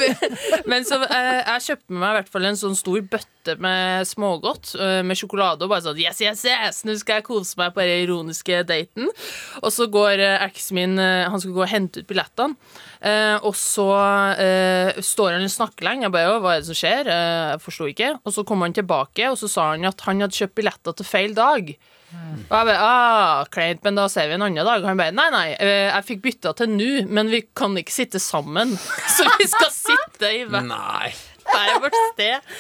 men 0.71 0.87
så 0.87 1.01
eh, 1.07 1.41
jeg 1.41 1.67
kjøpte 1.71 1.97
meg 1.97 2.09
i 2.09 2.19
hvert 2.19 2.33
fall 2.33 2.49
en 2.49 2.59
sånn 2.59 2.77
stor 2.77 3.01
bøtte 3.11 3.57
med 3.61 4.05
smågodt 4.05 4.75
eh, 4.77 5.01
med 5.05 5.17
sjokolade 5.17 5.65
og 5.65 5.73
bare 5.73 5.85
sånn 5.87 5.99
Yes, 6.01 6.21
yes, 6.23 6.43
yes, 6.47 6.83
nå 6.87 6.95
skal 6.99 7.19
jeg 7.19 7.27
kose 7.27 7.57
meg 7.59 7.73
på 7.75 7.83
den 7.83 8.05
ironiske 8.05 8.61
daten. 8.69 9.09
Og 9.61 9.73
så 9.73 9.87
går 9.91 10.21
eh, 10.21 10.37
eksen 10.47 10.77
min 10.77 11.01
eh, 11.01 11.27
Han 11.29 11.41
skal 11.41 11.55
gå 11.55 11.65
og 11.65 11.71
hente 11.71 12.01
ut 12.01 12.09
billettene. 12.09 12.57
Eh, 13.01 13.37
og 13.41 13.55
så 13.57 13.87
eh, 14.37 14.99
står 15.01 15.35
han 15.35 15.40
og 15.47 15.53
snakke 15.53 15.85
lenge. 15.87 16.05
Jeg 16.07 16.13
bare, 16.15 16.33
«Å, 16.33 16.41
hva 16.43 16.55
er 16.55 16.61
det 16.63 16.69
som 16.69 16.77
skjer? 16.77 17.07
Eh, 17.11 17.53
jeg 17.53 17.63
forsto 17.63 17.87
ikke. 17.91 18.11
Og 18.25 18.35
så 18.35 18.45
kom 18.47 18.61
han 18.65 18.75
tilbake, 18.77 19.31
og 19.31 19.39
så 19.39 19.49
sa 19.51 19.71
han 19.73 19.87
at 19.89 20.05
han 20.07 20.23
hadde 20.23 20.37
kjøpt 20.37 20.57
billetter 20.59 20.97
til 20.97 21.07
feil 21.07 21.35
dag. 21.37 21.73
Og 22.11 22.51
jeg 22.57 22.67
bare, 22.67 22.77
ah, 22.83 23.45
kleint, 23.53 23.83
men 23.85 23.95
da 23.95 24.07
ser 24.11 24.27
vi 24.27 24.35
en 24.35 24.43
annen 24.43 24.67
dag. 24.67 24.83
Han 24.83 24.99
bare, 24.99 25.15
nei, 25.15 25.29
nei, 25.31 25.45
eh, 25.55 25.87
jeg 25.87 26.07
fikk 26.09 26.23
bytta 26.25 26.51
til 26.59 26.73
nå, 26.73 26.89
men 27.07 27.31
vi 27.31 27.45
kan 27.55 27.77
ikke 27.79 27.93
sitte 27.95 28.19
sammen. 28.19 28.73
Så 29.15 29.27
vi 29.39 29.47
skal 29.47 29.71
sitte 29.75 30.33
i 30.35 30.43
hver 30.49 30.65
Nei. 30.67 31.13
Hvert 31.51 31.85
vårt 31.85 31.97
sted. 32.13 32.51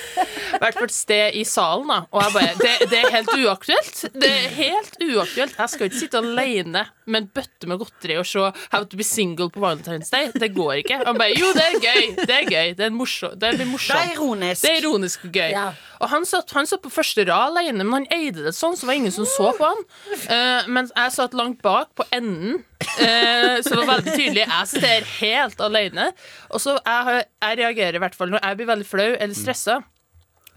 Hvert 0.61 0.79
vårt 0.81 0.95
sted 0.95 1.37
i 1.37 1.43
salen, 1.47 1.87
da. 1.91 1.99
Og 2.11 2.23
jeg 2.25 2.35
bare, 2.35 2.55
det, 2.61 2.89
det 2.91 2.99
er 3.01 3.13
helt 3.17 3.31
uaktuelt. 3.35 4.01
Det 4.15 4.31
er 4.31 4.49
helt 4.57 4.97
uaktuelt. 5.01 5.55
Jeg 5.57 5.73
skal 5.73 5.89
ikke 5.89 6.01
sitte 6.01 6.21
alene 6.21 6.85
med 7.11 7.23
en 7.23 7.29
bøtte 7.35 7.69
med 7.69 7.81
godteri 7.81 8.17
og 8.21 8.27
se 8.27 8.43
How 8.71 8.85
to 8.87 8.99
be 8.99 9.05
single 9.05 9.49
på 9.51 9.61
Valentine's 9.63 10.11
Day. 10.13 10.31
Det 10.33 10.51
går 10.55 10.81
ikke. 10.81 11.01
Han 11.05 11.19
bare, 11.19 11.35
jo, 11.37 11.51
det 11.57 11.67
er 11.67 11.77
gøy. 11.83 12.09
Det 12.19 12.35
er 12.37 12.49
gøy. 12.49 12.73
Det 12.77 12.87
er 12.87 12.95
morsomt. 12.95 13.39
Det 13.41 13.53
blir 13.57 13.69
morsomt. 13.69 13.97
Det 13.97 14.11
er 14.11 14.15
ironisk. 14.15 14.61
Det 14.61 14.71
er 14.71 14.81
ironisk 14.83 15.25
og 15.27 15.39
gøy. 15.41 15.57
Og 16.01 16.09
han 16.09 16.25
satt, 16.25 16.51
han 16.57 16.69
satt 16.69 16.81
på 16.81 16.91
første 16.93 17.25
rad 17.29 17.57
alene, 17.57 17.85
men 17.85 18.01
han 18.01 18.09
eide 18.15 18.47
det 18.47 18.55
sånn, 18.57 18.77
så 18.77 18.87
var 18.87 18.95
det 18.95 19.03
ingen 19.03 19.15
som 19.15 19.27
så 19.29 19.51
på 19.57 19.69
han. 19.69 19.85
Uh, 20.25 20.69
mens 20.73 20.93
jeg 20.95 21.15
satt 21.17 21.37
langt 21.37 21.61
bak, 21.65 21.91
på 21.97 22.07
enden. 22.15 22.61
Eh, 22.81 23.57
så 23.63 23.73
det 23.73 23.79
var 23.79 23.89
veldig 23.95 24.13
tydelig. 24.15 24.43
Jeg 24.45 24.69
sitter 24.71 25.07
helt 25.19 25.61
alene. 25.63 26.09
Og 26.49 26.61
så 26.63 26.75
jeg, 26.79 27.25
jeg 27.43 27.59
reagerer 27.61 27.97
i 27.97 28.03
hvert 28.03 28.17
fall 28.17 28.33
når 28.33 28.45
jeg 28.45 28.59
blir 28.59 28.69
veldig 28.71 28.87
flau 28.89 29.09
eller 29.13 29.37
stressa. 29.37 29.81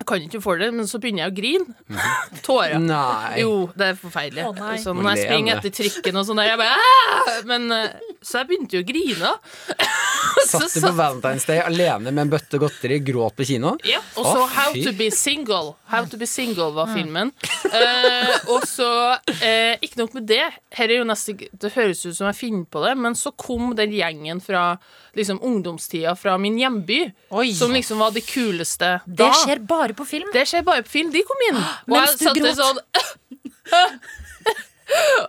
Jeg 0.04 0.08
kan 0.10 0.24
ikke 0.26 0.40
få 0.44 0.54
det, 0.60 0.66
men 0.76 0.84
så 0.84 0.98
begynner 1.00 1.24
jeg 1.24 1.32
å 1.32 1.36
grine. 1.38 2.00
Tårer. 2.44 2.74
Nei. 2.82 3.38
Jo, 3.40 3.54
det 3.72 3.86
er 3.94 3.96
forferdelig. 3.96 4.42
Å, 4.44 4.50
nei. 4.58 4.74
Sånn, 4.82 4.98
når 5.00 5.14
jeg 5.14 5.28
springer 5.30 5.56
etter 5.62 5.72
trikken 5.78 6.18
og 6.20 6.26
sånn 6.28 6.40
der, 6.42 6.50
jeg 6.50 6.60
bare 6.60 7.36
Men 7.48 7.64
eh, 7.72 7.94
Så 8.20 8.42
jeg 8.42 8.48
begynte 8.50 8.76
jo 8.76 8.82
å 8.84 8.86
grine. 8.88 9.30
Så 10.44 10.60
Satt 10.60 10.74
du 10.76 10.84
på 10.84 10.90
Valentine's 10.98 11.46
Day 11.48 11.62
alene 11.64 12.12
med 12.12 12.26
en 12.26 12.32
bøtte 12.34 12.60
godteri, 12.60 12.98
gråt 13.06 13.36
på 13.38 13.46
kino? 13.48 13.74
ja, 13.88 14.00
og 14.20 14.26
så 14.28 14.42
How 14.54 14.74
to 14.76 14.92
be 14.96 15.08
single. 15.14 15.74
How 15.88 16.04
to 16.10 16.18
be 16.20 16.28
single 16.28 16.68
var 16.76 16.90
filmen. 16.92 17.32
Eh, 17.70 18.34
og 18.52 18.66
så 18.68 18.90
eh, 19.40 19.80
Ikke 19.84 20.02
nok 20.02 20.18
med 20.18 20.28
det. 20.28 20.44
Her 20.76 20.90
er 20.92 21.00
jo 21.00 21.08
nesten, 21.08 21.40
det 21.60 21.72
høres 21.78 22.04
ut 22.04 22.12
som 22.18 22.28
jeg 22.28 22.38
finner 22.42 22.68
på 22.68 22.84
det, 22.84 22.92
men 23.00 23.16
så 23.16 23.32
kom 23.40 23.72
den 23.78 23.94
gjengen 23.96 24.42
fra 24.44 24.74
liksom, 25.14 25.38
ungdomstida 25.42 26.14
fra 26.18 26.36
min 26.38 26.58
hjemby, 26.58 27.00
Oi. 27.30 27.52
som 27.54 27.72
liksom 27.74 27.98
var 28.02 28.10
det 28.14 28.24
kuleste 28.26 28.96
Det 29.06 29.16
da. 29.22 29.30
skjer 29.42 29.58
bare 29.66 29.94
på 29.96 30.04
film. 30.08 30.28
Det 30.34 30.46
skjer 30.50 30.62
bare 30.66 30.82
på 30.86 30.90
film. 30.98 31.10
De 31.14 31.22
kom 31.26 31.40
inn. 31.50 31.58
Og 31.60 31.96
Mens 31.96 32.10
jeg 32.20 32.28
satte 32.28 32.54
sånn 32.58 32.78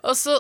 Og 0.04 0.16
så 0.20 0.34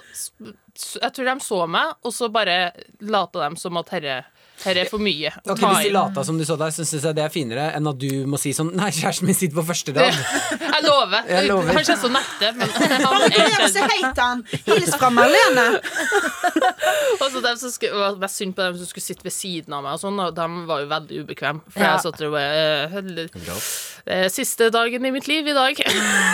Jeg 1.01 1.11
tror 1.15 1.25
de 1.29 1.35
så 1.43 1.59
meg, 1.71 1.93
og 2.03 2.11
så 2.13 2.27
bare 2.33 2.55
lata 2.99 3.45
de 3.47 3.55
som 3.61 3.77
at 3.79 3.89
herre 3.95 4.17
her 4.63 4.77
er 4.81 4.87
for 4.89 5.03
mye. 5.03 5.29
å 5.43 5.51
Ok, 5.53 5.59
ta 5.59 5.71
Hvis 5.75 5.87
de 5.89 5.93
lata 5.93 6.23
som 6.23 6.37
du 6.39 6.45
så 6.47 6.55
så 6.57 6.85
syns 6.85 7.03
jeg 7.03 7.15
det 7.17 7.23
er 7.25 7.29
finere 7.33 7.65
enn 7.75 7.87
at 7.91 7.97
du 7.99 8.25
må 8.29 8.39
si 8.41 8.53
sånn 8.55 8.71
Nei, 8.75 8.89
kjæresten 8.95 9.27
min 9.27 9.35
sitter 9.37 9.59
på 9.59 9.65
første 9.67 9.93
rad. 9.93 10.15
Jeg 10.61 10.83
lover. 10.85 11.27
Jeg 11.35 11.47
lover. 11.49 11.73
Han 11.75 11.83
jeg 11.85 11.99
så 12.01 12.09
nette, 12.11 12.51
men 12.55 12.69
er 12.69 13.67
si 13.67 13.79
kjent. 13.79 13.91
hei 13.91 14.11
han. 14.17 14.43
Hils 14.65 14.95
fra 14.95 15.09
Marlene. 15.13 15.65
Og 17.21 17.27
så 17.31 17.41
dem 17.43 17.57
som 17.59 17.71
skulle, 17.73 17.91
det 17.95 18.01
var 18.01 18.17
mest 18.21 18.39
synd 18.41 18.55
på 18.55 18.63
dem 18.65 18.77
som 18.79 18.89
skulle 18.89 19.05
sitte 19.05 19.25
ved 19.25 19.33
siden 19.35 19.73
av 19.75 19.83
meg, 19.85 19.95
og 19.97 20.01
sånn, 20.01 20.19
og 20.21 20.33
de 20.35 20.47
var 20.69 20.83
jo 20.83 20.89
veldig 20.91 21.21
ubekvemme. 21.25 21.63
For 21.71 21.83
Ja. 21.85 21.91
jeg 21.95 22.05
satt 22.05 22.19
der 22.19 22.27
og 22.29 22.35
bare 22.35 23.55
uh, 24.05 24.27
siste 24.33 24.69
dagen 24.73 25.05
i 25.05 25.11
mitt 25.13 25.27
liv 25.29 25.47
i 25.47 25.55
dag. 25.55 25.79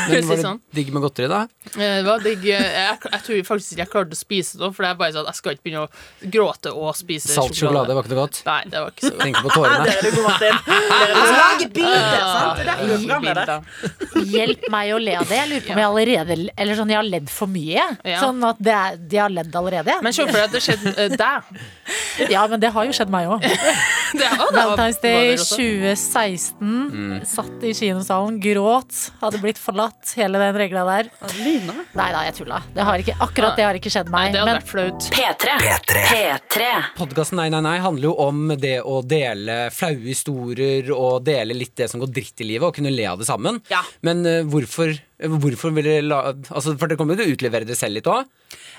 Men 0.09 0.27
var 0.27 0.35
det 0.35 0.43
sånn. 0.45 0.61
digg 0.75 0.91
med 0.93 1.05
godteri, 1.05 1.29
da? 1.31 1.43
Eh, 1.75 2.01
Det 2.01 2.05
var 2.07 2.19
digg. 2.25 2.45
Jeg, 2.45 2.99
jeg 3.11 3.21
tror 3.27 3.43
faktisk 3.51 3.73
ikke 3.75 3.83
jeg 3.85 3.91
klarte 3.93 4.17
å 4.17 4.21
spise 4.21 4.57
det, 4.61 4.71
for 4.75 4.83
det 4.85 4.91
er 4.91 4.99
bare 4.99 5.15
sånn 5.15 5.29
jeg 5.31 5.39
skal 5.39 5.55
ikke 5.55 5.65
begynne 5.67 5.85
å 5.85 6.31
gråte 6.33 6.73
og 6.75 6.95
spise 6.97 7.31
Salt 7.35 7.55
sjokolade 7.57 7.95
ikke 8.11 8.17
noe 8.17 8.25
godt? 8.25 8.39
Nei, 8.47 8.61
det 8.71 8.81
var 8.81 8.93
ikke 8.93 9.05
så 9.05 9.11
godt. 9.11 9.23
Tenker 9.25 9.45
på 9.45 9.53
tårene. 9.55 9.85
Der 9.87 9.97
er 9.97 10.15
du 10.15 10.21
Martin. 10.25 10.55
Lage 11.41 11.67
bilder, 11.75 12.21
sant? 12.21 12.61
Det 12.61 12.65
derfor 12.69 12.85
du 12.87 13.07
programleder. 13.07 14.25
Hjelp 14.31 14.67
meg 14.75 14.93
å 14.95 14.99
le 15.01 15.15
av 15.19 15.29
det. 15.29 15.39
Jeg 15.39 15.51
lurer 15.51 15.65
på 15.65 15.73
om 15.73 15.81
jeg 15.81 15.89
allerede 15.91 16.37
Eller 16.55 16.79
sånn, 16.79 16.93
jeg 16.93 16.99
har 16.99 17.07
ledd 17.07 17.31
for 17.31 17.51
mye. 17.51 17.87
Ja. 18.07 18.21
Sånn 18.21 18.43
at 18.47 18.61
det 18.61 18.79
de 19.11 19.21
har 19.21 19.33
ledd 19.33 19.55
allerede. 19.55 19.97
Men 20.03 20.15
se 20.15 20.25
for 20.27 20.37
deg 20.37 20.47
at 20.49 20.55
det 20.55 20.63
skjedde 20.65 20.93
uh, 20.95 21.17
deg. 21.21 21.65
Ja, 22.31 22.45
men 22.51 22.61
det 22.61 22.71
har 22.75 22.87
jo 22.87 22.95
skjedd 22.95 23.11
meg 23.13 23.31
òg. 23.31 23.47
Det, 24.11 24.27
det 24.27 24.27
Valentine's 24.51 24.97
Day 24.99 25.37
2016. 25.39 26.57
Mm. 26.67 27.11
Satt 27.23 27.61
i 27.63 27.69
kinosalen, 27.71 28.41
gråt. 28.43 28.97
Hadde 29.21 29.39
blitt 29.39 29.59
forlatt, 29.61 30.11
hele 30.19 30.41
den 30.41 30.57
regla 30.59 30.83
der. 30.83 31.07
Nei 31.31 32.09
da, 32.11 32.25
jeg 32.27 32.35
tulla. 32.41 32.59
Det 32.75 32.83
har 32.83 32.99
ikke, 32.99 33.15
akkurat 33.23 33.55
det 33.55 33.69
har 33.69 33.79
ikke 33.79 33.93
skjedd 33.93 34.11
meg. 34.11 34.33
Det 34.33 34.41
hadde 34.41 34.51
Men 34.51 34.59
vært 34.59 34.67
flaut. 34.67 35.07
P3. 35.15 35.55
P3. 36.11 36.67
Podkasten 36.99 37.39
Nei, 37.39 37.47
nei, 37.53 37.61
nei 37.63 37.77
handler 37.79 38.00
jo 38.07 38.13
om 38.23 38.47
det 38.59 38.77
å 38.81 39.01
dele 39.05 39.69
flaue 39.75 40.01
historier 40.07 40.91
og 40.95 41.23
dele 41.27 41.53
litt 41.57 41.75
det 41.77 41.89
som 41.91 41.99
går 42.01 42.11
dritt 42.15 42.41
i 42.41 42.47
livet, 42.47 42.67
og 42.67 42.75
kunne 42.75 42.91
le 42.93 43.05
av 43.09 43.19
det 43.21 43.27
sammen. 43.29 43.59
Ja. 43.71 43.81
Men 44.01 44.25
uh, 44.25 44.41
hvorfor, 44.51 44.93
hvorfor 45.41 45.73
vil 45.77 45.85
dere 45.87 46.05
la 46.07 46.21
altså, 46.33 46.75
For 46.77 46.87
dere 46.87 46.97
kommer 46.97 47.15
jo 47.17 47.23
til 47.23 47.31
å 47.31 47.35
utlevere 47.37 47.65
dere 47.69 47.79
selv 47.79 47.99
litt 47.99 48.09
òg? 48.11 48.25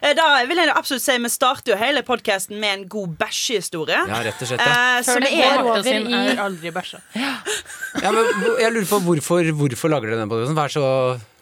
Eh, 0.02 0.12
Da 0.18 0.26
vil 0.48 0.58
jeg 0.58 0.72
absolutt 0.74 1.02
si 1.04 1.14
Vi 1.22 1.30
starter 1.32 1.72
jo 1.72 1.78
hele 1.80 2.02
podkasten 2.06 2.58
med 2.60 2.74
en 2.74 2.86
god 2.90 3.16
bæsjehistorie. 3.20 4.00
Ja, 4.10 4.22
rett 4.26 4.42
og 4.42 4.48
slett. 4.50 4.60
Ja. 4.60 5.02
Før 5.06 5.20
det 5.22 5.30
det 5.30 5.42
går 5.42 5.68
over 5.70 5.92
i- 5.92 6.22
er 6.32 6.42
aldri 6.46 6.72
bæsja. 6.74 7.00
Ja, 7.14 8.10
men 8.10 8.24
jeg 8.58 8.72
lurer 8.72 8.88
på 8.90 9.00
hvorfor, 9.06 9.52
hvorfor 9.56 9.92
lager 9.92 10.10
dere 10.10 10.24
den 10.24 10.32
podkasten? 10.32 10.56
Hva 10.58 10.64
er 10.66 10.74
så 10.74 10.86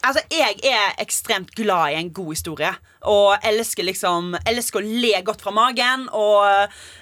Altså, 0.00 0.22
Jeg 0.32 0.60
er 0.64 0.94
ekstremt 1.02 1.52
glad 1.56 1.92
i 1.92 1.98
en 1.98 2.12
god 2.12 2.32
historie. 2.32 2.70
Og 3.08 3.44
elsker 3.44 3.84
liksom 3.84 4.34
Elsker 4.48 4.80
å 4.80 5.00
le 5.04 5.12
godt 5.24 5.44
fra 5.44 5.52
magen. 5.54 6.06
Og 6.16 6.46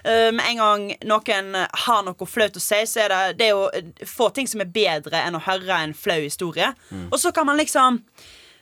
med 0.04 0.34
um, 0.34 0.42
en 0.42 0.62
gang 0.62 0.88
noen 1.06 1.54
har 1.84 2.02
noe 2.06 2.28
flaut 2.30 2.58
å 2.58 2.62
si, 2.62 2.82
så 2.90 3.04
er 3.06 3.14
det, 3.14 3.22
det 3.38 3.48
er 3.48 3.54
jo 3.54 4.06
få 4.06 4.30
ting 4.34 4.50
som 4.50 4.62
er 4.64 4.72
bedre 4.74 5.22
enn 5.24 5.38
å 5.38 5.44
høre 5.46 5.82
en 5.82 5.94
flau 5.94 6.20
historie. 6.20 6.72
Og 7.10 7.18
så 7.20 7.34
kan 7.34 7.48
man 7.48 7.60
liksom 7.60 8.02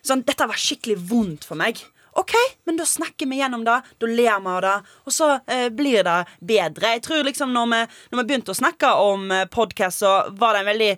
Sånn, 0.07 0.21
dette 0.23 0.47
var 0.47 0.55
skikkelig 0.55 1.01
vondt 1.09 1.43
for 1.49 1.59
meg. 1.59 1.81
OK, 2.15 2.31
men 2.65 2.77
da 2.79 2.85
snakker 2.87 3.27
vi 3.27 3.41
gjennom 3.41 3.65
det. 3.67 3.81
Da 3.99 4.07
ler 4.07 4.39
vi 4.41 4.53
av 4.53 4.61
det. 4.63 4.75
Og 5.05 5.13
så 5.13 5.33
eh, 5.51 5.67
blir 5.75 6.07
det 6.07 6.21
bedre. 6.39 6.93
Jeg 6.95 7.03
tror 7.03 7.27
liksom 7.27 7.51
når 7.53 7.67
vi, 7.73 7.81
når 8.13 8.21
vi 8.21 8.25
begynte 8.31 8.55
å 8.55 8.57
snakke 8.57 8.93
om 9.03 9.27
eh, 9.35 9.49
podcast, 9.51 10.05
så 10.05 10.13
var 10.39 10.55
det 10.55 10.63
en 10.63 10.71
veldig 10.71 10.93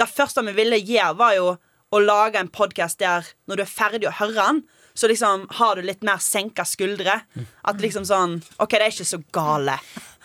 Det 0.00 0.08
første 0.10 0.42
vi 0.48 0.56
ville 0.56 0.80
gjøre, 0.80 1.12
var 1.20 1.36
jo 1.36 1.52
å 1.94 2.00
lage 2.02 2.40
en 2.40 2.50
podkast 2.52 2.98
der 3.02 3.26
når 3.48 3.60
du 3.60 3.64
er 3.64 3.70
ferdig 3.70 4.08
å 4.10 4.14
høre 4.18 4.34
den, 4.38 4.62
så 4.94 5.10
liksom 5.10 5.46
har 5.58 5.78
du 5.78 5.86
litt 5.86 6.04
mer 6.06 6.20
senka 6.22 6.66
skuldre. 6.66 7.20
At 7.66 7.82
liksom 7.82 8.06
sånn 8.08 8.38
OK, 8.62 8.76
det 8.76 8.82
er 8.86 8.94
ikke 8.94 9.08
så 9.08 9.20
gale. 9.34 9.78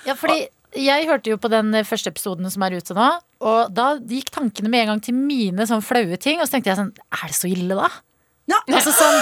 Ja, 0.06 0.16
fordi 0.18 0.48
jeg 0.78 1.08
hørte 1.10 1.32
jo 1.32 1.40
på 1.42 1.50
den 1.50 1.74
første 1.88 2.12
episoden 2.14 2.50
som 2.54 2.62
er 2.66 2.76
ute 2.78 2.94
nå, 2.94 3.08
og 3.42 3.72
da 3.74 3.96
gikk 3.98 4.30
tankene 4.36 4.70
med 4.70 4.84
en 4.86 4.92
gang 4.94 5.02
til 5.08 5.18
mine 5.18 5.66
sånn 5.70 5.82
flaue 5.86 6.20
ting, 6.22 6.38
og 6.42 6.46
så 6.46 6.58
tenkte 6.58 6.74
jeg 6.74 6.80
sånn 6.82 6.92
Er 7.00 7.32
det 7.32 7.38
så 7.38 7.50
ille, 7.50 7.78
da? 7.78 7.88
Ja, 8.50 8.60
Altså 8.78 8.94
sånn 8.94 9.18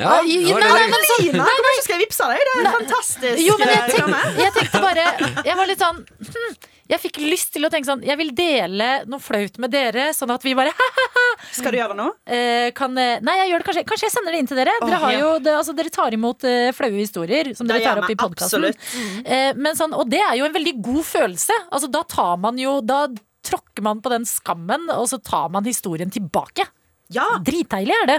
Ja, 0.00 0.18
det 0.20 0.52
var 0.52 0.64
nei, 0.64 0.68
nei, 0.76 0.84
men 0.92 1.06
sånn 1.08 1.30
nei, 1.36 1.54
nei. 1.64 1.72
skal 1.84 1.96
jeg 1.96 2.02
vippse 2.04 2.28
deg? 2.30 2.42
Det 2.46 2.52
er 2.60 2.76
fantastisk. 2.76 3.40
Jo, 3.44 3.56
men 3.60 3.72
jeg 3.72 3.94
tenk, 3.94 4.12
tenkte, 4.12 4.42
jeg 4.44 4.54
tenkte 4.58 4.82
bare 4.84 5.06
Jeg 5.48 5.56
var 5.58 5.70
litt 5.70 5.82
sånn 5.82 6.04
hm, 6.04 6.54
Jeg 6.90 6.98
fikk 7.04 7.20
lyst 7.22 7.52
til 7.54 7.66
å 7.66 7.70
tenke 7.70 7.86
sånn 7.86 8.02
Jeg 8.06 8.18
vil 8.18 8.32
dele 8.34 8.88
noe 9.10 9.22
flaut 9.22 9.60
med 9.62 9.72
dere, 9.72 10.08
sånn 10.16 10.32
at 10.34 10.42
vi 10.46 10.56
bare 10.58 10.72
Skal 11.56 11.74
du 11.74 11.78
gjøre 11.78 11.94
det 11.94 12.00
nå? 12.00 12.08
eh, 12.26 12.68
kan, 12.76 12.96
eh, 12.98 13.22
Nei, 13.24 13.36
jeg 13.42 13.52
gjør 13.52 13.62
det 13.62 13.68
kanskje 13.68 13.84
Kanskje 13.92 14.08
jeg 14.08 14.14
sender 14.16 14.34
det 14.34 14.42
inn 14.42 14.50
til 14.50 14.58
dere. 14.58 14.74
Dere, 14.82 14.98
har 15.04 15.14
ja. 15.14 15.22
jo, 15.22 15.30
det, 15.44 15.54
altså, 15.60 15.74
dere 15.78 15.92
tar 15.94 16.16
imot 16.16 16.46
uh, 16.46 16.70
flaue 16.76 16.98
historier 16.98 17.52
som 17.56 17.68
dere 17.68 17.82
tar 17.84 18.02
opp 18.02 18.10
i 18.12 18.16
podkasten. 18.18 18.66
absolutt. 18.70 19.24
Eh, 19.24 19.74
sånn, 19.78 19.94
og 19.96 20.10
det 20.10 20.20
er 20.24 20.36
jo 20.40 20.46
en 20.48 20.54
veldig 20.54 20.74
god 20.82 21.06
følelse. 21.06 21.56
Altså, 21.70 21.90
da 21.92 22.02
tar 22.08 22.36
man 22.42 22.58
jo 22.60 22.78
Da 22.84 23.04
tråkker 23.46 23.84
man 23.84 24.02
på 24.04 24.12
den 24.12 24.26
skammen, 24.28 24.90
og 24.92 25.06
så 25.08 25.18
tar 25.24 25.48
man 25.52 25.64
historien 25.64 26.10
tilbake. 26.12 26.66
Ja, 27.14 27.26
Dritdeilig 27.44 27.96
er 28.02 28.06
det. 28.10 28.18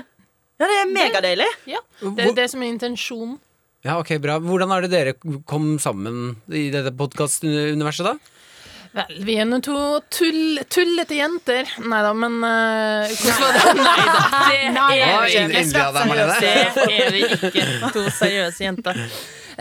ja 0.59 0.69
det 0.71 0.77
er 0.79 0.91
megadeilig. 0.95 1.49
Ja, 1.69 1.81
det 2.01 2.31
er 2.31 2.37
det 2.39 2.47
som 2.53 2.63
er 2.63 2.73
intensjonen. 2.73 3.37
Ja, 3.85 3.97
ok, 3.97 4.15
bra. 4.21 4.39
Hvordan 4.41 4.73
er 4.75 4.85
det 4.85 4.91
dere 4.93 5.41
kom 5.49 5.75
sammen 5.81 6.35
i 6.53 6.67
dette 6.73 6.93
podkastuniverset, 6.97 8.11
da? 8.11 8.40
Vel, 8.91 9.19
vi 9.23 9.37
er 9.39 9.45
nå 9.47 9.61
to 9.63 9.75
tull, 10.11 10.59
tullete 10.67 11.15
jenter. 11.15 11.69
Nei 11.79 11.99
da, 12.03 12.11
men 12.11 12.41
uh, 12.43 13.07
Hvordan 13.07 13.45
var 13.47 13.53
det? 13.55 13.75
Nei 14.75 14.97
da, 14.99 15.19
det 15.31 15.61
er 15.61 16.01
Marlene. 16.09 16.39
Det 16.41 16.97
er 16.97 17.15
vi 17.15 17.21
ikke. 17.37 17.63
To 17.95 18.03
seriøse 18.17 18.65
jenter. 18.65 18.99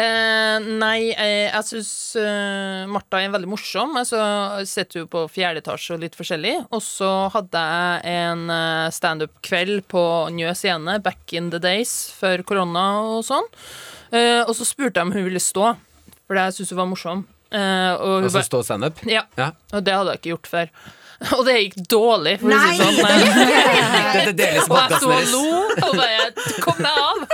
Uh, 0.01 0.57
nei, 0.81 1.11
eh, 1.13 1.47
jeg 1.51 1.67
syns 1.67 1.93
uh, 2.19 2.87
Martha 2.91 3.21
er 3.21 3.31
veldig 3.35 3.51
morsom. 3.51 3.95
Altså, 4.01 4.19
jeg 4.63 4.71
sitter 4.71 5.03
jo 5.05 5.09
på 5.11 5.25
fjerde 5.31 5.63
etasje 5.63 5.95
og 5.95 6.05
litt 6.05 6.19
forskjellig. 6.19 6.57
Og 6.75 6.83
så 6.83 7.11
hadde 7.35 7.65
jeg 7.71 8.15
en 8.27 8.47
uh, 8.51 8.91
standup-kveld 8.95 9.85
på 9.91 10.05
Njø 10.35 10.55
scene 10.59 10.99
back 11.05 11.35
in 11.39 11.53
the 11.55 11.63
days, 11.63 11.95
før 12.19 12.43
korona 12.47 12.87
og 13.17 13.27
sånn. 13.31 13.47
Uh, 14.11 14.43
og 14.47 14.57
så 14.59 14.67
spurte 14.67 14.99
jeg 14.99 15.07
om 15.07 15.15
hun 15.15 15.29
ville 15.31 15.43
stå, 15.43 15.77
for 16.25 16.39
det 16.39 16.51
syns 16.57 16.75
hun 16.75 16.83
var 16.83 16.91
morsom. 16.91 17.29
Eh, 17.51 17.93
og 17.99 18.17
hun 18.21 18.31
Altså 18.31 18.47
stå 18.47 18.63
standup? 18.63 19.05
ja. 19.07 19.27
Ja. 19.39 19.53
Og 19.75 19.85
det 19.87 19.95
hadde 19.95 20.17
jeg 20.17 20.23
ikke 20.23 20.35
gjort 20.35 20.51
før. 20.51 20.75
Og 21.37 21.43
det 21.45 21.55
gikk 21.59 21.75
dårlig, 21.93 22.39
for 22.41 22.49
å 22.49 22.59
si 22.63 22.79
det 22.79 22.85
sånn. 22.89 23.57
Dette 24.17 24.33
deles 24.39 24.69
Og 24.71 24.79
jeg 24.79 25.01
sto 25.03 25.11
og 25.13 25.27
lo 25.29 25.43
og 25.91 25.99
bare 25.99 26.31
Kom 26.65 26.79
deg 26.81 27.01
av! 27.03 27.25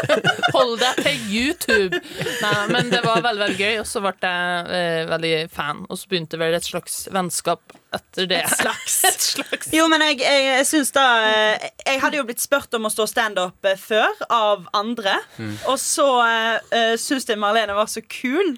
Hold 0.56 0.72
deg 0.80 1.02
til 1.04 1.20
YouTube! 1.30 2.00
Nei, 2.42 2.56
men 2.72 2.90
det 2.90 3.04
var 3.04 3.22
veldig 3.22 3.46
veldig 3.46 3.58
gøy, 3.60 3.78
og 3.82 3.86
så 3.88 4.02
ble 4.04 4.12
jeg 4.22 4.78
eh, 4.78 5.02
veldig 5.10 5.32
fan. 5.52 5.84
Og 5.90 6.00
så 6.00 6.10
begynte 6.10 6.40
vel 6.40 6.56
et 6.56 6.66
slags 6.66 6.98
vennskap 7.14 7.76
etter 7.96 8.28
det. 8.30 8.42
Et 8.42 8.58
slags. 8.60 8.98
Et 9.10 9.28
slags. 9.28 9.70
Jo, 9.74 9.86
men 9.92 10.02
jeg, 10.08 10.20
jeg, 10.24 10.44
jeg 10.50 10.66
syns 10.72 10.92
da 10.96 11.06
eh, 11.28 11.70
Jeg 11.84 12.02
hadde 12.02 12.20
jo 12.20 12.26
blitt 12.28 12.42
spurt 12.42 12.74
om 12.78 12.88
å 12.88 12.92
stå 12.92 13.08
standup 13.10 13.70
eh, 13.70 13.78
før 13.78 14.26
av 14.32 14.66
andre. 14.76 15.18
Mm. 15.38 15.54
Og 15.70 15.78
så 15.80 16.08
uh, 16.26 16.94
syns 17.00 17.28
jeg 17.28 17.40
Marlene 17.40 17.76
var 17.76 17.90
så 17.90 18.02
kul. 18.02 18.56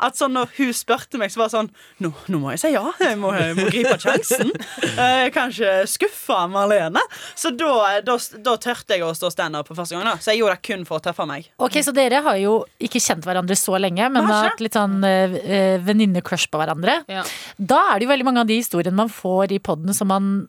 At 0.00 0.16
sånn 0.16 0.32
når 0.32 0.48
hun 0.56 0.70
spurte 0.74 1.18
meg, 1.20 1.28
så 1.32 1.40
var 1.42 1.50
det 1.50 1.54
sånn 1.58 1.68
Nå, 2.00 2.10
nå 2.32 2.38
må 2.40 2.52
jeg 2.54 2.60
si 2.62 2.70
ja. 2.72 2.82
Jeg 3.00 3.18
må, 3.20 3.30
jeg 3.36 3.56
må 3.58 3.66
gripe 3.72 3.96
sjansen. 4.00 4.52
Eh, 5.00 5.28
kanskje 5.32 5.68
skuffe 5.88 6.36
Marlene. 6.50 7.00
Så 7.38 7.52
da, 7.56 8.00
da, 8.04 8.16
da 8.44 8.54
tørte 8.60 8.96
jeg 8.96 9.04
å 9.06 9.12
stå 9.16 9.30
standup 9.32 9.68
for 9.70 9.78
første 9.78 9.94
gang. 9.96 10.04
da 10.08 10.14
Så 10.20 10.32
jeg 10.32 10.40
gjorde 10.42 10.56
det 10.58 10.64
kun 10.66 10.82
for 10.88 10.98
å 11.00 11.04
tøffe 11.04 11.24
meg. 11.28 11.46
Ok, 11.62 11.78
Så 11.86 11.94
dere 11.96 12.20
har 12.26 12.36
jo 12.40 12.58
ikke 12.82 13.00
kjent 13.00 13.24
hverandre 13.28 13.56
så 13.56 13.78
lenge, 13.80 14.08
men 14.12 14.28
har 14.28 14.50
hatt 14.50 14.60
litt 14.64 14.76
sånn 14.76 14.98
eh, 15.06 15.78
venninne-crush 15.86 16.48
på 16.52 16.60
hverandre. 16.60 16.98
Ja. 17.08 17.24
Da 17.56 17.80
er 17.92 18.00
det 18.02 18.08
jo 18.08 18.12
veldig 18.12 18.28
mange 18.28 18.44
av 18.44 18.50
de 18.50 18.58
historiene 18.60 18.96
man 18.98 19.12
får 19.12 19.56
i 19.56 19.60
poden 19.62 19.94
som, 19.96 20.10
man- 20.12 20.48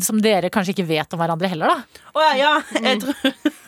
som 0.00 0.20
dere 0.22 0.52
kanskje 0.54 0.76
ikke 0.76 0.86
vet 0.88 1.16
om 1.16 1.20
hverandre 1.20 1.48
heller, 1.50 1.72
da. 1.74 2.02
Å 2.14 2.24
ja, 2.30 2.34
ja, 2.38 2.52
jeg 2.78 3.00
tror 3.02 3.58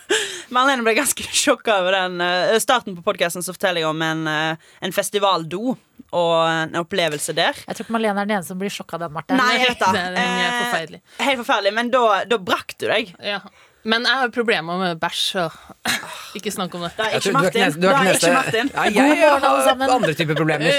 Marlene 0.53 0.85
ble 0.87 0.95
ganske 0.99 1.24
sjokka 1.43 1.79
over 1.83 1.97
den. 1.97 2.20
uh, 2.20 2.53
starten 2.62 2.97
på 2.99 3.05
podkasten 3.07 3.45
forteller 3.47 3.83
jeg 3.85 3.89
om 3.91 4.03
en, 4.05 4.23
uh, 4.29 4.70
en 4.85 4.93
festivaldo 4.95 5.74
og 6.12 6.33
en 6.45 6.77
opplevelse 6.83 7.33
der. 7.37 7.57
Jeg 7.65 7.77
tror 7.79 7.87
ikke 7.87 7.95
Malene 7.97 8.20
er 8.20 8.29
den 8.29 8.37
eneste 8.37 8.53
som 8.53 8.61
blir 8.61 8.73
sjokka 8.73 8.99
av 8.99 9.07
den, 9.07 9.12
Marte. 9.16 9.37
Nei, 9.39 9.51
jeg 9.57 9.70
vet 9.70 9.81
det. 9.81 9.93
Den 9.97 10.19
er 10.20 10.41
Eh, 10.43 10.57
forferdelig. 10.66 11.01
Helt 11.24 11.41
forferdelig, 11.41 11.73
men 11.79 11.93
da, 11.95 12.03
da 12.29 12.39
brakk 12.53 12.74
du 12.83 12.85
deg. 12.91 13.15
Ja. 13.24 13.39
Men 13.85 14.05
jeg 14.07 14.15
har 14.21 14.29
problemer 14.31 14.79
med 14.79 15.01
bæsj, 15.03 15.23
så 15.33 15.45
ikke 16.39 16.53
snakk 16.55 16.75
om 16.79 16.85
det. 16.87 16.93
Det 16.97 17.07
er 17.09 17.17
ikke 17.19 17.31
er 17.31 17.37
Martin. 17.39 17.81
du 17.83 17.87
er 17.89 17.97
Det 17.97 18.13
ikke 18.13 18.13
er 18.13 18.15
ikke. 18.15 18.35
Martin. 18.37 18.71
Ja, 18.75 18.85
jeg 18.95 19.33
har 19.43 19.97
andre 19.97 20.15
typer 20.19 20.39
problemer. 20.39 20.69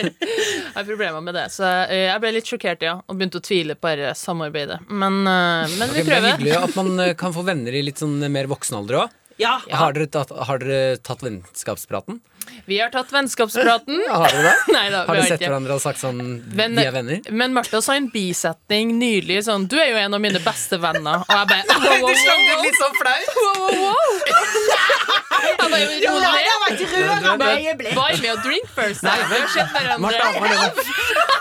Jeg 0.00 0.72
har 0.74 0.84
problemer 0.86 1.20
med 1.20 1.34
det, 1.36 1.42
så 1.52 1.66
jeg 1.90 2.20
ble 2.22 2.30
litt 2.32 2.46
sjokkert, 2.48 2.80
ja. 2.86 2.94
Og 3.10 3.18
begynte 3.18 3.40
å 3.40 3.44
tvile 3.44 3.74
på 3.76 3.90
dette 3.98 4.14
samarbeidet. 4.16 4.78
Men, 4.88 5.18
men 5.26 5.82
okay, 5.90 6.04
vi 6.06 6.06
men 6.06 6.08
det 6.08 6.14
er 6.16 6.38
hyggelig 6.38 6.54
at 6.60 6.76
man 6.78 7.02
kan 7.20 7.34
få 7.36 7.44
venner 7.44 7.74
i 7.76 7.82
litt 7.84 8.00
sånn 8.00 8.16
mer 8.32 8.48
voksen 8.48 8.78
alder 8.78 9.02
òg. 9.02 9.16
Ja. 9.40 9.58
Har, 9.72 9.92
dere 9.96 10.08
tatt- 10.12 10.32
har 10.48 10.62
dere 10.62 10.96
tatt 11.04 11.24
vennskapspraten? 11.26 12.20
Vi 12.66 12.78
har 12.80 12.90
tatt 12.92 13.10
vennskapspraten. 13.12 14.00
Ja, 14.06 14.18
har 14.22 14.28
dere 14.34 14.42
det? 14.50 14.56
Nei 14.76 14.86
da, 14.92 15.04
Har 15.06 15.14
vi 15.14 15.20
dere 15.20 15.22
har 15.22 15.28
sett 15.28 15.40
ikke. 15.40 15.48
hverandre 15.50 15.74
og 15.78 15.82
sagt 15.84 16.00
sånn 16.02 16.20
Men- 16.54 16.76
Vi 16.76 16.84
er 16.86 16.92
venner? 16.94 17.20
Men 17.30 17.54
Martha 17.56 17.80
sa 17.82 17.94
en 17.98 18.08
bisetning 18.12 18.94
nylig 19.00 19.40
sånn 19.46 19.66
Du 19.70 19.76
er 19.80 19.90
jo 19.92 19.96
en 20.02 20.14
av 20.14 20.20
mine 20.22 20.40
beste 20.44 20.78
venner. 20.82 21.24
Og 21.24 21.34
jeg 21.34 21.46
bare 21.50 21.64
wow, 21.68 21.80
wow, 21.80 22.00
wow, 22.00 22.08
Du 22.10 22.14
slang 22.24 22.42
ut 22.50 22.64
litt 22.66 22.78
sånn 22.80 22.96
flaut! 23.00 23.28
Wow, 23.40 23.56
wow, 23.60 23.74
wow. 23.86 24.04
Rolig. 25.70 25.86
det 26.00 26.56
var 26.60 26.70
et 26.70 26.80
rørende 26.90 27.46
øyeblikk. 27.56 27.94
Buy 27.96 28.12
me 28.22 28.28
a 28.32 28.36
drink 28.44 28.66
first. 28.76 29.02
Nei, 29.06 29.16
vi 29.30 29.38
har 29.40 29.48
sett 29.54 29.70
hverandre. 29.74 29.98
Martha. 30.04 31.38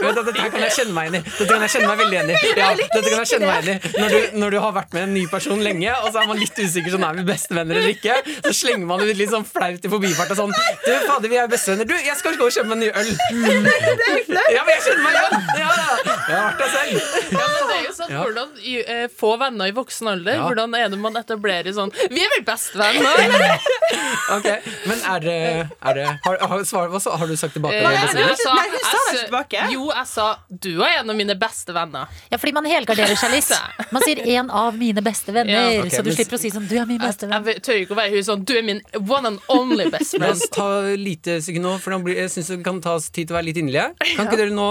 Dette 0.00 0.32
kan 0.50 0.64
jeg 0.64 0.74
kjenne 0.76 0.94
meg 0.96 1.10
inn 1.10 1.18
i. 1.18 1.22
Dette 1.26 1.48
kan 1.50 1.64
jeg 1.66 1.72
kjenne 1.74 1.88
meg 1.90 2.00
veldig 2.00 2.16
igjen 2.16 2.30
i. 2.30 2.38
Ja, 2.60 2.68
dette 2.80 3.02
kan 3.06 3.18
jeg 3.20 3.30
kjenne 3.32 3.50
meg 3.50 3.58
inn 3.60 3.70
i 3.70 3.92
når 4.00 4.14
du, 4.14 4.38
når 4.42 4.54
du 4.54 4.58
har 4.64 4.72
vært 4.76 4.94
med 4.96 5.02
en 5.06 5.14
ny 5.14 5.24
person 5.30 5.60
lenge, 5.64 5.92
og 6.04 6.08
så 6.14 6.22
er 6.22 6.28
man 6.30 6.40
litt 6.40 6.56
usikker 6.60 6.94
sånn 6.94 7.04
er 7.06 7.18
vi 7.20 7.24
bestevenner 7.28 7.80
eller 7.80 7.92
ikke, 7.94 8.16
så 8.46 8.52
slenger 8.56 8.88
man 8.90 9.04
ut 9.04 9.12
litt 9.18 9.32
sånn 9.32 9.46
flaut 9.48 9.84
i 9.84 9.92
forbifarta 9.92 10.36
sånn 10.38 10.52
Du, 10.54 10.90
fader, 11.06 11.28
vi 11.32 11.38
er 11.40 11.50
bestevenner. 11.50 11.88
Du, 11.90 11.96
jeg 11.96 12.16
skal 12.20 12.38
gå 12.40 12.48
og 12.48 12.54
kjøpe 12.54 12.70
meg 12.70 12.76
en 12.76 12.82
ny 12.84 12.90
øl. 13.02 13.10
Ja, 14.54 14.62
men 14.66 14.72
jeg 14.74 14.82
kjenner 14.86 15.02
meg 15.04 15.12
igjen! 15.16 15.34
Ja. 15.60 16.09
Jeg 16.30 16.38
har 16.38 16.46
vært 16.50 16.60
der 16.62 16.70
selv. 16.74 16.94
Ja, 17.30 17.46
men 17.50 17.68
det 17.70 17.76
er 17.76 17.84
jo 17.86 17.92
sånn, 17.98 18.10
Ja. 18.10 18.20
Hvordan 18.24 18.48
uh, 18.56 19.04
få 19.20 19.30
venner 19.40 19.70
i 19.70 19.74
voksen 19.76 20.08
alder? 20.10 20.34
Ja. 20.38 20.46
Hvordan 20.48 20.74
er 20.78 20.88
det 20.92 20.98
man 20.98 21.16
etablerer 21.20 21.72
sånn 21.76 21.92
Vi 22.10 22.22
er 22.24 22.30
vel 22.36 22.44
bestevenner, 22.46 23.20
eller? 23.26 23.68
Ok, 24.36 24.46
Men 24.86 25.00
er 25.14 25.22
det, 25.24 25.36
er 25.82 25.94
det 25.98 26.04
har, 26.24 26.36
har, 26.50 26.62
svar, 26.68 26.88
hva 26.92 27.00
sa, 27.02 27.16
har 27.18 27.26
du 27.30 27.34
sagt 27.38 27.54
tilbake? 27.56 27.74
Jeg 27.80 28.10
sa- 28.40 28.54
Nei, 28.54 28.66
hun 28.70 28.82
sa 28.84 28.98
det 29.10 29.18
ikke 29.18 29.24
tilbake. 29.26 29.64
Jo, 29.74 29.86
jeg 29.90 30.06
sa 30.10 30.26
du 30.50 30.70
er 30.86 31.00
en 31.00 31.10
av 31.10 31.16
mine 31.18 31.34
beste 31.38 31.74
venner. 31.74 32.06
Ja, 32.30 32.38
fordi 32.38 32.52
man 32.56 32.68
helgarderer 32.70 33.18
seg 33.18 33.34
litt. 33.34 33.50
Man 33.94 34.02
sier 34.06 34.20
'en 34.22 34.50
av 34.54 34.76
mine 34.78 35.02
beste 35.02 35.32
venner', 35.34 35.50
Ja, 35.50 35.80
okay, 35.82 35.90
så 35.90 36.02
du 36.04 36.10
men- 36.10 36.16
slipper 36.16 36.36
å 36.36 36.40
si 36.40 36.50
sånn 36.54 36.68
'du 36.70 36.76
er 36.78 36.86
min 36.86 37.00
beste 37.02 37.26
venn'. 37.26 37.46
jeg 37.50 37.62
tør 37.66 37.80
ikke 37.82 37.94
å 37.96 37.98
være 37.98 38.10
hun 38.14 38.22
sånn 38.28 38.44
Du 38.46 38.52
er 38.56 38.62
min 38.62 38.80
one 38.94 39.26
and 39.26 39.38
only 39.48 39.88
best 39.90 40.14
La 40.14 40.26
friend. 40.26 40.42
oss 40.42 40.48
ta 40.54 40.68
lite 40.94 41.40
sekund 41.42 41.64
nå, 41.66 41.72
for 41.80 41.90
jeg 42.08 42.30
synes 42.30 42.46
det 42.54 42.62
kan 42.64 42.80
tas 42.80 43.10
tid 43.10 43.26
til 43.28 43.34
å 43.34 43.38
være 43.40 43.48
litt 43.50 43.56
inderlige. 43.58 43.88
Kan 44.16 44.26
ikke 44.28 44.36
dere 44.38 44.54
nå 44.54 44.68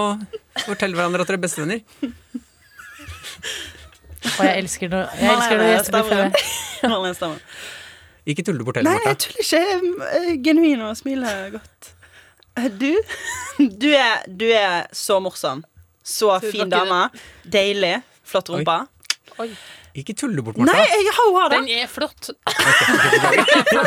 fortelle 0.68 0.98
hverandre 0.98 1.24
at 1.24 1.30
dere 1.30 1.40
er 1.40 1.44
bestevenner? 1.44 1.80
Og 4.40 4.46
jeg 4.46 4.58
elsker 4.64 4.92
når 4.92 5.14
jeg 5.20 5.32
elsker 5.34 5.58
når 5.60 5.72
gjester 5.74 5.92
blir 5.96 7.14
stemmer. 7.18 7.42
Ikke 8.30 8.44
tull 8.46 8.60
du 8.60 8.66
bort 8.68 8.78
Nei, 8.86 8.98
jeg 9.06 9.18
tuller 9.24 9.42
ikke. 9.42 9.58
Jeg 9.58 9.64
er 9.74 9.80
eh, 10.20 10.36
genuin 10.46 10.82
og 10.86 10.94
smiler 11.00 11.50
godt. 11.56 11.92
Eh, 12.60 12.70
Du, 12.70 12.92
du 13.80 13.90
er, 13.96 14.24
du 14.28 14.46
er 14.54 14.88
så 14.96 15.20
morsom. 15.24 15.64
Så 16.04 16.32
fin 16.44 16.70
dame. 16.70 17.08
Deilig. 17.46 18.00
Flott 18.28 18.50
rumpe. 18.54 18.76
Ikke 19.98 20.14
tull 20.14 20.36
det 20.38 20.44
bort, 20.46 20.60
Nei, 20.62 20.84
jeg 20.86 21.14
har 21.18 21.50
det. 21.50 21.62
Den 21.64 21.70
er 21.80 21.88
flott. 21.90 22.30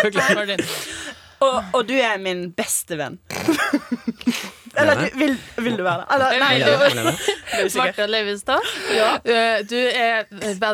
Okay. 0.03 0.59
Og, 1.43 1.57
og 1.75 1.89
du 1.89 1.97
er 1.99 2.21
min 2.23 2.53
beste 2.55 2.95
venn. 2.95 3.17
Eller 4.79 5.03
du, 5.03 5.19
vil, 5.21 5.35
vil 5.67 5.75
du 5.77 5.83
være 5.85 6.05
det? 6.05 6.07
Eller, 6.15 6.39
nei. 6.41 7.73
Martha 7.81 8.07
Leivestad. 8.09 8.71
ja. 8.97 9.11
Du 9.69 9.77
er 9.77 10.25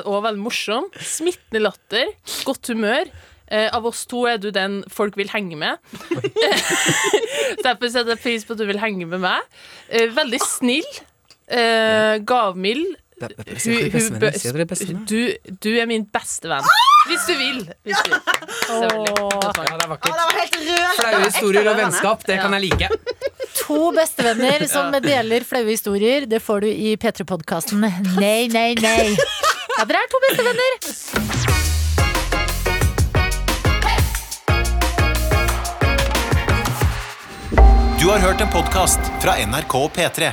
òg 0.05 0.21
veldig 0.29 0.43
morsom. 0.45 0.87
Smittende 1.03 1.65
latter. 1.67 2.15
Godt 2.47 2.71
humør. 2.71 3.11
Eh, 3.51 3.69
av 3.73 3.87
oss 3.89 4.05
to 4.09 4.27
er 4.29 4.41
du 4.41 4.51
den 4.53 4.83
folk 4.93 5.17
vil 5.17 5.31
henge 5.33 5.57
med. 5.57 5.81
Derfor 7.65 7.89
setter 7.89 8.13
jeg 8.15 8.21
pris 8.21 8.45
på 8.45 8.55
at 8.55 8.61
du 8.61 8.67
vil 8.69 8.81
henge 8.83 9.09
med 9.09 9.23
meg. 9.25 9.47
Eh, 9.89 10.11
veldig 10.15 10.41
snill. 10.45 10.89
Eh, 11.49 12.19
gavmild. 12.29 12.99
Hun- 13.19 13.91
hun. 14.89 15.05
Du, 15.09 15.21
du 15.63 15.71
er 15.81 15.87
min 15.91 16.05
beste 16.15 16.49
venn. 16.51 16.67
Hvis 17.09 17.25
du 17.27 17.33
vil. 17.39 17.61
Hvis 17.87 18.03
du 18.05 18.11
vil. 18.11 18.21
Ja, 18.69 18.89
det 18.89 19.85
er 19.85 19.89
vakkert. 19.89 20.13
var 20.13 20.39
helt 20.39 20.57
rørende. 20.59 20.95
Flaue 20.99 21.25
historier 21.25 21.71
og 21.73 21.77
vennskap, 21.81 22.25
det 22.29 22.39
kan 22.43 22.53
jeg 22.59 22.63
like. 22.69 22.89
To 23.65 23.91
bestevenner 23.97 24.67
som 24.71 24.93
deler 25.03 25.45
flaue 25.45 25.71
historier. 25.73 26.27
Det 26.31 26.41
får 26.43 26.61
du 26.67 26.69
i 26.71 26.97
P3-podkasten 26.97 27.81
Nei, 27.81 28.47
nei, 28.53 28.75
nei. 28.81 29.17
Ja, 29.79 29.85
dere 29.87 30.05
er 30.05 30.11
to 30.11 30.19
bestevenner. 30.29 31.89
Du 38.01 38.09
har 38.09 38.19
hørt 38.19 38.41
en 38.41 38.49
podkast 38.53 39.01
fra 39.23 39.35
NRK 39.47 39.75
P3. 39.97 40.33